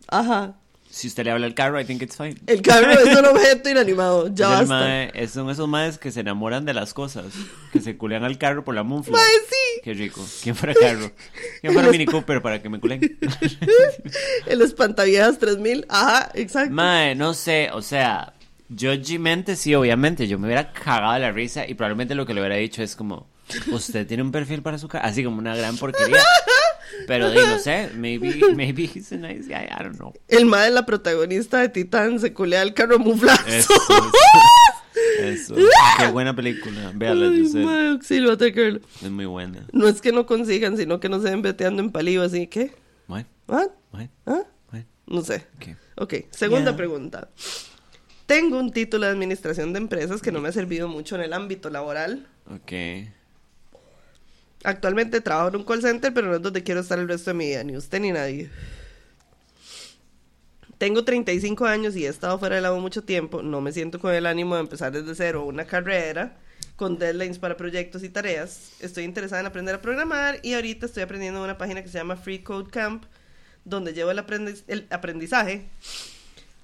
Ajá. 0.08 0.56
Si 0.90 1.08
usted 1.08 1.24
le 1.24 1.32
habla 1.32 1.46
al 1.46 1.54
carro, 1.54 1.80
I 1.80 1.84
think 1.84 2.02
it's 2.02 2.16
fine. 2.16 2.36
El 2.46 2.62
carro 2.62 2.90
es 2.92 3.18
un 3.18 3.24
objeto 3.24 3.68
inanimado. 3.70 4.28
Ya 4.34 4.60
Es 4.62 4.68
basta. 4.68 4.74
mae- 4.86 5.28
son 5.28 5.50
esos 5.50 5.66
madres 5.66 5.98
que 5.98 6.12
se 6.12 6.20
enamoran 6.20 6.64
de 6.66 6.74
las 6.74 6.94
cosas, 6.94 7.26
que 7.72 7.80
se 7.80 7.96
culean 7.96 8.22
al 8.22 8.38
carro 8.38 8.64
por 8.64 8.74
la 8.74 8.82
munfla. 8.84 9.12
Mae, 9.16 9.24
sí. 9.48 9.80
Qué 9.82 9.94
rico. 9.94 10.24
¿Quién 10.42 10.54
fuera 10.54 10.74
carro? 10.74 11.10
¿Quién 11.62 11.72
fuera 11.72 11.88
Mini 11.90 12.06
Cooper 12.06 12.42
para 12.42 12.62
que 12.62 12.68
me 12.68 12.78
culen? 12.80 13.00
El 14.46 14.62
espantaviejas 14.62 15.38
3000. 15.38 15.86
Ajá, 15.88 16.30
exacto. 16.34 16.72
Mae, 16.74 17.14
no 17.14 17.34
sé, 17.34 17.70
o 17.72 17.82
sea, 17.82 18.34
yo 18.68 18.92
mente 19.18 19.56
sí, 19.56 19.74
obviamente, 19.74 20.26
yo 20.26 20.38
me 20.38 20.46
hubiera 20.46 20.72
cagado 20.72 21.14
de 21.14 21.20
la 21.20 21.32
risa 21.32 21.66
y 21.68 21.74
probablemente 21.74 22.14
lo 22.14 22.26
que 22.26 22.34
le 22.34 22.40
hubiera 22.40 22.56
dicho 22.56 22.82
es 22.82 22.96
como, 22.96 23.28
usted 23.72 24.06
tiene 24.06 24.22
un 24.22 24.32
perfil 24.32 24.62
para 24.62 24.78
su 24.78 24.88
cara, 24.88 25.04
así 25.04 25.22
como 25.24 25.38
una 25.38 25.54
gran 25.56 25.76
porquería. 25.76 26.20
Pero 27.06 27.30
di, 27.30 27.38
no 27.38 27.58
sé, 27.58 27.90
maybe, 27.94 28.54
maybe 28.54 28.84
he's 28.94 29.10
a 29.12 29.16
nice 29.16 29.46
guy, 29.48 29.64
I 29.64 29.82
don't 29.82 29.96
know. 29.96 30.12
El 30.28 30.46
mae, 30.46 30.70
la 30.70 30.86
protagonista 30.86 31.58
de 31.58 31.68
Titán, 31.68 32.20
se 32.20 32.32
culea 32.32 32.62
al 32.62 32.72
carro 32.72 32.98
muflazo. 32.98 33.46
Eso, 33.46 33.74
eso. 35.18 35.54
Qué 35.98 36.06
buena 36.08 36.34
película, 36.36 36.92
véala, 36.94 37.26
Ay, 37.28 37.42
yo 37.44 37.48
sé, 37.50 37.58
mae, 37.64 37.88
auxilio, 37.88 38.32
es 38.32 39.10
muy 39.10 39.26
buena. 39.26 39.66
No 39.72 39.88
es 39.88 40.00
que 40.00 40.12
no 40.12 40.24
consigan, 40.26 40.76
sino 40.76 41.00
que 41.00 41.08
no 41.08 41.20
se 41.20 41.30
ven 41.30 41.42
veteando 41.42 41.82
en 41.82 41.90
palillo, 41.90 42.22
así 42.22 42.46
que. 42.46 42.72
Bueno, 43.08 43.26
¿Ah? 43.48 43.66
bueno, 43.90 44.10
¿Ah? 44.26 44.42
bueno, 44.70 44.86
No 45.06 45.22
sé. 45.22 45.46
ok. 45.56 45.76
Ok, 45.96 46.14
segunda 46.30 46.70
Yeah. 46.70 46.76
pregunta. 46.76 47.28
Tengo 48.26 48.58
un 48.58 48.72
título 48.72 49.06
de 49.06 49.12
administración 49.12 49.72
de 49.72 49.78
empresas 49.78 50.22
que 50.22 50.32
no 50.32 50.40
me 50.40 50.48
ha 50.48 50.52
servido 50.52 50.88
mucho 50.88 51.14
en 51.16 51.22
el 51.22 51.32
ámbito 51.32 51.68
laboral. 51.70 52.26
Ok. 52.50 52.72
Actualmente 54.62 55.20
trabajo 55.20 55.48
en 55.50 55.56
un 55.56 55.64
call 55.64 55.82
center, 55.82 56.12
pero 56.14 56.28
no 56.28 56.36
es 56.36 56.42
donde 56.42 56.62
quiero 56.62 56.80
estar 56.80 56.98
el 56.98 57.06
resto 57.06 57.30
de 57.30 57.34
mi 57.34 57.46
vida, 57.48 57.62
ni 57.64 57.76
usted 57.76 58.00
ni 58.00 58.12
nadie. 58.12 58.48
Tengo 60.78 61.04
35 61.04 61.66
años 61.66 61.94
y 61.96 62.06
he 62.06 62.08
estado 62.08 62.38
fuera 62.38 62.56
del 62.56 62.64
agua 62.64 62.80
mucho 62.80 63.02
tiempo. 63.04 63.42
No 63.42 63.60
me 63.60 63.72
siento 63.72 63.98
con 64.00 64.12
el 64.14 64.26
ánimo 64.26 64.54
de 64.54 64.62
empezar 64.62 64.90
desde 64.92 65.14
cero 65.14 65.44
una 65.44 65.64
carrera 65.66 66.36
con 66.76 66.98
deadlines 66.98 67.38
para 67.38 67.56
proyectos 67.56 68.02
y 68.02 68.08
tareas. 68.08 68.72
Estoy 68.80 69.04
interesada 69.04 69.40
en 69.40 69.46
aprender 69.46 69.74
a 69.74 69.82
programar 69.82 70.40
y 70.42 70.54
ahorita 70.54 70.86
estoy 70.86 71.02
aprendiendo 71.02 71.38
en 71.40 71.44
una 71.44 71.58
página 71.58 71.82
que 71.82 71.88
se 71.88 71.98
llama 71.98 72.16
Free 72.16 72.40
Code 72.40 72.70
Camp, 72.70 73.04
donde 73.64 73.92
llevo 73.92 74.10
el, 74.10 74.18
aprendiz- 74.18 74.64
el 74.66 74.86
aprendizaje 74.90 75.66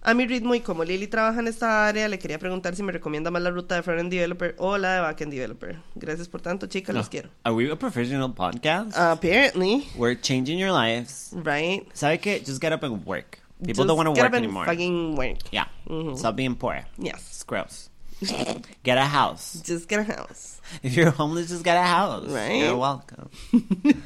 a 0.02 0.14
mi 0.14 0.26
ritmo 0.26 0.54
y 0.54 0.60
como 0.60 0.82
Lily 0.84 1.06
trabaja 1.06 1.40
en 1.40 1.48
esta 1.48 1.86
área, 1.86 2.08
le 2.08 2.18
quería 2.18 2.38
preguntar 2.38 2.74
si 2.74 2.82
me 2.82 2.90
recomienda 2.92 3.30
más 3.30 3.42
la 3.42 3.50
ruta 3.50 3.74
de 3.74 3.82
Frontend 3.82 4.10
Developer 4.10 4.54
o 4.58 4.78
la 4.78 4.94
de 4.94 5.00
Backend 5.00 5.32
Developer. 5.32 5.78
Gracias 5.94 6.28
por 6.28 6.40
tanto, 6.40 6.66
chicas, 6.66 6.94
los 6.94 7.08
quiero. 7.08 7.28
Are 7.44 7.54
we 7.54 7.70
a 7.70 7.76
professional 7.76 8.32
podcast? 8.34 8.96
Apparently, 8.96 9.86
We're 9.96 10.18
changing 10.20 10.58
your 10.58 10.72
lives. 10.72 11.30
right? 11.44 11.86
¿Sabe 11.92 12.18
qué? 12.20 12.42
Just 12.44 12.60
get 12.62 12.72
up 12.72 12.82
and 12.82 13.04
work. 13.04 13.38
People 13.60 13.84
Just 13.84 13.88
don't 13.88 13.96
want 13.98 14.06
to 14.16 14.22
work 14.22 14.32
anymore. 14.34 14.64
Fucking 14.64 15.16
work. 15.16 15.38
Yeah. 15.52 15.66
Mhm. 15.86 16.16
Stop 16.16 16.36
being 16.36 16.54
poor. 16.56 16.86
Yes. 16.96 17.20
It's 17.28 17.44
gross. 17.44 17.90
Get 18.84 18.96
a 18.98 19.04
house. 19.06 19.62
Just 19.64 19.86
get 19.88 20.00
a 20.00 20.04
house. 20.04 20.60
If 20.82 20.94
you're 20.94 21.10
homeless, 21.10 21.48
just 21.48 21.62
get 21.64 21.76
a 21.76 21.82
house. 21.82 22.26
Right. 22.28 22.60
You're 22.62 22.76
welcome. 22.76 23.28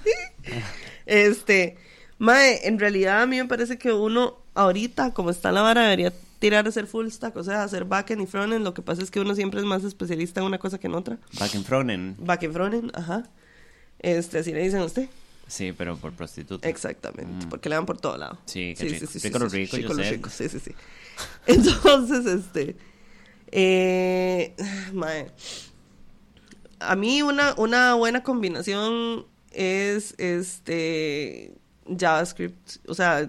Este, 1.07 1.77
mae, 2.19 2.61
en 2.66 2.79
realidad 2.79 3.23
a 3.23 3.27
mí 3.27 3.37
me 3.39 3.45
parece 3.47 3.77
que 3.79 3.93
uno 3.93 4.39
ahorita, 4.55 5.12
como 5.12 5.31
está 5.31 5.52
la 5.52 5.62
vara, 5.62 5.82
debería 5.82 6.12
tirar 6.39 6.66
a 6.66 6.68
hacer 6.68 6.86
full 6.86 7.09
stack, 7.09 7.36
o 7.36 7.44
sea, 7.44 7.62
hacer 7.62 7.85
backend 7.85 8.22
y 8.22 8.26
frontend. 8.26 8.64
Lo 8.64 8.74
que 8.74 8.82
pasa 8.82 9.02
es 9.02 9.10
que 9.10 9.20
uno 9.20 9.35
siempre 9.35 9.60
es 9.60 9.66
más 9.66 9.85
especialista 9.85 10.40
en 10.40 10.47
una 10.47 10.59
cosa 10.59 10.78
que 10.78 10.86
en 10.86 10.94
otra. 10.94 11.18
Back 11.39 11.55
in 11.55 11.64
Fronen. 11.64 12.16
Backend, 12.18 12.52
frontend, 12.52 12.93
ajá. 12.94 13.28
Este, 13.98 14.39
así 14.39 14.52
le 14.52 14.62
dicen 14.62 14.81
a 14.81 14.85
usted. 14.85 15.09
Sí, 15.47 15.72
pero 15.72 15.97
por 15.97 16.12
prostituta. 16.12 16.68
Exactamente, 16.68 17.47
porque 17.48 17.68
le 17.68 17.74
dan 17.74 17.86
por 17.86 17.98
todo 17.98 18.16
lado. 18.16 18.35
Mm. 18.35 18.47
Sí, 18.47 18.74
qué 18.76 18.85
rico. 18.85 19.06
Rico 19.12 19.39
lo 19.39 19.48
rico, 19.48 19.94
sé. 19.94 20.10
rico, 20.10 20.31
sí, 20.31 20.48
sí, 20.48 20.60
sí. 20.60 20.74
Entonces, 21.47 22.26
este, 22.26 22.76
eh, 23.51 24.55
mae, 24.93 25.31
a 26.81 26.97
mí 26.97 27.22
una, 27.22 27.55
una 27.56 27.94
buena 27.94 28.22
combinación 28.22 29.26
es, 29.52 30.14
este, 30.18 31.55
JavaScript, 31.98 32.89
o 32.89 32.94
sea, 32.94 33.28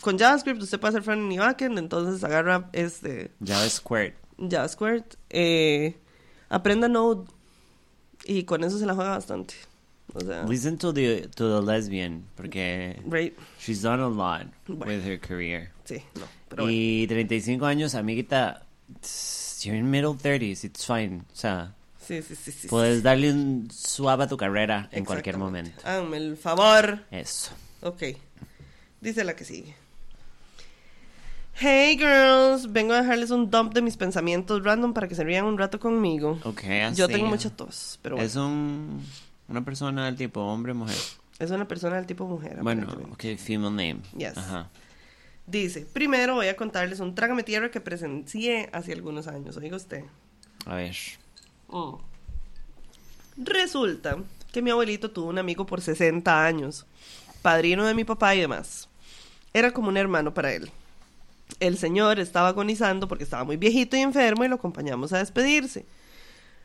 con 0.00 0.18
JavaScript 0.18 0.62
usted 0.62 0.78
puede 0.80 0.90
hacer 0.90 1.02
frontend 1.02 1.32
y 1.32 1.38
backend, 1.38 1.78
entonces 1.78 2.22
agarra, 2.24 2.68
este, 2.72 3.30
JavaScript. 3.44 4.16
JavaScript, 4.38 5.14
eh, 5.30 5.96
aprenda 6.48 6.88
Node 6.88 7.30
y 8.24 8.44
con 8.44 8.62
eso 8.64 8.78
se 8.78 8.86
la 8.86 8.94
juega 8.94 9.10
bastante. 9.10 9.54
O 10.14 10.20
sea, 10.20 10.44
Listen 10.44 10.78
to 10.78 10.92
the, 10.94 11.28
to 11.34 11.60
the 11.60 11.66
lesbian, 11.66 12.24
porque 12.36 13.00
right, 13.06 13.34
she's 13.58 13.82
done 13.82 14.00
a 14.02 14.08
lot 14.08 14.46
Bueno. 14.66 14.86
with 14.86 15.04
her 15.04 15.18
career. 15.18 15.70
sí, 15.84 16.02
no, 16.14 16.26
pero 16.48 16.62
bueno. 16.64 16.72
y 16.78 17.06
35 17.08 17.66
años, 17.66 17.94
amiguita, 17.94 18.64
you're 19.62 19.76
in 19.76 19.90
middle 19.90 20.14
30s, 20.14 20.64
it's 20.64 20.86
fine. 20.86 21.22
O 21.32 21.36
sea, 21.36 21.74
Sí, 21.98 22.22
sí, 22.22 22.36
sí, 22.36 22.52
sí. 22.52 22.68
puedes 22.68 22.98
sí. 22.98 23.02
darle 23.02 23.32
un 23.32 23.68
suave 23.72 24.24
a 24.24 24.28
tu 24.28 24.36
carrera 24.36 24.88
en 24.92 25.04
cualquier 25.04 25.38
momento. 25.38 25.72
Háganme 25.84 26.18
el 26.18 26.36
favor. 26.36 27.00
Eso. 27.10 27.50
Ok. 27.82 28.02
Dice 29.00 29.24
la 29.24 29.34
que 29.34 29.44
sigue. 29.44 29.74
Hey 31.58 31.96
girls, 31.96 32.70
vengo 32.70 32.92
a 32.92 33.00
dejarles 33.00 33.30
un 33.30 33.50
dump 33.50 33.72
de 33.72 33.80
mis 33.80 33.96
pensamientos 33.96 34.62
random 34.62 34.92
para 34.92 35.08
que 35.08 35.14
se 35.14 35.24
rían 35.24 35.46
un 35.46 35.56
rato 35.56 35.80
conmigo. 35.80 36.38
Ok, 36.44 36.62
Yo 36.94 37.06
así. 37.06 37.14
tengo 37.14 37.26
mucha 37.28 37.48
tos, 37.48 37.98
pero 38.02 38.16
bueno. 38.16 38.26
Es 38.26 38.36
un, 38.36 39.02
una 39.48 39.64
persona 39.64 40.04
del 40.04 40.16
tipo 40.16 40.42
hombre 40.42 40.74
mujer. 40.74 40.96
Es 41.38 41.50
una 41.50 41.66
persona 41.66 41.96
del 41.96 42.04
tipo 42.04 42.26
mujer. 42.26 42.58
Bueno, 42.60 42.86
ok, 43.10 43.36
female 43.38 43.70
name. 43.70 44.00
Yes. 44.18 44.36
Ajá. 44.36 44.68
Dice, 45.46 45.86
primero 45.90 46.34
voy 46.34 46.48
a 46.48 46.56
contarles 46.56 47.00
un 47.00 47.14
trágame 47.14 47.42
tierra 47.42 47.70
que 47.70 47.80
presencié 47.80 48.68
hace 48.72 48.92
algunos 48.92 49.26
años. 49.26 49.56
Oiga 49.56 49.76
usted. 49.76 50.04
A 50.66 50.74
ver. 50.74 50.94
Mm. 51.68 51.94
Resulta 53.38 54.18
que 54.52 54.60
mi 54.60 54.68
abuelito 54.70 55.10
tuvo 55.10 55.30
un 55.30 55.38
amigo 55.38 55.64
por 55.64 55.80
60 55.80 56.44
años, 56.44 56.84
padrino 57.40 57.86
de 57.86 57.94
mi 57.94 58.04
papá 58.04 58.34
y 58.34 58.40
demás. 58.40 58.90
Era 59.54 59.70
como 59.70 59.88
un 59.88 59.96
hermano 59.96 60.34
para 60.34 60.52
él. 60.52 60.70
El 61.60 61.78
señor 61.78 62.18
estaba 62.20 62.48
agonizando 62.48 63.08
porque 63.08 63.24
estaba 63.24 63.44
muy 63.44 63.56
viejito 63.56 63.96
y 63.96 64.00
enfermo 64.00 64.44
y 64.44 64.48
lo 64.48 64.56
acompañamos 64.56 65.12
a 65.12 65.18
despedirse. 65.18 65.86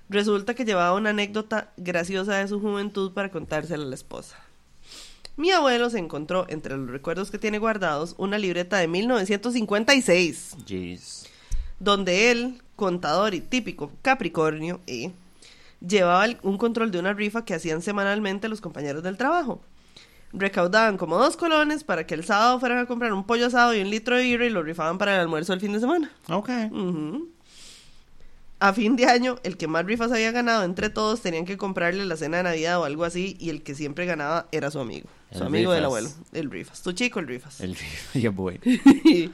Resulta 0.10 0.54
que 0.54 0.66
llevaba 0.66 0.96
una 0.98 1.12
anécdota 1.12 1.72
graciosa 1.78 2.36
de 2.38 2.48
su 2.48 2.60
juventud 2.60 3.14
para 3.14 3.32
contársela 3.32 3.84
a 3.84 3.88
la 3.88 3.96
esposa. 3.96 4.38
Mi 5.38 5.52
abuelo 5.52 5.90
se 5.90 6.00
encontró 6.00 6.46
entre 6.50 6.76
los 6.76 6.90
recuerdos 6.90 7.32
que 7.32 7.38
tiene 7.38 7.58
guardados 7.58 8.16
una 8.18 8.38
libreta 8.38 8.78
de 8.78 8.88
1956 8.90 10.58
Jeez. 10.68 11.24
donde 11.80 12.32
él, 12.32 12.62
contador 12.76 13.34
y 13.34 13.40
típico 13.42 13.92
Capricornio, 14.02 14.82
y 14.86 15.12
llevaba 15.80 16.26
el- 16.26 16.38
un 16.44 16.58
control 16.58 16.92
de 16.92 17.00
una 17.00 17.14
rifa 17.14 17.46
que 17.46 17.54
hacían 17.54 17.82
semanalmente 17.82 18.50
los 18.50 18.60
compañeros 18.62 19.04
del 19.04 19.16
trabajo. 19.18 19.64
Recaudaban 20.34 20.98
como 20.98 21.18
dos 21.18 21.36
colones 21.38 21.84
para 21.84 22.06
que 22.08 22.14
el 22.14 22.24
sábado 22.24 22.60
fueran 22.60 22.78
a 22.80 22.86
comprar 22.86 23.12
un 23.14 23.26
pollo 23.26 23.48
asado 23.48 23.76
y 23.76 23.82
un 23.82 23.90
litro 23.90 24.16
de 24.16 24.24
birra 24.24 24.46
y 24.46 24.50
lo 24.50 24.64
rifaban 24.64 24.98
para 24.98 25.16
el 25.16 25.20
almuerzo 25.22 25.52
del 25.54 25.60
fin 25.62 25.74
de 25.74 25.80
semana. 25.80 26.12
Ok. 26.30 26.50
A 28.60 28.74
fin 28.74 28.96
de 28.96 29.06
año, 29.08 29.38
el 29.44 29.58
que 29.58 29.68
más 29.68 29.86
rifas 29.86 30.12
había 30.12 30.32
ganado 30.32 30.64
entre 30.64 30.92
todos 30.92 31.22
tenían 31.22 31.46
que 31.46 31.58
comprarle 31.58 32.06
la 32.06 32.16
cena 32.16 32.38
de 32.38 32.44
Navidad 32.44 32.80
o 32.80 32.84
algo 32.86 33.04
así 33.06 33.36
y 33.40 33.50
el 33.50 33.64
que 33.64 33.74
siempre 33.74 34.06
ganaba 34.06 34.48
era 34.52 34.70
su 34.70 34.80
amigo. 34.80 35.10
Su 35.32 35.40
El 35.40 35.48
amigo 35.48 35.72
del 35.72 35.84
Rifas. 35.84 35.86
abuelo, 35.86 36.10
el 36.34 36.52
Rifas. 36.52 36.82
Tu 36.84 36.92
chico, 36.92 37.20
el 37.20 37.28
Rifas. 37.28 37.60
El 37.60 37.76
ya 38.14 38.30
voy. 38.30 38.60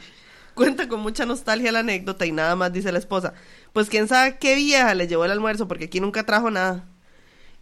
Cuenta 0.54 0.88
con 0.88 1.02
mucha 1.02 1.26
nostalgia 1.26 1.72
la 1.74 1.80
anécdota 1.80 2.26
y 2.26 2.32
nada 2.32 2.56
más 2.56 2.72
dice 2.72 2.92
la 2.92 3.00
esposa. 3.00 3.34
Pues 3.74 3.90
quién 3.90 4.08
sabe 4.08 4.38
qué 4.40 4.56
vieja 4.56 4.96
le 4.96 5.08
llevó 5.08 5.26
el 5.26 5.32
almuerzo 5.32 5.68
porque 5.68 5.86
aquí 5.86 6.00
nunca 6.00 6.26
trajo 6.26 6.50
nada. 6.50 6.86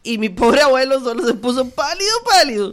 Y 0.04 0.20
mi 0.20 0.30
pobre 0.30 0.62
abuelo 0.62 1.00
solo 1.00 1.26
se 1.26 1.34
puso 1.34 1.68
pálido, 1.72 2.12
pálido. 2.30 2.72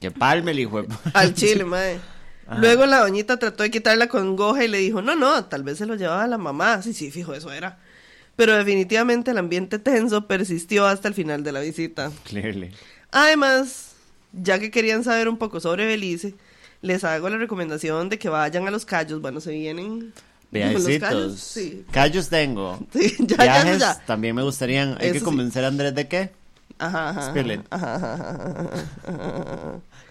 Que 0.00 0.10
palme 0.10 0.52
el 0.52 0.60
hijo. 0.60 0.82
de- 0.82 0.88
Al 1.14 1.34
chile, 1.34 1.64
madre. 1.66 2.00
Ajá. 2.46 2.58
Luego 2.60 2.86
la 2.86 3.00
doñita 3.00 3.38
trató 3.38 3.62
de 3.62 3.70
quitar 3.70 3.96
la 3.98 4.08
congoja 4.08 4.64
y 4.64 4.68
le 4.68 4.78
dijo, 4.78 5.02
no, 5.02 5.14
no, 5.16 5.44
tal 5.46 5.62
vez 5.64 5.78
se 5.78 5.86
lo 5.86 5.96
llevaba 5.96 6.26
la 6.26 6.38
mamá. 6.38 6.80
Sí, 6.82 6.94
sí, 6.94 7.10
fijo, 7.10 7.34
eso 7.34 7.52
era. 7.52 7.78
Pero 8.36 8.56
definitivamente 8.56 9.32
el 9.32 9.38
ambiente 9.38 9.78
tenso 9.78 10.26
persistió 10.26 10.86
hasta 10.86 11.08
el 11.08 11.14
final 11.14 11.42
de 11.42 11.52
la 11.52 11.60
visita. 11.60 12.10
Clearly. 12.24 12.70
Además, 13.10 13.92
ya 14.32 14.58
que 14.58 14.70
querían 14.70 15.04
saber 15.04 15.28
un 15.28 15.36
poco 15.38 15.60
sobre 15.60 15.86
Belice, 15.86 16.34
les 16.80 17.02
hago 17.04 17.28
la 17.28 17.36
recomendación 17.36 18.08
de 18.08 18.18
que 18.18 18.28
vayan 18.28 18.66
a 18.66 18.70
los 18.70 18.86
callos. 18.86 19.20
Bueno, 19.20 19.40
se 19.40 19.50
vienen. 19.50 20.12
los 20.52 20.62
callos. 20.62 20.84
Viajecitos. 20.86 21.40
Sí. 21.40 21.84
Callos 21.90 22.28
tengo. 22.28 22.78
Sí, 22.92 23.16
ya, 23.18 23.36
ya, 23.36 23.44
ya, 23.44 23.52
Viajes 23.64 23.78
ya. 23.80 24.00
también 24.06 24.34
me 24.36 24.42
gustarían. 24.42 24.90
Hay 25.00 25.06
Eso 25.06 25.12
que 25.14 25.18
sí. 25.18 25.24
convencer 25.24 25.64
a 25.64 25.68
Andrés 25.68 25.94
de 25.94 26.06
qué? 26.08 26.30
Ajá, 26.78 27.08
ajá. 27.10 27.30
Spill 27.30 27.50
it. 27.52 27.60
ajá. 27.70 28.70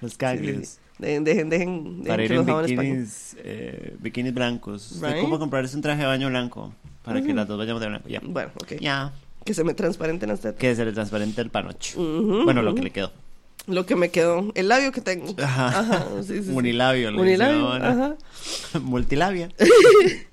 Los 0.02 0.11
Sí, 0.11 0.18
callos. 0.18 0.68
sí. 0.68 0.77
Dejen, 0.99 1.23
dejen, 1.23 1.49
dejen, 1.49 2.03
Para 2.07 2.23
ir 2.23 2.31
en 2.31 2.45
bikinis, 2.45 3.35
eh, 3.44 3.95
bikinis 3.99 4.34
blancos. 4.34 4.99
Right. 5.02 5.22
como 5.22 5.38
comprarse 5.38 5.76
un 5.76 5.81
traje 5.84 6.02
de 6.02 6.07
baño 6.07 6.27
blanco. 6.30 6.73
Para 7.03 7.22
que 7.22 7.34
las 7.34 7.48
dos 7.48 7.57
vayamos 7.57 7.81
de 7.81 7.88
blanco. 7.88 8.10
Ya. 8.10 8.19
Bueno, 8.23 8.52
ok. 8.61 8.73
Ya. 8.81 9.14
Que 9.45 9.53
se 9.53 9.64
me 9.64 9.73
transparenten 9.73 10.27
las 10.30 10.41
tetas. 10.41 10.60
Que 10.60 10.76
se 10.76 10.84
le 10.84 10.91
transparente 10.91 11.39
el 11.41 11.49
panoche. 11.52 11.98
Ujú, 11.98 12.44
Bueno, 12.44 12.61
lo 12.64 12.72
ujú. 12.72 12.77
que 12.77 12.84
le 12.84 12.89
quedó. 12.91 13.11
Lo 13.68 13.85
que 13.85 13.95
me 13.95 14.10
quedó. 14.10 14.52
El 14.56 14.68
labio 14.69 14.91
que 14.91 15.02
tengo. 15.02 15.34
Ajá. 15.41 15.68
Ajá, 15.80 16.06
sí, 16.23 16.44
sí. 16.44 16.49
Unilabio. 16.52 17.10
Unilabio, 17.10 17.72
ajá. 17.73 18.15
Multilabia. 18.81 19.49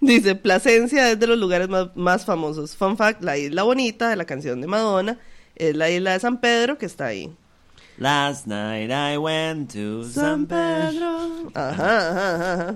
Dice, 0.00 0.34
Plasencia 0.34 1.10
es 1.10 1.18
de 1.18 1.26
los 1.26 1.38
lugares 1.38 1.68
más, 1.68 1.88
más 1.96 2.24
famosos. 2.24 2.76
Fun 2.76 2.96
fact, 2.96 3.22
la 3.22 3.38
isla 3.38 3.62
bonita 3.62 4.10
de 4.10 4.16
la 4.16 4.24
canción 4.24 4.60
de 4.60 4.66
Madonna 4.66 5.18
es 5.56 5.76
la 5.76 5.90
isla 5.90 6.12
de 6.12 6.20
San 6.20 6.40
Pedro 6.40 6.78
que 6.78 6.86
está 6.86 7.06
ahí. 7.06 7.34
Last 7.98 8.46
night 8.46 8.90
I 8.90 9.16
went 9.16 9.72
to 9.72 10.04
San 10.04 10.46
Pedro. 10.46 11.50
Ajá, 11.54 12.10
ajá, 12.10 12.34
ajá, 12.34 12.52
ajá. 12.52 12.74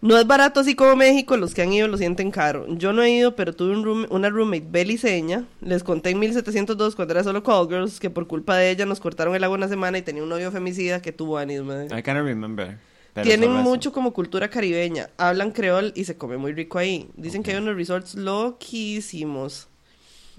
No 0.00 0.18
es 0.18 0.26
barato 0.26 0.58
así 0.58 0.74
como 0.74 0.96
México, 0.96 1.36
los 1.36 1.54
que 1.54 1.62
han 1.62 1.72
ido 1.72 1.86
lo 1.86 1.96
sienten 1.96 2.32
caro. 2.32 2.66
Yo 2.68 2.92
no 2.92 3.02
he 3.04 3.10
ido, 3.12 3.36
pero 3.36 3.52
tuve 3.54 3.70
un 3.76 3.84
room- 3.84 4.06
una 4.10 4.28
roommate 4.30 4.66
beliceña. 4.68 5.44
Les 5.60 5.84
conté 5.84 6.10
en 6.10 6.18
1702 6.18 6.96
cuando 6.96 7.14
era 7.14 7.22
solo 7.22 7.44
call 7.44 7.68
girls 7.68 8.00
que 8.00 8.10
por 8.10 8.26
culpa 8.26 8.56
de 8.56 8.70
ella 8.70 8.84
nos 8.84 8.98
cortaron 8.98 9.36
el 9.36 9.44
agua 9.44 9.56
una 9.56 9.68
semana 9.68 9.98
y 9.98 10.02
tenía 10.02 10.24
un 10.24 10.28
novio 10.28 10.50
femicida 10.50 11.00
que 11.00 11.12
tuvo 11.12 11.38
anis, 11.38 11.62
madre. 11.62 11.86
I 11.96 12.02
can't 12.02 12.18
remember. 12.18 12.78
pero 13.14 13.24
Tienen 13.28 13.52
eso. 13.52 13.62
mucho 13.62 13.92
como 13.92 14.12
cultura 14.12 14.50
caribeña, 14.50 15.10
hablan 15.18 15.52
creol 15.52 15.92
y 15.94 16.02
se 16.02 16.16
come 16.16 16.36
muy 16.36 16.52
rico 16.52 16.78
ahí. 16.80 17.08
Dicen 17.14 17.44
que 17.44 17.52
hay 17.52 17.58
unos 17.58 17.76
resorts 17.76 18.16
loquísimos. 18.16 19.68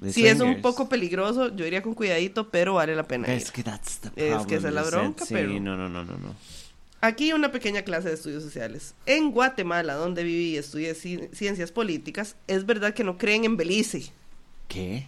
De 0.04 0.12
Si 0.14 0.26
es 0.28 0.34
un 0.34 0.40
swingers. 0.40 0.62
poco 0.62 0.90
peligroso, 0.90 1.56
yo 1.56 1.66
iría 1.66 1.82
con 1.82 1.94
cuidadito, 1.94 2.50
pero 2.50 2.74
vale 2.76 2.96
la 2.96 3.04
pena. 3.04 3.28
ir. 3.30 3.34
Es 3.36 3.52
que 3.52 3.64
that's 3.64 4.00
the 4.00 4.08
Es 4.10 4.14
problem. 4.32 4.46
que 4.48 4.56
esa 4.56 4.68
es 4.68 4.74
la 4.74 4.84
bronca, 4.84 5.26
sí, 5.26 5.34
pero- 5.34 5.50
no, 5.60 5.78
no, 5.78 5.88
no, 5.90 6.04
no, 6.04 6.18
no. 6.18 6.36
Aquí 7.02 7.34
una 7.34 7.52
pequeña 7.52 7.82
clase 7.82 8.08
de 8.10 8.14
estudios 8.16 8.44
sociales. 8.44 8.94
En 9.06 9.32
Guatemala, 9.32 9.94
donde 9.96 10.24
viví 10.24 10.52
y 10.52 10.58
estudié 10.58 10.94
ci- 10.96 11.30
ciencias 11.34 11.72
políticas, 11.72 12.36
es 12.48 12.66
verdad 12.66 12.94
que 12.94 13.04
no 13.04 13.18
creen 13.18 13.44
en 13.46 13.58
Belice, 13.58 14.12
¿Qué? 14.68 15.08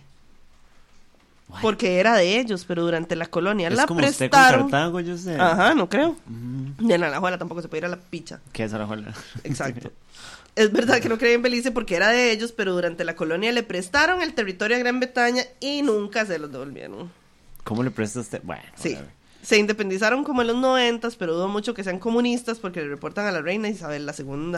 What? 1.48 1.62
porque 1.62 2.00
era 2.00 2.16
de 2.16 2.40
ellos, 2.40 2.66
pero 2.66 2.84
durante 2.84 3.16
la 3.16 3.28
colonia 3.28 3.68
es 3.68 3.76
la 3.76 3.86
como 3.86 4.00
usted 4.00 4.30
con 4.32 4.40
prestaron. 4.40 4.70
Cartago, 4.72 5.00
yo 5.02 5.16
sé. 5.18 5.36
Ajá, 5.40 5.76
no 5.76 5.88
creo. 5.88 6.16
Mm, 6.26 6.90
Y 6.90 6.94
en 6.94 7.04
Alajuela 7.04 7.38
tampoco 7.38 7.62
se 7.62 7.68
puede 7.68 7.82
ir 7.82 7.86
a 7.86 7.90
la 7.90 7.98
picha. 8.00 8.40
¿Qué 8.52 8.64
es 8.64 8.72
la 8.72 8.86
jola? 8.88 9.14
Exacto. 9.44 9.92
Es 10.56 10.72
verdad 10.72 11.02
que 11.02 11.10
no 11.10 11.18
creen 11.18 11.36
en 11.36 11.42
Belice 11.42 11.72
porque 11.72 11.96
era 11.96 12.10
de 12.10 12.32
ellos, 12.32 12.52
pero 12.54 12.74
durante 12.74 13.04
la 13.04 13.16
colonia 13.16 13.52
le 13.52 13.64
prestaron 13.64 14.22
el 14.22 14.34
territorio 14.34 14.78
a 14.78 14.80
Gran 14.80 15.00
Bretaña 15.00 15.44
y 15.60 15.82
nunca 15.82 16.26
se 16.26 16.40
los 16.40 16.52
devolvieron. 16.52 17.12
¿Cómo 17.66 17.84
le 17.84 17.92
presta 17.92 18.20
usted? 18.22 18.42
Bueno, 18.44 18.64
Sí. 18.76 18.98
Se 19.42 19.58
independizaron 19.60 20.24
como 20.24 20.42
en 20.42 20.48
los 20.48 20.56
noventas, 20.56 21.16
pero 21.18 21.34
dudo 21.36 21.48
mucho 21.48 21.76
que 21.76 21.84
sean 21.84 22.00
comunistas 22.00 22.58
porque 22.58 22.82
le 22.82 22.88
reportan 22.88 23.28
a 23.28 23.32
la 23.32 23.42
reina 23.42 23.70
Isabel 23.70 24.10
II. 24.18 24.56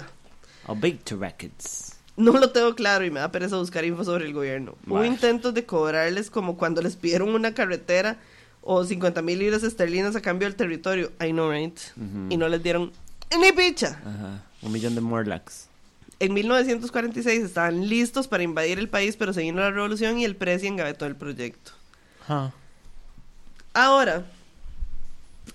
A 0.65 0.73
big 0.73 1.03
to 1.03 1.17
records. 1.17 1.97
No 2.15 2.31
lo 2.31 2.51
tengo 2.51 2.73
claro 2.73 3.03
y 3.03 3.11
me 3.11 3.19
da 3.19 3.31
pereza 3.31 3.57
buscar 3.57 3.83
info 3.83 4.03
sobre 4.05 4.25
el 4.25 4.33
gobierno. 4.33 4.75
Hubo 4.87 5.03
intentos 5.03 5.53
de 5.53 5.65
cobrarles 5.65 6.29
como 6.29 6.57
cuando 6.57 6.81
les 6.81 6.95
pidieron 6.95 7.29
una 7.29 7.53
carretera 7.53 8.17
o 8.61 8.83
50 8.83 9.21
mil 9.21 9.39
libras 9.39 9.63
esterlinas 9.63 10.15
a 10.15 10.21
cambio 10.21 10.47
del 10.47 10.55
territorio. 10.55 11.11
I 11.21 11.31
know, 11.31 11.51
right? 11.51 11.77
Y 12.29 12.37
no 12.37 12.47
les 12.47 12.63
dieron 12.63 12.91
ni 13.37 13.51
picha. 13.51 13.99
Ajá. 14.05 14.43
Un 14.61 14.71
millón 14.71 14.95
de 14.95 15.01
Morlocks. 15.01 15.66
En 16.19 16.33
1946 16.33 17.43
estaban 17.43 17.87
listos 17.87 18.27
para 18.27 18.43
invadir 18.43 18.79
el 18.79 18.89
país, 18.89 19.15
pero 19.17 19.33
se 19.33 19.41
vino 19.41 19.59
la 19.59 19.69
revolución 19.69 20.17
y 20.17 20.25
el 20.25 20.35
presi 20.35 20.67
engavetó 20.67 21.05
el 21.05 21.15
proyecto. 21.15 21.71
Huh. 22.27 22.51
Ahora, 23.73 24.25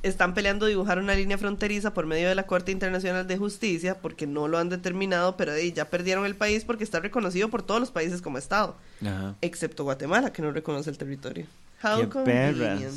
están 0.02 0.34
peleando 0.34 0.66
dibujar 0.66 0.98
una 0.98 1.14
línea 1.14 1.39
fronteriza 1.39 1.93
por 1.93 2.06
medio 2.06 2.28
de 2.28 2.34
la 2.34 2.47
Corte 2.47 2.72
Internacional 2.72 3.26
de 3.26 3.36
Justicia, 3.36 3.98
porque 4.01 4.26
no 4.26 4.48
lo 4.48 4.59
han 4.59 4.68
determinado, 4.68 5.36
pero 5.36 5.52
ahí 5.52 5.72
ya 5.72 5.90
perdieron 5.90 6.24
el 6.26 6.36
país 6.36 6.64
porque 6.64 6.84
está 6.84 7.01
reconocido 7.01 7.48
por 7.48 7.62
todos 7.62 7.80
los 7.80 7.90
países 7.90 8.22
como 8.22 8.39
Estado, 8.39 8.76
Ajá. 9.01 9.34
excepto 9.40 9.84
Guatemala, 9.84 10.32
que 10.32 10.43
no 10.43 10.52
reconoce 10.52 10.90
el 10.90 10.98
territorio. 10.98 11.47
How 11.82 12.09
Qué. 12.09 12.89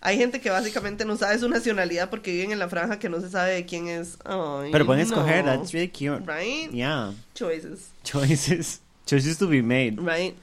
Hay 0.00 0.16
gente 0.16 0.40
que 0.40 0.50
básicamente 0.50 1.04
no 1.04 1.16
sabe 1.16 1.38
su 1.38 1.48
nacionalidad 1.48 2.08
porque 2.08 2.30
viven 2.32 2.52
en 2.52 2.58
la 2.58 2.68
franja 2.68 2.98
que 2.98 3.08
no 3.08 3.20
se 3.20 3.28
sabe 3.30 3.54
de 3.54 3.66
quién 3.66 3.88
es. 3.88 4.16
Ay, 4.24 4.70
Pero 4.70 4.86
pueden 4.86 5.08
no. 5.08 5.14
escoger, 5.14 5.44
that's 5.44 5.72
really 5.72 5.88
cute. 5.88 6.20
Right? 6.26 6.70
Yeah. 6.70 7.12
Choices. 7.34 7.90
Choices. 8.04 8.80
Choices 9.06 9.38
to 9.38 9.48
be 9.48 9.62
made. 9.62 9.96
Right. 9.98 10.36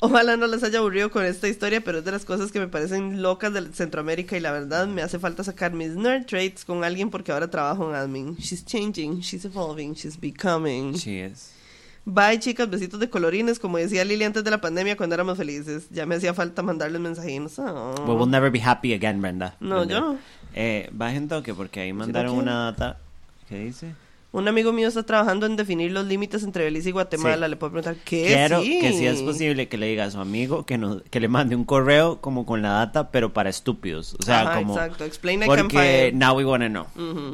Ojalá 0.00 0.36
no 0.36 0.46
les 0.46 0.62
haya 0.62 0.78
aburrido 0.78 1.10
con 1.10 1.24
esta 1.24 1.48
historia, 1.48 1.80
pero 1.82 1.98
es 1.98 2.04
de 2.04 2.12
las 2.12 2.24
cosas 2.24 2.52
que 2.52 2.60
me 2.60 2.68
parecen 2.68 3.20
locas 3.20 3.52
de 3.52 3.72
Centroamérica 3.72 4.36
y 4.36 4.40
la 4.40 4.52
verdad 4.52 4.86
me 4.86 5.02
hace 5.02 5.18
falta 5.18 5.42
sacar 5.42 5.72
mis 5.72 5.96
nerd 5.96 6.24
traits 6.26 6.64
con 6.64 6.84
alguien 6.84 7.10
porque 7.10 7.32
ahora 7.32 7.50
trabajo 7.50 7.88
en 7.88 7.96
admin. 7.96 8.36
She's 8.36 8.64
changing, 8.64 9.20
she's 9.22 9.44
evolving, 9.44 9.94
she's 9.94 10.16
becoming. 10.16 10.94
She 10.94 11.24
is. 11.24 11.50
Bye 12.10 12.38
chicas, 12.38 12.70
besitos 12.70 12.98
de 13.00 13.10
colorines, 13.10 13.58
como 13.58 13.76
decía 13.76 14.02
Lili 14.02 14.24
antes 14.24 14.42
de 14.42 14.50
la 14.50 14.62
pandemia 14.62 14.96
cuando 14.96 15.14
éramos 15.14 15.36
felices. 15.36 15.88
Ya 15.90 16.06
me 16.06 16.14
hacía 16.14 16.32
falta 16.32 16.62
mandarles 16.62 17.02
mensajitos. 17.02 17.58
Oh. 17.58 17.94
We 18.06 18.14
will 18.14 18.30
never 18.30 18.50
be 18.50 18.62
happy 18.64 18.94
again, 18.94 19.20
Brenda. 19.20 19.56
No, 19.60 19.80
Brenda. 19.80 19.94
yo 19.94 20.00
no. 20.00 20.18
Eh, 20.54 20.88
bajen 20.90 21.28
toque 21.28 21.52
porque 21.52 21.80
ahí 21.80 21.92
mandaron 21.92 22.34
una 22.34 22.64
data. 22.64 22.96
¿Qué 23.46 23.58
dice? 23.58 23.92
Un 24.30 24.46
amigo 24.46 24.72
mío 24.74 24.88
está 24.88 25.04
trabajando 25.04 25.46
en 25.46 25.56
definir 25.56 25.90
los 25.90 26.04
límites 26.04 26.42
entre 26.42 26.64
Belice 26.64 26.90
y 26.90 26.92
Guatemala. 26.92 27.46
Sí. 27.46 27.50
Le 27.50 27.56
puedo 27.56 27.72
preguntar, 27.72 27.96
¿qué? 28.04 28.24
Quiero 28.26 28.62
Sí. 28.62 28.78
que 28.78 28.92
si 28.92 29.06
es 29.06 29.22
posible 29.22 29.68
que 29.68 29.78
le 29.78 29.86
diga 29.86 30.04
a 30.04 30.10
su 30.10 30.20
amigo 30.20 30.66
que 30.66 30.76
no, 30.76 31.00
que 31.10 31.18
le 31.18 31.28
mande 31.28 31.56
un 31.56 31.64
correo 31.64 32.20
como 32.20 32.44
con 32.44 32.60
la 32.60 32.72
data, 32.72 33.10
pero 33.10 33.32
para 33.32 33.48
estúpidos. 33.48 34.14
O 34.20 34.22
sea, 34.22 34.42
Ajá, 34.42 34.58
como. 34.58 34.74
exacto. 34.74 35.04
Explain 35.04 35.40
Porque 35.46 36.12
now 36.14 36.36
we 36.36 36.44
wanna 36.44 36.68
know. 36.68 36.84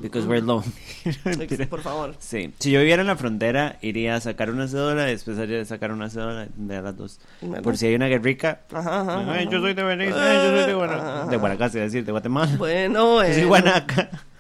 Because 0.03 0.25
we're 0.29 0.41
lonely. 0.41 0.71
Por 1.69 1.83
favor. 1.83 2.15
Sí. 2.21 2.53
Si 2.61 2.71
yo 2.71 2.79
viviera 2.79 3.03
en 3.03 3.09
la 3.09 3.17
frontera, 3.17 3.77
iría 3.83 4.15
a 4.15 4.21
sacar 4.21 4.51
una 4.51 4.69
cédula 4.69 5.09
y 5.09 5.13
después 5.15 5.37
iría 5.39 5.63
a 5.63 5.65
sacar 5.65 5.91
una 5.91 6.09
cédula 6.11 6.47
de 6.55 6.81
las 6.81 6.97
dos. 6.97 7.19
Por 7.65 7.77
si 7.77 7.87
hay 7.87 7.97
una 7.97 8.07
guerrica. 8.07 8.61
Ajá, 8.73 9.01
ajá. 9.01 9.33
Ay, 9.33 9.49
yo 9.51 9.61
soy 9.61 9.75
de 9.75 9.83
Belice, 9.83 10.11
yo 10.11 10.17
soy 10.17 10.25
de 10.59 10.63
Ajá, 10.63 10.75
Guanacaste. 10.75 11.11
ajá. 11.11 11.27
De 11.27 11.37
Guanacaste, 11.39 11.79
iba 11.79 11.83
a 11.83 11.87
decir, 11.87 12.05
de 12.05 12.13
Guatemala. 12.13 12.57
Bueno, 12.57 13.21
Yo 13.27 13.35
soy 13.35 13.45
bueno. 13.47 13.71
Guanaca. 13.73 14.11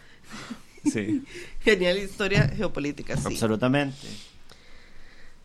Sí, 0.84 1.22
Genial 1.64 1.98
historia 1.98 2.48
geopolítica, 2.48 3.16
sí. 3.16 3.22
absolutamente. 3.26 4.06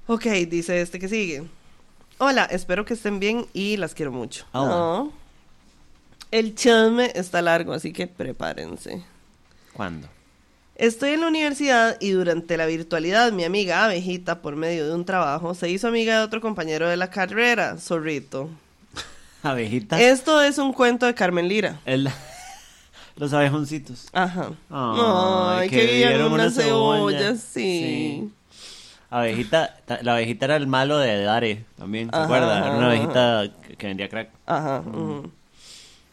Ok, 0.08 0.26
dice 0.48 0.82
este 0.82 1.00
que 1.00 1.08
sigue. 1.08 1.44
Hola, 2.18 2.46
espero 2.46 2.84
que 2.84 2.94
estén 2.96 3.20
bien 3.20 3.46
y 3.54 3.78
las 3.78 3.94
quiero 3.94 4.12
mucho. 4.12 4.46
Hola. 4.52 4.70
No. 4.70 5.14
El 6.32 6.54
chisme 6.56 7.12
está 7.16 7.42
largo, 7.42 7.74
así 7.74 7.94
que 7.94 8.08
prepárense. 8.08 9.02
¿Cuándo? 9.74 10.08
Estoy 10.76 11.12
en 11.12 11.22
la 11.22 11.28
universidad 11.28 11.98
y 12.00 12.12
durante 12.12 12.56
la 12.58 12.66
virtualidad 12.66 13.32
mi 13.32 13.44
amiga 13.44 13.84
Abejita, 13.86 14.42
por 14.42 14.56
medio 14.56 14.88
de 14.88 14.94
un 14.96 15.06
trabajo, 15.06 15.54
se 15.54 15.70
hizo 15.70 15.88
amiga 15.88 16.18
de 16.20 16.24
otro 16.26 16.42
compañero 16.42 16.88
de 16.88 16.98
la 16.98 17.10
carrera, 17.10 17.78
Zorrito. 17.78 18.50
Abejita. 19.44 20.00
Esto 20.02 20.42
es 20.42 20.58
un 20.58 20.74
cuento 20.74 21.06
de 21.06 21.14
Carmen 21.16 21.48
Lira. 21.48 21.80
El- 21.86 22.10
Los 23.20 23.34
abejoncitos. 23.34 24.08
Ajá. 24.14 24.52
Ay, 24.70 25.60
Ay, 25.62 25.70
que 25.70 25.76
que 25.86 25.96
vieron 25.98 26.32
una 26.34 26.50
cebolla. 26.50 27.36
sí. 27.36 27.40
Sí. 28.24 28.34
Abejita, 29.12 29.76
ta- 29.86 30.00
la 30.04 30.14
abejita 30.14 30.46
era 30.46 30.56
el 30.56 30.68
malo 30.68 30.98
de 31.00 31.24
Dare, 31.24 31.66
también, 31.78 32.10
¿se 32.10 32.16
Ajá, 32.16 32.26
acuerda? 32.26 32.60
Era 32.60 32.78
una 32.78 32.88
abejita 32.88 33.52
que, 33.68 33.76
que 33.76 33.88
vendía 33.88 34.08
crack. 34.08 34.30
Ajá. 34.46 34.82
ujú. 34.86 35.32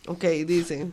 Ok, 0.09 0.25
dice. 0.47 0.87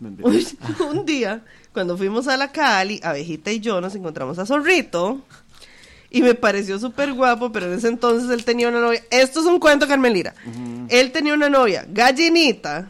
Mentira. 0.00 0.28
Uy, 0.28 0.46
un 0.90 1.06
día, 1.06 1.42
cuando 1.72 1.96
fuimos 1.96 2.26
a 2.28 2.36
la 2.36 2.50
Cali, 2.52 3.00
Abejita 3.02 3.50
y 3.52 3.60
yo 3.60 3.80
nos 3.80 3.94
encontramos 3.94 4.38
a 4.38 4.44
Zorrito. 4.46 5.20
Y 6.10 6.22
me 6.22 6.34
pareció 6.34 6.78
súper 6.78 7.12
guapo, 7.12 7.52
pero 7.52 7.66
en 7.66 7.74
ese 7.78 7.88
entonces 7.88 8.30
él 8.30 8.44
tenía 8.44 8.68
una 8.68 8.80
novia. 8.80 9.02
Esto 9.10 9.40
es 9.40 9.46
un 9.46 9.60
cuento, 9.60 9.86
Carmelira. 9.86 10.34
Él 10.88 11.12
tenía 11.12 11.34
una 11.34 11.48
novia, 11.50 11.84
Gallinita, 11.88 12.88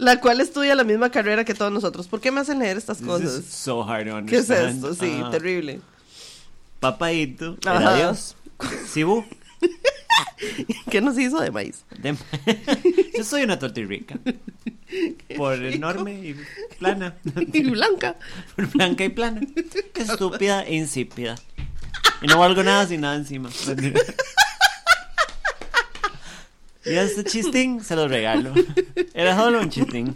la 0.00 0.18
cual 0.20 0.40
estudia 0.40 0.74
la 0.74 0.84
misma 0.84 1.10
carrera 1.10 1.44
que 1.44 1.54
todos 1.54 1.70
nosotros. 1.70 2.08
¿Por 2.08 2.20
qué 2.20 2.30
me 2.32 2.40
hacen 2.40 2.58
leer 2.58 2.76
estas 2.76 3.00
cosas? 3.02 3.44
so 3.44 3.82
hard 3.82 4.08
to 4.08 4.26
¿Qué 4.26 4.38
es 4.38 4.50
esto? 4.50 4.94
Sí, 4.94 5.18
Ajá. 5.20 5.30
terrible. 5.30 5.80
Papaito, 6.80 7.58
era 7.62 7.94
Dios. 7.96 8.34
Sibu. 8.88 9.24
¿Qué 10.90 11.00
nos 11.02 11.18
hizo 11.18 11.38
de 11.40 11.50
maíz? 11.50 11.84
de- 11.98 12.16
Yo 13.16 13.24
soy 13.24 13.42
una 13.42 13.58
tortirrica. 13.58 14.18
Por 15.36 15.62
enorme 15.62 16.14
y 16.14 16.36
plana. 16.78 17.16
Y 17.52 17.62
blanca. 17.70 18.16
Por 18.56 18.66
blanca 18.68 19.04
y 19.04 19.10
plana. 19.10 19.40
Qué 19.92 20.02
estúpida 20.02 20.62
e 20.64 20.74
insípida. 20.76 21.36
Y 22.22 22.26
no 22.26 22.38
valgo 22.38 22.62
nada 22.62 22.86
sin 22.86 23.02
nada 23.02 23.16
encima. 23.16 23.50
Y 26.84 26.94
este 26.94 27.24
chistín 27.24 27.82
se 27.82 27.94
lo 27.94 28.08
regalo. 28.08 28.52
Era 29.14 29.36
solo 29.36 29.60
un 29.60 29.70
chistín. 29.70 30.14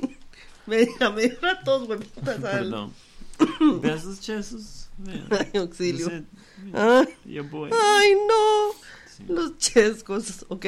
Me, 0.66 0.89
me 1.15 1.49
a 1.49 1.61
todos, 1.62 1.86
güey. 1.86 1.99
Perdón. 2.24 2.93
Vea 3.82 3.95
esos 3.95 4.20
chesos. 4.20 4.89
Ay, 5.31 5.61
auxilio. 5.61 6.09
Yo 6.09 7.05
sé. 7.05 7.16
Yo 7.27 7.45
voy. 7.45 7.70
Ay, 7.73 8.15
no. 8.27 8.73
Sí. 9.07 9.24
Los 9.28 9.59
chescos. 9.59 10.47
Ok. 10.49 10.66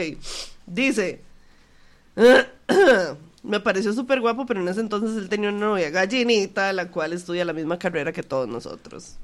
Dice. 0.66 1.22
Me 3.42 3.60
pareció 3.60 3.92
súper 3.92 4.20
guapo, 4.20 4.44
pero 4.44 4.60
en 4.60 4.68
ese 4.68 4.80
entonces 4.80 5.16
él 5.16 5.28
tenía 5.28 5.50
una 5.50 5.66
novia 5.66 5.90
gallinita, 5.90 6.72
la 6.72 6.90
cual 6.90 7.12
estudia 7.12 7.44
la 7.44 7.52
misma 7.52 7.78
carrera 7.78 8.12
que 8.12 8.24
todos 8.24 8.48
nosotros. 8.48 9.16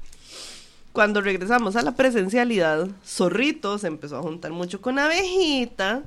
Cuando 0.93 1.19
regresamos 1.21 1.75
a 1.75 1.81
la 1.81 1.95
presencialidad, 1.95 2.87
Zorrito 3.05 3.77
se 3.79 3.87
empezó 3.87 4.17
a 4.17 4.21
juntar 4.21 4.51
mucho 4.51 4.79
con 4.79 4.97
Abejita 4.97 6.03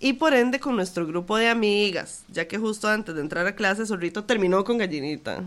y 0.00 0.12
por 0.14 0.34
ende 0.34 0.60
con 0.60 0.76
nuestro 0.76 1.06
grupo 1.06 1.36
de 1.36 1.48
amigas, 1.48 2.24
ya 2.28 2.46
que 2.46 2.58
justo 2.58 2.88
antes 2.88 3.14
de 3.14 3.20
entrar 3.20 3.46
a 3.46 3.56
clase, 3.56 3.86
Zorrito 3.86 4.24
terminó 4.24 4.64
con 4.64 4.78
Gallinita. 4.78 5.42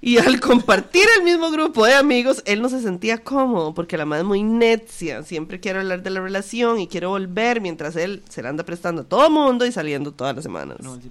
Y 0.00 0.18
al 0.18 0.38
compartir 0.38 1.06
el 1.16 1.24
mismo 1.24 1.50
grupo 1.50 1.86
de 1.86 1.94
amigos, 1.94 2.42
él 2.44 2.60
no 2.60 2.68
se 2.68 2.82
sentía 2.82 3.24
cómodo 3.24 3.72
porque 3.72 3.96
la 3.96 4.04
madre 4.04 4.20
es 4.20 4.28
muy 4.28 4.42
necia. 4.42 5.22
Siempre 5.22 5.60
quiere 5.60 5.78
hablar 5.78 6.02
de 6.02 6.10
la 6.10 6.20
relación 6.20 6.78
y 6.78 6.88
quiere 6.88 7.06
volver 7.06 7.62
mientras 7.62 7.96
él 7.96 8.22
se 8.28 8.42
la 8.42 8.50
anda 8.50 8.64
prestando 8.64 9.00
a 9.00 9.04
todo 9.06 9.30
mundo 9.30 9.64
y 9.64 9.72
saliendo 9.72 10.12
todas 10.12 10.34
las 10.34 10.42
semanas. 10.42 10.76
No, 10.80 10.96
sí. 10.96 11.10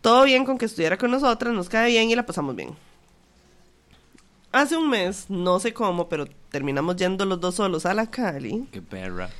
Todo 0.00 0.24
bien 0.24 0.44
con 0.44 0.58
que 0.58 0.64
estuviera 0.64 0.98
con 0.98 1.12
nosotras, 1.12 1.54
nos 1.54 1.68
cae 1.68 1.90
bien 1.90 2.10
y 2.10 2.16
la 2.16 2.26
pasamos 2.26 2.56
bien. 2.56 2.70
Hace 4.50 4.76
un 4.76 4.90
mes, 4.90 5.26
no 5.28 5.60
sé 5.60 5.72
cómo, 5.72 6.08
pero 6.08 6.26
terminamos 6.50 6.96
yendo 6.96 7.24
los 7.24 7.40
dos 7.40 7.54
solos 7.54 7.86
a 7.86 7.94
la 7.94 8.10
Cali. 8.10 8.66
Qué 8.72 8.82
perra. 8.82 9.30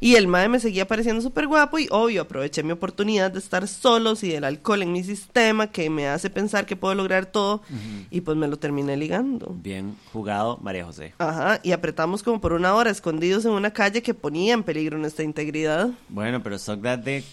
Y 0.00 0.16
el 0.16 0.26
mae 0.26 0.48
me 0.48 0.60
seguía 0.60 0.86
pareciendo 0.86 1.22
súper 1.22 1.46
guapo 1.46 1.78
y 1.78 1.88
obvio 1.90 2.22
aproveché 2.22 2.62
mi 2.62 2.72
oportunidad 2.72 3.30
de 3.30 3.38
estar 3.38 3.66
solos 3.68 4.22
y 4.24 4.28
del 4.28 4.44
alcohol 4.44 4.82
en 4.82 4.92
mi 4.92 5.02
sistema 5.04 5.68
que 5.68 5.88
me 5.90 6.08
hace 6.08 6.30
pensar 6.30 6.66
que 6.66 6.76
puedo 6.76 6.94
lograr 6.94 7.26
todo 7.26 7.62
y 8.10 8.20
pues 8.20 8.36
me 8.36 8.48
lo 8.48 8.58
terminé 8.58 8.96
ligando. 8.96 9.54
Bien 9.62 9.96
jugado, 10.12 10.58
María 10.62 10.84
José. 10.84 11.14
Ajá, 11.18 11.60
y 11.62 11.72
apretamos 11.72 12.22
como 12.22 12.40
por 12.40 12.52
una 12.52 12.74
hora 12.74 12.90
escondidos 12.90 13.44
en 13.44 13.52
una 13.52 13.72
calle 13.72 14.02
que 14.02 14.14
ponía 14.14 14.52
en 14.54 14.62
peligro 14.62 14.98
nuestra 14.98 15.24
integridad. 15.24 15.90
Bueno, 16.08 16.42
pero 16.42 16.58
suck 16.58 16.82
that 16.82 16.98
dick. 16.98 17.24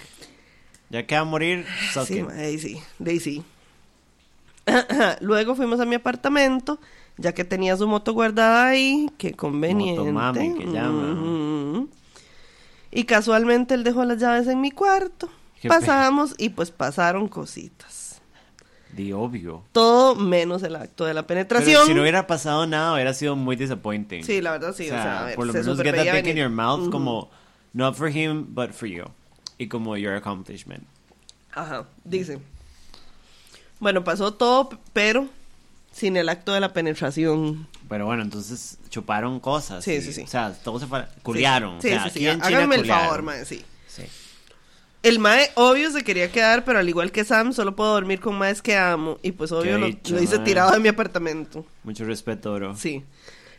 Ya 0.90 1.06
que 1.06 1.16
va 1.16 1.22
a 1.22 1.26
morir, 1.26 1.66
suck 1.94 2.06
Sí, 2.06 2.20
it. 2.20 2.26
mae, 2.26 2.58
sí, 2.58 2.80
sí. 3.20 3.44
Luego 5.22 5.56
fuimos 5.56 5.80
a 5.80 5.86
mi 5.86 5.96
apartamento, 5.96 6.80
ya 7.18 7.34
que 7.34 7.44
tenía 7.44 7.76
su 7.78 7.88
moto 7.88 8.14
guardada 8.14 8.68
ahí, 8.68 9.10
qué 9.18 9.34
conveniente. 9.34 10.54
Que 10.58 10.66
llama. 10.66 11.88
Y 12.92 13.06
casualmente 13.06 13.74
él 13.74 13.84
dejó 13.84 14.04
las 14.06 14.18
llaves 14.20 14.48
en 14.48 14.60
mi 14.62 14.72
cuarto. 14.72 15.30
Pasamos 15.68 16.34
y 16.38 16.50
pues 16.50 16.72
pasaron 16.72 17.28
cositas. 17.28 18.22
De 18.92 19.14
obvio. 19.14 19.64
Todo 19.72 20.16
menos 20.16 20.64
el 20.64 20.76
acto 20.76 21.06
de 21.06 21.14
la 21.14 21.22
Pero 21.26 21.48
penetración. 21.48 21.86
si 21.88 21.94
no 21.94 22.02
hubiera 22.02 22.28
pasado 22.28 22.68
nada, 22.68 22.94
hubiera 22.94 23.14
sido 23.14 23.36
muy 23.38 23.56
disappointing. 23.56 24.24
Sí, 24.24 24.42
la 24.42 24.52
verdad 24.52 24.74
sí, 24.76 24.88
o 24.88 24.90
sea, 24.90 25.22
a 25.22 25.26
ver, 25.28 25.36
por 25.36 25.48
lo 25.48 25.54
se 25.54 25.60
menos 25.60 25.78
get 25.82 25.96
that 25.96 26.14
dick 26.14 26.28
in 26.28 26.36
your 26.36 26.50
mouth 26.50 26.82
Ujú. 26.82 26.92
como 26.92 27.30
not 27.74 27.96
for 27.96 28.10
him, 28.10 28.46
but 28.50 28.72
for 28.72 28.90
you. 28.90 29.06
Y 29.58 29.68
como 29.68 29.96
your 29.96 30.14
accomplishment. 30.16 30.84
Ajá, 31.54 31.88
dice. 32.04 32.40
Bueno, 33.80 34.04
pasó 34.04 34.34
todo, 34.34 34.70
pero 34.94 35.28
sin 35.92 36.18
el 36.18 36.28
acto 36.28 36.52
de 36.52 36.60
la 36.60 36.74
penetración. 36.74 37.68
Pero 37.92 38.06
bueno, 38.06 38.24
entonces 38.24 38.78
chuparon 38.90 39.42
cosas. 39.42 39.84
Sí, 39.84 39.92
y- 39.96 40.02
sí, 40.02 40.14
sí. 40.14 40.22
O 40.22 40.28
sea, 40.28 40.54
todos 40.54 40.82
se 40.82 40.88
culiaron. 41.24 41.82
Sí, 41.82 41.90
o 41.90 41.92
sea, 41.92 42.04
sí, 42.04 42.10
aquí 42.10 42.20
sí. 42.20 42.28
en 42.28 42.42
Chile 42.42 42.56
Háganme 42.56 42.76
el 42.78 42.86
favor, 42.86 43.22
mae, 43.22 43.44
sí. 43.44 43.66
Sí. 43.86 44.04
El 45.04 45.20
mae, 45.20 45.52
obvio, 45.56 45.92
se 45.92 46.02
quería 46.02 46.32
quedar, 46.32 46.64
pero 46.64 46.80
al 46.80 46.88
igual 46.88 47.12
que 47.12 47.26
Sam, 47.26 47.52
solo 47.52 47.76
puedo 47.76 47.92
dormir 47.92 48.22
con 48.22 48.36
maes 48.36 48.62
que 48.62 48.78
amo. 48.78 49.18
Y 49.24 49.34
pues, 49.34 49.52
obvio, 49.52 49.78
lo, 49.78 49.90
lo 49.90 50.22
hice 50.24 50.38
mae. 50.38 50.46
tirado 50.46 50.72
de 50.72 50.80
mi 50.80 50.88
apartamento. 50.88 51.66
Mucho 51.84 52.06
respeto, 52.06 52.54
bro. 52.54 52.78
Sí. 52.78 53.04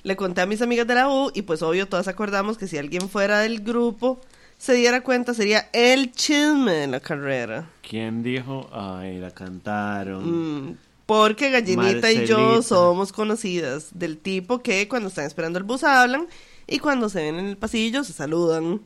Le 0.03 0.17
conté 0.17 0.41
a 0.41 0.47
mis 0.47 0.63
amigas 0.63 0.87
de 0.87 0.95
la 0.95 1.11
U 1.11 1.31
y 1.35 1.43
pues 1.43 1.61
obvio 1.61 1.87
todas 1.87 2.09
acordamos 2.09 2.57
que 2.57 2.67
si 2.67 2.79
alguien 2.79 3.11
fuera 3.11 3.41
del 3.41 3.61
grupo 3.61 4.19
se 4.57 4.73
diera 4.73 5.03
cuenta 5.03 5.35
sería 5.35 5.69
el 5.75 6.11
chisme 6.13 6.73
de 6.73 6.87
la 6.87 7.01
carrera. 7.01 7.67
¿Quién 7.87 8.23
dijo? 8.23 8.71
Ay, 8.73 9.19
la 9.19 9.31
cantaron. 9.31 10.71
Mm, 10.71 10.77
porque 11.13 11.51
Gallinita 11.51 12.11
y 12.11 12.25
yo 12.25 12.63
somos 12.63 13.13
conocidas 13.13 13.91
del 13.93 14.17
tipo 14.17 14.63
que 14.63 14.89
cuando 14.89 15.09
están 15.11 15.27
esperando 15.27 15.59
el 15.59 15.65
bus 15.65 15.85
hablan 15.85 16.27
y 16.67 16.79
cuando 16.79 17.11
se 17.11 17.21
ven 17.21 17.39
en 17.39 17.49
el 17.49 17.59
pasillo 17.59 18.03
se 18.03 18.15
saludan. 18.15 18.81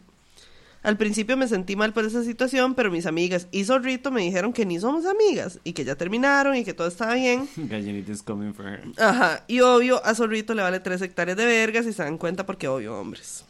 Al 0.82 0.96
principio 0.96 1.36
me 1.36 1.46
sentí 1.46 1.76
mal 1.76 1.92
por 1.92 2.04
esa 2.04 2.24
situación, 2.24 2.74
pero 2.74 2.90
mis 2.90 3.06
amigas 3.06 3.46
y 3.52 3.62
Zorrito 3.62 4.10
me 4.10 4.22
dijeron 4.22 4.52
que 4.52 4.66
ni 4.66 4.80
somos 4.80 5.06
amigas 5.06 5.60
y 5.62 5.72
que 5.72 5.84
ya 5.84 5.94
terminaron 5.94 6.56
y 6.56 6.64
que 6.64 6.74
todo 6.74 6.88
estaba 6.88 7.14
bien. 7.14 7.48
Gallinita 7.56 8.10
is 8.10 8.24
coming 8.24 8.52
for 8.52 8.66
her. 8.66 8.82
Ajá, 8.98 9.44
y 9.46 9.60
obvio 9.60 10.04
a 10.04 10.12
Zorrito 10.16 10.52
le 10.52 10.62
vale 10.62 10.80
tres 10.80 11.02
hectáreas 11.02 11.36
de 11.36 11.46
vergas 11.46 11.86
y 11.86 11.92
se 11.92 12.02
dan 12.02 12.18
cuenta 12.18 12.44
porque 12.44 12.66
obvio 12.66 12.98
hombres. 12.98 13.44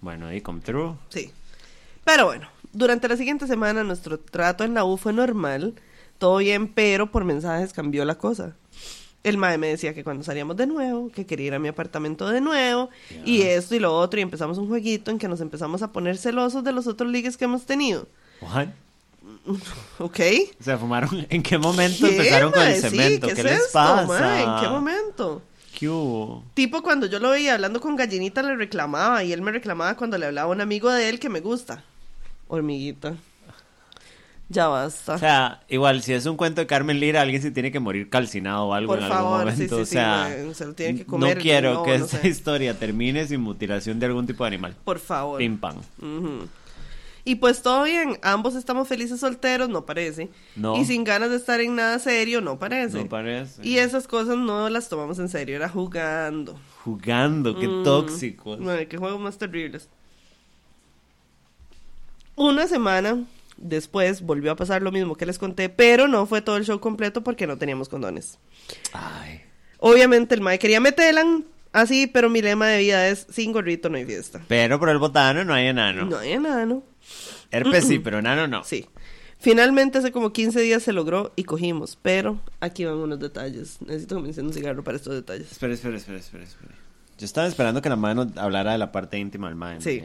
Bueno, 0.00 0.28
ahí 0.28 0.40
come 0.40 0.62
through. 0.62 0.96
Sí. 1.10 1.30
Pero 2.04 2.24
bueno, 2.24 2.48
durante 2.72 3.06
la 3.06 3.18
siguiente 3.18 3.46
semana 3.46 3.84
nuestro 3.84 4.18
trato 4.18 4.64
en 4.64 4.72
la 4.72 4.86
U 4.86 4.96
fue 4.96 5.12
normal, 5.12 5.74
todo 6.24 6.38
bien, 6.38 6.68
pero 6.68 7.10
por 7.10 7.22
mensajes 7.22 7.74
cambió 7.74 8.02
la 8.06 8.14
cosa. 8.14 8.56
El 9.24 9.36
mae 9.36 9.58
me 9.58 9.66
decía 9.66 9.92
que 9.92 10.02
cuando 10.02 10.24
salíamos 10.24 10.56
de 10.56 10.66
nuevo, 10.66 11.10
que 11.12 11.26
quería 11.26 11.48
ir 11.48 11.54
a 11.54 11.58
mi 11.58 11.68
apartamento 11.68 12.26
de 12.30 12.40
nuevo, 12.40 12.88
y 13.26 13.42
esto 13.42 13.74
y 13.74 13.78
lo 13.78 13.94
otro, 13.94 14.18
y 14.18 14.22
empezamos 14.22 14.56
un 14.56 14.66
jueguito 14.66 15.10
en 15.10 15.18
que 15.18 15.28
nos 15.28 15.42
empezamos 15.42 15.82
a 15.82 15.92
poner 15.92 16.16
celosos 16.16 16.64
de 16.64 16.72
los 16.72 16.86
otros 16.86 17.10
ligues 17.12 17.36
que 17.36 17.44
hemos 17.44 17.66
tenido. 17.66 18.08
What? 18.40 18.68
¿Ok? 19.98 20.20
O 20.58 20.64
sea, 20.64 20.78
fumaron. 20.78 21.26
¿En 21.28 21.42
qué 21.42 21.58
momento 21.58 22.06
¿Qué, 22.06 22.16
empezaron 22.16 22.52
con 22.52 22.62
el? 22.62 22.74
Sí, 22.76 22.88
cemento? 22.88 23.28
¿qué 23.28 23.34
¿Qué, 23.34 23.40
es 23.42 23.44
les 23.44 23.60
esto, 23.60 23.72
pasa? 23.74 24.06
mae? 24.06 24.44
¿En 24.44 24.60
qué 24.62 24.68
momento? 24.70 25.42
¿Qué 25.78 25.90
hubo? 25.90 26.42
Tipo 26.54 26.82
cuando 26.82 27.04
yo 27.04 27.18
lo 27.18 27.28
veía 27.28 27.52
hablando 27.52 27.82
con 27.82 27.96
Gallinita 27.96 28.42
le 28.42 28.56
reclamaba 28.56 29.22
y 29.24 29.34
él 29.34 29.42
me 29.42 29.52
reclamaba 29.52 29.94
cuando 29.94 30.16
le 30.16 30.24
hablaba 30.24 30.48
a 30.48 30.54
un 30.54 30.62
amigo 30.62 30.90
de 30.90 31.10
él 31.10 31.20
que 31.20 31.28
me 31.28 31.40
gusta. 31.40 31.84
Hormiguita. 32.48 33.14
Ya 34.50 34.68
basta. 34.68 35.14
O 35.14 35.18
sea, 35.18 35.62
igual, 35.68 36.02
si 36.02 36.12
es 36.12 36.26
un 36.26 36.36
cuento 36.36 36.60
de 36.60 36.66
Carmen 36.66 37.00
Lira, 37.00 37.22
alguien 37.22 37.40
se 37.40 37.50
tiene 37.50 37.72
que 37.72 37.80
morir 37.80 38.10
calcinado 38.10 38.66
o 38.66 38.74
algo 38.74 38.88
Por 38.92 38.98
en 38.98 39.04
algún 39.04 39.16
favor, 39.18 39.38
momento. 39.46 39.76
sí, 39.76 39.82
o 39.82 39.86
sea, 39.86 40.36
se 40.52 40.66
lo 40.66 40.74
tiene 40.74 40.98
que 40.98 41.06
comer 41.06 41.36
no 41.36 41.42
quiero 41.42 41.82
que 41.82 41.98
no 41.98 42.04
esta 42.04 42.20
sé. 42.20 42.28
historia 42.28 42.78
termine 42.78 43.26
sin 43.26 43.40
mutilación 43.40 43.98
de 43.98 44.06
algún 44.06 44.26
tipo 44.26 44.44
de 44.44 44.48
animal. 44.48 44.76
Por 44.84 44.98
favor. 44.98 45.38
Pim 45.38 45.56
pam. 45.58 45.76
Y 47.26 47.36
pues 47.36 47.62
todo 47.62 47.84
bien, 47.84 48.18
ambos 48.22 48.54
estamos 48.54 48.86
felices 48.86 49.18
solteros, 49.20 49.70
no 49.70 49.86
parece. 49.86 50.28
No. 50.56 50.76
Y 50.76 50.84
sin 50.84 51.04
ganas 51.04 51.30
de 51.30 51.36
estar 51.36 51.58
en 51.62 51.74
nada 51.74 51.98
serio, 51.98 52.42
no 52.42 52.58
parece. 52.58 52.98
No 52.98 53.08
parece. 53.08 53.66
y 53.66 53.78
esas 53.78 54.06
cosas 54.06 54.36
no 54.36 54.68
las 54.68 54.90
tomamos 54.90 55.18
en 55.18 55.30
serio, 55.30 55.56
era 55.56 55.70
jugando. 55.70 56.54
Jugando, 56.84 57.58
qué 57.58 57.66
Mm. 57.66 57.82
tóxicos. 57.82 58.58
Qué 58.90 58.98
juegos 58.98 59.20
más 59.20 59.38
terribles. 59.38 59.88
Una 62.36 62.66
semana 62.66 63.24
después 63.56 64.22
volvió 64.22 64.52
a 64.52 64.56
pasar 64.56 64.82
lo 64.82 64.92
mismo 64.92 65.16
que 65.16 65.26
les 65.26 65.38
conté, 65.38 65.68
pero 65.68 66.08
no 66.08 66.26
fue 66.26 66.42
todo 66.42 66.56
el 66.56 66.64
show 66.64 66.80
completo 66.80 67.22
porque 67.22 67.46
no 67.46 67.58
teníamos 67.58 67.88
condones. 67.88 68.38
Ay. 68.92 69.42
Obviamente 69.78 70.34
el 70.34 70.40
mae 70.40 70.58
quería 70.58 70.80
metelan 70.80 71.44
así, 71.72 72.06
pero 72.06 72.30
mi 72.30 72.40
lema 72.40 72.68
de 72.68 72.78
vida 72.78 73.08
es 73.08 73.26
sin 73.30 73.52
gorrito 73.52 73.88
no 73.88 73.98
hay 73.98 74.06
fiesta. 74.06 74.40
Pero 74.48 74.78
por 74.78 74.88
el 74.88 74.98
botano 74.98 75.44
no 75.44 75.52
hay 75.52 75.66
enano. 75.66 76.06
No 76.06 76.18
hay 76.18 76.32
enano. 76.32 76.82
Herpes 77.50 77.86
sí, 77.86 77.98
pero 77.98 78.18
enano 78.18 78.48
no. 78.48 78.64
Sí. 78.64 78.86
Finalmente 79.38 79.98
hace 79.98 80.10
como 80.10 80.32
15 80.32 80.58
días 80.60 80.82
se 80.82 80.94
logró 80.94 81.32
y 81.36 81.44
cogimos, 81.44 81.98
pero 82.00 82.40
aquí 82.60 82.86
van 82.86 82.94
unos 82.94 83.20
detalles. 83.20 83.76
Necesito 83.82 84.22
que 84.22 84.40
un 84.40 84.52
cigarro 84.54 84.82
para 84.82 84.96
estos 84.96 85.14
detalles. 85.14 85.52
Espera, 85.52 85.74
espera, 85.74 85.98
espera, 85.98 86.18
espera, 86.18 86.44
espera. 86.44 86.74
Yo 87.18 87.26
estaba 87.26 87.46
esperando 87.46 87.82
que 87.82 87.90
la 87.90 87.96
mano 87.96 88.32
hablara 88.36 88.72
de 88.72 88.78
la 88.78 88.90
parte 88.90 89.18
íntima 89.18 89.48
del 89.48 89.56
man. 89.56 89.82
Sí. 89.82 90.02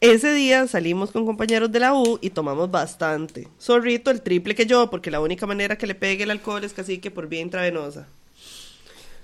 Ese 0.00 0.32
día 0.34 0.66
salimos 0.66 1.10
con 1.10 1.24
compañeros 1.24 1.72
de 1.72 1.80
la 1.80 1.94
U 1.94 2.18
y 2.20 2.30
tomamos 2.30 2.70
bastante. 2.70 3.48
Zorrito 3.60 4.10
el 4.10 4.20
triple 4.20 4.54
que 4.54 4.66
yo, 4.66 4.90
porque 4.90 5.10
la 5.10 5.20
única 5.20 5.46
manera 5.46 5.78
que 5.78 5.86
le 5.86 5.94
pegue 5.94 6.24
el 6.24 6.30
alcohol 6.30 6.64
es 6.64 6.74
casi 6.74 6.98
que 6.98 7.10
por 7.10 7.28
vía 7.28 7.40
intravenosa. 7.40 8.06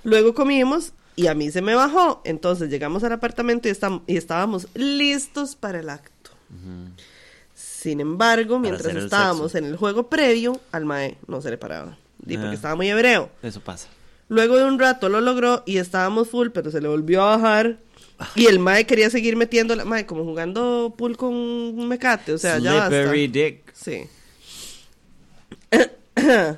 Luego 0.03 0.33
comimos 0.35 0.93
y 1.15 1.27
a 1.27 1.35
mí 1.35 1.51
se 1.51 1.61
me 1.61 1.75
bajó. 1.75 2.23
Entonces 2.25 2.71
llegamos 2.71 3.05
al 3.05 3.13
apartamento 3.13 3.69
y, 3.69 3.73
y 4.07 4.17
estábamos 4.17 4.67
listos 4.75 5.57
para 5.57 5.81
el 5.81 5.91
acto. 5.91 6.31
Sin 7.55 8.01
embargo, 8.01 8.59
mientras 8.59 8.87
el 8.95 9.05
estábamos 9.05 9.55
en 9.55 9.65
el 9.67 9.77
juego 9.77 10.09
previo, 10.09 10.59
al 10.73 10.85
mae 10.85 11.17
no 11.27 11.41
se 11.43 11.51
le 11.51 11.59
paraba. 11.59 11.99
Di 12.19 12.37
porque 12.37 12.51
Ah. 12.53 12.55
estaba 12.55 12.77
muy 12.77 12.89
hebreo. 12.89 13.29
Eso 13.43 13.61
pasa. 13.61 13.89
Luego 14.29 14.57
de 14.57 14.65
un 14.65 14.79
rato 14.79 15.09
lo 15.11 15.21
logró 15.21 15.63
y 15.67 15.77
estábamos 15.79 16.29
full, 16.31 16.49
pero 16.51 16.71
se 16.71 16.81
le 16.81 16.89
volvió 16.89 17.23
a 17.23 17.37
bajar. 17.37 17.77
Y 18.35 18.47
el 18.47 18.59
mae 18.59 18.87
quería 18.87 19.11
seguir 19.11 19.37
metiendo 19.37 19.75
la 19.75 19.85
mae 19.85 20.07
como 20.07 20.25
jugando 20.25 20.95
pool 20.97 21.17
con 21.17 21.35
un 21.35 21.89
mecate, 21.89 22.33
o 22.33 22.39
sea, 22.39 22.59
ya 22.59 22.75
basta. 22.75 22.89
Slippery 22.89 23.27
dick. 23.29 23.73
Sí. 23.75 24.05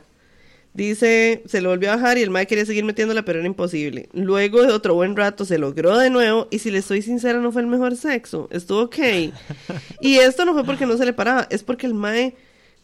Dice, 0.74 1.44
se 1.46 1.62
le 1.62 1.68
volvió 1.68 1.92
a 1.92 1.96
bajar 1.96 2.18
y 2.18 2.22
el 2.22 2.30
mae 2.30 2.48
quería 2.48 2.66
seguir 2.66 2.84
metiéndola, 2.84 3.24
pero 3.24 3.38
era 3.38 3.46
imposible. 3.46 4.08
Luego 4.12 4.62
de 4.62 4.72
otro 4.72 4.94
buen 4.94 5.14
rato 5.14 5.44
se 5.44 5.56
logró 5.56 5.96
de 5.96 6.10
nuevo 6.10 6.48
y 6.50 6.58
si 6.58 6.72
le 6.72 6.78
estoy 6.78 7.00
sincera 7.00 7.38
no 7.38 7.52
fue 7.52 7.62
el 7.62 7.68
mejor 7.68 7.96
sexo, 7.96 8.48
estuvo 8.50 8.82
ok. 8.82 8.96
Y 10.00 10.16
esto 10.16 10.44
no 10.44 10.52
fue 10.52 10.64
porque 10.64 10.84
no 10.84 10.96
se 10.96 11.04
le 11.04 11.12
paraba, 11.12 11.46
es 11.50 11.62
porque 11.62 11.86
el 11.86 11.94
mae 11.94 12.34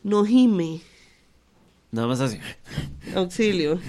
no 0.05 0.25
gime. 0.25 0.81
Nada 1.91 2.07
más 2.07 2.21
así. 2.21 2.39
Auxilio. 3.17 3.81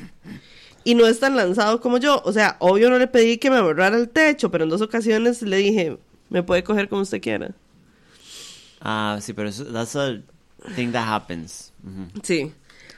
Y 0.84 0.96
no 0.96 1.06
es 1.08 1.20
tan 1.20 1.36
lanzado 1.36 1.80
como 1.82 1.98
yo. 1.98 2.22
O 2.26 2.34
sea, 2.34 2.56
obvio 2.60 2.90
no 2.90 2.98
le 2.98 3.08
pedí 3.08 3.38
que 3.38 3.50
me 3.52 3.62
borrara 3.62 3.98
el 3.98 4.10
techo, 4.10 4.50
pero 4.52 4.64
en 4.64 4.70
dos 4.70 4.82
ocasiones 4.82 5.42
le 5.42 5.58
dije, 5.58 5.98
me 6.30 6.42
puede 6.44 6.64
coger 6.64 6.90
como 6.90 7.02
usted 7.04 7.22
quiera. 7.22 7.52
Ah, 8.82 9.20
sí, 9.22 9.34
pero 9.34 9.50
eso, 9.50 9.66
that's 9.66 9.96
a 9.96 10.22
thing 10.76 10.92
that 10.92 11.08
happens. 11.08 11.72
Ujú. 11.84 12.20
Sí. 12.24 12.52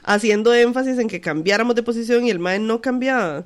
Haciendo 0.03 0.53
énfasis 0.53 0.97
en 0.99 1.07
que 1.07 1.22
cambiáramos 1.22 1.76
de 1.76 1.84
posición 1.84 2.26
y 2.26 2.30
el 2.30 2.39
mae 2.39 2.60
no 2.60 2.81
cambiaba. 2.81 3.45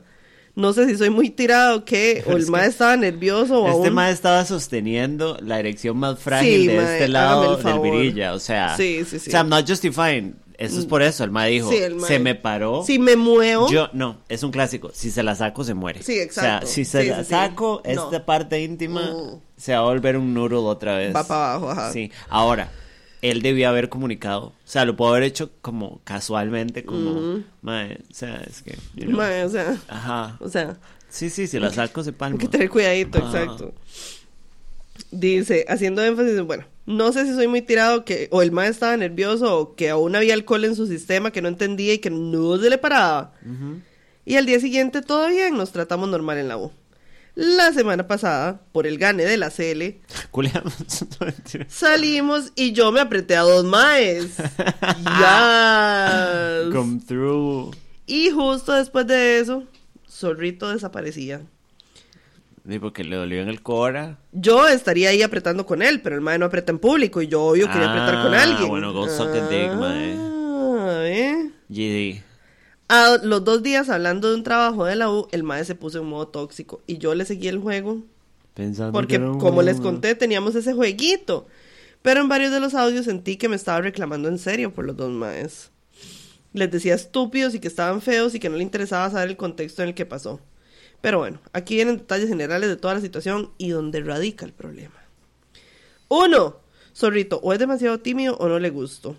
No 0.56 0.74
sé 0.74 0.88
si 0.88 0.98
soy 0.98 1.12
muy 1.12 1.30
tirado 1.30 1.78
o 1.78 1.86
qué, 1.86 2.24
o 2.28 2.32
el 2.32 2.44
Es 2.44 2.50
mae 2.50 2.68
estaba 2.68 2.98
nervioso 2.98 3.62
o 3.64 3.68
Este 3.70 3.88
aún... 3.88 3.94
mae 3.96 4.12
estaba 4.12 4.44
sosteniendo 4.46 5.38
la 5.42 5.60
erección 5.60 5.98
más 5.98 6.20
frágil 6.20 6.62
Sí, 6.62 6.68
de 6.68 6.76
mae, 6.78 6.94
este 6.94 7.08
lado 7.08 7.58
del 7.58 7.80
virilla. 7.80 8.34
O 8.34 8.40
sea, 8.40 8.76
Sí, 8.76 9.04
sí, 9.06 9.20
sí. 9.20 9.30
o 9.30 9.32
sea, 9.32 9.42
I'm 9.42 9.50
not 9.50 9.68
justifying. 9.70 10.36
Eso 10.58 10.80
es 10.80 10.86
por 10.88 11.02
eso. 11.04 11.24
El 11.24 11.30
mae 11.32 11.52
dijo, 11.52 11.70
Sí, 11.70 11.78
el 11.78 11.96
mae- 11.96 12.08
se 12.08 12.20
me 12.20 12.34
paró. 12.36 12.84
Si 12.84 12.98
me 12.98 13.16
muevo... 13.16 13.70
Yo, 13.70 13.90
no, 13.94 14.18
es 14.28 14.42
un 14.44 14.52
clásico. 14.52 14.90
Si 14.94 15.12
se 15.12 15.22
la 15.22 15.36
saco, 15.36 15.64
se 15.64 15.74
muere. 15.76 16.02
Sí, 16.02 16.20
exacto. 16.20 16.66
O 16.66 16.68
sea, 16.68 16.74
si 16.76 16.84
se 16.86 17.04
Sí, 17.04 17.10
la 17.10 17.24
sí, 17.24 17.30
saco, 17.30 17.82
No. 17.86 17.92
esta 17.92 18.26
parte 18.26 18.62
íntima 18.64 19.02
Mm. 19.02 19.40
se 19.56 19.74
va 19.74 19.80
a 19.80 19.84
volver 19.84 20.18
un 20.18 20.34
noodle 20.34 20.58
otra 20.58 20.98
vez. 20.98 21.16
Va 21.16 21.24
para 21.28 21.54
abajo, 21.54 21.70
ajá. 21.72 21.94
Sí. 21.94 22.12
Ahora, 22.30 22.72
él 23.22 23.42
debía 23.44 23.70
haber 23.70 23.90
comunicado. 23.90 24.46
O 24.48 24.54
sea, 24.66 24.84
lo 24.86 24.96
pudo 24.96 25.10
haber 25.10 25.24
hecho 25.24 25.52
como 25.62 26.02
casualmente, 26.04 26.84
como, 26.84 27.44
mae, 27.62 28.00
o 28.10 28.14
sea, 28.14 28.38
es 28.48 28.62
que, 28.64 28.76
you 28.96 29.06
know. 29.06 29.18
Mae, 29.18 29.44
o 29.44 29.50
sea... 29.50 29.78
Ajá. 29.88 30.38
O 30.40 30.50
sea... 30.50 30.78
Sí, 31.10 31.30
sí, 31.30 31.48
si 31.48 31.58
la 31.60 31.72
saco, 31.72 32.04
se 32.04 32.12
palma. 32.14 32.34
Hay 32.36 32.40
que 32.40 32.48
tener 32.50 32.70
cuidadito, 32.70 33.20
Ajá. 33.20 33.44
exacto. 33.44 33.74
Dice, 35.12 35.66
haciendo 35.70 36.04
énfasis, 36.04 36.42
bueno, 36.42 36.66
no 36.88 37.12
sé 37.12 37.26
si 37.26 37.34
soy 37.34 37.48
muy 37.48 37.62
tirado 37.62 38.06
que 38.06 38.30
o 38.32 38.42
el 38.42 38.54
mae 38.54 38.70
estaba 38.70 38.96
nervioso 38.96 39.60
o 39.60 39.76
que 39.76 39.90
aún 39.90 40.16
había 40.16 40.34
alcohol 40.34 40.64
en 40.64 40.76
su 40.76 40.88
sistema 40.88 41.32
que 41.32 41.42
no 41.42 41.50
entendía 41.50 41.94
y 41.94 42.00
que 42.00 42.10
no 42.10 42.58
se 42.58 42.70
le 42.70 42.78
paraba. 42.78 43.34
Y 44.26 44.36
al 44.38 44.46
día 44.46 44.60
siguiente 44.60 45.02
todo 45.02 45.28
bien, 45.28 45.58
nos 45.58 45.72
tratamos 45.74 46.08
normal 46.10 46.38
en 46.38 46.48
la 46.48 46.58
U. 46.58 46.72
La 47.36 47.72
semana 47.74 48.08
pasada, 48.08 48.62
por 48.72 48.88
el 48.88 48.98
gane 48.98 49.26
de 49.26 49.38
la 49.38 49.52
CL, 49.52 50.00
salimos 51.68 52.52
y 52.56 52.72
yo 52.72 52.92
me 52.92 53.02
apreté 53.02 53.36
a 53.36 53.42
dos 53.42 53.66
maes. 53.66 54.38
ya. 55.04 56.62
Come 56.72 57.02
through. 57.06 57.76
Y 58.08 58.32
justo 58.32 58.72
después 58.72 59.06
de 59.08 59.40
eso, 59.40 59.66
Zorrito 60.10 60.70
desaparecía. 60.70 61.42
Sí, 62.68 62.80
porque 62.80 63.04
le 63.04 63.16
dolió 63.16 63.42
en 63.42 63.48
el 63.48 63.62
cora. 63.62 64.18
Yo 64.34 64.68
estaría 64.68 65.10
ahí 65.10 65.22
apretando 65.22 65.66
con 65.66 65.82
él, 65.82 66.02
pero 66.02 66.16
el 66.16 66.22
mae 66.22 66.38
no 66.38 66.46
aprieta 66.48 66.72
en 66.72 66.80
público 66.80 67.22
y 67.22 67.28
yo 67.28 67.44
obvio 67.44 67.68
quería 67.72 67.90
apretar 67.90 68.24
con 68.24 68.34
Ah, 68.34 68.44
alguien. 68.44 68.68
bueno, 68.68 68.92
go 68.92 69.08
suck 69.08 69.30
a 69.30 69.48
dick, 69.48 69.74
mae. 69.74 70.16
Ah, 70.18 71.02
¿eh? 71.06 71.52
GD. 71.70 72.24
A 72.90 73.18
los 73.24 73.44
dos 73.44 73.64
días 73.64 73.90
hablando 73.90 74.30
de 74.30 74.36
un 74.36 74.44
trabajo 74.44 74.86
de 74.86 74.96
la 74.96 75.10
U, 75.10 75.28
el 75.32 75.44
mae 75.44 75.64
se 75.66 75.76
puso 75.76 76.00
en 76.00 76.06
modo 76.08 76.28
tóxico 76.28 76.82
y 76.88 76.98
yo 76.98 77.16
le 77.16 77.26
seguí 77.26 77.48
el 77.50 77.60
juego 77.60 78.02
Pensando 78.54 78.92
porque, 78.94 79.20
que 79.20 79.26
como 79.40 79.62
les 79.62 79.80
conté, 79.80 80.16
teníamos 80.16 80.56
ese 80.56 80.74
jueguito. 80.74 81.48
Pero 82.02 82.22
en 82.22 82.30
varios 82.30 82.52
de 82.52 82.60
los 82.60 82.74
audios 82.76 83.06
sentí 83.06 83.38
que 83.38 83.50
me 83.50 83.56
estaba 83.56 83.82
reclamando 83.82 84.30
en 84.30 84.40
serio 84.40 84.74
por 84.74 84.86
los 84.86 84.96
dos 84.98 85.12
maes. 85.12 85.72
Les 86.54 86.72
decía 86.72 86.96
estúpidos 86.96 87.54
y 87.56 87.60
que 87.60 87.68
estaban 87.68 88.02
feos 88.02 88.34
y 88.36 88.40
que 88.40 88.50
no 88.50 88.58
le 88.58 88.64
interesaba 88.64 89.10
saber 89.10 89.30
el 89.30 89.38
contexto 89.38 89.84
en 89.84 89.90
el 89.90 89.96
que 89.96 90.06
pasó. 90.06 90.40
Pero 91.02 91.20
bueno, 91.20 91.40
aquí 91.54 91.76
vienen 91.76 91.98
detalles 91.98 92.28
generales 92.28 92.70
de 92.70 92.76
toda 92.76 92.96
la 92.96 93.02
situación 93.02 93.52
y 93.58 93.70
donde 93.70 94.02
radica 94.02 94.46
el 94.46 94.54
problema. 94.54 94.96
Uno, 96.10 96.58
Zorrito, 96.96 97.40
o 97.44 97.54
es 97.54 97.60
demasiado 97.60 98.00
tímido 98.00 98.36
o 98.38 98.48
no 98.48 98.60
le 98.60 98.70
gusto. 98.70 99.16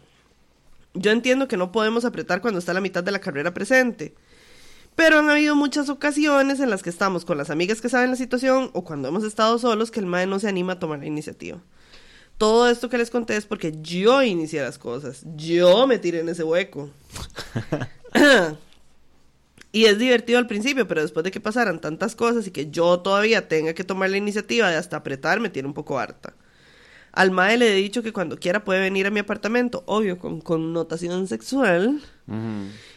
Yo 0.95 1.13
entiendo 1.13 1.47
que 1.47 1.57
no 1.57 1.71
podemos 1.71 2.05
apretar 2.05 2.41
cuando 2.41 2.59
está 2.59 2.73
la 2.75 2.81
mitad 2.81 3.05
de 3.05 3.13
la 3.13 3.21
carrera 3.21 3.55
presente. 3.55 4.15
Pero 4.97 5.21
han 5.21 5.31
habido 5.31 5.55
muchas 5.55 5.89
ocasiones 5.89 6.59
en 6.59 6.71
las 6.71 6.83
que 6.83 6.91
estamos 6.91 7.25
con 7.25 7.39
las 7.39 7.51
amigas 7.51 7.81
que 7.81 7.89
saben 7.89 8.11
la 8.11 8.17
situación 8.17 8.71
o 8.73 8.83
cuando 8.83 9.07
hemos 9.07 9.23
estado 9.23 9.57
solos 9.59 9.93
que 9.93 10.01
el 10.01 10.07
mae 10.07 10.27
no 10.27 10.41
se 10.41 10.49
anima 10.49 10.73
a 10.73 10.79
tomar 10.81 10.99
la 10.99 11.07
iniciativa. 11.07 11.63
Todo 12.37 12.69
esto 12.69 12.89
que 12.89 12.99
les 12.99 13.11
conté 13.11 13.37
es 13.37 13.47
porque 13.47 13.73
yo 13.81 14.23
inicié 14.25 14.61
las 14.61 14.79
cosas. 14.79 15.23
Yo 15.37 15.87
me 15.87 15.99
tiré 15.99 16.21
en 16.21 16.29
ese 16.31 16.43
hueco. 16.43 16.91
y 19.73 19.85
es 19.85 19.99
divertido 19.99 20.39
al 20.39 20.47
principio, 20.47 20.89
pero 20.89 21.03
después 21.03 21.25
de 21.25 21.31
que 21.31 21.41
pasaran 21.41 21.81
tantas 21.81 22.17
cosas 22.17 22.47
y 22.47 22.51
que 22.51 22.71
yo 22.71 23.01
todavía 23.01 23.49
tenga 23.49 23.75
que 23.75 23.85
tomar 23.85 24.11
la 24.11 24.17
iniciativa 24.17 24.71
de 24.71 24.77
hasta 24.77 24.97
apretar, 24.97 25.41
me 25.41 25.51
tiene 25.51 25.69
un 25.69 25.75
poco 25.75 25.99
harta. 25.99 26.35
Al 27.13 27.31
mae 27.31 27.57
le 27.57 27.73
he 27.73 27.75
dicho 27.77 28.03
que 28.03 28.13
cuando 28.13 28.39
quiera 28.39 28.65
puede 28.65 28.81
venir 28.81 29.07
a 29.07 29.11
mi 29.11 29.19
apartamento, 29.21 29.83
obvio, 29.87 30.19
con 30.19 30.41
connotación 30.41 31.27
sexual. 31.27 32.01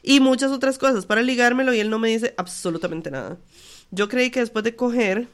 Y 0.04 0.20
muchas 0.20 0.52
otras 0.52 0.78
cosas 0.78 1.06
para 1.06 1.22
ligármelo 1.22 1.74
y 1.74 1.80
él 1.80 1.90
no 1.90 1.98
me 1.98 2.10
dice 2.10 2.34
absolutamente 2.38 3.10
nada. 3.10 3.38
Yo 3.90 4.10
creí 4.10 4.30
que 4.30 4.42
después 4.42 4.64
de 4.64 4.76
coger, 4.76 5.28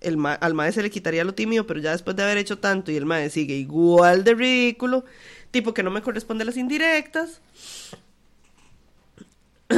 el 0.00 0.16
ma- 0.16 0.34
al 0.34 0.54
mae 0.54 0.72
se 0.72 0.82
le 0.82 0.90
quitaría 0.90 1.24
lo 1.24 1.34
tímido, 1.34 1.66
pero 1.66 1.80
ya 1.80 1.90
después 1.92 2.16
de 2.16 2.22
haber 2.22 2.38
hecho 2.38 2.58
tanto 2.58 2.90
y 2.92 2.96
el 2.96 3.04
mae 3.04 3.30
sigue 3.30 3.56
igual 3.56 4.22
de 4.24 4.34
ridículo, 4.34 5.04
tipo 5.50 5.74
que 5.74 5.82
no 5.82 5.90
me 5.90 6.02
corresponde 6.02 6.44
las 6.44 6.56
indirectas. 6.56 7.40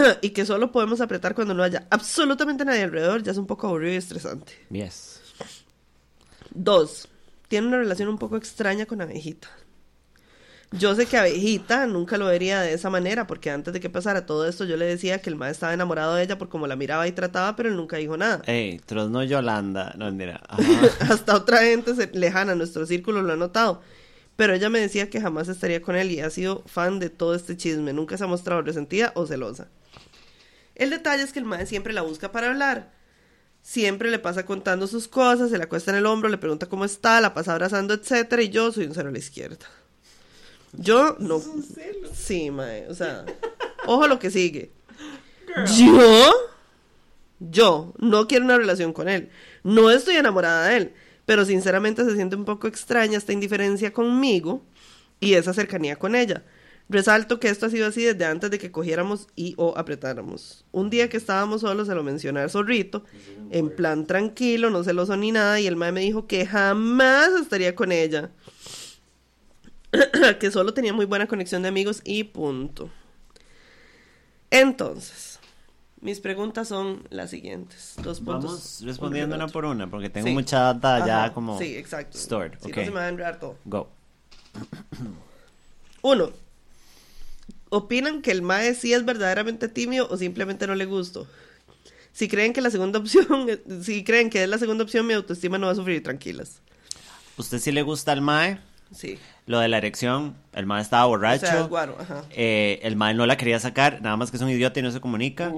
y 0.23 0.31
que 0.31 0.45
solo 0.45 0.73
podemos 0.73 1.01
apretar 1.01 1.35
cuando 1.35 1.55
no 1.55 1.63
haya 1.63 1.87
absolutamente 1.91 2.65
nadie 2.65 2.83
alrededor, 2.83 3.23
ya 3.23 3.33
es 3.33 3.39
un 3.39 3.47
poco 3.47 3.67
aburrido 3.67 3.95
y 3.95 3.97
estresante. 3.97 4.53
Yes. 4.71 5.21
Dos, 6.51 7.09
tiene 7.49 7.67
una 7.67 7.79
relación 7.79 8.09
un 8.09 8.19
poco 8.19 8.37
extraña 8.37 8.87
con 8.87 9.01
Abejita. 9.01 9.49
Yo 10.73 10.95
sé 10.95 11.07
que 11.07 11.17
Abejita 11.17 11.87
nunca 11.87 12.19
lo 12.19 12.27
vería 12.27 12.61
de 12.61 12.73
esa 12.73 12.91
manera, 12.91 13.27
porque 13.27 13.51
antes 13.51 13.73
de 13.73 13.81
que 13.81 13.89
pasara 13.89 14.27
todo 14.27 14.49
esto 14.49 14.65
yo 14.65 14.77
le 14.77 14.85
decía 14.85 15.23
que 15.23 15.31
el 15.31 15.37
mae 15.37 15.53
estaba 15.53 15.73
enamorado 15.73 16.17
de 16.17 16.25
ella 16.25 16.39
por 16.39 16.49
cómo 16.49 16.67
la 16.67 16.75
miraba 16.75 17.07
y 17.07 17.13
trataba, 17.13 17.55
pero 17.55 17.69
él 17.69 17.77
nunca 17.77 17.99
dijo 17.99 18.17
nada. 18.17 18.43
Ey, 18.47 18.81
Trosno 18.85 19.23
Yolanda. 19.23 19.95
No, 19.97 20.11
mira. 20.11 20.41
Hasta 21.01 21.37
otra 21.37 21.59
gente 21.59 21.93
lejana 22.15 22.53
a 22.53 22.55
nuestro 22.57 22.85
círculo 22.85 23.23
lo 23.23 23.33
ha 23.35 23.37
notado. 23.37 23.81
Pero 24.37 24.55
ella 24.55 24.69
me 24.69 24.81
decía 24.81 25.09
que 25.09 25.21
jamás 25.21 25.49
estaría 25.49 25.83
con 25.83 25.97
él 25.97 26.11
y 26.11 26.21
ha 26.21 26.31
sido 26.31 26.63
fan 26.67 26.99
de 26.99 27.11
todo 27.11 27.35
este 27.35 27.57
chisme. 27.57 27.93
Nunca 27.93 28.19
se 28.19 28.25
ha 28.25 28.27
mostrado 28.27 28.63
resentida 28.63 29.13
o 29.15 29.27
celosa. 29.27 29.69
El 30.75 30.91
detalle 30.91 31.23
es 31.23 31.33
que 31.33 31.39
el 31.39 31.47
mae 31.47 31.67
siempre 31.67 31.95
la 31.95 32.03
busca 32.03 32.33
para 32.33 32.49
hablar. 32.49 32.93
Siempre 33.63 34.11
le 34.11 34.19
pasa 34.19 34.47
contando 34.47 34.87
sus 34.87 35.09
cosas, 35.09 35.51
se 35.51 35.59
le 35.59 35.65
acuesta 35.65 35.91
en 35.91 35.97
el 35.97 36.07
hombro, 36.07 36.29
le 36.29 36.39
pregunta 36.39 36.69
cómo 36.69 36.85
está, 36.85 37.21
la 37.21 37.35
pasa 37.35 37.53
abrazando, 37.53 37.95
etcétera, 37.95 38.43
y 38.43 38.51
yo 38.51 38.71
soy 38.71 38.85
un 38.85 38.95
cero 38.95 39.09
a 39.09 39.13
la 39.13 39.19
izquierda. 39.19 39.67
Yo 40.73 41.17
no. 41.19 41.43
Sí, 42.15 42.51
mae, 42.51 42.87
o 42.89 42.95
sea, 42.95 43.25
ojo 43.87 44.05
a 44.05 44.09
lo 44.09 44.19
que 44.19 44.31
sigue. 44.31 44.71
Yo, 45.77 46.33
yo 47.41 47.95
no 47.99 48.29
quiero 48.29 48.45
una 48.45 48.59
relación 48.59 48.93
con 48.93 49.09
él. 49.09 49.31
No 49.65 49.91
estoy 49.91 50.17
enamorada 50.17 50.69
de 50.69 50.77
él, 50.77 50.95
pero 51.27 51.45
sinceramente 51.45 52.05
se 52.05 52.15
siente 52.15 52.37
un 52.37 52.45
poco 52.45 52.69
extraña 52.69 53.19
esta 53.19 53.33
indiferencia 53.33 53.93
conmigo 53.93 54.63
y 55.21 55.35
esa 55.35 55.53
cercanía 55.53 55.97
con 55.97 56.15
ella. 56.15 56.45
Resalto 56.89 57.41
que 57.41 57.49
esto 57.49 57.67
ha 57.67 57.71
sido 57.71 57.89
así 57.89 58.05
desde 58.05 58.25
antes 58.27 58.49
de 58.49 58.59
que 58.59 58.71
cogiéramos 58.71 59.27
y 59.35 59.55
o 59.57 59.77
apretáramos. 59.77 60.65
Un 60.71 60.89
día 60.89 61.09
que 61.09 61.17
estábamos 61.17 61.63
solos 61.63 61.89
se 61.89 61.95
lo 61.97 62.05
mencioné 62.05 62.41
al 62.41 62.51
zorrito, 62.51 63.05
en 63.51 63.71
plan 63.71 64.07
tranquilo, 64.07 64.71
no 64.71 64.85
celoso 64.85 65.17
ni 65.17 65.33
nada, 65.33 65.59
y 65.59 65.67
el 65.67 65.75
mae 65.75 65.91
me 65.91 66.01
dijo 66.01 66.29
que 66.29 66.47
jamás 66.47 67.31
estaría 67.41 67.75
con 67.75 67.91
ella. 67.91 68.31
que 70.41 70.51
solo 70.51 70.75
tenía 70.75 70.93
muy 70.93 71.07
buena 71.07 71.27
conexión 71.27 71.63
de 71.63 71.69
amigos 71.69 72.03
y 72.05 72.25
punto. 72.25 72.89
Entonces, 74.51 75.26
mis 76.07 76.21
preguntas 76.21 76.69
son 76.69 77.03
las 77.11 77.31
siguientes. 77.31 77.95
Dos 78.01 78.21
puntos. 78.21 78.45
Vamos 78.45 78.81
respondiendo 78.85 79.35
una 79.35 79.49
por 79.49 79.65
una, 79.65 79.91
porque 79.91 80.09
tengo 80.09 80.29
Sí. 80.29 80.33
mucha 80.33 80.61
data 80.73 81.05
ya 81.05 81.33
como 81.33 81.59
Sí, 81.59 81.77
exacto. 81.77 82.17
stored. 82.17 82.53
Si 82.63 82.71
ok, 82.71 82.77
no 82.77 82.85
se 82.85 82.91
me 82.91 82.97
va 83.01 83.07
a 83.07 83.09
enredar 83.09 83.41
todo. 83.41 83.59
go. 83.65 83.89
Uno. 86.03 86.31
¿Opinan 87.69 88.23
que 88.23 88.31
el 88.31 88.43
Mae 88.43 88.75
sí 88.75 88.93
es 88.93 89.05
verdaderamente 89.05 89.69
tímido 89.69 90.07
o 90.09 90.17
simplemente 90.17 90.69
no 90.69 90.77
le 90.77 90.85
gusto? 90.85 91.27
Si 92.13 92.29
creen 92.29 92.53
que 92.53 92.61
la 92.61 92.71
segunda 92.71 92.99
opción, 93.01 93.49
si 93.83 94.05
creen 94.05 94.31
que 94.31 94.45
es 94.45 94.49
la 94.49 94.59
segunda 94.59 94.85
opción, 94.85 95.07
mi 95.07 95.15
autoestima 95.15 95.59
no 95.59 95.67
va 95.67 95.73
a 95.73 95.77
sufrir, 95.77 96.03
tranquilas. 96.05 96.61
¿Usted 97.37 97.59
sí 97.59 97.73
le 97.73 97.83
gusta 97.83 98.13
al 98.13 98.21
mae? 98.23 98.61
Sí. 98.93 99.19
Lo 99.47 99.59
de 99.61 99.69
la 99.69 99.79
erección, 99.79 100.37
el 100.53 100.67
mae 100.67 100.81
estaba 100.83 101.07
O 101.07 101.11
borracho. 101.11 101.47
sea, 101.47 101.63
guaro, 101.63 101.97
ajá. 102.01 102.23
Eh, 102.31 102.81
el 102.83 102.97
mae 102.97 103.15
no 103.15 103.27
la 103.27 103.37
quería 103.37 103.59
sacar, 103.61 104.01
nada 104.03 104.17
más 104.17 104.31
que 104.31 104.37
es 104.37 104.43
un 104.43 104.51
idiota 104.51 104.81
y 104.81 104.83
no 104.83 104.91
se 104.91 105.01
comunica. 105.01 105.53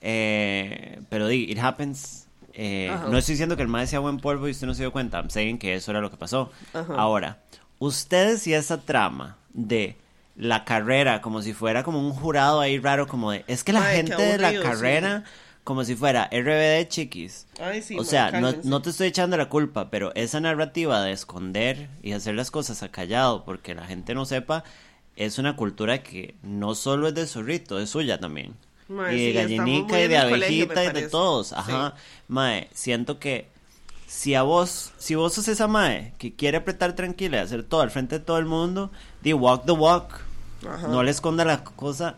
Eh, 0.00 1.00
pero 1.08 1.28
di, 1.28 1.50
it 1.50 1.58
happens. 1.58 2.26
Eh, 2.52 2.90
no 3.08 3.16
estoy 3.18 3.34
diciendo 3.34 3.56
que 3.56 3.62
el 3.62 3.68
mae 3.68 3.86
sea 3.86 4.00
buen 4.00 4.18
polvo 4.18 4.48
y 4.48 4.50
usted 4.52 4.66
no 4.66 4.74
se 4.74 4.82
dio 4.82 4.92
cuenta. 4.92 5.18
I'm 5.18 5.30
saying 5.30 5.58
que 5.58 5.74
eso 5.74 5.90
era 5.90 6.00
lo 6.00 6.10
que 6.10 6.16
pasó. 6.16 6.50
Ajá. 6.74 6.94
Ahora, 6.94 7.38
ustedes 7.78 8.46
y 8.46 8.54
esa 8.54 8.80
trama 8.80 9.36
de 9.52 9.96
la 10.36 10.64
carrera, 10.64 11.20
como 11.20 11.42
si 11.42 11.52
fuera 11.52 11.82
como 11.82 11.98
un 12.00 12.12
jurado 12.12 12.60
ahí 12.60 12.78
raro, 12.78 13.06
como 13.06 13.30
de. 13.32 13.44
Es 13.46 13.62
que 13.64 13.72
la 13.72 13.84
Ay, 13.86 13.96
gente 13.98 14.16
de 14.16 14.38
la 14.38 14.52
carrera, 14.60 15.24
como 15.64 15.84
si 15.84 15.94
fuera 15.94 16.28
RBD 16.32 16.88
chiquis. 16.88 17.46
Ay, 17.60 17.82
sí, 17.82 17.96
o 17.98 18.04
sea, 18.04 18.30
no, 18.32 18.82
te 18.82 18.90
estoy 18.90 19.08
echando 19.08 19.36
la 19.36 19.48
culpa, 19.48 19.90
pero 19.90 20.12
esa 20.14 20.40
narrativa 20.40 21.02
de 21.02 21.12
esconder 21.12 21.88
y 22.02 22.12
hacer 22.12 22.34
las 22.34 22.50
cosas 22.50 22.82
a 22.82 22.90
callado 22.90 23.44
porque 23.44 23.74
la 23.74 23.86
gente 23.86 24.14
no 24.14 24.24
sepa, 24.24 24.64
es 25.16 25.38
una 25.38 25.56
cultura 25.56 26.02
que 26.02 26.34
no 26.42 26.74
solo 26.74 27.08
es 27.08 27.14
de 27.14 27.26
zorrito, 27.26 27.78
es 27.78 27.90
suya 27.90 28.18
también. 28.18 28.54
Mae, 28.88 29.14
y 29.14 29.18
sí, 29.18 29.24
de 29.32 29.42
estamos 29.42 29.66
gallinica 29.66 30.00
y 30.00 30.08
de 30.08 30.20
colegio, 30.20 30.64
abejita 30.64 30.84
y 30.84 30.92
de 30.92 31.08
todos. 31.08 31.52
Ajá. 31.52 31.94
Mae, 32.26 32.68
siento 32.72 33.18
que 33.18 33.48
si 34.06 34.34
a 34.34 34.42
vos, 34.42 34.92
si 34.98 35.14
vos 35.14 35.34
sos 35.34 35.46
esa 35.46 35.68
mae 35.68 36.14
que 36.18 36.34
quiere 36.34 36.56
apretar 36.56 36.94
tranquila 36.94 37.36
y 37.36 37.40
hacer 37.40 37.62
todo 37.62 37.82
al 37.82 37.90
frente 37.90 38.18
de 38.18 38.24
todo 38.24 38.38
el 38.38 38.46
mundo, 38.46 38.90
di 39.22 39.32
walk 39.32 39.66
the 39.66 39.72
walk. 39.72 40.22
Ajá. 40.68 40.88
No 40.88 41.04
le 41.04 41.12
esconda 41.12 41.44
la 41.44 41.62
cosa 41.62 42.16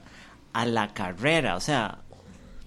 a 0.52 0.64
la 0.64 0.94
carrera. 0.94 1.56
O 1.56 1.60
sea, 1.60 1.98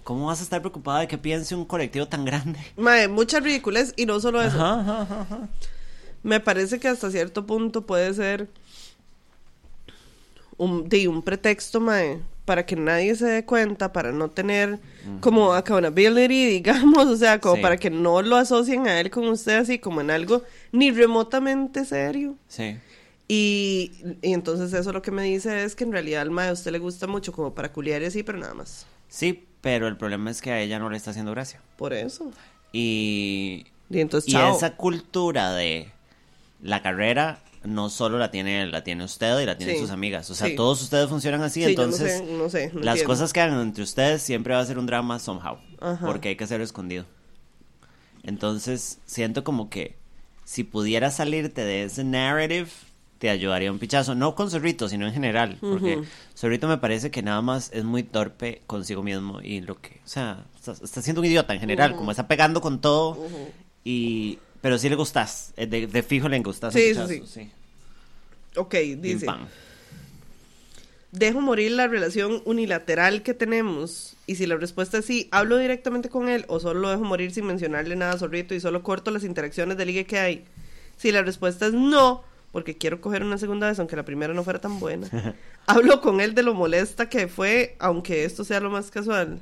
¿cómo 0.06 0.28
vas 0.28 0.40
a 0.40 0.44
estar 0.44 0.62
preocupada 0.62 1.02
de 1.02 1.08
que 1.10 1.18
piense 1.18 1.54
un 1.56 1.66
colectivo 1.66 2.08
tan 2.08 2.24
grande? 2.24 2.60
Mae, 2.78 3.10
mucha 3.10 3.42
ridiculez 3.42 3.94
y 3.98 4.06
no 4.06 4.22
solo 4.22 4.42
eso. 4.42 4.56
Ajá, 4.56 4.80
ajá, 4.80 5.02
ajá, 5.02 5.22
ajá. 5.22 5.50
Me 6.24 6.40
parece 6.40 6.80
que 6.80 6.88
hasta 6.88 7.12
cierto 7.12 7.46
punto 7.46 7.86
puede 7.86 8.14
ser 8.14 8.48
un, 10.58 10.88
de 10.88 11.08
un 11.08 11.22
pretexto, 11.22 11.80
mae, 11.82 12.20
para 12.46 12.66
que 12.66 12.76
nadie 12.76 13.16
se 13.16 13.26
dé 13.26 13.46
cuenta, 13.46 13.92
para 13.92 14.12
no 14.12 14.30
tener 14.30 14.80
como 15.20 15.54
accountability, 15.54 16.46
digamos, 16.50 17.06
o 17.08 17.18
sea, 17.18 17.40
como 17.40 17.56
Sí. 17.56 17.62
para 17.62 17.78
que 17.78 17.90
no 17.90 18.22
lo 18.22 18.38
asocien 18.38 18.88
a 18.88 19.00
él 19.00 19.10
con 19.10 19.28
usted 19.28 19.58
así 19.58 19.80
como 19.80 20.02
en 20.02 20.12
algo 20.12 20.44
ni 20.72 20.92
remotamente 20.92 21.86
serio. 21.86 22.36
Sí. 22.48 22.78
Y, 23.28 23.92
y 24.22 24.34
entonces 24.34 24.72
eso 24.74 24.92
lo 24.94 25.02
que 25.02 25.10
me 25.12 25.24
dice 25.24 25.64
es 25.64 25.76
que 25.76 25.84
en 25.84 25.92
realidad 25.92 26.22
al 26.22 26.30
mae 26.32 26.50
a 26.50 26.54
usted 26.54 26.72
le 26.72 26.78
gusta 26.80 27.08
mucho 27.08 27.32
como 27.34 27.54
para 27.56 27.74
culiar 27.74 28.02
y 28.04 28.06
así, 28.06 28.22
pero 28.24 28.38
nada 28.38 28.54
más. 28.54 28.86
Sí, 29.10 29.46
pero 29.66 29.88
el 29.88 29.98
problema 29.98 30.30
es 30.30 30.44
que 30.44 30.52
a 30.52 30.62
ella 30.62 30.78
no 30.78 30.92
le 30.92 30.96
está 30.98 31.10
haciendo 31.10 31.32
gracia. 31.32 31.60
Por 31.76 31.92
eso. 31.92 32.32
Y, 32.72 33.66
Y 33.90 34.00
entonces, 34.00 34.32
y 34.32 34.38
esa 34.38 34.76
cultura 34.76 35.54
de 35.54 35.90
la 36.62 36.84
carrera 36.84 37.40
no 37.64 37.90
solo 37.90 38.20
la 38.20 38.30
tiene 38.30 38.68
la 38.68 38.84
tiene 38.84 39.04
usted 39.04 39.40
y 39.40 39.46
la 39.48 39.58
tienen 39.58 39.78
Sí, 39.78 39.82
sus 39.82 39.90
amigas. 39.90 40.30
O 40.30 40.36
sea, 40.36 40.50
sí. 40.50 40.56
todos 40.56 40.84
ustedes 40.84 41.10
funcionan 41.10 41.42
así, 41.42 41.64
Sí, 41.64 41.74
yo 41.74 41.78
no 41.78 41.84
entonces 41.96 42.20
sé, 42.20 42.24
no 42.26 42.48
sé, 42.48 42.72
no 42.76 42.82
las 42.82 43.02
cosas 43.02 43.34
que 43.34 43.42
hagan 43.42 43.60
entre 43.60 43.82
ustedes 43.82 44.22
siempre 44.22 44.54
va 44.54 44.60
a 44.60 44.66
ser 44.68 44.78
un 44.78 44.86
drama 44.86 45.18
somehow. 45.18 45.58
Ajá. 45.82 46.06
Porque 46.06 46.30
hay 46.30 46.36
que 46.36 46.44
hacerlo 46.44 46.64
escondido. 46.64 47.06
Entonces, 48.22 49.00
siento 49.08 49.44
como 49.44 49.72
que 49.72 49.96
si 50.44 50.64
pudiera 50.64 51.10
salirte 51.10 51.66
de 51.66 51.86
ese 51.86 52.04
narrative, 52.04 52.70
te 53.18 53.30
ayudaría 53.30 53.72
un 53.72 53.80
pichazo. 53.80 54.16
No 54.16 54.36
con 54.36 54.50
Zorrito, 54.52 54.88
sino 54.90 55.08
en 55.08 55.14
general. 55.14 55.58
Porque. 55.62 56.02
Zorrito 56.38 56.68
me 56.68 56.78
parece 56.78 57.12
que 57.12 57.22
nada 57.22 57.42
más 57.42 57.72
es 57.74 57.84
muy 57.84 58.04
torpe 58.04 58.62
consigo 58.68 59.04
mismo. 59.04 59.42
Y 59.42 59.62
lo 59.62 59.80
que, 59.80 60.02
o 60.06 60.08
sea, 60.08 60.46
está, 60.56 60.72
está 60.74 61.02
siendo 61.02 61.22
un 61.22 61.28
idiota 61.28 61.54
en 61.54 61.60
general. 61.60 61.96
Como 61.96 62.12
está 62.12 62.28
pegando 62.28 62.62
con 62.62 62.82
todo. 62.82 63.18
Y, 63.84 64.40
pero 64.62 64.78
sí 64.78 64.90
le 64.90 64.96
gustas. 64.96 65.54
eh, 65.58 65.68
De, 65.68 65.88
de 65.88 66.04
fijo 66.04 66.28
le 66.30 66.40
gustas. 66.40 66.74
Sí, 66.74 66.94
un 66.96 67.08
sí, 67.08 67.14
pichazo, 67.20 67.32
sí. 67.34 67.52
Ok, 68.58 68.76
dice. 69.00 69.28
dejo 71.12 71.40
morir 71.42 71.72
la 71.72 71.88
relación 71.88 72.42
unilateral 72.46 73.22
que 73.22 73.34
tenemos? 73.34 74.16
Y 74.28 74.36
si 74.36 74.46
la 74.48 74.58
respuesta 74.58 74.98
es 74.98 75.06
sí, 75.06 75.28
¿hablo 75.32 75.58
directamente 75.58 76.10
con 76.10 76.30
él 76.30 76.46
o 76.48 76.60
solo 76.60 76.80
lo 76.82 76.90
dejo 76.90 77.04
morir 77.04 77.32
sin 77.32 77.46
mencionarle 77.46 77.96
nada 77.96 78.14
a 78.14 78.18
Zorrito 78.18 78.56
y 78.56 78.60
solo 78.60 78.82
corto 78.84 79.12
las 79.12 79.24
interacciones 79.24 79.78
de 79.78 79.86
ligue 79.86 80.06
que 80.06 80.20
hay? 80.20 80.46
Si 80.98 81.12
la 81.12 81.22
respuesta 81.22 81.68
es 81.68 81.74
no, 81.74 82.24
porque 82.56 82.78
quiero 82.78 83.02
coger 83.02 83.22
una 83.22 83.38
segunda 83.38 83.68
vez, 83.68 83.80
aunque 83.80 83.98
la 83.98 84.06
primera 84.06 84.34
no 84.34 84.42
fuera 84.42 84.62
tan 84.62 84.80
buena, 84.80 85.10
hablo 85.68 86.00
con 86.00 86.22
él 86.22 86.34
de 86.36 86.42
lo 86.42 86.54
molesta 86.54 87.10
que 87.10 87.28
fue, 87.28 87.76
aunque 87.80 88.24
esto 88.24 88.46
sea 88.46 88.62
lo 88.62 88.70
más 88.70 88.92
casual. 88.92 89.42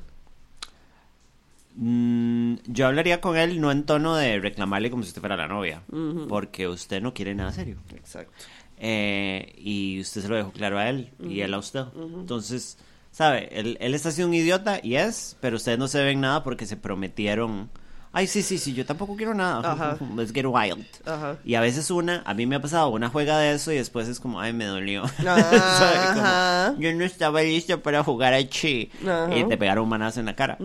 Mm, 1.75 2.55
yo 2.65 2.87
hablaría 2.87 3.21
con 3.21 3.37
él 3.37 3.61
no 3.61 3.71
en 3.71 3.83
tono 3.83 4.15
de 4.15 4.39
reclamarle 4.39 4.89
como 4.89 5.03
si 5.03 5.09
usted 5.09 5.21
fuera 5.21 5.37
la 5.37 5.47
novia, 5.47 5.83
porque 6.27 6.67
usted 6.67 7.03
no 7.03 7.13
quiere 7.13 7.35
nada 7.35 7.51
serio. 7.51 7.77
Exacto. 7.95 8.33
Eh, 8.79 9.53
y 9.59 10.01
usted 10.01 10.23
se 10.23 10.27
lo 10.27 10.35
dejó 10.35 10.51
claro 10.51 10.79
a 10.79 10.89
él 10.89 11.11
y 11.19 11.41
él 11.41 11.53
a 11.53 11.59
usted. 11.59 11.83
Entonces, 11.95 12.79
¿sabe? 13.11 13.47
Él, 13.51 13.77
él 13.79 13.93
está 13.93 14.09
siendo 14.09 14.29
un 14.29 14.33
idiota 14.33 14.79
y 14.81 14.95
es, 14.95 15.37
pero 15.39 15.57
ustedes 15.57 15.77
no 15.77 15.87
se 15.87 16.03
ven 16.03 16.19
nada 16.19 16.43
porque 16.43 16.65
se 16.65 16.77
prometieron. 16.77 17.69
Ay, 18.15 18.27
sí, 18.27 18.43
sí, 18.43 18.59
sí, 18.59 18.75
yo 18.75 18.85
tampoco 18.85 19.15
quiero 19.15 19.33
nada. 19.33 19.71
Ajá. 19.71 19.97
Let's 20.15 20.31
get 20.31 20.45
wild. 20.45 20.85
Ajá. 21.03 21.37
Y 21.43 21.55
a 21.55 21.61
veces 21.61 21.89
una, 21.89 22.21
a 22.25 22.35
mí 22.35 22.45
me 22.45 22.55
ha 22.55 22.61
pasado 22.61 22.89
una 22.89 23.09
juega 23.09 23.39
de 23.39 23.53
eso 23.53 23.71
y 23.71 23.75
después 23.75 24.07
es 24.07 24.19
como, 24.19 24.39
ay, 24.39 24.53
me 24.53 24.65
dolió. 24.65 25.01
Como, 25.17 25.29
Ajá. 25.31 26.75
yo 26.77 26.93
no 26.93 27.03
estaba 27.03 27.41
listo 27.41 27.81
para 27.81 28.03
jugar 28.03 28.35
a 28.35 28.47
chi. 28.47 28.91
Y 29.35 29.43
te 29.45 29.57
pegaron 29.57 29.85
un 29.85 29.89
manazo 29.89 30.19
en 30.19 30.27
la 30.27 30.35
cara. 30.35 30.59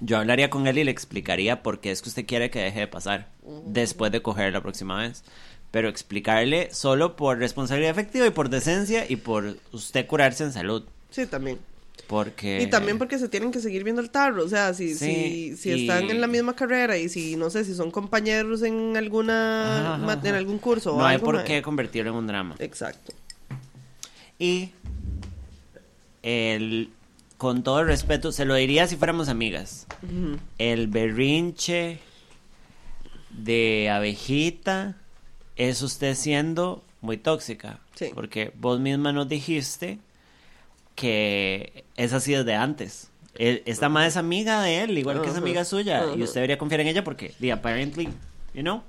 Yo 0.00 0.16
hablaría 0.16 0.48
con 0.48 0.66
él 0.66 0.78
y 0.78 0.84
le 0.84 0.90
explicaría 0.90 1.62
por 1.62 1.80
qué 1.80 1.90
es 1.90 2.00
que 2.00 2.08
usted 2.08 2.24
quiere 2.26 2.50
que 2.50 2.60
deje 2.60 2.80
de 2.80 2.88
pasar 2.88 3.28
después 3.66 4.10
de 4.10 4.22
coger 4.22 4.52
la 4.54 4.62
próxima 4.62 4.96
vez. 4.96 5.22
Pero 5.70 5.88
explicarle 5.88 6.70
solo 6.72 7.14
por 7.14 7.38
responsabilidad 7.38 7.90
efectiva 7.90 8.26
y 8.26 8.30
por 8.30 8.48
decencia 8.48 9.04
y 9.06 9.16
por 9.16 9.58
usted 9.72 10.06
curarse 10.06 10.44
en 10.44 10.52
salud. 10.52 10.84
Sí, 11.10 11.26
también. 11.26 11.58
Porque... 12.14 12.62
Y 12.62 12.66
también 12.68 12.96
porque 12.98 13.18
se 13.18 13.28
tienen 13.28 13.50
que 13.50 13.58
seguir 13.60 13.82
viendo 13.82 14.00
el 14.00 14.08
tarro, 14.10 14.44
o 14.44 14.48
sea, 14.48 14.72
si, 14.72 14.94
Sí, 14.94 15.54
si, 15.54 15.56
si 15.56 15.70
y- 15.70 15.80
están 15.88 16.08
en 16.10 16.20
la 16.20 16.28
misma 16.28 16.54
carrera 16.54 16.96
y 16.96 17.08
si, 17.08 17.34
no 17.36 17.50
sé, 17.50 17.64
si 17.64 17.74
son 17.74 17.90
compañeros 17.90 18.62
en 18.62 18.96
alguna, 18.96 19.80
Ajá, 19.80 19.94
ajá, 19.96 20.04
ma- 20.06 20.20
en 20.28 20.34
algún 20.36 20.58
curso 20.58 20.94
o 20.94 20.98
No 20.98 21.06
hay 21.06 21.16
algo, 21.16 21.24
por 21.26 21.42
qué 21.42 21.60
convertirlo 21.60 22.12
en 22.12 22.16
un 22.16 22.26
drama. 22.28 22.54
Exacto. 22.60 23.12
Y 24.38 24.70
el, 26.22 26.90
con 27.36 27.62
todo 27.62 27.80
el 27.80 27.86
respeto, 27.86 28.32
se 28.32 28.44
lo 28.44 28.54
diría 28.54 28.86
si 28.86 28.96
fuéramos 28.96 29.28
amigas. 29.28 29.86
El 30.58 30.86
berrinche 30.88 31.98
de 33.30 33.90
abejita 33.90 34.96
es 35.56 35.82
usted 35.82 36.14
siendo 36.14 36.84
muy 37.00 37.16
tóxica. 37.16 37.80
Sí. 37.94 38.10
Porque 38.14 38.52
vos 38.58 38.80
misma 38.80 39.12
nos 39.12 39.28
dijiste 39.28 39.98
que 40.94 41.84
es 41.96 42.12
así 42.12 42.32
desde 42.32 42.54
antes. 42.54 43.10
Él- 43.36 43.62
Esta 43.66 43.88
madre 43.88 44.08
es 44.08 44.16
amiga 44.16 44.62
de 44.62 44.82
él, 44.82 44.96
igual 44.98 45.20
que 45.22 45.28
es 45.30 45.36
amiga 45.36 45.64
suya. 45.64 46.04
Y 46.16 46.22
usted 46.22 46.36
debería 46.36 46.58
confiar 46.58 46.80
en 46.80 46.88
ella 46.88 47.02
porque, 47.04 47.34
the 47.40 47.50
apparently, 47.52 48.08
you 48.54 48.62
know, 48.62 48.82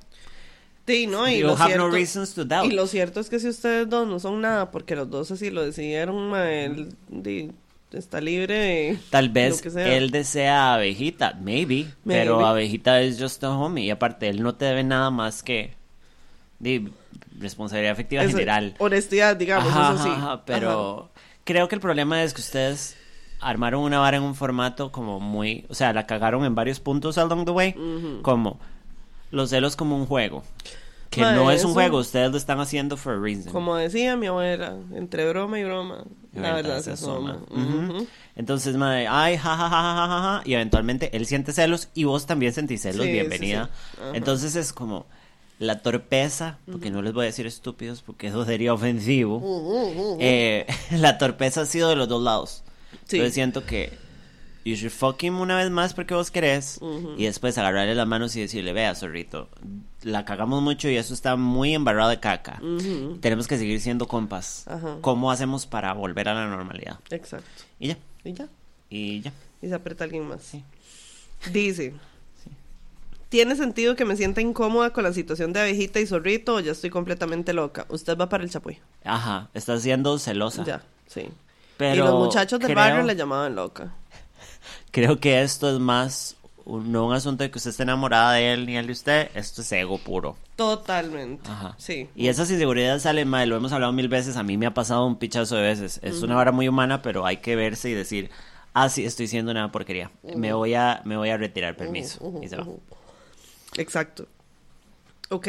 Sí, 0.87 1.07
¿no? 1.07 1.27
Y 1.27 1.39
you 1.39 1.47
lo, 1.47 1.53
have 1.53 1.65
cierto, 1.65 1.87
no 1.87 1.91
reasons 1.91 2.35
to 2.35 2.45
doubt. 2.45 2.71
y 2.71 2.75
lo 2.75 2.85
cierto 2.85 3.19
es 3.19 3.27
que 3.29 3.39
si 3.39 3.47
ustedes 3.49 3.89
dos 3.89 4.07
no 4.07 4.19
son 4.19 4.39
nada, 4.41 4.69
porque 4.69 4.95
los 4.95 5.09
dos 5.09 5.31
así 5.31 5.49
lo 5.49 5.65
decidieron, 5.65 6.35
él 6.35 6.89
di- 7.09 7.49
está 7.91 8.21
libre 8.21 8.53
de 8.53 8.99
Tal 9.09 9.27
lo 9.29 9.33
vez 9.33 9.63
que 9.63 9.71
sea. 9.71 9.95
él 9.97 10.11
desea 10.11 10.75
Abejita, 10.75 11.33
maybe, 11.41 11.85
Maybe. 12.03 12.19
pero 12.21 12.45
Abejita 12.45 13.01
es 13.01 13.19
just 13.19 13.43
a 13.43 13.49
homie 13.49 13.85
y 13.85 13.89
aparte 13.89 14.27
él 14.29 14.43
no 14.43 14.53
te 14.53 14.65
debe 14.65 14.83
nada 14.83 15.09
más 15.09 15.41
que 15.41 15.73
de 16.59 16.87
responsabilidad 17.39 17.93
efectiva 17.93 18.21
Eso, 18.23 18.33
general. 18.33 18.75
honestidad, 18.77 19.35
digamos, 19.37 19.67
Ajá, 19.73 19.93
eso 19.95 20.03
sí. 20.03 20.09
ajá, 20.09 20.17
ajá, 20.33 20.45
pero 20.45 21.09
creo 21.45 21.67
que 21.69 21.75
el 21.75 21.81
problema 21.81 22.21
es 22.23 22.33
que 22.33 22.41
ustedes 22.41 22.97
armaron 23.39 23.81
una 23.83 23.99
vara 23.99 24.17
en 24.17 24.23
un 24.23 24.35
formato 24.35 24.91
como 24.91 25.19
muy, 25.21 25.65
o 25.69 25.73
sea, 25.73 25.93
la 25.93 26.05
cagaron 26.05 26.43
en 26.45 26.55
varios 26.55 26.79
puntos 26.81 27.17
along 27.17 27.45
the 27.45 27.51
way, 27.51 27.75
como 28.23 28.59
los 29.31 29.49
celos 29.51 29.75
como 29.77 29.95
un 29.95 30.05
juego. 30.05 30.43
Que 31.09 31.21
no 31.21 31.49
es 31.51 31.63
un 31.63 31.69
eso- 31.69 31.73
juego, 31.75 31.99
ustedes 31.99 32.29
lo 32.31 32.37
están 32.37 32.59
haciendo 32.59 32.97
for 32.97 33.13
a 33.13 33.19
reason. 33.19 33.53
Como 33.53 33.75
decía 33.77 34.17
mi 34.17 34.27
abuela, 34.27 34.75
entre 34.93 35.29
broma 35.29 35.57
y 35.59 35.63
broma, 35.63 36.03
la 36.33 36.53
verdad 36.55 36.81
se 36.81 36.91
asoma. 36.91 37.37
Ujú. 37.49 37.93
Ujú. 37.93 38.07
Entonces, 38.35 38.75
madre, 38.75 39.07
ay, 39.07 39.37
ja, 39.37 39.55
ja, 39.55 39.69
ja, 39.69 39.81
ja, 39.81 39.95
ja, 39.95 40.07
ja, 40.07 40.21
ja, 40.21 40.41
y 40.43 40.55
eventualmente 40.55 41.15
él 41.15 41.25
siente 41.25 41.53
celos 41.53 41.87
y 41.93 42.03
vos 42.03 42.25
también 42.25 42.51
sentís 42.51 42.81
celos, 42.81 43.05
Sí, 43.05 43.11
bienvenida. 43.13 43.69
sí, 43.71 43.79
sí. 43.95 44.01
Ajá. 44.01 44.17
Entonces 44.17 44.55
es 44.57 44.73
como 44.73 45.05
la 45.59 45.81
torpeza, 45.81 46.59
porque 46.69 46.91
no 46.91 47.01
les 47.01 47.13
voy 47.13 47.23
a 47.23 47.25
decir 47.27 47.45
estúpidos 47.47 48.01
porque 48.01 48.27
eso 48.27 48.43
sería 48.45 48.73
ofensivo. 48.73 49.41
Eh, 50.19 50.65
la 50.91 51.17
torpeza 51.17 51.61
ha 51.61 51.65
sido 51.65 51.89
de 51.89 51.95
los 51.95 52.07
dos 52.09 52.21
lados. 52.21 52.63
Sí. 53.05 53.17
Yo 53.17 53.29
siento 53.29 53.65
que 53.65 53.97
you 54.65 54.75
should 54.75 54.91
fuck 54.91 55.21
him 55.23 55.39
una 55.39 55.55
vez 55.57 55.69
más 55.69 55.93
porque 55.93 56.13
vos 56.15 56.31
querés 56.31 56.79
y 57.17 57.25
después 57.25 57.57
agarrarle 57.57 57.93
las 57.95 58.07
manos 58.07 58.35
y 58.35 58.41
decirle, 58.41 58.73
vea, 58.73 58.95
zorrito, 58.95 59.47
la 60.01 60.25
cagamos 60.25 60.61
mucho 60.61 60.89
y 60.89 60.97
eso 60.97 61.13
está 61.13 61.35
muy 61.35 61.73
embarrado 61.73 62.09
de 62.09 62.19
caca. 62.19 62.61
Tenemos 63.21 63.47
que 63.47 63.57
seguir 63.57 63.79
siendo 63.79 64.07
compas. 64.07 64.65
¿Cómo 65.01 65.31
hacemos 65.31 65.65
para 65.67 65.93
volver 65.93 66.29
a 66.29 66.33
la 66.33 66.47
normalidad? 66.47 66.99
Exacto. 67.11 67.47
Y 67.79 67.89
ya, 67.89 67.97
Y 68.23 68.33
ya. 68.33 68.47
y 68.89 69.21
ya. 69.21 69.33
Y 69.61 69.67
se 69.67 69.75
aprieta 69.75 70.03
alguien 70.03 70.27
más. 70.27 70.41
Sí. 70.41 70.63
Dice. 71.51 71.93
¿Tiene 73.35 73.57
sentido 73.57 73.97
que 73.97 74.05
me 74.05 74.15
sienta 74.15 74.39
incómoda 74.39 74.91
con 74.91 75.03
la 75.03 75.11
situación 75.11 75.51
de 75.51 75.59
abejita 75.59 75.99
y 75.99 76.05
zorrito 76.07 76.55
o 76.55 76.59
ya 76.61 76.71
estoy 76.71 76.89
completamente 76.89 77.51
loca? 77.51 77.85
Usted 77.89 78.17
va 78.17 78.29
para 78.29 78.45
el 78.45 78.49
chapuy. 78.49 78.79
Ajá, 79.03 79.49
estás 79.53 79.81
siendo 79.81 80.17
celosa. 80.19 80.63
Ya, 80.63 80.81
sí. 81.05 81.27
Pero 81.75 81.95
y 81.95 81.97
los 81.97 82.13
muchachos 82.13 82.61
del 82.61 82.67
creo, 82.67 82.77
barrio 82.77 83.03
le 83.03 83.13
llamaban 83.17 83.53
loca. 83.53 83.91
Creo 84.91 85.19
que 85.19 85.41
esto 85.41 85.69
es 85.69 85.79
más 85.79 86.37
un- 86.63 86.93
no 86.93 87.07
un 87.07 87.13
asunto 87.13 87.43
de 87.43 87.51
que 87.51 87.57
usted 87.57 87.71
esté 87.71 87.83
enamorada 87.83 88.31
de 88.31 88.53
él 88.53 88.65
ni 88.65 88.77
él 88.77 88.87
de 88.87 88.93
usted, 88.93 89.29
esto 89.35 89.63
es 89.63 89.71
ego 89.73 89.97
puro. 89.97 90.37
Totalmente. 90.55 91.49
Ajá. 91.49 91.75
Sí. 91.77 92.07
Y 92.15 92.29
esas 92.29 92.49
inseguridades 92.49 93.01
salen 93.03 93.27
mal, 93.27 93.49
lo 93.49 93.57
hemos 93.57 93.73
hablado 93.73 93.91
mil 93.91 94.07
veces, 94.07 94.37
a 94.37 94.43
mí 94.43 94.55
me 94.55 94.65
ha 94.65 94.73
pasado 94.73 95.05
un 95.05 95.17
pichazo 95.17 95.57
de 95.57 95.63
veces. 95.63 95.99
Es 96.03 96.21
una 96.21 96.35
vara 96.35 96.53
muy 96.53 96.69
humana, 96.69 97.01
pero 97.01 97.25
hay 97.25 97.35
que 97.37 97.57
verse 97.57 97.89
y 97.89 97.93
decir, 97.95 98.29
ah, 98.73 98.87
sí, 98.87 99.03
estoy 99.03 99.27
siendo 99.27 99.51
una 99.51 99.73
porquería. 99.73 100.09
Me 100.23 100.53
voy 100.53 100.73
a, 100.75 101.01
me 101.03 101.17
voy 101.17 101.31
a 101.31 101.35
retirar, 101.35 101.75
permiso. 101.75 102.31
Y 102.41 102.47
se 102.47 102.55
va. 102.55 102.65
Exacto. 103.77 104.27
Ok. 105.29 105.47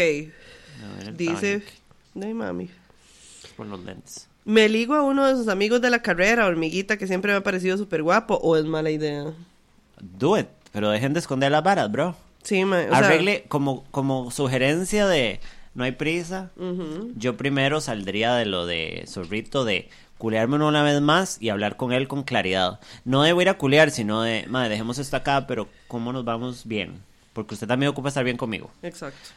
Dice. 1.15 1.63
Ay, 2.21 2.35
mami. 2.35 2.71
Por 3.57 3.67
los 3.67 3.85
lentes. 3.85 4.29
Me 4.45 4.69
ligo 4.69 4.95
a 4.95 5.03
uno 5.03 5.27
de 5.27 5.35
sus 5.35 5.49
amigos 5.49 5.81
de 5.81 5.91
la 5.91 6.03
carrera, 6.03 6.47
hormiguita, 6.47 6.97
que 6.97 7.07
siempre 7.07 7.33
me 7.33 7.39
ha 7.39 7.43
parecido 7.43 7.77
súper 7.77 8.03
guapo, 8.03 8.37
o 8.37 8.57
es 8.57 8.65
mala 8.65 8.91
idea. 8.91 9.33
Do 10.01 10.39
it, 10.39 10.47
pero 10.73 10.91
dejen 10.91 11.15
de 11.15 11.21
esconder 11.21 11.51
las 11.51 11.65
varas, 11.65 11.91
bro. 11.91 12.15
Sí, 12.43 12.65
ma, 12.65 12.79
o 12.79 12.89
sea, 12.89 12.99
Arregle 12.99 13.45
como, 13.49 13.85
como 13.91 14.31
sugerencia 14.31 15.09
de 15.09 15.41
no 15.75 15.85
hay 15.85 15.93
prisa. 15.93 16.51
Yo 17.17 17.37
primero 17.37 17.81
saldría 17.81 18.35
de 18.37 18.47
lo 18.47 18.67
de 18.67 19.05
Zorrito 19.09 19.65
de 19.65 19.91
culearme 20.17 20.57
una 20.57 20.83
vez 20.83 21.01
más 21.01 21.37
y 21.41 21.51
hablar 21.51 21.77
con 21.77 21.93
él 21.93 22.09
con 22.09 22.23
claridad. 22.23 22.81
No 23.05 23.23
debo 23.23 23.43
ir 23.43 23.49
a 23.49 23.59
culear, 23.59 23.91
sino 23.91 24.23
de, 24.23 24.47
madre, 24.49 24.71
dejemos 24.71 24.99
esto 24.99 25.17
acá, 25.17 25.47
pero 25.47 25.69
¿cómo 25.89 26.13
nos 26.13 26.25
vamos 26.25 26.67
bien? 26.67 27.03
Porque 27.37 27.53
usted 27.53 27.67
también 27.69 27.91
ocupa 27.91 28.09
estar 28.09 28.25
bien 28.25 28.39
conmigo. 28.39 28.71
Exacto. 28.83 29.29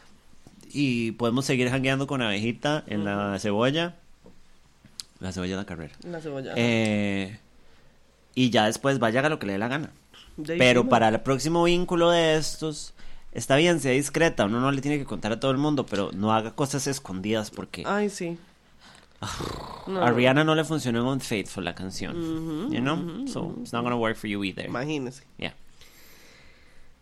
Y 0.72 1.12
podemos 1.12 1.44
seguir 1.44 1.68
jangueando 1.68 2.06
con 2.06 2.22
abejita 2.22 2.82
en 2.86 3.04
la 3.04 3.38
cebolla. 3.38 3.94
La 5.18 5.32
cebolla 5.32 5.50
de 5.50 5.56
la 5.56 5.66
carrera. 5.66 5.94
La 6.02 6.18
cebolla. 6.22 6.54
Eh, 6.56 7.38
y 8.34 8.48
ya 8.48 8.64
después 8.64 8.98
vaya 8.98 9.20
a 9.20 9.28
lo 9.28 9.38
que 9.38 9.44
le 9.44 9.52
dé 9.52 9.58
la 9.58 9.68
gana. 9.68 9.90
Pero 10.46 10.88
para 10.88 11.08
el 11.08 11.20
próximo 11.20 11.64
vínculo 11.64 12.10
de 12.10 12.36
estos, 12.36 12.94
está 13.32 13.56
bien, 13.56 13.80
sea 13.80 13.92
discreta, 13.92 14.46
uno 14.46 14.60
no 14.60 14.72
le 14.72 14.80
tiene 14.80 14.96
que 14.96 15.04
contar 15.04 15.32
a 15.32 15.38
todo 15.38 15.50
el 15.50 15.58
mundo, 15.58 15.84
pero 15.84 16.10
no 16.14 16.32
haga 16.32 16.54
cosas 16.54 16.86
escondidas 16.86 17.50
porque 17.50 17.82
Ay, 17.86 18.08
sí. 18.08 18.38
No, 19.86 20.02
a 20.02 20.10
Rihanna 20.10 20.42
no 20.42 20.54
le 20.54 20.64
funcionó 20.64 21.00
en 21.00 21.06
Unfaithful 21.06 21.64
la 21.64 21.74
canción. 21.74 22.72
you 22.72 22.80
know? 22.80 23.26
so 23.26 23.54
it's 23.60 23.74
not 23.74 23.82
gonna 23.82 23.98
work 23.98 24.16
for 24.16 24.26
you 24.26 24.42
either. 24.42 24.64
Imagínese. 24.64 25.24
Yeah. 25.36 25.52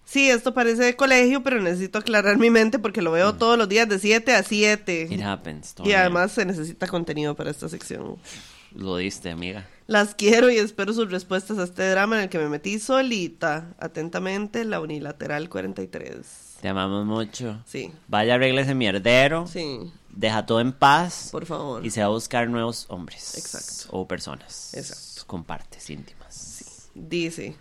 Sí, 0.09 0.31
esto 0.31 0.55
parece 0.55 0.85
de 0.85 0.97
colegio, 0.97 1.43
pero 1.43 1.61
necesito 1.61 1.99
aclarar 1.99 2.39
mi 2.39 2.49
mente 2.49 2.79
porque 2.79 3.03
lo 3.03 3.13
veo 3.13 3.35
todos 3.35 3.59
los 3.59 3.69
días 3.69 3.87
de 3.89 3.99
7 3.99 4.35
a 4.35 4.43
7. 4.43 5.09
Mm. 5.11 5.13
It 5.13 5.23
happens. 5.23 5.75
Y 5.85 5.93
además 5.93 6.33
se 6.33 6.47
necesita 6.47 6.87
contenido 6.87 7.35
para 7.37 7.51
esta 7.51 7.69
sección. 7.69 8.17
Lo 8.75 8.97
diste, 8.97 9.31
amiga. 9.31 9.67
Las 9.87 10.15
quiero 10.15 10.51
y 10.51 10.57
espero 10.57 10.93
sus 10.95 11.11
respuestas 11.11 11.59
a 11.59 11.65
este 11.65 11.89
drama 11.91 12.17
en 12.17 12.23
el 12.25 12.29
que 12.31 12.39
me 12.39 12.49
metí 12.49 12.79
solita. 12.79 13.75
Atentamente, 13.79 14.65
la 14.65 14.81
unilateral 14.81 15.49
43. 15.51 16.17
Te 16.63 16.69
amamos 16.69 17.05
mucho. 17.07 17.63
Sí, 17.67 17.93
Vaya, 18.09 18.35
arregle 18.35 18.63
ese 18.63 18.75
mierdero. 18.75 19.47
sí, 19.47 19.93
Deja 20.11 20.47
todo 20.47 20.61
en 20.61 20.73
paz. 20.73 21.29
por 21.31 21.45
favor. 21.47 21.85
Y 21.87 21.91
se 21.91 22.01
va 22.01 22.07
a 22.07 22.11
buscar 22.11 22.49
nuevos 22.49 22.87
hombres. 22.89 23.37
Exacto. 23.37 23.97
O 23.97 24.09
personas. 24.09 24.73
Exacto. 24.75 25.27
Con 25.27 25.45
partes 25.45 25.89
íntimas. 25.91 26.91
Dice, 26.95 27.57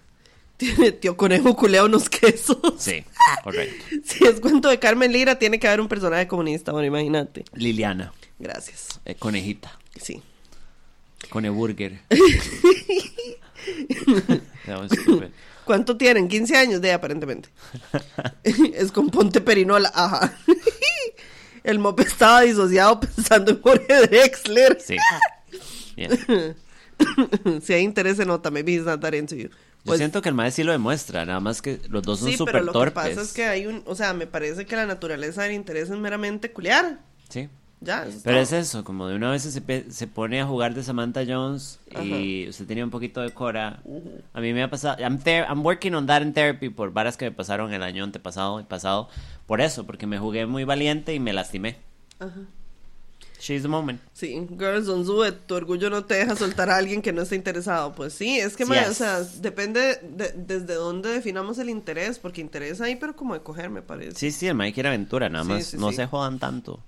tiene 0.57 0.91
tío 0.99 1.15
conejo 1.15 1.55
culea 1.55 1.85
unos 1.85 2.09
quesos. 2.09 2.57
Sí, 2.77 3.03
correcto. 3.43 3.85
Si 4.03 4.25
es 4.25 4.39
cuento 4.39 4.69
de 4.69 4.79
Carmen 4.79 5.11
Lira, 5.11 5.38
tiene 5.39 5.59
que 5.59 5.67
haber 5.67 5.81
un 5.81 5.88
personaje 5.88 6.27
comunista, 6.27 6.71
bueno, 6.71 6.88
imagínate. 6.88 7.45
Liliana. 7.53 8.13
Gracias. 8.39 8.99
eh, 9.05 9.15
conejita. 9.15 9.77
Sí. 9.99 10.21
Coneburger. 11.29 11.99
¿Cuánto 15.65 15.97
tienen? 15.97 16.27
15 16.27 16.55
años 16.55 16.81
de 16.81 16.93
aparentemente. 16.93 17.49
es 18.73 18.91
con 18.91 19.09
Ponte 19.09 19.41
Perinola, 19.41 19.91
ajá. 19.93 20.38
El 21.63 21.79
mope 21.79 22.03
estaba 22.03 22.41
disociado 22.41 22.99
pensando 23.01 23.51
en 23.51 23.61
Jorge 23.61 24.07
Drexler. 24.07 24.77
Sí. 24.79 24.95
Bien. 25.97 26.55
si 27.61 27.73
hay 27.73 27.81
interés, 27.81 28.17
se 28.17 28.25
nota, 28.25 28.49
maybe 28.51 28.75
he's 28.75 28.85
not 28.85 29.01
that 29.01 29.13
into 29.13 29.35
you. 29.35 29.49
Pues- 29.88 29.97
siento 29.99 30.22
que 30.22 30.30
el 30.30 30.35
mae 30.35 30.51
sí 30.51 30.64
lo 30.64 30.72
demuestra, 30.72 31.26
nada 31.26 31.39
más 31.39 31.61
que 31.61 31.80
los 31.89 32.03
dos 32.03 32.19
son 32.19 32.30
Sí, 32.30 32.35
pero 32.38 32.45
súper 32.49 32.64
lo 32.64 32.72
que 32.72 32.73
torpes. 32.73 32.93
pasa 32.93 33.22
es 33.22 33.34
que 33.34 33.45
hay 33.45 33.65
un, 33.68 33.84
o 33.85 33.95
sea, 33.95 34.14
me 34.14 34.27
parece 34.27 34.65
que 34.65 34.76
la 34.76 34.85
naturaleza 34.85 35.43
del 35.43 35.53
interés 35.53 35.89
es 35.89 35.97
meramente 35.97 36.51
culiar. 36.51 36.99
Sí. 37.30 37.49
Ya, 37.80 38.01
eso 38.07 38.18
es 38.18 38.23
Pero 38.23 38.39
es 38.39 38.51
eso, 38.53 38.84
como 38.84 39.07
de 39.07 39.15
una 39.15 39.30
vez 39.30 39.43
se, 39.43 39.91
se 39.91 40.07
pone 40.07 40.41
a 40.41 40.47
jugar 40.47 40.73
de 40.73 40.81
Samantha 40.81 41.22
Jones 41.27 41.80
y 42.03 42.49
usted 42.49 42.65
tenía 42.65 42.84
un 42.84 42.89
poquito 42.89 43.22
de 43.22 43.30
Cora. 43.30 43.81
A 44.34 44.41
mí 44.41 44.51
me 44.51 44.64
ha 44.64 44.69
pasado, 44.69 44.97
I'm, 44.99 45.19
I'm 45.26 45.64
working 45.64 45.93
on 45.93 46.07
that 46.07 46.23
in 46.23 46.34
therapy 46.34 46.69
por 46.69 46.91
varas 46.91 47.18
que 47.18 47.26
me 47.26 47.31
pasaron 47.31 47.72
el 47.73 47.84
año 47.84 48.03
antepasado 48.03 48.59
y 48.59 48.64
pasado. 48.64 49.09
Por 49.45 49.61
eso, 49.61 49.85
porque 49.85 50.07
me 50.07 50.18
jugué 50.18 50.47
muy 50.47 50.64
valiente 50.64 51.14
y 51.14 51.19
me 51.19 51.34
lastimé. 51.34 51.77
Ajá. 52.19 52.31
She's 53.39 53.61
the 53.61 53.68
moment. 53.68 54.01
Sí, 54.14 54.47
Girls 54.57 54.89
on 54.89 55.05
Zoo, 55.05 55.31
tu 55.31 55.53
orgullo 55.55 55.89
no 55.91 56.05
te 56.05 56.15
deja 56.15 56.35
soltar 56.35 56.69
a 56.72 56.77
alguien 56.77 57.01
que 57.03 57.14
no 57.14 57.22
esté 57.22 57.35
interesado. 57.35 57.93
Pues 57.93 58.14
sí, 58.14 58.39
es 58.39 58.55
que, 58.57 58.64
o 58.64 58.93
sea, 58.93 59.22
depende 59.41 59.99
de- 60.01 60.34
desde 60.35 60.73
dónde 60.73 61.09
definamos 61.09 61.59
el 61.59 61.69
interés, 61.69 62.18
porque 62.18 62.41
interés 62.41 62.81
ahí, 62.81 62.95
pero 62.95 63.15
como 63.15 63.35
de 63.35 63.41
coger, 63.41 63.69
me 63.69 63.81
parece. 63.84 64.15
Sí, 64.18 64.31
sí, 64.31 64.47
el 64.47 64.55
mae 64.55 64.73
quiere 64.73 64.89
aventura, 64.89 65.30
nada 65.30 65.43
Sí, 65.43 65.49
más. 65.51 65.65
sí, 65.65 65.77
no 65.77 65.91
sí. 65.91 65.97
se 65.97 66.07
jodan 66.07 66.39
tanto. 66.39 66.84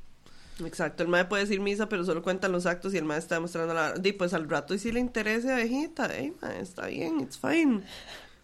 Exacto, 0.65 1.03
el 1.03 1.09
mae 1.09 1.23
puede 1.25 1.43
decir 1.43 1.59
misa, 1.61 1.87
pero 1.87 2.03
solo 2.03 2.21
cuentan 2.23 2.51
los 2.51 2.65
actos 2.65 2.93
y 2.93 2.97
el 2.97 3.05
mae 3.05 3.19
está 3.19 3.35
demostrando 3.35 3.73
la... 3.73 3.93
Di, 3.93 4.11
pues 4.11 4.33
al 4.33 4.49
rato 4.49 4.73
y 4.73 4.79
si 4.79 4.91
le 4.91 4.99
interesa, 4.99 5.53
abejita, 5.53 6.07
ey, 6.17 6.33
mae, 6.41 6.59
está 6.61 6.87
bien, 6.87 7.21
it's 7.21 7.37
fine. 7.37 7.81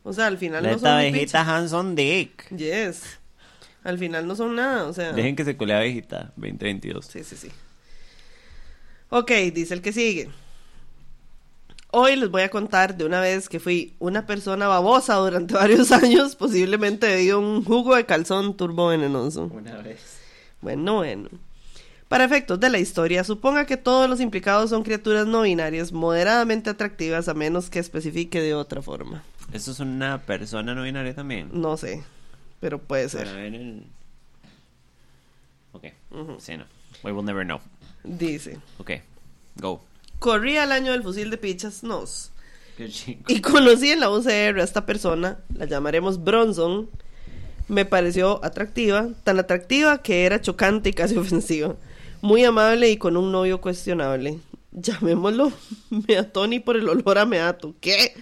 O 0.04 0.14
sea, 0.14 0.28
al 0.28 0.38
final 0.38 0.64
no 0.64 0.74
son 0.80 0.84
ni 0.84 1.08
abejita 1.08 1.40
picha. 1.42 1.58
hands 1.58 1.74
on 1.74 1.96
dick. 1.96 2.48
Yes. 2.56 3.02
Al 3.84 3.98
final 3.98 4.28
no 4.28 4.36
son 4.36 4.56
nada, 4.56 4.86
o 4.86 4.94
sea... 4.94 5.12
Dejen 5.12 5.36
que 5.36 5.44
se 5.44 5.58
culea 5.58 5.78
abejita, 5.78 6.32
2022. 6.38 7.06
Sí, 7.06 7.24
sí, 7.24 7.36
sí. 7.36 7.50
Ok, 9.10 9.32
dice 9.54 9.74
el 9.74 9.82
que 9.82 9.94
sigue. 9.94 10.30
Hoy 11.92 12.18
les 12.18 12.30
voy 12.30 12.42
a 12.42 12.50
contar 12.50 12.98
de 12.98 13.06
una 13.06 13.22
vez 13.22 13.48
que 13.48 13.60
fui 13.60 13.94
una 14.00 14.26
persona 14.26 14.68
babosa 14.68 15.16
durante 15.16 15.54
varios 15.56 15.92
años, 15.92 16.36
posiblemente 16.36 17.08
debido 17.08 17.38
a 17.38 17.40
un 17.40 17.64
jugo 17.64 17.96
de 17.96 18.06
calzón 18.06 18.58
turbo 18.58 18.88
venenoso. 18.88 19.46
Una 19.46 19.78
vez. 19.78 20.20
Bueno, 20.62 20.96
bueno. 20.96 21.30
Para 22.08 22.26
efectos 22.26 22.60
de 22.60 22.70
la 22.70 22.80
historia, 22.80 23.24
suponga 23.24 23.66
que 23.66 23.78
todos 23.78 24.10
los 24.10 24.20
implicados 24.20 24.70
son 24.70 24.84
criaturas 24.84 25.26
no 25.26 25.42
binarias 25.42 25.92
moderadamente 25.92 26.70
atractivas 26.70 27.28
a 27.28 27.34
menos 27.34 27.70
que 27.70 27.80
especifique 27.80 28.42
de 28.42 28.54
otra 28.54 28.82
forma. 28.82 29.24
Eso 29.54 29.72
es 29.72 29.80
una 29.80 30.22
persona 30.22 30.76
no 30.76 30.84
binaria 30.84 31.16
también. 31.16 31.50
No 31.52 31.78
sé, 31.78 32.04
pero 32.60 32.80
puede 32.80 33.10
ser. 33.10 33.28
El... 33.28 33.86
Ok. 35.72 35.86
Ujú. 36.12 36.38
Sí, 36.40 36.58
no. 36.58 36.66
We 37.04 37.12
will 37.12 37.26
never 37.26 37.46
know. 37.46 37.60
Dice, 38.06 38.60
Ok. 38.78 38.92
Go. 39.58 39.82
corría 40.20 40.64
el 40.64 40.72
año 40.72 40.92
del 40.92 41.04
fusil 41.04 41.30
de 41.30 41.38
pichas, 41.38 41.84
nos. 41.84 42.32
Y 43.28 43.40
conocí 43.42 43.92
en 43.92 44.02
la 44.02 44.10
UCR 44.10 44.60
a 44.60 44.64
esta 44.64 44.86
persona, 44.86 45.40
la 45.54 45.66
llamaremos 45.66 46.24
Bronson. 46.24 46.90
Me 47.68 47.86
pareció 47.86 48.44
atractiva, 48.44 49.08
tan 49.24 49.40
atractiva 49.40 50.02
que 50.02 50.26
era 50.26 50.42
chocante 50.42 50.90
y 50.90 50.94
casi 50.94 51.16
ofensiva. 51.18 51.76
Muy 52.22 52.44
amable 52.44 52.90
y 52.90 52.98
con 52.98 53.16
un 53.18 53.32
novio 53.32 53.62
cuestionable. 53.62 54.40
Llamémoslo 54.72 55.54
Meatoni 56.08 56.60
por 56.60 56.76
el 56.76 56.90
olor 56.90 57.18
a 57.18 57.26
meato. 57.26 57.74
¿Qué? 57.80 58.14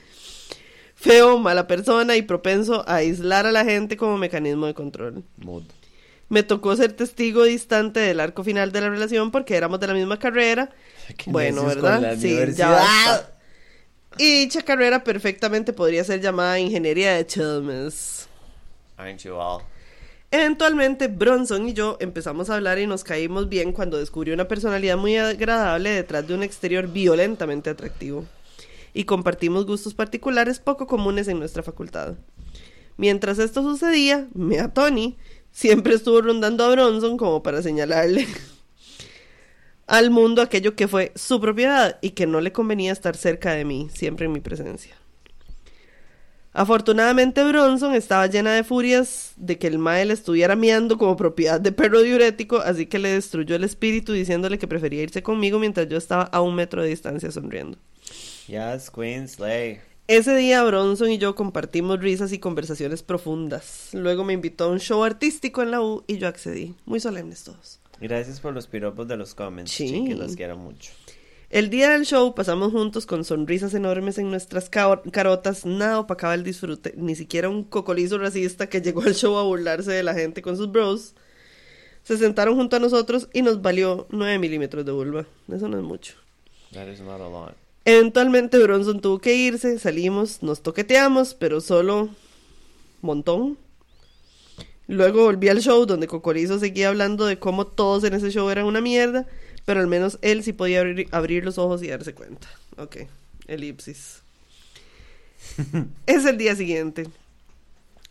Feo, 0.95 1.37
mala 1.39 1.67
persona 1.67 2.15
y 2.15 2.21
propenso 2.21 2.87
a 2.87 2.97
aislar 2.97 3.45
a 3.47 3.51
la 3.51 3.65
gente 3.65 3.97
como 3.97 4.17
mecanismo 4.17 4.67
de 4.67 4.73
control. 4.73 5.23
Mood. 5.37 5.63
Me 6.33 6.41
tocó 6.41 6.75
ser 6.75 6.93
testigo 6.93 7.43
distante 7.43 7.99
del 7.99 8.19
arco 8.19 8.43
final 8.43 8.71
de 8.71 8.81
la 8.81 8.89
relación 8.89 9.29
porque 9.29 9.55
éramos 9.55 9.79
de 9.79 9.85
la 9.85 9.93
misma 9.93 10.17
carrera. 10.17 10.71
Bueno, 11.27 11.63
¿verdad? 11.63 12.17
Sí, 12.19 12.35
ya 12.55 12.71
basta. 12.71 13.37
Y 14.17 14.39
dicha 14.39 14.63
carrera 14.63 15.03
perfectamente 15.03 15.73
podría 15.73 16.03
ser 16.03 16.21
llamada 16.21 16.57
Ingeniería 16.57 17.13
de 17.13 17.27
Chalmers. 17.27 18.27
Aren't 18.97 19.21
you 19.21 19.35
all? 19.35 19.61
Eventualmente, 20.31 21.07
Bronson 21.07 21.69
y 21.69 21.73
yo 21.73 21.97
empezamos 21.99 22.49
a 22.49 22.55
hablar 22.55 22.79
y 22.79 22.87
nos 22.87 23.03
caímos 23.03 23.47
bien 23.47 23.71
cuando 23.71 23.99
descubrió 23.99 24.33
una 24.33 24.47
personalidad 24.47 24.97
muy 24.97 25.15
agradable 25.17 25.91
detrás 25.91 26.27
de 26.27 26.33
un 26.33 26.41
exterior 26.41 26.87
violentamente 26.87 27.69
atractivo. 27.69 28.25
Y 28.91 29.03
compartimos 29.03 29.67
gustos 29.67 29.93
particulares 29.93 30.57
poco 30.57 30.87
comunes 30.87 31.27
en 31.27 31.37
nuestra 31.37 31.61
facultad. 31.61 32.15
Mientras 32.97 33.37
esto 33.37 33.61
sucedía, 33.61 34.27
Mea 34.33 34.73
Tony 34.73 35.15
siempre 35.53 35.93
estuvo 35.93 36.21
rondando 36.21 36.65
a 36.65 36.69
Bronson 36.69 37.15
como 37.15 37.41
para 37.41 37.61
señalarle 37.61 38.27
al 39.87 40.09
mundo 40.09 40.41
aquello 40.41 40.75
que 40.75 40.89
fue 40.89 41.13
su 41.15 41.39
propiedad 41.39 41.97
y 42.01 42.09
que 42.09 42.27
no 42.27 42.41
le 42.41 42.51
convenía 42.51 42.91
estar 42.91 43.15
cerca 43.15 43.53
de 43.53 43.63
mí, 43.63 43.87
siempre 43.93 44.25
en 44.25 44.33
mi 44.33 44.41
presencia. 44.41 44.97
Afortunadamente 46.55 47.43
Bronson 47.43 47.95
estaba 47.95 48.27
llena 48.27 48.53
de 48.53 48.63
furias 48.63 49.33
de 49.37 49.57
que 49.57 49.65
el 49.65 49.79
Mae 49.79 50.05
le 50.05 50.13
estuviera 50.13 50.55
miando 50.55 50.99
como 50.99 51.15
propiedad 51.15 51.59
de 51.59 51.71
perro 51.71 52.01
diurético, 52.01 52.57
así 52.57 52.85
que 52.85 52.99
le 52.99 53.09
destruyó 53.09 53.55
el 53.55 53.63
espíritu 53.63 54.13
diciéndole 54.13 54.59
que 54.59 54.67
prefería 54.67 55.01
irse 55.01 55.23
conmigo 55.23 55.57
mientras 55.57 55.87
yo 55.89 55.97
estaba 55.97 56.23
a 56.23 56.41
un 56.41 56.53
metro 56.53 56.83
de 56.83 56.89
distancia 56.89 57.31
sonriendo. 57.31 57.79
Yes, 58.47 58.91
Queen 58.91 59.27
Slay. 59.27 59.79
Ese 60.07 60.35
día 60.35 60.61
Bronson 60.63 61.09
y 61.11 61.17
yo 61.17 61.33
compartimos 61.33 61.99
risas 62.01 62.33
y 62.33 62.39
conversaciones 62.39 63.01
profundas. 63.03 63.89
Luego 63.93 64.25
me 64.25 64.33
invitó 64.33 64.65
a 64.65 64.67
un 64.67 64.79
show 64.79 65.01
artístico 65.03 65.61
en 65.61 65.71
la 65.71 65.81
U 65.81 66.03
y 66.07 66.17
yo 66.17 66.27
accedí. 66.27 66.75
Muy 66.85 66.99
solemnes 66.99 67.45
todos. 67.45 67.79
Gracias 68.01 68.41
por 68.41 68.53
los 68.53 68.67
piropos 68.67 69.07
de 69.07 69.15
los 69.15 69.33
comments. 69.33 69.71
Sí. 69.71 69.87
Sí. 69.87 70.13
los 70.13 70.35
quiero 70.35 70.57
mucho. 70.57 70.91
El 71.49 71.69
día 71.69 71.91
del 71.91 72.03
show 72.03 72.35
pasamos 72.35 72.73
juntos 72.73 73.05
con 73.05 73.23
sonrisas 73.23 73.73
enormes 73.75 74.17
en 74.17 74.29
nuestras 74.29 74.69
carotas, 74.69 75.65
nada 75.65 75.99
opacaba 75.99 76.33
el 76.33 76.43
disfrute, 76.43 76.95
ni 76.97 77.15
siquiera 77.15 77.47
un 77.47 77.63
cocolizo 77.63 78.17
racista 78.17 78.67
que 78.67 78.81
llegó 78.81 79.03
al 79.03 79.13
show 79.13 79.37
a 79.37 79.43
burlarse 79.43 79.91
de 79.91 80.03
la 80.03 80.15
gente 80.15 80.41
con 80.41 80.57
sus 80.57 80.69
bros. 80.69 81.13
Se 82.01 82.17
sentaron 82.17 82.55
junto 82.55 82.75
a 82.75 82.79
nosotros 82.79 83.29
y 83.31 83.41
nos 83.41 83.61
valió 83.61 84.07
9 84.09 84.37
milímetros 84.39 84.83
de 84.83 84.91
vulva. 84.91 85.27
Eso 85.47 85.69
no 85.69 85.77
es 85.77 85.83
mucho. 85.83 86.15
That 86.73 86.87
is 86.87 86.99
not 86.99 87.21
a 87.21 87.29
lot. 87.29 87.62
Eventualmente 87.85 88.57
Bronson 88.59 89.01
tuvo 89.01 89.19
que 89.19 89.35
irse, 89.35 89.77
salimos, 89.77 90.41
nos 90.41 90.61
toqueteamos, 90.61 91.33
pero 91.33 91.59
solo 91.59 92.09
montón. 93.01 93.57
Luego 94.87 95.23
volví 95.23 95.49
al 95.49 95.61
show 95.61 95.85
donde 95.85 96.07
Cocorizo 96.07 96.59
seguía 96.59 96.89
hablando 96.89 97.25
de 97.25 97.39
cómo 97.39 97.67
todos 97.67 98.03
en 98.03 98.13
ese 98.13 98.31
show 98.31 98.49
eran 98.49 98.65
una 98.65 98.81
mierda, 98.81 99.27
pero 99.65 99.79
al 99.79 99.87
menos 99.87 100.17
él 100.21 100.43
sí 100.43 100.53
podía 100.53 100.81
abrir, 100.81 101.07
abrir 101.11 101.45
los 101.45 101.57
ojos 101.57 101.83
y 101.83 101.87
darse 101.87 102.13
cuenta. 102.13 102.47
Ok, 102.77 102.97
elipsis. 103.47 104.21
es 106.05 106.25
el 106.25 106.37
día 106.37 106.55
siguiente. 106.55 107.07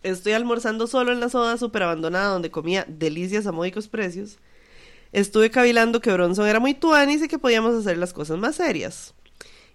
Estoy 0.03 0.33
almorzando 0.33 0.87
solo 0.87 1.13
en 1.13 1.21
la 1.21 1.29
soda 1.29 1.57
súper 1.57 1.85
abandonada 1.85 2.29
donde 2.29 2.51
comía 2.51 2.85
delicias 2.89 3.47
a 3.47 3.53
módicos 3.53 3.89
precios. 3.89 4.39
Estuve 5.13 5.51
cavilando 5.51 6.01
que 6.01 6.13
Bronson 6.13 6.47
era 6.47 6.59
muy 6.59 6.75
tuanis 6.75 7.23
y 7.23 7.29
que 7.29 7.39
podíamos 7.39 7.75
hacer 7.75 7.99
las 7.99 8.13
cosas 8.13 8.39
más 8.39 8.57
serias. 8.57 9.15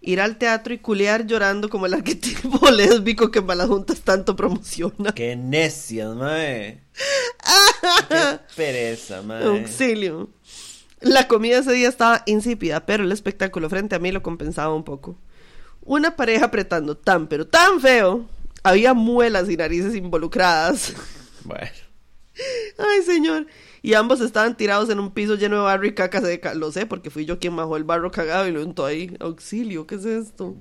Ir 0.02 0.22
al 0.22 0.38
teatro 0.38 0.74
y 0.74 0.78
culear 0.78 1.26
llorando 1.26 1.70
como 1.70 1.86
el 1.86 1.94
arquetipo 1.94 2.70
lésbico 2.72 3.32
que 3.32 3.42
Malajuntas 3.42 4.02
tanto 4.02 4.36
promociona. 4.36 5.12
Qué 5.14 5.36
necias, 5.36 6.16
mae. 6.16 6.84
Qué 8.10 8.40
pereza, 8.56 9.22
mae. 9.22 9.44
Auxilio. 9.44 10.30
La 11.02 11.28
comida 11.28 11.60
ese 11.60 11.74
día 11.74 11.90
estaba 11.90 12.24
insípida, 12.26 12.86
pero 12.86 13.04
el 13.04 13.12
espectáculo 13.12 13.70
frente 13.70 13.96
a 13.96 14.00
mí 14.00 14.12
lo 14.12 14.24
compensaba 14.24 14.74
un 14.74 14.84
poco. 14.84 15.18
Una 15.82 16.16
pareja 16.16 16.46
apretando 16.46 16.98
tan 16.98 17.28
pero 17.28 17.48
tan 17.48 17.80
feo. 17.80 18.28
Había 18.64 18.94
muelas 18.94 19.50
y 19.50 19.58
narices 19.58 19.96
involucradas. 19.96 20.94
Bueno. 21.44 21.72
Ay, 22.78 23.04
señor. 23.04 23.48
Y 23.88 23.94
ambos 23.94 24.20
estaban 24.20 24.58
tirados 24.58 24.90
en 24.90 25.00
un 25.00 25.12
piso 25.12 25.36
lleno 25.36 25.56
de 25.56 25.62
barro 25.62 25.88
y 25.88 25.94
caca 25.94 26.20
seca. 26.20 26.54
Lo 26.54 26.74
sé, 26.74 26.86
porque 26.86 27.10
fui 27.10 27.24
yo 27.24 27.40
quien 27.40 27.56
bajó 27.56 27.78
el 27.78 27.86
barro 27.86 28.12
cagado 28.12 28.46
y 28.46 28.52
lo 28.52 28.62
untó 28.62 28.86
ahí. 28.86 29.16
Auxilio, 29.22 29.88
¿qué 29.88 29.96
es 29.96 30.04
esto? 30.04 30.58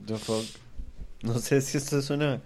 No 1.23 1.41
sé 1.41 1.61
si 1.61 1.77
esto 1.77 1.99
es 1.99 2.09
una 2.11 2.41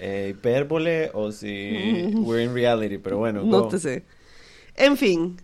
eh, 0.00 0.28
hipérbole 0.30 1.10
o 1.12 1.32
si 1.32 2.14
we're 2.14 2.42
in 2.42 2.54
reality, 2.54 2.96
pero 2.96 3.18
bueno. 3.18 3.42
No 3.42 3.64
go. 3.64 3.68
te 3.68 3.78
sé. 3.78 4.04
En 4.74 4.96
fin, 4.96 5.36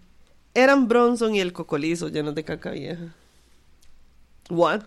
eran 0.54 0.88
Bronson 0.88 1.34
y 1.34 1.40
el 1.40 1.52
cocolizo 1.52 2.08
llenos 2.08 2.34
de 2.34 2.44
caca 2.44 2.70
vieja. 2.70 3.14
What? 4.48 4.84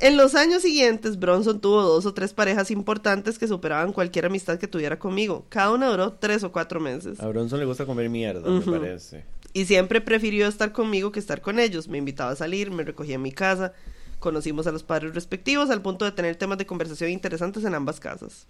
En 0.00 0.16
los 0.16 0.36
años 0.36 0.62
siguientes, 0.62 1.18
Bronson 1.18 1.60
tuvo 1.60 1.82
dos 1.82 2.06
o 2.06 2.14
tres 2.14 2.32
parejas 2.32 2.70
importantes 2.70 3.36
que 3.36 3.48
superaban 3.48 3.92
cualquier 3.92 4.26
amistad 4.26 4.58
que 4.58 4.68
tuviera 4.68 4.98
conmigo. 4.98 5.44
Cada 5.48 5.72
una 5.72 5.88
duró 5.88 6.12
tres 6.12 6.44
o 6.44 6.52
cuatro 6.52 6.78
meses. 6.78 7.18
A 7.18 7.26
Bronson 7.26 7.58
le 7.58 7.66
gusta 7.66 7.84
comer 7.84 8.08
mierda, 8.08 8.48
me 8.48 8.60
parece. 8.60 9.24
Y 9.52 9.64
siempre 9.64 10.00
prefirió 10.00 10.46
estar 10.46 10.72
conmigo 10.72 11.10
que 11.10 11.18
estar 11.18 11.40
con 11.40 11.58
ellos. 11.58 11.88
Me 11.88 11.98
invitaba 11.98 12.30
a 12.30 12.36
salir, 12.36 12.70
me 12.70 12.84
recogía 12.84 13.16
en 13.16 13.22
mi 13.22 13.32
casa. 13.32 13.72
Conocimos 14.20 14.68
a 14.68 14.72
los 14.72 14.84
padres 14.84 15.14
respectivos 15.14 15.68
al 15.70 15.82
punto 15.82 16.04
de 16.04 16.12
tener 16.12 16.36
temas 16.36 16.58
de 16.58 16.66
conversación 16.66 17.10
interesantes 17.10 17.64
en 17.64 17.74
ambas 17.74 17.98
casas. 17.98 18.46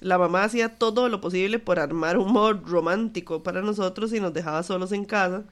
La 0.00 0.18
mamá 0.18 0.42
hacía 0.42 0.76
todo 0.76 1.08
lo 1.08 1.20
posible 1.20 1.60
por 1.60 1.78
armar 1.78 2.18
un 2.18 2.32
modo 2.32 2.54
romántico 2.54 3.44
para 3.44 3.62
nosotros 3.62 4.12
y 4.12 4.18
nos 4.18 4.32
dejaba 4.32 4.62
solos 4.64 4.90
en 4.90 5.04
casa. 5.04 5.44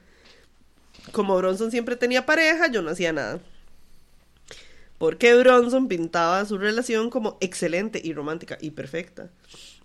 Como 1.13 1.37
Bronson 1.37 1.71
siempre 1.71 1.95
tenía 1.95 2.25
pareja, 2.25 2.67
yo 2.69 2.81
no 2.81 2.89
hacía 2.89 3.13
nada. 3.13 3.39
Porque 4.99 5.33
Bronson 5.33 5.87
pintaba 5.87 6.45
su 6.45 6.57
relación 6.59 7.09
como 7.09 7.37
excelente 7.41 7.99
y 8.03 8.13
romántica 8.13 8.57
y 8.61 8.71
perfecta. 8.71 9.31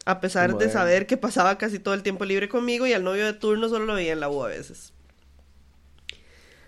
A 0.05 0.21
pesar 0.21 0.59
de 0.59 0.69
saber 0.69 1.07
que 1.07 1.17
pasaba 1.17 1.57
casi 1.57 1.79
todo 1.79 1.95
el 1.95 2.03
tiempo 2.03 2.27
libre 2.27 2.49
conmigo 2.51 2.87
y 2.87 2.93
al 2.93 3.05
novio 3.05 3.25
de 3.25 3.33
turno 3.33 3.71
solo 3.71 3.87
lo 3.87 3.95
veía 3.95 4.13
en 4.13 4.21
la 4.21 4.29
U 4.29 4.43
a 4.45 4.49
veces. 4.49 4.93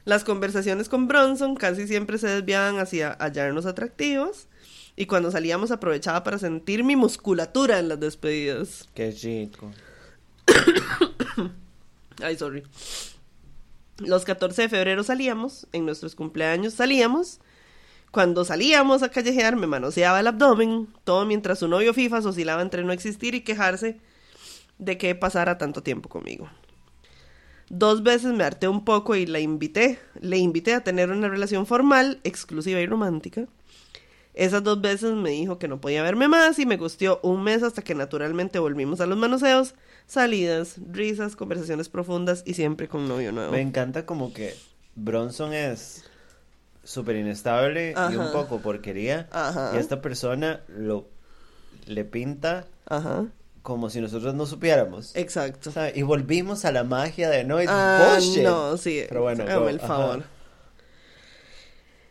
Las 0.04 0.22
conversaciones 0.24 0.88
con 0.88 1.08
Bronson 1.08 1.56
casi 1.56 1.86
siempre 1.88 2.16
se 2.16 2.28
desviaban 2.28 2.78
hacia 2.78 3.12
hallarnos 3.18 3.66
atractivos 3.66 4.46
y 4.94 5.06
cuando 5.06 5.32
salíamos 5.32 5.72
aprovechaba 5.72 6.22
para 6.22 6.38
sentir 6.38 6.84
mi 6.84 6.94
musculatura 6.94 7.80
en 7.80 7.88
las 7.88 7.98
despedidas. 7.98 8.88
Qué 8.94 9.12
chico. 9.12 9.72
Ay, 12.22 12.36
sorry. 12.38 12.62
Los 13.98 14.24
14 14.24 14.62
de 14.62 14.68
febrero 14.68 15.02
salíamos, 15.02 15.66
en 15.72 15.84
nuestros 15.84 16.14
cumpleaños 16.14 16.74
salíamos. 16.74 17.40
Cuando 18.16 18.46
salíamos 18.46 19.02
a 19.02 19.10
callejear 19.10 19.56
me 19.56 19.66
manoseaba 19.66 20.20
el 20.20 20.26
abdomen, 20.26 20.88
todo 21.04 21.26
mientras 21.26 21.58
su 21.58 21.68
novio 21.68 21.92
FIFA 21.92 22.20
oscilaba 22.20 22.62
entre 22.62 22.82
no 22.82 22.94
existir 22.94 23.34
y 23.34 23.42
quejarse 23.42 24.00
de 24.78 24.96
que 24.96 25.14
pasara 25.14 25.58
tanto 25.58 25.82
tiempo 25.82 26.08
conmigo. 26.08 26.48
Dos 27.68 28.02
veces 28.02 28.32
me 28.32 28.44
harté 28.44 28.68
un 28.68 28.86
poco 28.86 29.16
y 29.16 29.26
la 29.26 29.38
invité, 29.38 29.98
le 30.18 30.38
invité 30.38 30.72
a 30.72 30.82
tener 30.82 31.10
una 31.10 31.28
relación 31.28 31.66
formal, 31.66 32.18
exclusiva 32.24 32.80
y 32.80 32.86
romántica. 32.86 33.48
Esas 34.32 34.64
dos 34.64 34.80
veces 34.80 35.12
me 35.12 35.28
dijo 35.32 35.58
que 35.58 35.68
no 35.68 35.82
podía 35.82 36.02
verme 36.02 36.26
más 36.26 36.58
y 36.58 36.64
me 36.64 36.78
gustó 36.78 37.20
un 37.22 37.42
mes 37.42 37.62
hasta 37.62 37.82
que 37.82 37.94
naturalmente 37.94 38.58
volvimos 38.58 39.02
a 39.02 39.06
los 39.06 39.18
manoseos, 39.18 39.74
salidas, 40.06 40.76
risas, 40.90 41.36
conversaciones 41.36 41.90
profundas 41.90 42.44
y 42.46 42.54
siempre 42.54 42.88
con 42.88 43.08
novio 43.08 43.30
nuevo. 43.30 43.52
Me 43.52 43.60
encanta 43.60 44.06
como 44.06 44.32
que 44.32 44.54
Bronson 44.94 45.52
es 45.52 46.08
súper 46.86 47.16
inestable 47.16 47.94
y 48.10 48.16
un 48.16 48.32
poco 48.32 48.60
porquería. 48.60 49.28
Ajá. 49.32 49.72
Y 49.74 49.78
esta 49.78 50.00
persona 50.00 50.60
lo 50.68 51.08
le 51.86 52.04
pinta 52.04 52.66
Ajá, 52.88 53.26
como 53.62 53.90
si 53.90 54.00
nosotros 54.00 54.34
no 54.34 54.46
supiéramos. 54.46 55.14
exacto. 55.14 55.70
Y 55.94 56.02
volvimos 56.02 56.64
a 56.64 56.72
la 56.72 56.82
magia 56.84 57.28
de 57.28 57.44
no, 57.44 57.60
it's 57.60 57.70
Ah, 57.70 58.14
bullshit. 58.18 58.42
no, 58.42 58.76
sí. 58.76 59.02
Pero 59.08 59.22
bueno, 59.22 59.44
go, 59.44 59.68
el 59.68 59.80
favor. 59.80 60.24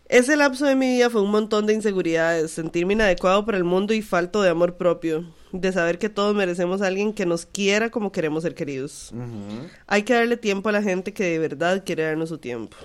Ese 0.07 0.35
lapso 0.37 0.65
de 0.65 0.75
mi 0.75 0.85
vida 0.97 1.09
fue 1.09 1.21
un 1.23 1.31
montón 1.31 1.65
de 1.65 1.73
inseguridades, 1.73 2.51
sentirme 2.51 2.93
inadecuado 2.93 3.43
para 3.43 3.57
el 3.57 3.63
mundo 3.63 3.91
y 3.93 4.03
falto 4.03 4.43
de 4.43 4.49
amor 4.49 4.75
propio, 4.77 5.33
de 5.51 5.71
saber 5.73 5.97
que 5.97 6.09
todos 6.09 6.35
merecemos 6.35 6.83
a 6.83 6.87
alguien 6.87 7.11
que 7.11 7.25
nos 7.25 7.47
quiera 7.47 7.89
como 7.89 8.11
queremos 8.11 8.43
ser 8.43 8.53
queridos. 8.53 9.11
Hay 9.87 10.03
que 10.03 10.13
darle 10.13 10.37
tiempo 10.37 10.69
a 10.69 10.73
la 10.73 10.83
gente 10.83 11.11
que 11.11 11.23
de 11.23 11.39
verdad 11.39 11.83
quiere 11.83 12.03
darnos 12.03 12.29
su 12.29 12.37
tiempo. 12.37 12.77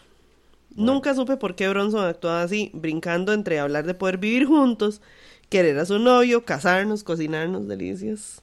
Nunca 0.74 1.14
supe 1.14 1.36
por 1.36 1.54
qué 1.56 1.68
Bronson 1.68 2.04
actuaba 2.04 2.42
así, 2.42 2.70
brincando 2.74 3.32
entre 3.32 3.58
hablar 3.58 3.86
de 3.86 3.94
poder 3.94 4.18
vivir 4.18 4.46
juntos, 4.46 5.00
querer 5.48 5.78
a 5.78 5.84
su 5.84 5.98
novio, 5.98 6.44
casarnos, 6.44 7.02
cocinarnos 7.04 7.66
delicias. 7.68 8.42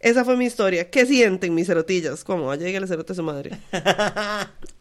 Esa 0.00 0.24
fue 0.24 0.36
mi 0.36 0.46
historia. 0.46 0.90
¿Qué 0.90 1.04
sienten 1.04 1.54
mis 1.54 1.66
cerotillas? 1.66 2.24
¿Cómo? 2.24 2.46
Vaya, 2.46 2.64
dígale 2.64 2.86
cerote 2.86 3.12
a 3.12 3.16
su 3.16 3.22
madre. 3.22 3.58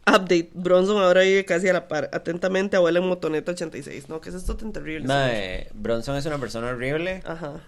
Update. 0.07 0.49
Bronson 0.53 0.97
ahora 0.97 1.21
vive 1.21 1.43
casi 1.43 1.67
a 1.67 1.73
la 1.73 1.87
par. 1.89 2.09
Atentamente, 2.13 2.77
abuela 2.77 2.99
en 2.99 3.07
motoneta 3.07 3.51
86. 3.51 4.07
No, 4.07 4.21
¿qué 4.21 4.29
es 4.29 4.35
esto 4.35 4.55
tan 4.55 4.71
terrible? 4.71 5.07
Mae, 5.07 5.67
Bronson 5.73 6.15
es 6.15 6.25
una 6.25 6.37
persona 6.37 6.69
horrible, 6.69 7.21
Ajá. 7.25 7.61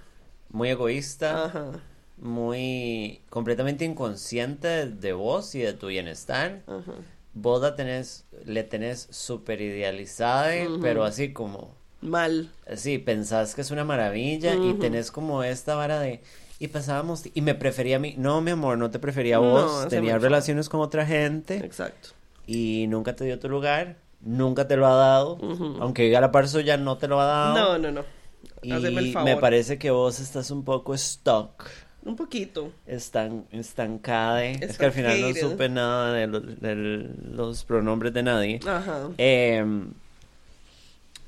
muy 0.49 0.69
egoísta, 0.69 1.45
Ajá. 1.45 1.71
muy 2.17 3.19
completamente 3.29 3.83
inconsciente 3.83 4.85
de 4.87 5.11
vos 5.13 5.53
y 5.53 5.59
de 5.59 5.73
tu 5.73 5.87
bienestar. 5.87 6.61
Ajá. 6.67 6.93
Vos 7.33 7.61
la 7.61 7.75
tenés, 7.75 8.25
le 8.45 8.63
tenés 8.63 9.07
súper 9.09 9.61
idealizada, 9.61 10.51
pero 10.81 11.03
así 11.05 11.31
como, 11.31 11.73
Mal. 12.01 12.51
así, 12.69 12.97
pensás 12.97 13.55
que 13.55 13.61
es 13.61 13.71
una 13.71 13.85
maravilla 13.85 14.55
y 14.55 14.73
tenés 14.73 15.11
como 15.11 15.43
esta 15.43 15.75
vara 15.75 15.99
de, 15.99 16.21
y 16.59 16.67
pasábamos, 16.67 17.23
y 17.33 17.41
me 17.41 17.55
prefería 17.55 17.95
a 17.95 17.99
mí, 17.99 18.15
no 18.17 18.41
mi 18.41 18.51
amor, 18.51 18.77
no 18.77 18.91
te 18.91 18.99
prefería 18.99 19.37
a 19.37 19.39
No, 19.39 19.49
vos, 19.49 19.77
hazme 19.79 19.89
tenía 19.89 20.17
relaciones 20.17 20.67
con 20.67 20.81
otra 20.81 21.05
gente 21.05 21.57
Exacto. 21.57 22.09
y 22.45 22.85
nunca 22.89 23.15
te 23.15 23.23
dio 23.23 23.39
tu 23.39 23.47
lugar, 23.47 23.95
nunca 24.19 24.67
te 24.67 24.75
lo 24.75 24.85
ha 24.87 24.95
dado, 24.95 25.37
aunque 25.79 26.03
diga 26.03 26.19
la 26.19 26.31
par 26.31 26.49
suya 26.49 26.75
no 26.77 26.97
te 26.97 27.07
lo 27.07 27.21
ha 27.21 27.25
dado. 27.25 27.55
No, 27.55 27.77
no, 27.77 27.91
no. 27.91 28.21
Y 28.63 28.71
el 28.73 29.13
favor. 29.13 29.29
me 29.29 29.37
parece 29.37 29.79
que 29.79 29.89
vos 29.89 30.19
estás 30.19 30.51
un 30.51 30.63
poco 30.63 30.95
stuck, 30.97 31.63
Un 32.03 32.15
poquito. 32.15 32.71
estan, 32.87 33.45
estancada. 33.51 34.43
Es 34.45 34.77
que 34.77 34.85
al 34.85 34.91
final 34.91 35.21
no 35.21 35.33
supe 35.33 35.69
nada 35.69 36.13
de 36.13 36.27
los, 36.27 36.59
de 36.59 36.75
los 36.75 37.63
pronombres 37.63 38.13
de 38.13 38.23
nadie. 38.23 38.59
Ajá. 38.65 39.09
Em, 39.17 39.91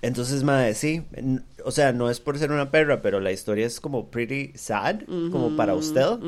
entonces, 0.02 0.44
madre, 0.44 0.74
sí. 0.74 1.04
O 1.64 1.72
sea, 1.72 1.94
no 1.94 2.10
es 2.10 2.20
por 2.20 2.38
ser 2.38 2.52
una 2.52 2.72
perra, 2.72 3.02
pero 3.02 3.20
la 3.20 3.32
historia 3.32 3.66
es 3.66 3.80
como 3.80 4.08
pretty 4.08 4.52
sad, 4.56 5.02
como 5.32 5.56
para 5.56 5.76
usted. 5.76 6.20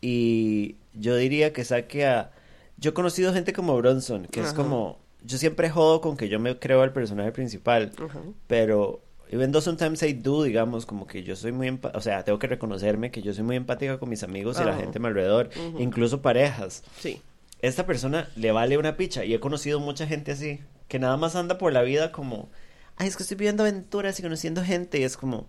Y 0.00 0.76
yo 0.92 1.16
diría 1.16 1.52
que 1.52 1.64
saque 1.64 2.06
a... 2.06 2.30
Yo 2.76 2.90
he 2.90 2.94
conocido 2.94 3.32
gente 3.32 3.52
como 3.52 3.76
Bronson, 3.76 4.26
que 4.26 4.40
es 4.40 4.52
como... 4.52 4.98
Yo 5.22 5.38
siempre 5.38 5.70
jodo 5.70 6.02
con 6.02 6.18
que 6.18 6.28
yo 6.28 6.38
me 6.38 6.58
creo 6.58 6.84
el 6.84 6.92
personaje 6.92 7.32
principal, 7.32 7.92
Ajá. 7.96 8.20
pero 8.46 9.00
even 9.34 9.50
though 9.50 9.60
sometimes 9.60 10.02
I 10.02 10.12
do, 10.12 10.44
digamos, 10.44 10.86
como 10.86 11.06
que 11.06 11.22
yo 11.24 11.34
soy 11.34 11.50
muy... 11.52 11.78
O 11.92 12.00
sea, 12.00 12.22
tengo 12.24 12.38
que 12.38 12.46
reconocerme 12.46 13.10
que 13.10 13.20
yo 13.20 13.34
soy 13.34 13.42
muy 13.42 13.56
empática 13.56 13.98
con 13.98 14.08
mis 14.08 14.22
amigos 14.22 14.58
y 14.60 14.64
la 14.64 14.70
Ajá. 14.70 14.80
gente 14.80 14.98
a 14.98 15.00
mi 15.00 15.08
alrededor, 15.08 15.50
incluso 15.78 16.22
parejas. 16.22 16.84
Sí. 17.00 17.20
Esta 17.60 17.84
persona 17.84 18.28
le 18.36 18.52
vale 18.52 18.78
una 18.78 18.96
picha 18.96 19.24
y 19.24 19.34
he 19.34 19.40
conocido 19.40 19.80
mucha 19.80 20.06
gente 20.06 20.32
así, 20.32 20.60
que 20.86 20.98
nada 20.98 21.16
más 21.16 21.34
anda 21.34 21.58
por 21.58 21.72
la 21.72 21.82
vida 21.82 22.12
como... 22.12 22.48
Ay, 22.96 23.08
es 23.08 23.16
que 23.16 23.24
estoy 23.24 23.36
viviendo 23.36 23.64
aventuras 23.64 24.18
y 24.20 24.22
conociendo 24.22 24.62
gente 24.62 25.00
y 25.00 25.02
es 25.02 25.16
como... 25.16 25.48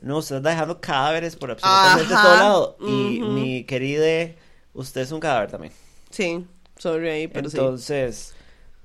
No, 0.00 0.18
usted 0.18 0.36
está 0.36 0.50
dejando 0.50 0.80
cadáveres 0.80 1.36
por 1.36 1.50
absolutamente 1.50 2.14
Ajá. 2.14 2.22
todo 2.22 2.36
lado. 2.36 2.76
Y 2.80 3.20
mi 3.20 3.64
querida, 3.64 4.34
usted 4.74 5.00
es 5.02 5.12
un 5.12 5.20
cadáver 5.20 5.50
también. 5.50 5.72
Sí. 6.10 6.46
Sorry 6.78 7.08
ahí, 7.08 7.28
pero 7.28 7.48
sí. 7.50 7.56
Entonces, 7.56 8.34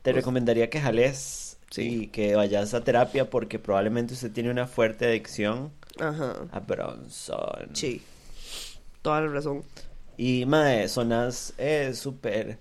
te 0.01 0.11
Pues- 0.11 0.15
recomendaría 0.15 0.69
que 0.69 0.79
jales 0.81 1.40
Sí. 1.71 2.03
y 2.03 2.07
que 2.07 2.35
vayas 2.35 2.73
a 2.75 2.83
terapia 2.83 3.29
porque 3.29 3.57
probablemente 3.57 4.13
usted 4.13 4.31
tiene 4.31 4.51
una 4.51 4.67
fuerte 4.67 5.05
adicción 5.07 5.71
Ajá. 5.99 6.47
a 6.51 6.59
Bronson. 6.59 7.69
Sí. 7.73 8.01
Toda 9.01 9.21
la 9.21 9.27
razón. 9.29 9.63
Y, 10.17 10.45
mae, 10.45 10.87
sonas 10.89 11.53
eh, 11.57 11.93
súper 11.95 12.59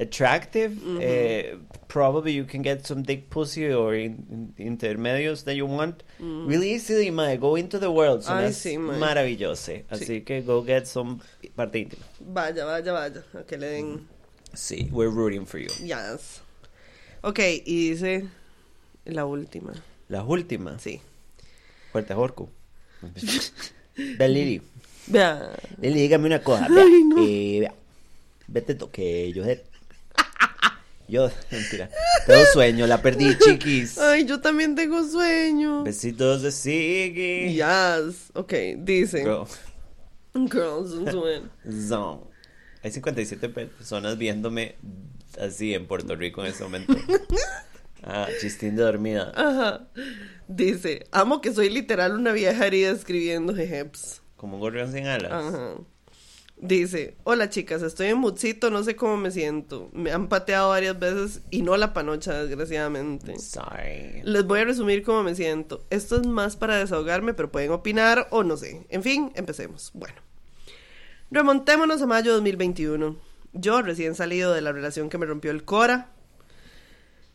attractive. 0.00 0.74
eh, 1.00 1.58
probably 1.88 2.32
you 2.34 2.46
can 2.46 2.62
get 2.62 2.86
some 2.86 3.02
dick 3.02 3.28
pussy 3.28 3.70
or 3.70 3.94
in, 3.94 4.54
in- 4.56 4.66
intermedios 4.78 5.44
that 5.44 5.54
you 5.54 5.66
want. 5.66 6.02
Really 6.20 6.72
easily, 6.72 7.10
mae. 7.10 7.36
Go 7.36 7.56
into 7.56 7.78
the 7.78 7.90
world. 7.90 8.22
Ay, 8.28 8.52
sí, 8.52 8.78
mae. 8.78 8.96
maravilloso. 8.98 9.72
Así 9.90 10.24
que 10.24 10.40
go 10.42 10.62
get 10.64 10.86
some 10.86 11.18
parte 11.56 11.80
íntima. 11.80 12.04
Vaya, 12.20 12.64
vaya, 12.64 12.92
vaya. 12.92 13.24
A 13.38 13.42
que 13.42 13.58
le 13.58 13.66
den. 13.66 14.08
Sí, 14.54 14.88
we're 14.92 15.10
rooting 15.10 15.44
for 15.44 15.58
you. 15.58 15.68
Yes. 15.84 16.40
Ok, 17.22 17.40
y 17.66 17.90
dice 17.90 18.28
la 19.04 19.24
última. 19.24 19.72
La 20.08 20.22
última. 20.24 20.78
Sí. 20.78 21.00
Fuerte 21.92 22.14
Jorco. 22.14 22.48
De 23.96 24.28
Lili. 24.28 24.62
Vea. 25.06 25.52
Lili, 25.80 26.00
dígame 26.00 26.26
una 26.26 26.42
cosa. 26.42 26.68
Vea. 26.68 26.84
Ay, 26.84 27.04
no. 27.04 27.16
Eh, 27.18 27.60
vea. 27.60 27.74
Vete 28.46 28.74
toque, 28.74 29.32
yo 29.32 29.44
Yo, 31.08 31.30
mentira. 31.50 31.90
Tengo 32.26 32.44
sueño, 32.52 32.86
la 32.86 33.00
perdí, 33.02 33.36
chiquis. 33.38 33.98
Ay, 33.98 34.24
yo 34.24 34.40
también 34.40 34.74
tengo 34.74 35.06
sueño. 35.06 35.84
Besitos 35.84 36.42
de 36.42 36.52
Siggy. 36.52 37.54
Yes. 37.54 38.30
Ok, 38.34 38.52
dice. 38.78 39.22
Girl. 39.22 39.46
Girls 40.34 40.92
and 40.92 41.10
Swim. 41.10 41.88
Zone. 41.88 42.20
Hay 42.82 42.90
57 42.90 43.48
personas 43.48 44.18
viéndome 44.18 44.76
así 45.40 45.74
en 45.74 45.86
Puerto 45.86 46.16
Rico 46.16 46.42
en 46.42 46.50
este 46.50 46.64
momento. 46.64 46.94
Ah, 48.02 48.28
chistín 48.40 48.76
de 48.76 48.82
dormida. 48.82 49.32
Ajá. 49.34 49.88
Dice, 50.48 51.06
amo 51.12 51.40
que 51.40 51.52
soy 51.52 51.70
literal 51.70 52.16
una 52.16 52.32
vieja 52.32 52.66
herida 52.66 52.90
escribiendo 52.90 53.54
jejeps. 53.54 54.22
Como 54.36 54.56
un 54.56 54.60
gorrión 54.60 54.92
sin 54.92 55.06
alas. 55.06 55.32
Ajá. 55.32 55.74
Dice, 56.62 57.16
hola 57.24 57.50
chicas, 57.50 57.82
estoy 57.82 58.06
en 58.06 58.18
mutsito, 58.18 58.70
no 58.70 58.84
sé 58.84 58.94
cómo 58.94 59.16
me 59.16 59.32
siento. 59.32 59.90
Me 59.92 60.12
han 60.12 60.28
pateado 60.28 60.68
varias 60.68 60.96
veces 60.96 61.42
y 61.50 61.62
no 61.62 61.76
la 61.76 61.92
panocha, 61.92 62.44
desgraciadamente. 62.44 63.36
Sorry. 63.40 64.22
Les 64.22 64.44
voy 64.44 64.60
a 64.60 64.64
resumir 64.64 65.02
cómo 65.02 65.24
me 65.24 65.34
siento. 65.34 65.84
Esto 65.90 66.20
es 66.20 66.26
más 66.26 66.54
para 66.54 66.76
desahogarme, 66.76 67.34
pero 67.34 67.50
pueden 67.50 67.72
opinar 67.72 68.28
o 68.30 68.44
no 68.44 68.56
sé. 68.56 68.86
En 68.90 69.02
fin, 69.02 69.32
empecemos. 69.34 69.90
Bueno. 69.92 70.14
Remontémonos 71.32 72.00
a 72.00 72.06
mayo 72.06 72.30
de 72.30 72.36
2021. 72.36 73.16
Yo, 73.54 73.82
recién 73.82 74.14
salido 74.14 74.52
de 74.52 74.60
la 74.60 74.70
relación 74.70 75.08
que 75.08 75.18
me 75.18 75.26
rompió 75.26 75.50
el 75.50 75.64
Cora, 75.64 76.11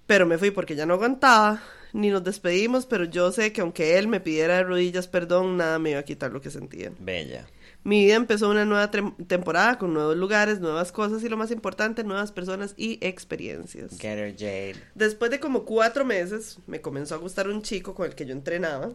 pero 0.08 0.26
me 0.26 0.38
fui 0.38 0.52
porque 0.52 0.76
ya 0.76 0.86
no 0.86 0.96
aguantaba. 0.96 1.62
Ni 1.94 2.10
nos 2.10 2.24
despedimos, 2.24 2.86
pero 2.86 3.06
yo 3.06 3.32
sé 3.32 3.54
que 3.54 3.62
aunque 3.62 3.98
él 3.98 4.08
me 4.08 4.20
pidiera 4.20 4.58
de 4.58 4.64
rodillas 4.64 5.08
perdón, 5.08 5.58
nada 5.58 5.80
me 5.80 5.92
iba 5.92 6.00
a 6.00 6.04
quitar 6.04 6.32
lo 6.32 6.42
que 6.42 6.50
sentía. 6.50 6.92
Bella. 7.00 7.48
Mi 7.84 8.04
vida 8.04 8.16
empezó 8.16 8.50
una 8.50 8.66
nueva 8.66 8.92
temporada 8.92 9.78
con 9.78 9.94
nuevos 9.94 10.18
lugares, 10.18 10.60
nuevas 10.60 10.92
cosas 10.92 11.24
y 11.24 11.30
lo 11.30 11.38
más 11.38 11.52
importante, 11.52 12.04
nuevas 12.04 12.34
personas 12.34 12.74
y 12.76 12.98
experiencias. 13.02 13.98
Get 13.98 14.18
her 14.18 14.36
Jade. 14.36 14.76
Después 14.96 15.32
de 15.32 15.40
como 15.40 15.64
cuatro 15.64 16.04
meses, 16.04 16.60
me 16.68 16.82
comenzó 16.82 17.16
a 17.16 17.20
gustar 17.20 17.48
un 17.48 17.62
chico 17.62 17.96
con 17.96 18.06
el 18.06 18.16
que 18.16 18.26
yo 18.26 18.34
entrenaba. 18.34 18.92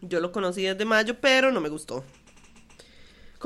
Yo 0.00 0.20
lo 0.20 0.32
conocí 0.32 0.62
desde 0.62 0.84
mayo, 0.84 1.16
pero 1.20 1.52
no 1.52 1.60
me 1.60 1.68
gustó. 1.68 2.04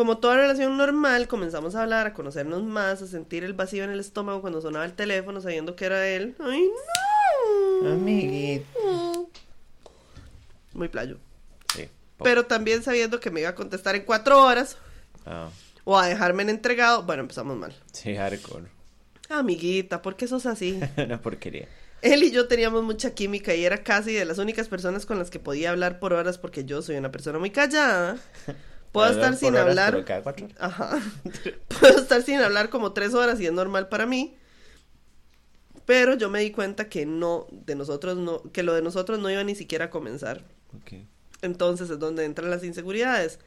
Como 0.00 0.16
toda 0.16 0.36
relación 0.36 0.78
normal, 0.78 1.28
comenzamos 1.28 1.74
a 1.74 1.82
hablar, 1.82 2.06
a 2.06 2.14
conocernos 2.14 2.62
más, 2.62 3.02
a 3.02 3.06
sentir 3.06 3.44
el 3.44 3.52
vacío 3.52 3.84
en 3.84 3.90
el 3.90 4.00
estómago 4.00 4.40
cuando 4.40 4.62
sonaba 4.62 4.86
el 4.86 4.94
teléfono, 4.94 5.42
sabiendo 5.42 5.76
que 5.76 5.84
era 5.84 6.08
él. 6.08 6.34
¡Ay, 6.40 6.70
no! 7.82 7.90
Amiguito. 7.90 9.28
Muy 10.72 10.88
playo. 10.88 11.18
Sí. 11.74 11.86
Pero 12.24 12.46
también 12.46 12.82
sabiendo 12.82 13.20
que 13.20 13.30
me 13.30 13.40
iba 13.40 13.50
a 13.50 13.54
contestar 13.54 13.94
en 13.94 14.06
cuatro 14.06 14.42
horas 14.42 14.78
Ah, 15.26 15.50
o 15.84 15.98
a 15.98 16.06
dejarme 16.06 16.44
en 16.44 16.48
entregado. 16.48 17.02
Bueno, 17.02 17.20
empezamos 17.20 17.58
mal. 17.58 17.74
sí, 17.92 18.16
hardcore. 18.16 18.68
Amiguita, 19.28 20.00
¿por 20.00 20.16
qué 20.16 20.26
sos 20.26 20.46
así? 20.46 20.80
Una 20.96 21.20
porquería. 21.20 21.68
Él 22.00 22.22
y 22.22 22.30
yo 22.30 22.48
teníamos 22.48 22.82
mucha 22.84 23.10
química 23.14 23.54
y 23.54 23.66
era 23.66 23.84
casi 23.84 24.14
de 24.14 24.24
las 24.24 24.38
únicas 24.38 24.66
personas 24.68 25.04
con 25.04 25.18
las 25.18 25.28
que 25.28 25.40
podía 25.40 25.68
hablar 25.68 25.98
por 25.98 26.14
horas 26.14 26.38
porque 26.38 26.64
yo 26.64 26.80
soy 26.80 26.96
una 26.96 27.12
persona 27.12 27.38
muy 27.38 27.50
callada. 27.50 28.16
Puedo 28.92 29.10
estar 29.10 29.36
sin 29.36 29.54
horas, 29.54 29.68
hablar. 29.68 30.04
cada 30.04 30.22
cuatro. 30.22 30.48
Ajá. 30.58 30.98
Puedo 31.80 31.98
estar 31.98 32.22
sin 32.22 32.40
hablar 32.40 32.70
como 32.70 32.92
tres 32.92 33.14
horas 33.14 33.40
y 33.40 33.46
es 33.46 33.52
normal 33.52 33.88
para 33.88 34.06
mí. 34.06 34.36
Pero 35.86 36.14
yo 36.14 36.28
me 36.28 36.40
di 36.40 36.50
cuenta 36.50 36.88
que 36.88 37.06
no, 37.06 37.46
de 37.50 37.74
nosotros 37.74 38.16
no, 38.16 38.42
que 38.52 38.62
lo 38.62 38.74
de 38.74 38.82
nosotros 38.82 39.18
no 39.18 39.30
iba 39.30 39.42
ni 39.44 39.54
siquiera 39.54 39.86
a 39.86 39.90
comenzar. 39.90 40.44
Entonces 41.42 41.90
es 41.90 41.98
donde 41.98 42.24
entran 42.24 42.50
las 42.50 42.64
inseguridades. 42.64 43.38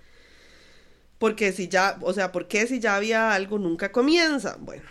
Porque 1.20 1.52
si 1.53 1.68
ya, 1.68 1.98
o 2.02 2.11
sea, 2.14 2.32
¿por 2.32 2.48
qué 2.48 2.68
si 2.68 2.80
ya 2.80 2.95
había 2.95 3.34
algo 3.34 3.60
nunca 3.60 3.91
comienza? 3.91 4.57
Bueno, 4.60 4.84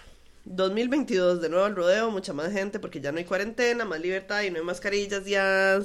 2022, 0.44 1.40
de 1.40 1.48
nuevo 1.48 1.66
el 1.66 1.76
rodeo, 1.76 2.10
mucha 2.10 2.32
más 2.32 2.52
gente 2.52 2.78
porque 2.78 3.00
ya 3.00 3.12
no 3.12 3.18
hay 3.18 3.24
cuarentena, 3.24 3.84
más 3.84 4.00
libertad 4.00 4.42
y 4.42 4.50
no 4.50 4.58
hay 4.58 4.64
mascarillas 4.64 5.26
ya. 5.26 5.80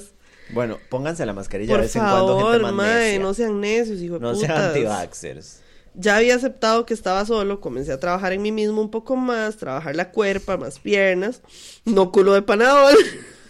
Bueno, 0.50 0.78
pónganse 0.88 1.26
la 1.26 1.32
mascarilla 1.34 1.72
Por 1.72 1.80
de 1.80 1.86
vez 1.86 1.96
en 1.96 2.02
cuando, 2.02 2.38
gente 2.52 2.58
más 2.62 2.72
mae, 2.72 3.04
necia. 3.04 3.18
no 3.20 3.34
sean 3.34 3.60
necios, 3.60 4.00
hijo 4.00 4.14
de 4.14 4.20
No 4.20 4.34
sean 4.34 4.50
putas. 4.52 4.66
anti-vaxxers. 4.68 5.60
Ya 5.94 6.16
había 6.16 6.36
aceptado 6.36 6.86
que 6.86 6.94
estaba 6.94 7.24
solo, 7.26 7.60
comencé 7.60 7.92
a 7.92 7.98
trabajar 8.00 8.32
en 8.32 8.40
mí 8.42 8.52
mismo 8.52 8.80
un 8.80 8.90
poco 8.90 9.16
más, 9.16 9.56
trabajar 9.56 9.96
la 9.96 10.10
cuerpa, 10.12 10.56
más 10.56 10.78
piernas, 10.78 11.42
no 11.84 12.12
culo 12.12 12.34
de 12.34 12.42
panadol, 12.42 12.94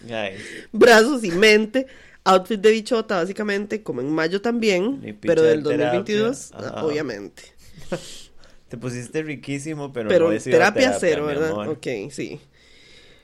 brazos 0.72 1.24
y 1.24 1.30
mente, 1.30 1.86
outfit 2.24 2.60
de 2.60 2.70
bichota 2.70 3.16
básicamente, 3.16 3.82
como 3.82 4.00
en 4.00 4.10
mayo 4.10 4.40
también, 4.40 5.18
pero 5.20 5.42
del 5.42 5.62
de 5.62 5.70
terapia. 5.70 5.98
2022, 5.98 6.52
Ajá. 6.54 6.72
ah, 6.76 6.84
obviamente. 6.86 7.42
Te 8.68 8.76
pusiste 8.76 9.22
riquísimo, 9.22 9.92
pero, 9.94 10.08
Pero 10.10 10.26
no 10.26 10.32
he 10.32 10.40
sido 10.40 10.56
a 10.56 10.72
terapia, 10.72 10.96
cero, 11.00 11.22
mi 11.22 11.28
¿verdad? 11.28 11.50
amor. 11.52 11.68
Ok, 11.68 11.86
sí. 12.10 12.38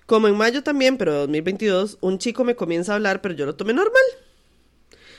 Como 0.06 0.28
en 0.28 0.36
mayo 0.36 0.62
también, 0.62 0.98
pero 0.98 1.14
2022, 1.14 1.98
un 2.01 2.18
chico 2.18 2.44
me 2.44 2.55
comienza 2.56 2.93
a 2.93 2.97
hablar, 2.97 3.20
pero 3.22 3.35
yo 3.35 3.47
lo 3.47 3.55
tomé 3.56 3.72
normal. 3.72 4.02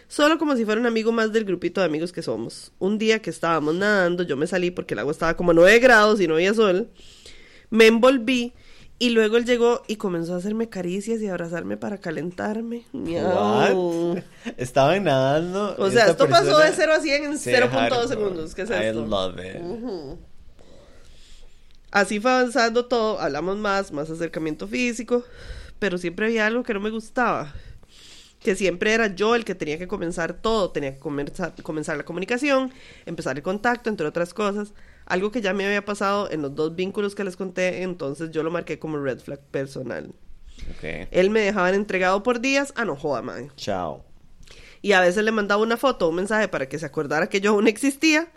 Solo 0.08 0.38
como 0.38 0.56
si 0.56 0.64
fuera 0.66 0.80
un 0.80 0.86
amigo 0.86 1.12
más 1.12 1.34
del 1.34 1.46
grupito 1.46 1.82
de 1.82 1.88
amigos 1.88 2.12
que 2.12 2.22
somos. 2.22 2.72
Un 2.78 3.00
día 3.00 3.20
que 3.24 3.32
estábamos 3.32 3.74
nadando, 3.74 4.22
yo 4.22 4.38
me 4.38 4.46
salí 4.46 4.70
porque 4.70 4.94
el 4.94 5.00
agua 5.00 5.12
estaba 5.12 5.36
como 5.36 5.50
a 5.52 5.54
9 5.56 5.80
grados 5.80 6.22
y 6.22 6.28
no 6.28 6.36
había 6.36 6.54
sol. 6.54 6.90
Me 7.72 7.88
envolví 7.88 8.54
y 9.00 9.10
luego 9.10 9.38
él 9.38 9.46
llegó 9.46 9.82
y 9.88 9.96
comenzó 9.96 10.36
a 10.36 10.38
hacerme 10.38 10.70
caricias 10.70 11.20
y 11.22 11.28
abrazarme 11.28 11.78
para 11.78 11.98
calentarme. 11.98 12.84
What? 12.94 14.20
Estaban 14.58 15.06
nadando. 15.06 15.76
O 15.80 15.90
sea, 15.90 16.06
esto 16.12 16.28
pasó 16.30 16.46
persona- 16.58 16.66
de 16.66 16.72
0 16.76 16.94
a 16.94 17.00
100 17.00 17.24
en 17.24 17.38
Sí, 17.40 17.50
0.2 17.50 17.70
hardcore. 17.72 18.08
segundos. 18.08 18.54
¿Qué 18.54 18.62
es 18.62 18.70
I 18.70 18.74
esto? 18.74 19.06
love 19.08 19.36
it. 19.40 20.20
Así 21.96 22.20
fue 22.20 22.30
avanzando 22.30 22.88
todo, 22.88 23.22
hablamos 23.22 23.56
más, 23.56 23.94
más 23.94 24.10
acercamiento 24.10 24.68
físico, 24.68 25.24
pero 25.80 25.98
siempre 25.98 26.26
había 26.26 26.46
algo 26.46 26.62
que 26.62 26.74
no 26.74 26.82
me 26.82 26.90
gustaba. 26.90 27.54
Que 28.42 28.54
siempre 28.58 28.92
era 28.92 29.16
yo 29.16 29.34
el 29.34 29.46
que 29.46 29.56
tenía 29.56 29.78
que 29.78 29.88
comenzar 29.88 30.34
todo, 30.34 30.72
tenía 30.72 30.94
que 30.96 31.00
comenzar, 31.00 31.54
comenzar 31.64 31.96
la 31.96 32.04
comunicación, 32.04 32.74
empezar 33.06 33.38
el 33.38 33.44
contacto, 33.44 33.90
entre 33.90 34.06
otras 34.06 34.34
cosas. 34.34 34.74
Algo 35.06 35.32
que 35.32 35.40
ya 35.40 35.54
me 35.54 35.66
había 35.66 35.86
pasado 35.86 36.30
en 36.30 36.42
los 36.42 36.54
dos 36.54 36.76
vínculos 36.76 37.16
que 37.16 37.24
les 37.24 37.38
conté, 37.38 37.84
entonces 37.84 38.30
yo 38.30 38.44
lo 38.44 38.52
marqué 38.52 38.78
como 38.78 38.98
red 38.98 39.20
flag 39.20 39.40
personal. 39.40 40.14
Ok. 40.72 41.08
Él 41.12 41.30
me 41.30 41.40
dejaba 41.40 41.70
en 41.70 41.76
entregado 41.76 42.24
por 42.24 42.42
días, 42.42 42.74
ah, 42.76 42.84
no 42.84 42.98
joda, 42.98 43.22
man. 43.22 43.54
Chao. 43.56 44.04
Y 44.82 44.92
a 44.92 45.00
veces 45.00 45.24
le 45.24 45.32
mandaba 45.32 45.64
una 45.64 45.78
foto 45.78 46.10
un 46.10 46.16
mensaje 46.16 46.50
para 46.50 46.68
que 46.68 46.78
se 46.78 46.88
acordara 46.88 47.28
que 47.28 47.40
yo 47.40 47.52
aún 47.52 47.70
existía, 47.70 48.28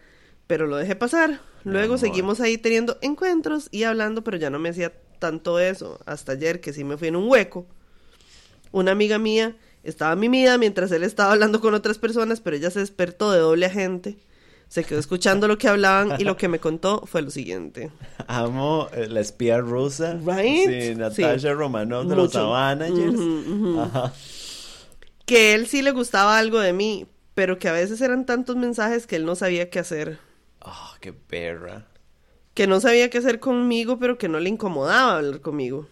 pero 0.47 0.69
lo 0.69 0.77
dejé 0.77 0.95
pasar. 0.95 1.41
Luego 1.71 1.95
amor. 1.95 1.99
seguimos 1.99 2.41
ahí 2.41 2.59
teniendo 2.59 2.99
encuentros 3.03 3.69
y 3.71 3.85
hablando, 3.85 4.23
pero 4.25 4.37
ya 4.37 4.51
no 4.51 4.59
me 4.59 4.69
hacía 4.71 4.93
tanto 5.19 5.59
eso. 5.59 5.99
Hasta 6.07 6.33
ayer 6.33 6.61
que 6.61 6.73
sí 6.73 6.85
me 6.85 6.97
fui 6.97 7.09
en 7.09 7.17
un 7.17 7.29
hueco. 7.29 7.67
Una 8.73 8.93
amiga 8.93 9.19
mía 9.19 9.57
estaba 9.85 10.15
mimida 10.17 10.59
mientras 10.59 10.91
él 10.93 11.03
estaba 11.05 11.33
hablando 11.33 11.61
con 11.61 11.75
otras 11.75 11.99
personas, 11.99 12.41
pero 12.41 12.57
ella 12.57 12.71
se 12.71 12.81
despertó 12.81 13.33
de 13.33 13.39
doble 13.41 13.67
agente. 13.67 14.17
Se 14.69 14.85
quedó 14.85 14.99
escuchando 14.99 15.49
lo 15.49 15.57
que 15.57 15.67
hablaban 15.67 16.21
y 16.21 16.25
lo 16.25 16.37
que 16.37 16.47
me 16.49 16.59
contó 16.59 17.03
fue 17.07 17.23
lo 17.23 17.31
siguiente. 17.31 17.91
Amo 18.27 18.89
eh, 18.93 19.07
la 19.09 19.21
espía 19.21 19.59
rusa. 19.59 20.19
Right? 20.25 20.69
Sí, 20.69 20.95
Natasha 20.95 21.39
Sí. 21.39 21.49
Romanoff 21.53 22.07
de 22.07 22.15
los. 22.17 22.35
Managers. 22.35 23.19
Ajá. 23.79 24.13
Que 25.25 25.55
él 25.55 25.67
sí 25.67 25.81
le 25.81 25.93
gustaba 25.93 26.39
algo 26.39 26.59
de 26.59 26.75
mí, 26.75 27.07
pero 27.35 27.59
que 27.59 27.69
a 27.69 27.73
veces 27.73 28.01
eran 28.03 28.27
tantos 28.27 28.57
mensajes 28.57 29.07
que 29.07 29.17
él 29.17 29.25
no 29.25 29.37
sabía 29.37 29.71
qué 29.71 29.79
hacer. 29.79 30.19
Oh, 30.61 30.95
qué 31.01 31.13
perra. 31.13 31.87
que 32.55 32.67
no 32.67 32.81
sabía 32.81 33.09
qué 33.11 33.19
hacer 33.19 33.39
conmigo, 33.41 33.99
pero 33.99 34.19
que 34.19 34.29
no 34.29 34.41
le 34.41 34.49
incomodaba 34.51 35.17
hablar 35.19 35.41
conmigo. 35.41 35.87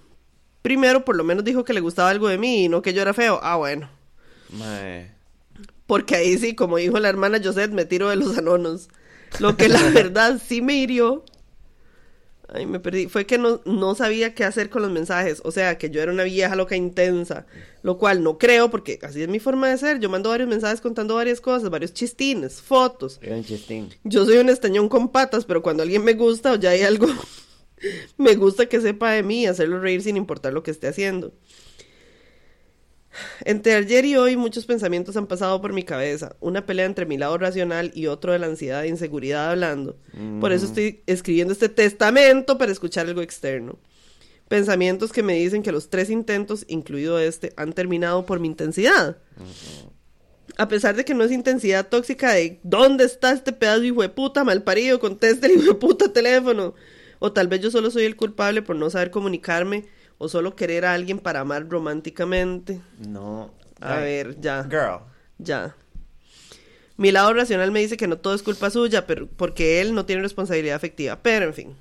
Primero, 0.62 1.04
por 1.04 1.16
lo 1.16 1.22
menos 1.24 1.44
dijo 1.44 1.64
que 1.64 1.72
le 1.72 1.80
gustaba 1.80 2.10
algo 2.10 2.28
de 2.28 2.38
mí 2.38 2.64
y 2.64 2.68
no 2.68 2.82
que 2.82 2.92
yo 2.92 3.02
era 3.02 3.14
feo. 3.14 3.38
Ah, 3.42 3.56
bueno. 3.56 3.88
Mae. 4.50 5.12
Porque 5.86 6.16
ahí 6.16 6.38
sí, 6.38 6.54
como 6.56 6.78
dijo 6.78 6.98
la 6.98 7.08
hermana 7.08 7.40
Josette, 7.42 7.72
me 7.72 7.84
tiro 7.84 8.08
de 8.10 8.16
los 8.16 8.36
anonos. 8.38 8.88
Lo 9.38 9.56
que 9.56 9.68
la 9.68 9.82
verdad 9.94 10.40
sí 10.44 10.62
me 10.62 10.74
hirió. 10.74 11.24
Ay, 12.48 12.66
me 12.66 12.78
perdí. 12.78 13.08
Fue 13.08 13.26
que 13.26 13.38
no, 13.38 13.60
no 13.64 13.94
sabía 13.94 14.34
qué 14.34 14.44
hacer 14.44 14.70
con 14.70 14.82
los 14.82 14.90
mensajes. 14.90 15.40
O 15.44 15.50
sea, 15.50 15.78
que 15.78 15.90
yo 15.90 16.00
era 16.00 16.12
una 16.12 16.24
vieja 16.24 16.54
loca 16.54 16.76
intensa. 16.76 17.46
Lo 17.82 17.98
cual 17.98 18.22
no 18.22 18.38
creo, 18.38 18.70
porque 18.70 18.98
así 19.02 19.22
es 19.22 19.28
mi 19.28 19.40
forma 19.40 19.68
de 19.68 19.78
ser. 19.78 19.98
Yo 20.00 20.08
mando 20.08 20.30
varios 20.30 20.48
mensajes 20.48 20.80
contando 20.80 21.16
varias 21.16 21.40
cosas, 21.40 21.70
varios 21.70 21.92
chistines, 21.92 22.60
fotos. 22.60 23.18
Era 23.22 23.36
un 23.36 23.44
chistín. 23.44 23.88
Yo 24.04 24.24
soy 24.24 24.38
un 24.38 24.48
estañón 24.48 24.88
con 24.88 25.10
patas, 25.10 25.44
pero 25.44 25.62
cuando 25.62 25.82
alguien 25.82 26.04
me 26.04 26.14
gusta 26.14 26.52
o 26.52 26.56
ya 26.56 26.70
hay 26.70 26.82
algo, 26.82 27.08
me 28.16 28.34
gusta 28.36 28.66
que 28.66 28.80
sepa 28.80 29.10
de 29.12 29.22
mí 29.22 29.42
y 29.42 29.46
hacerlo 29.46 29.80
reír 29.80 30.02
sin 30.02 30.16
importar 30.16 30.52
lo 30.52 30.62
que 30.62 30.70
esté 30.70 30.88
haciendo. 30.88 31.32
Entre 33.44 33.74
ayer 33.74 34.04
y 34.04 34.16
hoy 34.16 34.36
muchos 34.36 34.66
pensamientos 34.66 35.16
han 35.16 35.26
pasado 35.26 35.60
por 35.60 35.72
mi 35.72 35.82
cabeza. 35.82 36.36
Una 36.40 36.66
pelea 36.66 36.86
entre 36.86 37.06
mi 37.06 37.16
lado 37.18 37.38
racional 37.38 37.90
y 37.94 38.06
otro 38.06 38.32
de 38.32 38.38
la 38.38 38.46
ansiedad 38.46 38.84
e 38.84 38.88
inseguridad 38.88 39.50
hablando. 39.50 39.96
Por 40.40 40.52
eso 40.52 40.66
estoy 40.66 41.02
escribiendo 41.06 41.52
este 41.52 41.68
testamento 41.68 42.58
para 42.58 42.72
escuchar 42.72 43.06
algo 43.06 43.22
externo. 43.22 43.78
Pensamientos 44.48 45.12
que 45.12 45.22
me 45.22 45.34
dicen 45.34 45.62
que 45.62 45.72
los 45.72 45.90
tres 45.90 46.08
intentos, 46.08 46.64
incluido 46.68 47.18
este, 47.18 47.52
han 47.56 47.72
terminado 47.72 48.24
por 48.26 48.38
mi 48.38 48.46
intensidad. 48.46 49.18
A 50.56 50.68
pesar 50.68 50.94
de 50.96 51.04
que 51.04 51.14
no 51.14 51.24
es 51.24 51.32
intensidad 51.32 51.88
tóxica 51.88 52.32
de 52.32 52.60
¿dónde 52.62 53.04
está 53.04 53.32
este 53.32 53.52
pedazo 53.52 53.82
hijo 53.82 54.02
de 54.02 54.08
puta 54.08 54.44
malparido? 54.44 55.00
Conteste 55.00 55.46
el 55.46 55.52
hijo 55.52 55.72
de 55.72 55.74
puta 55.74 56.12
teléfono. 56.12 56.74
O 57.18 57.32
tal 57.32 57.48
vez 57.48 57.60
yo 57.60 57.70
solo 57.70 57.90
soy 57.90 58.04
el 58.04 58.16
culpable 58.16 58.62
por 58.62 58.76
no 58.76 58.88
saber 58.88 59.10
comunicarme 59.10 59.84
o 60.18 60.28
solo 60.28 60.56
querer 60.56 60.84
a 60.84 60.94
alguien 60.94 61.18
para 61.18 61.40
amar 61.40 61.68
románticamente. 61.68 62.80
No. 62.98 63.52
A 63.80 63.96
Ay, 63.96 64.04
ver, 64.04 64.40
ya. 64.40 64.64
Girl. 64.64 65.00
Ya. 65.38 65.76
Mi 66.96 67.12
lado 67.12 67.32
racional 67.34 67.70
me 67.72 67.80
dice 67.80 67.96
que 67.96 68.06
no 68.06 68.18
todo 68.18 68.34
es 68.34 68.42
culpa 68.42 68.70
suya, 68.70 69.06
pero 69.06 69.28
porque 69.28 69.80
él 69.80 69.94
no 69.94 70.06
tiene 70.06 70.22
responsabilidad 70.22 70.76
afectiva. 70.76 71.20
Pero 71.22 71.46
en 71.46 71.54
fin. 71.54 71.76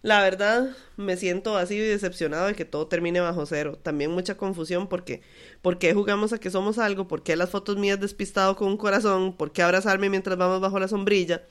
La 0.00 0.20
verdad, 0.22 0.76
me 0.98 1.16
siento 1.16 1.54
vacío 1.54 1.82
y 1.82 1.88
decepcionado 1.88 2.46
de 2.46 2.54
que 2.54 2.66
todo 2.66 2.86
termine 2.88 3.20
bajo 3.20 3.46
cero. 3.46 3.78
También 3.82 4.10
mucha 4.10 4.36
confusión 4.36 4.86
porque 4.86 5.22
¿por 5.62 5.78
qué 5.78 5.94
jugamos 5.94 6.34
a 6.34 6.38
que 6.38 6.50
somos 6.50 6.78
algo? 6.78 7.08
¿Por 7.08 7.22
qué 7.22 7.36
las 7.36 7.48
fotos 7.48 7.78
mías 7.78 7.98
despistado 8.00 8.54
con 8.54 8.68
un 8.68 8.76
corazón? 8.76 9.34
¿Por 9.34 9.52
qué 9.52 9.62
abrazarme 9.62 10.10
mientras 10.10 10.36
vamos 10.36 10.60
bajo 10.60 10.78
la 10.78 10.88
sombrilla? 10.88 11.42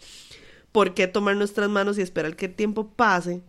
¿Por 0.73 0.95
qué 0.95 1.07
tomar 1.07 1.35
nuestras 1.35 1.69
manos 1.69 1.99
y 1.99 2.01
esperar 2.01 2.35
que 2.35 2.47
el 2.47 2.55
tiempo 2.55 2.89
pase? 2.89 3.43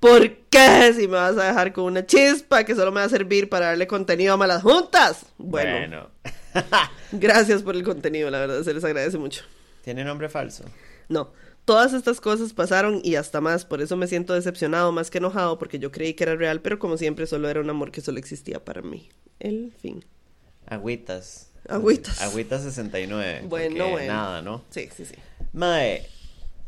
¿Por 0.00 0.34
qué 0.48 0.92
si 0.96 1.06
me 1.06 1.18
vas 1.18 1.36
a 1.36 1.48
dejar 1.48 1.74
con 1.74 1.84
una 1.84 2.06
chispa 2.06 2.64
que 2.64 2.74
solo 2.74 2.90
me 2.90 3.00
va 3.00 3.06
a 3.06 3.10
servir 3.10 3.50
para 3.50 3.66
darle 3.66 3.86
contenido 3.86 4.32
a 4.32 4.38
malas 4.38 4.62
juntas? 4.62 5.26
Bueno, 5.36 6.08
gracias 7.12 7.62
por 7.62 7.76
el 7.76 7.84
contenido, 7.84 8.30
la 8.30 8.40
verdad, 8.40 8.62
se 8.62 8.72
les 8.72 8.82
agradece 8.82 9.18
mucho. 9.18 9.44
¿Tiene 9.82 10.04
nombre 10.04 10.30
falso? 10.30 10.64
No, 11.10 11.32
todas 11.66 11.92
estas 11.92 12.18
cosas 12.18 12.54
pasaron 12.54 13.02
y 13.04 13.16
hasta 13.16 13.42
más, 13.42 13.66
por 13.66 13.82
eso 13.82 13.98
me 13.98 14.06
siento 14.06 14.32
decepcionado 14.32 14.90
más 14.90 15.10
que 15.10 15.18
enojado 15.18 15.58
porque 15.58 15.78
yo 15.78 15.92
creí 15.92 16.14
que 16.14 16.24
era 16.24 16.34
real, 16.34 16.62
pero 16.62 16.78
como 16.78 16.96
siempre 16.96 17.26
solo 17.26 17.50
era 17.50 17.60
un 17.60 17.68
amor 17.68 17.90
que 17.90 18.00
solo 18.00 18.18
existía 18.18 18.64
para 18.64 18.80
mí. 18.80 19.10
El 19.38 19.74
fin. 19.82 20.02
Agüitas. 20.66 21.50
Agüitas. 21.68 22.22
Agüita 22.22 22.58
69. 22.58 23.42
Bueno, 23.48 23.90
bueno. 23.90 24.12
Nada, 24.14 24.40
¿no? 24.40 24.64
Sí, 24.70 24.88
sí, 24.96 25.04
sí. 25.04 25.14
Mae, 25.52 26.08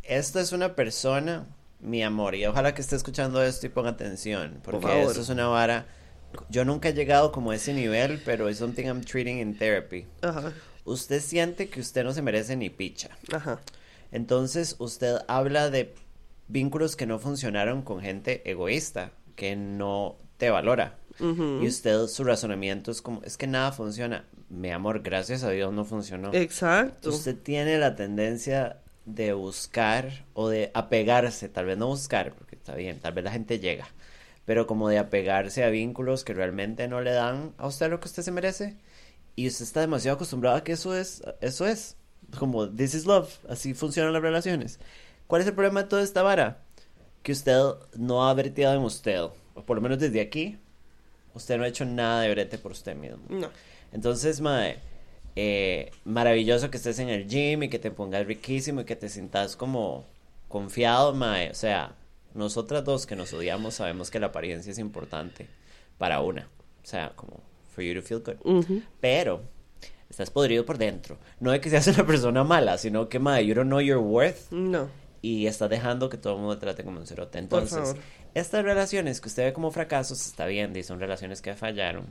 esta 0.02 0.40
es 0.40 0.52
una 0.52 0.74
persona, 0.74 1.46
mi 1.80 2.02
amor, 2.02 2.34
y 2.34 2.46
ojalá 2.46 2.74
que 2.74 2.80
esté 2.82 2.96
escuchando 2.96 3.42
esto 3.42 3.66
y 3.66 3.68
ponga 3.70 3.90
atención, 3.90 4.60
porque 4.62 4.80
favor. 4.86 5.08
esto 5.08 5.20
es 5.20 5.28
una 5.28 5.46
vara. 5.48 5.86
Yo 6.48 6.64
nunca 6.64 6.88
he 6.88 6.94
llegado 6.94 7.30
como 7.32 7.50
a 7.50 7.56
ese 7.56 7.74
nivel, 7.74 8.20
pero 8.24 8.48
es 8.48 8.58
something 8.58 8.84
I'm 8.84 9.02
treating 9.04 9.38
in 9.38 9.56
therapy. 9.56 10.06
Ajá, 10.22 10.52
Usted 10.84 11.20
siente 11.20 11.68
que 11.68 11.80
usted 11.80 12.02
no 12.04 12.12
se 12.12 12.22
merece 12.22 12.56
ni 12.56 12.70
picha. 12.70 13.10
ajá. 13.32 13.60
Entonces 14.10 14.76
usted 14.78 15.18
habla 15.26 15.70
de 15.70 15.94
vínculos 16.48 16.96
que 16.96 17.06
no 17.06 17.18
funcionaron 17.18 17.82
con 17.82 18.00
gente 18.00 18.48
egoísta, 18.50 19.12
que 19.36 19.56
no 19.56 20.16
te 20.36 20.50
valora. 20.50 20.98
Y 21.18 21.66
usted, 21.66 22.06
su 22.08 22.24
razonamiento 22.24 22.90
es 22.90 23.00
como, 23.00 23.22
es 23.22 23.36
que 23.36 23.46
nada 23.46 23.70
funciona. 23.72 24.24
Mi 24.48 24.70
amor, 24.70 25.02
gracias 25.02 25.44
a 25.44 25.50
Dios 25.50 25.72
no 25.72 25.84
funcionó. 25.84 26.32
Exacto. 26.34 27.10
Usted 27.10 27.36
tiene 27.36 27.78
la 27.78 27.94
tendencia 27.94 28.78
de 29.04 29.32
buscar 29.32 30.24
o 30.34 30.48
de 30.48 30.70
apegarse, 30.74 31.48
tal 31.48 31.66
vez 31.66 31.78
no 31.78 31.88
buscar, 31.88 32.34
porque 32.34 32.56
está 32.56 32.74
bien, 32.74 33.00
tal 33.00 33.12
vez 33.14 33.24
la 33.24 33.32
gente 33.32 33.58
llega, 33.58 33.88
pero 34.44 34.66
como 34.66 34.88
de 34.88 34.98
apegarse 34.98 35.64
a 35.64 35.70
vínculos 35.70 36.24
que 36.24 36.34
realmente 36.34 36.88
no 36.88 37.00
le 37.00 37.12
dan 37.12 37.54
a 37.58 37.66
usted 37.66 37.90
lo 37.90 38.00
que 38.00 38.08
usted 38.08 38.22
se 38.22 38.32
merece. 38.32 38.76
Y 39.34 39.48
usted 39.48 39.64
está 39.64 39.80
demasiado 39.80 40.16
acostumbrado 40.16 40.56
a 40.56 40.64
que 40.64 40.72
eso 40.72 40.94
es, 40.94 41.22
eso 41.40 41.66
es, 41.66 41.96
como 42.38 42.68
this 42.68 42.94
is 42.94 43.06
love, 43.06 43.30
así 43.48 43.72
funcionan 43.72 44.12
las 44.12 44.22
relaciones. 44.22 44.78
¿Cuál 45.26 45.42
es 45.42 45.48
el 45.48 45.54
problema 45.54 45.82
de 45.82 45.88
toda 45.88 46.02
esta 46.02 46.22
vara? 46.22 46.58
Que 47.22 47.32
usted 47.32 47.58
no 47.96 48.28
ha 48.28 48.34
vertido 48.34 48.72
en 48.74 48.82
usted, 48.82 49.20
o 49.20 49.32
por 49.64 49.76
lo 49.76 49.80
menos 49.80 49.98
desde 49.98 50.20
aquí, 50.20 50.58
usted 51.34 51.56
no 51.56 51.64
ha 51.64 51.68
hecho 51.68 51.86
nada 51.86 52.22
de 52.22 52.30
brete 52.30 52.58
por 52.58 52.72
usted 52.72 52.94
mismo. 52.94 53.18
No. 53.28 53.48
Entonces, 53.92 54.40
mae, 54.40 54.78
eh, 55.36 55.90
maravilloso 56.04 56.70
que 56.70 56.76
estés 56.76 56.98
en 56.98 57.08
el 57.08 57.26
gym 57.28 57.62
y 57.64 57.68
que 57.68 57.78
te 57.78 57.90
pongas 57.90 58.26
riquísimo 58.26 58.82
y 58.82 58.84
que 58.84 58.96
te 58.96 59.08
sientas 59.08 59.56
como 59.56 60.04
confiado, 60.48 61.14
mae. 61.14 61.50
O 61.50 61.54
sea, 61.54 61.94
nosotras 62.34 62.84
dos 62.84 63.06
que 63.06 63.16
nos 63.16 63.32
odiamos 63.32 63.74
sabemos 63.74 64.10
que 64.10 64.20
la 64.20 64.26
apariencia 64.28 64.70
es 64.72 64.78
importante 64.78 65.48
para 65.98 66.20
una. 66.20 66.48
O 66.82 66.86
sea, 66.86 67.12
como 67.16 67.40
for 67.74 67.82
you 67.84 67.94
to 67.94 68.02
feel 68.02 68.20
good. 68.22 68.64
Pero 69.00 69.42
estás 70.10 70.30
podrido 70.30 70.66
por 70.66 70.76
dentro. 70.78 71.16
No 71.40 71.50
de 71.52 71.60
que 71.60 71.70
seas 71.70 71.86
una 71.88 72.06
persona 72.06 72.44
mala, 72.44 72.76
sino 72.78 73.08
que, 73.08 73.18
mae, 73.18 73.46
you 73.46 73.54
don't 73.54 73.68
know 73.68 73.80
your 73.80 73.98
worth 73.98 74.50
No. 74.50 74.88
y 75.22 75.46
estás 75.46 75.70
dejando 75.70 76.10
que 76.10 76.18
todo 76.18 76.34
el 76.34 76.40
mundo 76.40 76.54
te 76.56 76.60
trate 76.66 76.84
como 76.84 76.98
un 77.00 77.06
cerote. 77.06 77.38
Entonces, 77.38 77.94
estas 78.34 78.64
relaciones 78.64 79.20
que 79.22 79.28
usted 79.28 79.44
ve 79.44 79.52
como 79.54 79.70
fracasos, 79.70 80.26
está 80.26 80.44
bien, 80.46 80.76
y 80.76 80.82
son 80.82 81.00
relaciones 81.00 81.40
que 81.40 81.54
fallaron. 81.54 82.06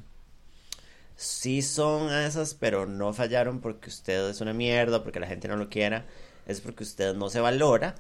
Sí 1.23 1.61
son 1.61 2.11
esas, 2.11 2.56
pero 2.56 2.88
no 2.88 3.14
fallaron 3.14 3.60
porque 3.61 3.89
usted 3.89 4.27
es 4.30 4.41
una 4.41 4.53
mierda, 4.53 5.03
porque 5.03 5.19
la 5.19 5.27
gente 5.27 5.48
no 5.48 5.56
lo 5.56 5.69
quiera. 5.69 6.06
Es 6.48 6.61
porque 6.61 6.84
usted 6.84 7.14
no 7.14 7.30
se 7.30 7.39
valora. 7.39 7.93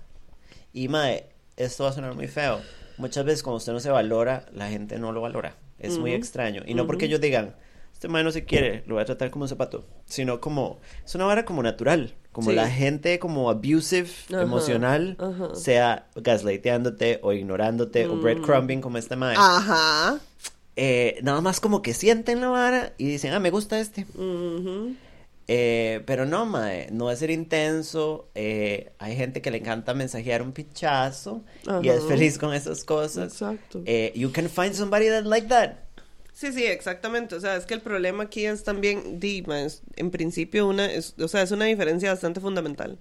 Y, 0.73 0.87
mae, 0.87 1.27
esto 1.55 1.83
va 1.83 1.91
a 1.91 1.93
sonar 1.93 2.15
muy 2.15 2.27
feo. 2.27 2.59
Muchas 2.97 3.23
veces 3.23 3.43
cuando 3.43 3.57
usted 3.57 3.73
no 3.73 3.79
se 3.79 3.91
valora, 3.91 4.47
la 4.53 4.69
gente 4.69 4.97
no 4.97 5.11
lo 5.11 5.21
valora. 5.21 5.55
Es 5.77 5.99
muy 5.99 6.13
extraño. 6.13 6.63
Y 6.65 6.73
no 6.73 6.87
porque 6.87 7.05
ellos 7.05 7.21
digan, 7.21 7.55
este 7.93 8.07
mae 8.07 8.23
no 8.23 8.31
se 8.31 8.43
quiere, 8.43 8.83
lo 8.87 8.95
voy 8.95 9.03
a 9.03 9.05
tratar 9.05 9.29
como 9.29 9.43
un 9.43 9.49
zapato. 9.49 9.85
Sino 10.05 10.41
como, 10.41 10.79
es 11.05 11.13
una 11.13 11.25
vara 11.25 11.45
como 11.45 11.61
natural. 11.61 12.15
Como 12.31 12.49
Sí. 12.49 12.55
la 12.55 12.69
gente 12.71 13.19
como 13.19 13.51
abusive, 13.51 14.09
emocional, 14.29 15.15
sea 15.53 16.07
gaslighteándote 16.15 17.19
o 17.21 17.33
ignorándote 17.33 18.07
o 18.07 18.15
Mm. 18.15 18.21
breadcrumbing 18.23 18.81
como 18.81 18.97
este 18.97 19.15
mae. 19.15 19.35
Ajá. 19.37 20.19
Eh, 20.75 21.19
nada 21.23 21.41
más 21.41 21.59
como 21.59 21.81
que 21.81 21.93
sienten 21.93 22.39
la 22.41 22.47
vara 22.49 22.93
y 22.97 23.05
dicen, 23.07 23.33
ah, 23.33 23.39
me 23.39 23.49
gusta 23.51 23.79
este. 23.79 24.05
Eh, 25.47 26.01
pero 26.05 26.25
no, 26.25 26.45
mae, 26.45 26.87
no 26.91 27.11
es 27.11 27.19
ser 27.19 27.29
intenso. 27.31 28.29
eh, 28.35 28.91
hay 28.99 29.15
gente 29.17 29.41
que 29.41 29.51
le 29.51 29.57
encanta 29.57 29.93
mensajear 29.93 30.41
un 30.41 30.53
pichazo 30.53 31.43
y 31.83 31.89
es 31.89 32.03
feliz 32.05 32.37
con 32.37 32.53
esas 32.53 32.83
cosas. 32.85 33.33
Exacto. 33.33 33.83
You 34.15 34.31
can 34.31 34.49
find 34.49 34.73
somebody 34.73 35.07
that 35.09 35.25
like 35.25 35.47
that. 35.47 35.73
Sí, 36.33 36.53
sí, 36.53 36.63
exactamente. 36.63 37.35
O 37.35 37.39
sea, 37.41 37.55
es 37.57 37.65
que 37.65 37.73
el 37.73 37.81
problema 37.81 38.23
aquí 38.23 38.45
es 38.45 38.63
también, 38.63 39.19
di, 39.19 39.41
ma, 39.45 39.61
es- 39.63 39.81
en 39.97 40.09
principio, 40.09 40.67
una, 40.67 40.85
es, 40.91 41.13
o 41.19 41.27
sea, 41.27 41.41
es 41.41 41.51
una 41.51 41.65
diferencia 41.65 42.09
bastante 42.11 42.39
fundamental 42.39 42.97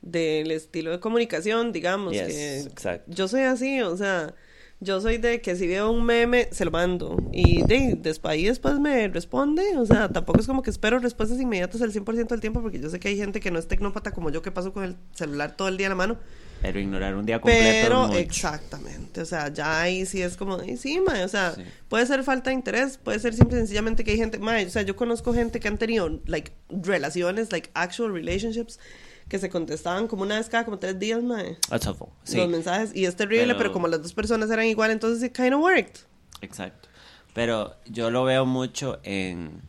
del 0.00 0.50
estilo 0.50 0.90
de 0.92 0.98
comunicación, 1.00 1.72
digamos. 1.72 2.14
Yes, 2.14 2.26
que 2.26 2.60
exacto. 2.60 3.12
Yo 3.12 3.28
soy 3.28 3.42
así, 3.42 3.80
o 3.82 3.96
sea, 3.96 4.34
yo 4.80 5.00
soy 5.00 5.16
de 5.18 5.40
que 5.40 5.56
si 5.56 5.66
veo 5.66 5.90
un 5.90 6.04
meme, 6.04 6.48
se 6.52 6.64
lo 6.64 6.70
mando. 6.70 7.16
Y 7.32 7.62
de, 7.62 7.96
después 7.98 8.32
ahí 8.32 8.44
después 8.44 8.78
me 8.78 9.08
responde. 9.08 9.76
O 9.78 9.86
sea, 9.86 10.08
tampoco 10.10 10.40
es 10.40 10.46
como 10.46 10.62
que 10.62 10.70
espero 10.70 10.98
respuestas 10.98 11.40
inmediatas 11.40 11.80
al 11.82 11.92
100% 11.92 12.28
del 12.28 12.40
tiempo, 12.40 12.60
porque 12.62 12.78
yo 12.80 12.90
sé 12.90 13.00
que 13.00 13.08
hay 13.08 13.16
gente 13.16 13.40
que 13.40 13.50
no 13.50 13.58
es 13.58 13.68
tecnópata 13.68 14.10
como 14.12 14.30
yo, 14.30 14.42
que 14.42 14.50
paso 14.50 14.72
con 14.72 14.84
el 14.84 14.96
celular 15.14 15.56
todo 15.56 15.68
el 15.68 15.76
día 15.76 15.86
en 15.86 15.90
la 15.92 15.96
mano. 15.96 16.18
Pero 16.62 16.80
ignorar 16.80 17.14
un 17.14 17.26
día 17.26 17.38
completo. 17.40 17.62
Pero, 17.82 18.06
mucho. 18.06 18.18
exactamente, 18.18 19.20
o 19.20 19.26
sea, 19.26 19.52
ya 19.52 19.82
ahí 19.82 20.06
sí 20.06 20.22
es 20.22 20.38
como, 20.38 20.56
"Ay, 20.58 20.78
sí, 20.78 21.00
mae, 21.06 21.22
o 21.22 21.28
sea, 21.28 21.52
Sí. 21.54 21.62
puede 21.88 22.06
ser 22.06 22.24
falta 22.24 22.48
de 22.48 22.54
interés, 22.56 22.96
puede 22.96 23.18
ser 23.18 23.34
simple 23.34 23.56
y 23.58 23.60
sencillamente 23.60 24.04
que 24.04 24.12
hay 24.12 24.16
gente, 24.16 24.38
mae, 24.38 24.64
o 24.64 24.70
sea, 24.70 24.80
yo 24.82 24.96
conozco 24.96 25.34
gente 25.34 25.60
que 25.60 25.68
han 25.68 25.76
tenido, 25.76 26.18
like, 26.24 26.52
relaciones, 26.70 27.52
like, 27.52 27.68
actual 27.74 28.10
relationships, 28.12 28.80
que 29.28 29.38
se 29.38 29.50
contestaban 29.50 30.06
como 30.08 30.22
una 30.22 30.36
vez 30.36 30.48
cada 30.48 30.64
como 30.64 30.78
tres 30.78 30.98
días, 30.98 31.22
mae, 31.22 31.58
That's 31.68 31.86
awful. 31.86 32.08
Sí, 32.24 32.36
los 32.36 32.48
mensajes, 32.48 32.94
y 32.94 33.06
es 33.06 33.16
terrible, 33.16 33.46
pero... 33.48 33.58
Pero- 33.58 33.72
como 33.72 33.88
las 33.88 34.02
dos 34.02 34.12
personas 34.14 34.50
eran 34.50 34.66
igual, 34.66 34.90
entonces 34.90 35.22
it 35.28 35.34
kind 35.36 35.52
of 35.54 35.60
worked. 35.62 36.00
exacto. 36.40 36.88
Pero 37.34 37.76
yo 37.86 38.10
lo 38.10 38.24
veo 38.24 38.46
mucho 38.46 38.98
en 39.02 39.60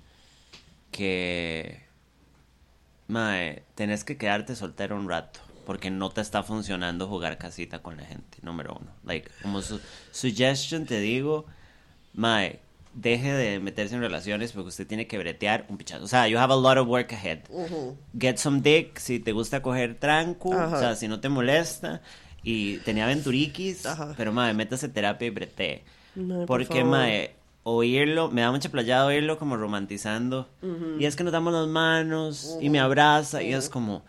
que, 0.92 1.84
mae, 3.08 3.64
tenés 3.76 4.04
que 4.04 4.18
quedarte 4.18 4.56
soltero 4.56 4.96
un 4.96 5.10
rato. 5.10 5.40
Porque 5.66 5.92
no 5.92 6.10
te 6.10 6.22
está 6.22 6.44
funcionando 6.44 7.08
jugar 7.10 7.38
casita 7.38 7.80
con 7.84 7.98
la 7.98 8.06
gente, 8.06 8.38
número 8.42 8.78
uno. 8.80 8.90
Like, 9.04 9.30
como 9.42 9.62
su 9.62 9.82
suggestion 10.14 10.86
te 10.86 11.02
digo, 11.02 11.46
mae, 12.14 12.62
deje 13.00 13.32
de 13.32 13.60
meterse 13.60 13.94
en 13.96 14.02
relaciones 14.02 14.52
porque 14.52 14.70
usted 14.70 14.88
tiene 14.88 15.06
que 15.08 15.18
bretear 15.20 15.66
un 15.70 15.78
pichazo. 15.78 16.04
O 16.04 16.08
sea, 16.08 16.28
you 16.28 16.38
have 16.40 16.52
a 16.52 16.58
lot 16.58 16.78
of 16.78 16.88
work 16.88 17.14
ahead. 17.14 17.40
Get 18.20 18.38
some 18.38 18.60
dick 18.62 18.98
si 18.98 19.20
te 19.20 19.32
gusta 19.32 19.62
coger 19.62 19.96
tranco, 19.96 20.52
Ajá. 20.54 20.76
o 20.76 20.80
sea, 20.80 20.96
si 20.96 21.08
no 21.08 21.20
te 21.20 21.30
molesta. 21.30 22.02
Y 22.44 22.78
tenía 22.78 23.04
aventuriquis, 23.06 23.86
Ajá. 23.86 24.14
pero 24.18 24.32
mae, 24.32 24.54
métase 24.54 24.88
terapia 24.90 25.28
y 25.28 25.32
brete. 25.32 25.84
Mae, 26.16 26.46
por 26.46 26.60
Porque, 26.66 26.80
favor. 26.80 26.86
mae, 26.98 27.36
oírlo, 27.64 28.32
me 28.32 28.42
da 28.42 28.52
mucha 28.52 28.70
playada 28.70 29.06
oírlo 29.06 29.38
como 29.38 29.58
romantizando. 29.58 30.48
Y 31.00 31.06
es 31.06 31.16
que 31.16 31.24
nos 31.24 31.34
damos 31.34 31.54
las 31.54 31.68
manos 31.68 32.58
y 32.62 32.70
me 32.70 32.80
abraza 32.80 33.44
y 33.44 33.54
es 33.54 33.70
como, 33.70 34.04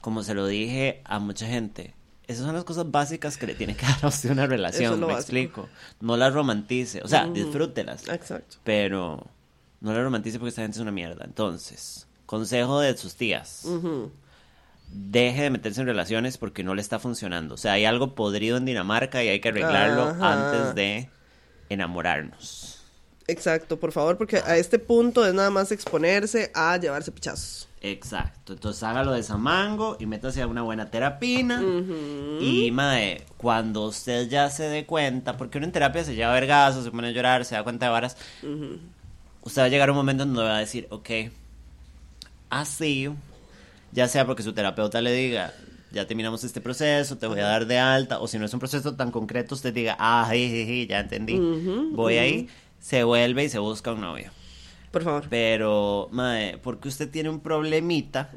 como 0.00 0.22
se 0.22 0.34
lo 0.34 0.46
dije 0.46 1.00
a 1.04 1.18
mucha 1.18 1.46
gente. 1.46 1.94
Esas 2.26 2.46
son 2.46 2.54
las 2.54 2.64
cosas 2.64 2.90
básicas 2.90 3.36
que 3.36 3.46
le 3.46 3.54
tiene 3.54 3.76
que 3.76 3.84
dar 3.86 3.98
a 4.02 4.08
usted 4.08 4.30
una 4.30 4.46
relación, 4.46 4.98
me 5.00 5.06
básico. 5.06 5.20
explico. 5.20 5.68
No 6.00 6.16
las 6.16 6.32
romantice, 6.32 7.02
o 7.02 7.08
sea, 7.08 7.26
disfrútelas. 7.26 8.08
Exacto. 8.08 8.56
Pero 8.64 9.26
no 9.80 9.92
las 9.92 10.02
romantice 10.02 10.38
porque 10.38 10.48
esta 10.50 10.62
gente 10.62 10.76
es 10.78 10.82
una 10.82 10.92
mierda. 10.92 11.24
Entonces, 11.24 12.06
consejo 12.26 12.80
de 12.80 12.96
sus 12.96 13.14
tías. 13.16 13.66
Deje 14.90 15.42
de 15.42 15.50
meterse 15.50 15.80
en 15.80 15.86
relaciones 15.86 16.38
porque 16.38 16.62
no 16.62 16.74
le 16.74 16.80
está 16.80 16.98
funcionando. 16.98 17.54
O 17.54 17.58
sea, 17.58 17.72
hay 17.72 17.84
algo 17.84 18.14
podrido 18.14 18.56
en 18.56 18.64
Dinamarca 18.64 19.22
y 19.24 19.28
hay 19.28 19.40
que 19.40 19.48
arreglarlo 19.48 20.02
Ajá. 20.04 20.32
antes 20.50 20.74
de 20.74 21.10
enamorarnos. 21.68 22.73
Exacto, 23.26 23.78
por 23.78 23.92
favor, 23.92 24.18
porque 24.18 24.36
a 24.38 24.56
este 24.56 24.78
punto 24.78 25.26
es 25.26 25.32
nada 25.32 25.50
más 25.50 25.72
exponerse 25.72 26.50
a 26.54 26.76
llevarse 26.76 27.10
pichazos. 27.10 27.68
Exacto. 27.80 28.54
Entonces 28.54 28.82
hágalo 28.82 29.12
de 29.12 29.22
Samango 29.22 29.96
y 30.00 30.06
métase 30.06 30.40
a 30.40 30.46
una 30.46 30.62
buena 30.62 30.90
terapina. 30.90 31.62
Y 32.40 32.70
mae, 32.70 33.22
cuando 33.36 33.84
usted 33.84 34.28
ya 34.28 34.48
se 34.48 34.64
dé 34.64 34.86
cuenta, 34.86 35.36
porque 35.36 35.58
uno 35.58 35.66
en 35.66 35.72
terapia 35.72 36.02
se 36.02 36.14
lleva 36.14 36.32
vergazos, 36.32 36.84
se 36.84 36.90
pone 36.90 37.08
a 37.08 37.10
llorar, 37.12 37.44
se 37.44 37.54
da 37.54 37.62
cuenta 37.62 37.86
de 37.86 37.92
varas, 37.92 38.16
usted 39.42 39.62
va 39.62 39.66
a 39.66 39.68
llegar 39.68 39.90
a 39.90 39.92
un 39.92 39.96
momento 39.96 40.22
en 40.22 40.32
donde 40.32 40.48
va 40.48 40.56
a 40.56 40.60
decir, 40.60 40.86
ok, 40.90 41.10
así, 42.48 43.10
ya 43.92 44.08
sea 44.08 44.26
porque 44.26 44.42
su 44.42 44.54
terapeuta 44.54 45.02
le 45.02 45.12
diga, 45.12 45.52
ya 45.92 46.06
terminamos 46.06 46.42
este 46.42 46.62
proceso, 46.62 47.18
te 47.18 47.26
voy 47.26 47.40
a 47.40 47.46
dar 47.46 47.66
de 47.66 47.78
alta, 47.78 48.18
o 48.18 48.26
si 48.28 48.38
no 48.38 48.46
es 48.46 48.54
un 48.54 48.60
proceso 48.60 48.94
tan 48.94 49.10
concreto, 49.10 49.54
usted 49.54 49.74
diga, 49.74 49.94
ah, 49.98 50.26
jiji, 50.32 50.86
ya 50.86 51.00
entendí, 51.00 51.38
voy 51.92 52.16
ahí, 52.16 52.48
se 52.84 53.02
vuelve 53.02 53.44
y 53.44 53.48
se 53.48 53.58
busca 53.58 53.92
un 53.92 54.02
novio. 54.02 54.30
Por 54.90 55.02
favor. 55.02 55.24
Pero, 55.30 56.08
mae, 56.12 56.58
porque 56.58 56.88
usted 56.88 57.10
tiene 57.10 57.30
un 57.30 57.40
problemita 57.40 58.30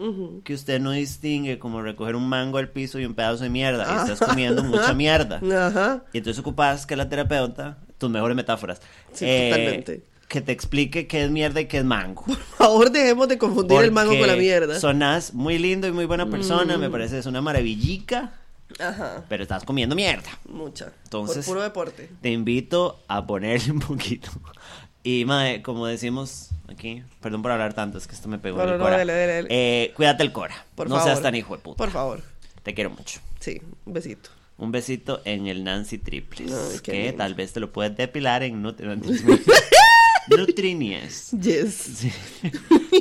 que 0.46 0.54
usted 0.54 0.80
no 0.80 0.92
distingue 0.92 1.60
como 1.60 1.82
recoger 1.82 2.16
un 2.16 2.30
mango 2.30 2.58
del 2.60 2.70
piso 2.70 2.98
y 2.98 3.06
un 3.06 3.14
pedazo 3.14 3.44
de 3.44 3.50
mierda. 3.50 3.86
Y 4.08 4.10
estás 4.12 4.28
comiendo 4.28 4.64
mucha 4.64 4.94
mierda. 4.96 5.42
Ajá. 5.68 6.04
Y 6.14 6.20
entonces 6.20 6.40
ocupas 6.40 6.86
que 6.86 6.96
la 6.96 7.10
terapeuta, 7.10 7.78
tus 7.98 8.10
mejores 8.10 8.36
metáforas, 8.38 8.82
Sí, 9.12 9.26
eh, 9.28 9.50
totalmente. 9.52 10.04
que 10.30 10.42
te 10.42 10.52
explique 10.54 11.08
qué 11.08 11.26
es 11.26 11.30
mierda 11.30 11.60
y 11.62 11.66
qué 11.66 11.80
es 11.80 11.84
mango. 11.86 12.24
Por 12.26 12.38
favor, 12.38 12.90
dejemos 12.92 13.28
de 13.28 13.38
confundir 13.38 13.82
el 13.82 13.92
mango 13.92 14.18
con 14.18 14.28
la 14.28 14.36
mierda. 14.38 14.80
Sonás 14.80 15.34
muy 15.34 15.60
lindo 15.60 15.88
y 15.88 15.92
muy 15.92 16.06
buena 16.06 16.28
persona, 16.30 16.78
Mm. 16.78 16.80
me 16.82 16.90
parece 16.90 17.20
es 17.20 17.26
una 17.28 17.42
maravillica, 17.42 18.32
Ajá. 18.80 19.24
pero 19.30 19.44
estás 19.44 19.64
comiendo 19.64 19.96
mierda. 19.96 20.30
Mucha. 20.50 20.92
Entonces- 21.06 21.38
Por 21.46 21.56
puro 21.56 21.62
deporte. 21.64 22.10
Te 22.22 22.30
invito 22.32 23.00
a 23.08 23.26
ponerle 23.26 23.72
un 23.72 23.80
poquito 23.80 24.30
Y, 25.04 25.24
mae, 25.26 25.62
como 25.62 25.86
decimos 25.88 26.50
aquí, 26.68 27.02
perdón 27.22 27.42
por 27.42 27.52
hablar 27.52 27.74
tanto, 27.74 27.98
es 27.98 28.08
que 28.08 28.14
esto 28.16 28.28
me 28.28 28.40
pegó 28.40 28.58
No, 28.58 28.64
el 28.64 28.70
no, 28.72 28.78
no, 28.78 28.84
cora. 28.84 28.98
dale, 28.98 29.14
dale, 29.14 29.34
dale. 29.34 29.48
Eh, 29.50 29.94
cuídate 29.96 30.24
el 30.24 30.32
cora. 30.34 30.66
Por 30.76 30.90
no 30.90 30.96
favor. 30.96 31.10
seas 31.12 31.22
tan 31.22 31.34
hijo 31.36 31.56
de 31.56 31.62
puta. 31.64 31.78
Por 31.78 31.92
favor. 31.92 32.22
Te 32.64 32.74
quiero 32.74 32.90
mucho. 32.90 33.20
Sí, 33.40 33.62
un 33.86 33.94
besito. 33.94 34.30
Un 34.58 34.72
besito 34.72 35.22
en 35.24 35.48
el 35.48 35.64
Nancy 35.64 35.98
Triples. 36.00 36.52
Ay, 36.52 36.80
que 36.80 37.04
lindo. 37.04 37.18
tal 37.18 37.36
vez 37.36 37.54
te 37.54 37.60
lo 37.62 37.72
puedes 37.72 37.96
depilar 37.96 38.44
en 38.44 38.62
Nutri 38.62 38.88
Nutrinies. 40.30 41.32
Yes. 41.32 41.74
Sí. 41.74 42.12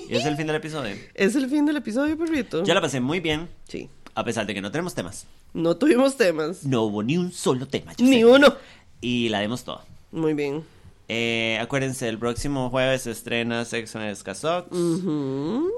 Es 0.08 0.24
el 0.24 0.36
fin 0.36 0.46
del 0.46 0.56
episodio. 0.56 0.94
Es 1.14 1.34
el 1.34 1.50
fin 1.50 1.66
del 1.66 1.76
episodio, 1.78 2.16
perrito. 2.16 2.62
Yo 2.62 2.72
la 2.74 2.80
pasé 2.80 3.00
muy 3.00 3.18
bien, 3.18 3.48
Sí. 3.66 3.88
A 4.16 4.24
pesar 4.24 4.46
de 4.46 4.54
que 4.54 4.60
no 4.60 4.70
tenemos 4.72 4.94
temas. 4.94 5.26
No 5.54 5.76
tuvimos 5.76 6.16
temas. 6.16 6.64
No 6.64 6.82
hubo 6.82 7.02
ni 7.02 7.16
un 7.16 7.30
solo 7.30 7.68
tema. 7.68 7.92
yo 7.96 8.04
Ni 8.04 8.16
sé. 8.18 8.24
uno. 8.24 8.54
Y 9.00 9.28
la 9.28 9.40
dimos 9.40 9.62
toda. 9.62 9.84
Muy 10.10 10.34
bien. 10.34 10.64
Eh, 11.08 11.58
acuérdense, 11.60 12.08
el 12.08 12.18
próximo 12.18 12.68
jueves 12.70 13.02
se 13.02 13.12
estrena 13.12 13.64
Sexo 13.64 14.00
en. 14.00 14.66
Ujú. 14.72 15.68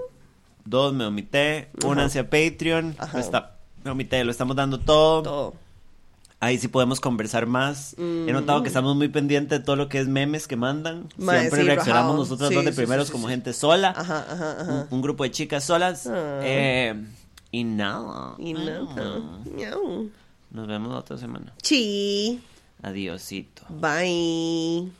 Dos, 0.65 0.95
me 0.95 1.05
omité. 1.05 1.69
Únanse 1.85 2.21
a 2.21 2.31
Patreon. 2.31 2.97
Lo 3.13 3.19
está- 3.19 3.57
me 3.85 3.91
omité, 3.91 4.25
lo 4.25 4.31
estamos 4.31 4.57
dando 4.57 4.79
todo. 4.81 5.23
Todo. 5.23 5.55
Ahí 6.41 6.57
sí 6.59 6.69
podemos 6.69 7.01
conversar 7.01 7.47
más. 7.47 7.97
He 7.99 8.31
notado 8.33 8.63
que 8.63 8.69
estamos 8.69 8.95
muy 8.95 9.09
pendientes 9.09 9.59
de 9.59 9.65
todo 9.65 9.75
lo 9.75 9.89
que 9.89 9.99
es 9.99 10.07
memes 10.07 10.47
que 10.47 10.55
mandan. 10.55 11.09
Siempre 11.19 11.63
sí, 11.63 11.67
reaccionamos 11.67 12.17
nosotros 12.17 12.51
Sí, 12.51 12.55
dos 12.55 12.65
de 12.65 12.73
primeros 12.73 13.09
sí, 13.09 13.13
como 13.13 13.27
gente 13.27 13.53
sola. 13.53 13.93
Ajá, 13.97 14.25
ajá, 14.31 14.57
Un, 14.63 14.71
ajá. 14.71 14.87
un 14.91 15.03
grupo 15.03 15.25
de 15.25 15.33
chicas 15.33 15.65
solas. 15.65 16.07
Ah. 16.07 16.41
Eh, 16.45 16.95
y 17.51 17.65
nada. 17.65 18.35
Y 18.39 18.55
ah. 18.55 18.59
nada. 18.59 19.19
No. 19.45 20.11
Nos 20.51 20.67
vemos 20.67 20.93
la 20.93 20.99
otra 20.99 21.17
semana. 21.17 21.53
Sí. 21.63 22.41
Adiosito. 22.83 23.63
Bye. 23.69 24.91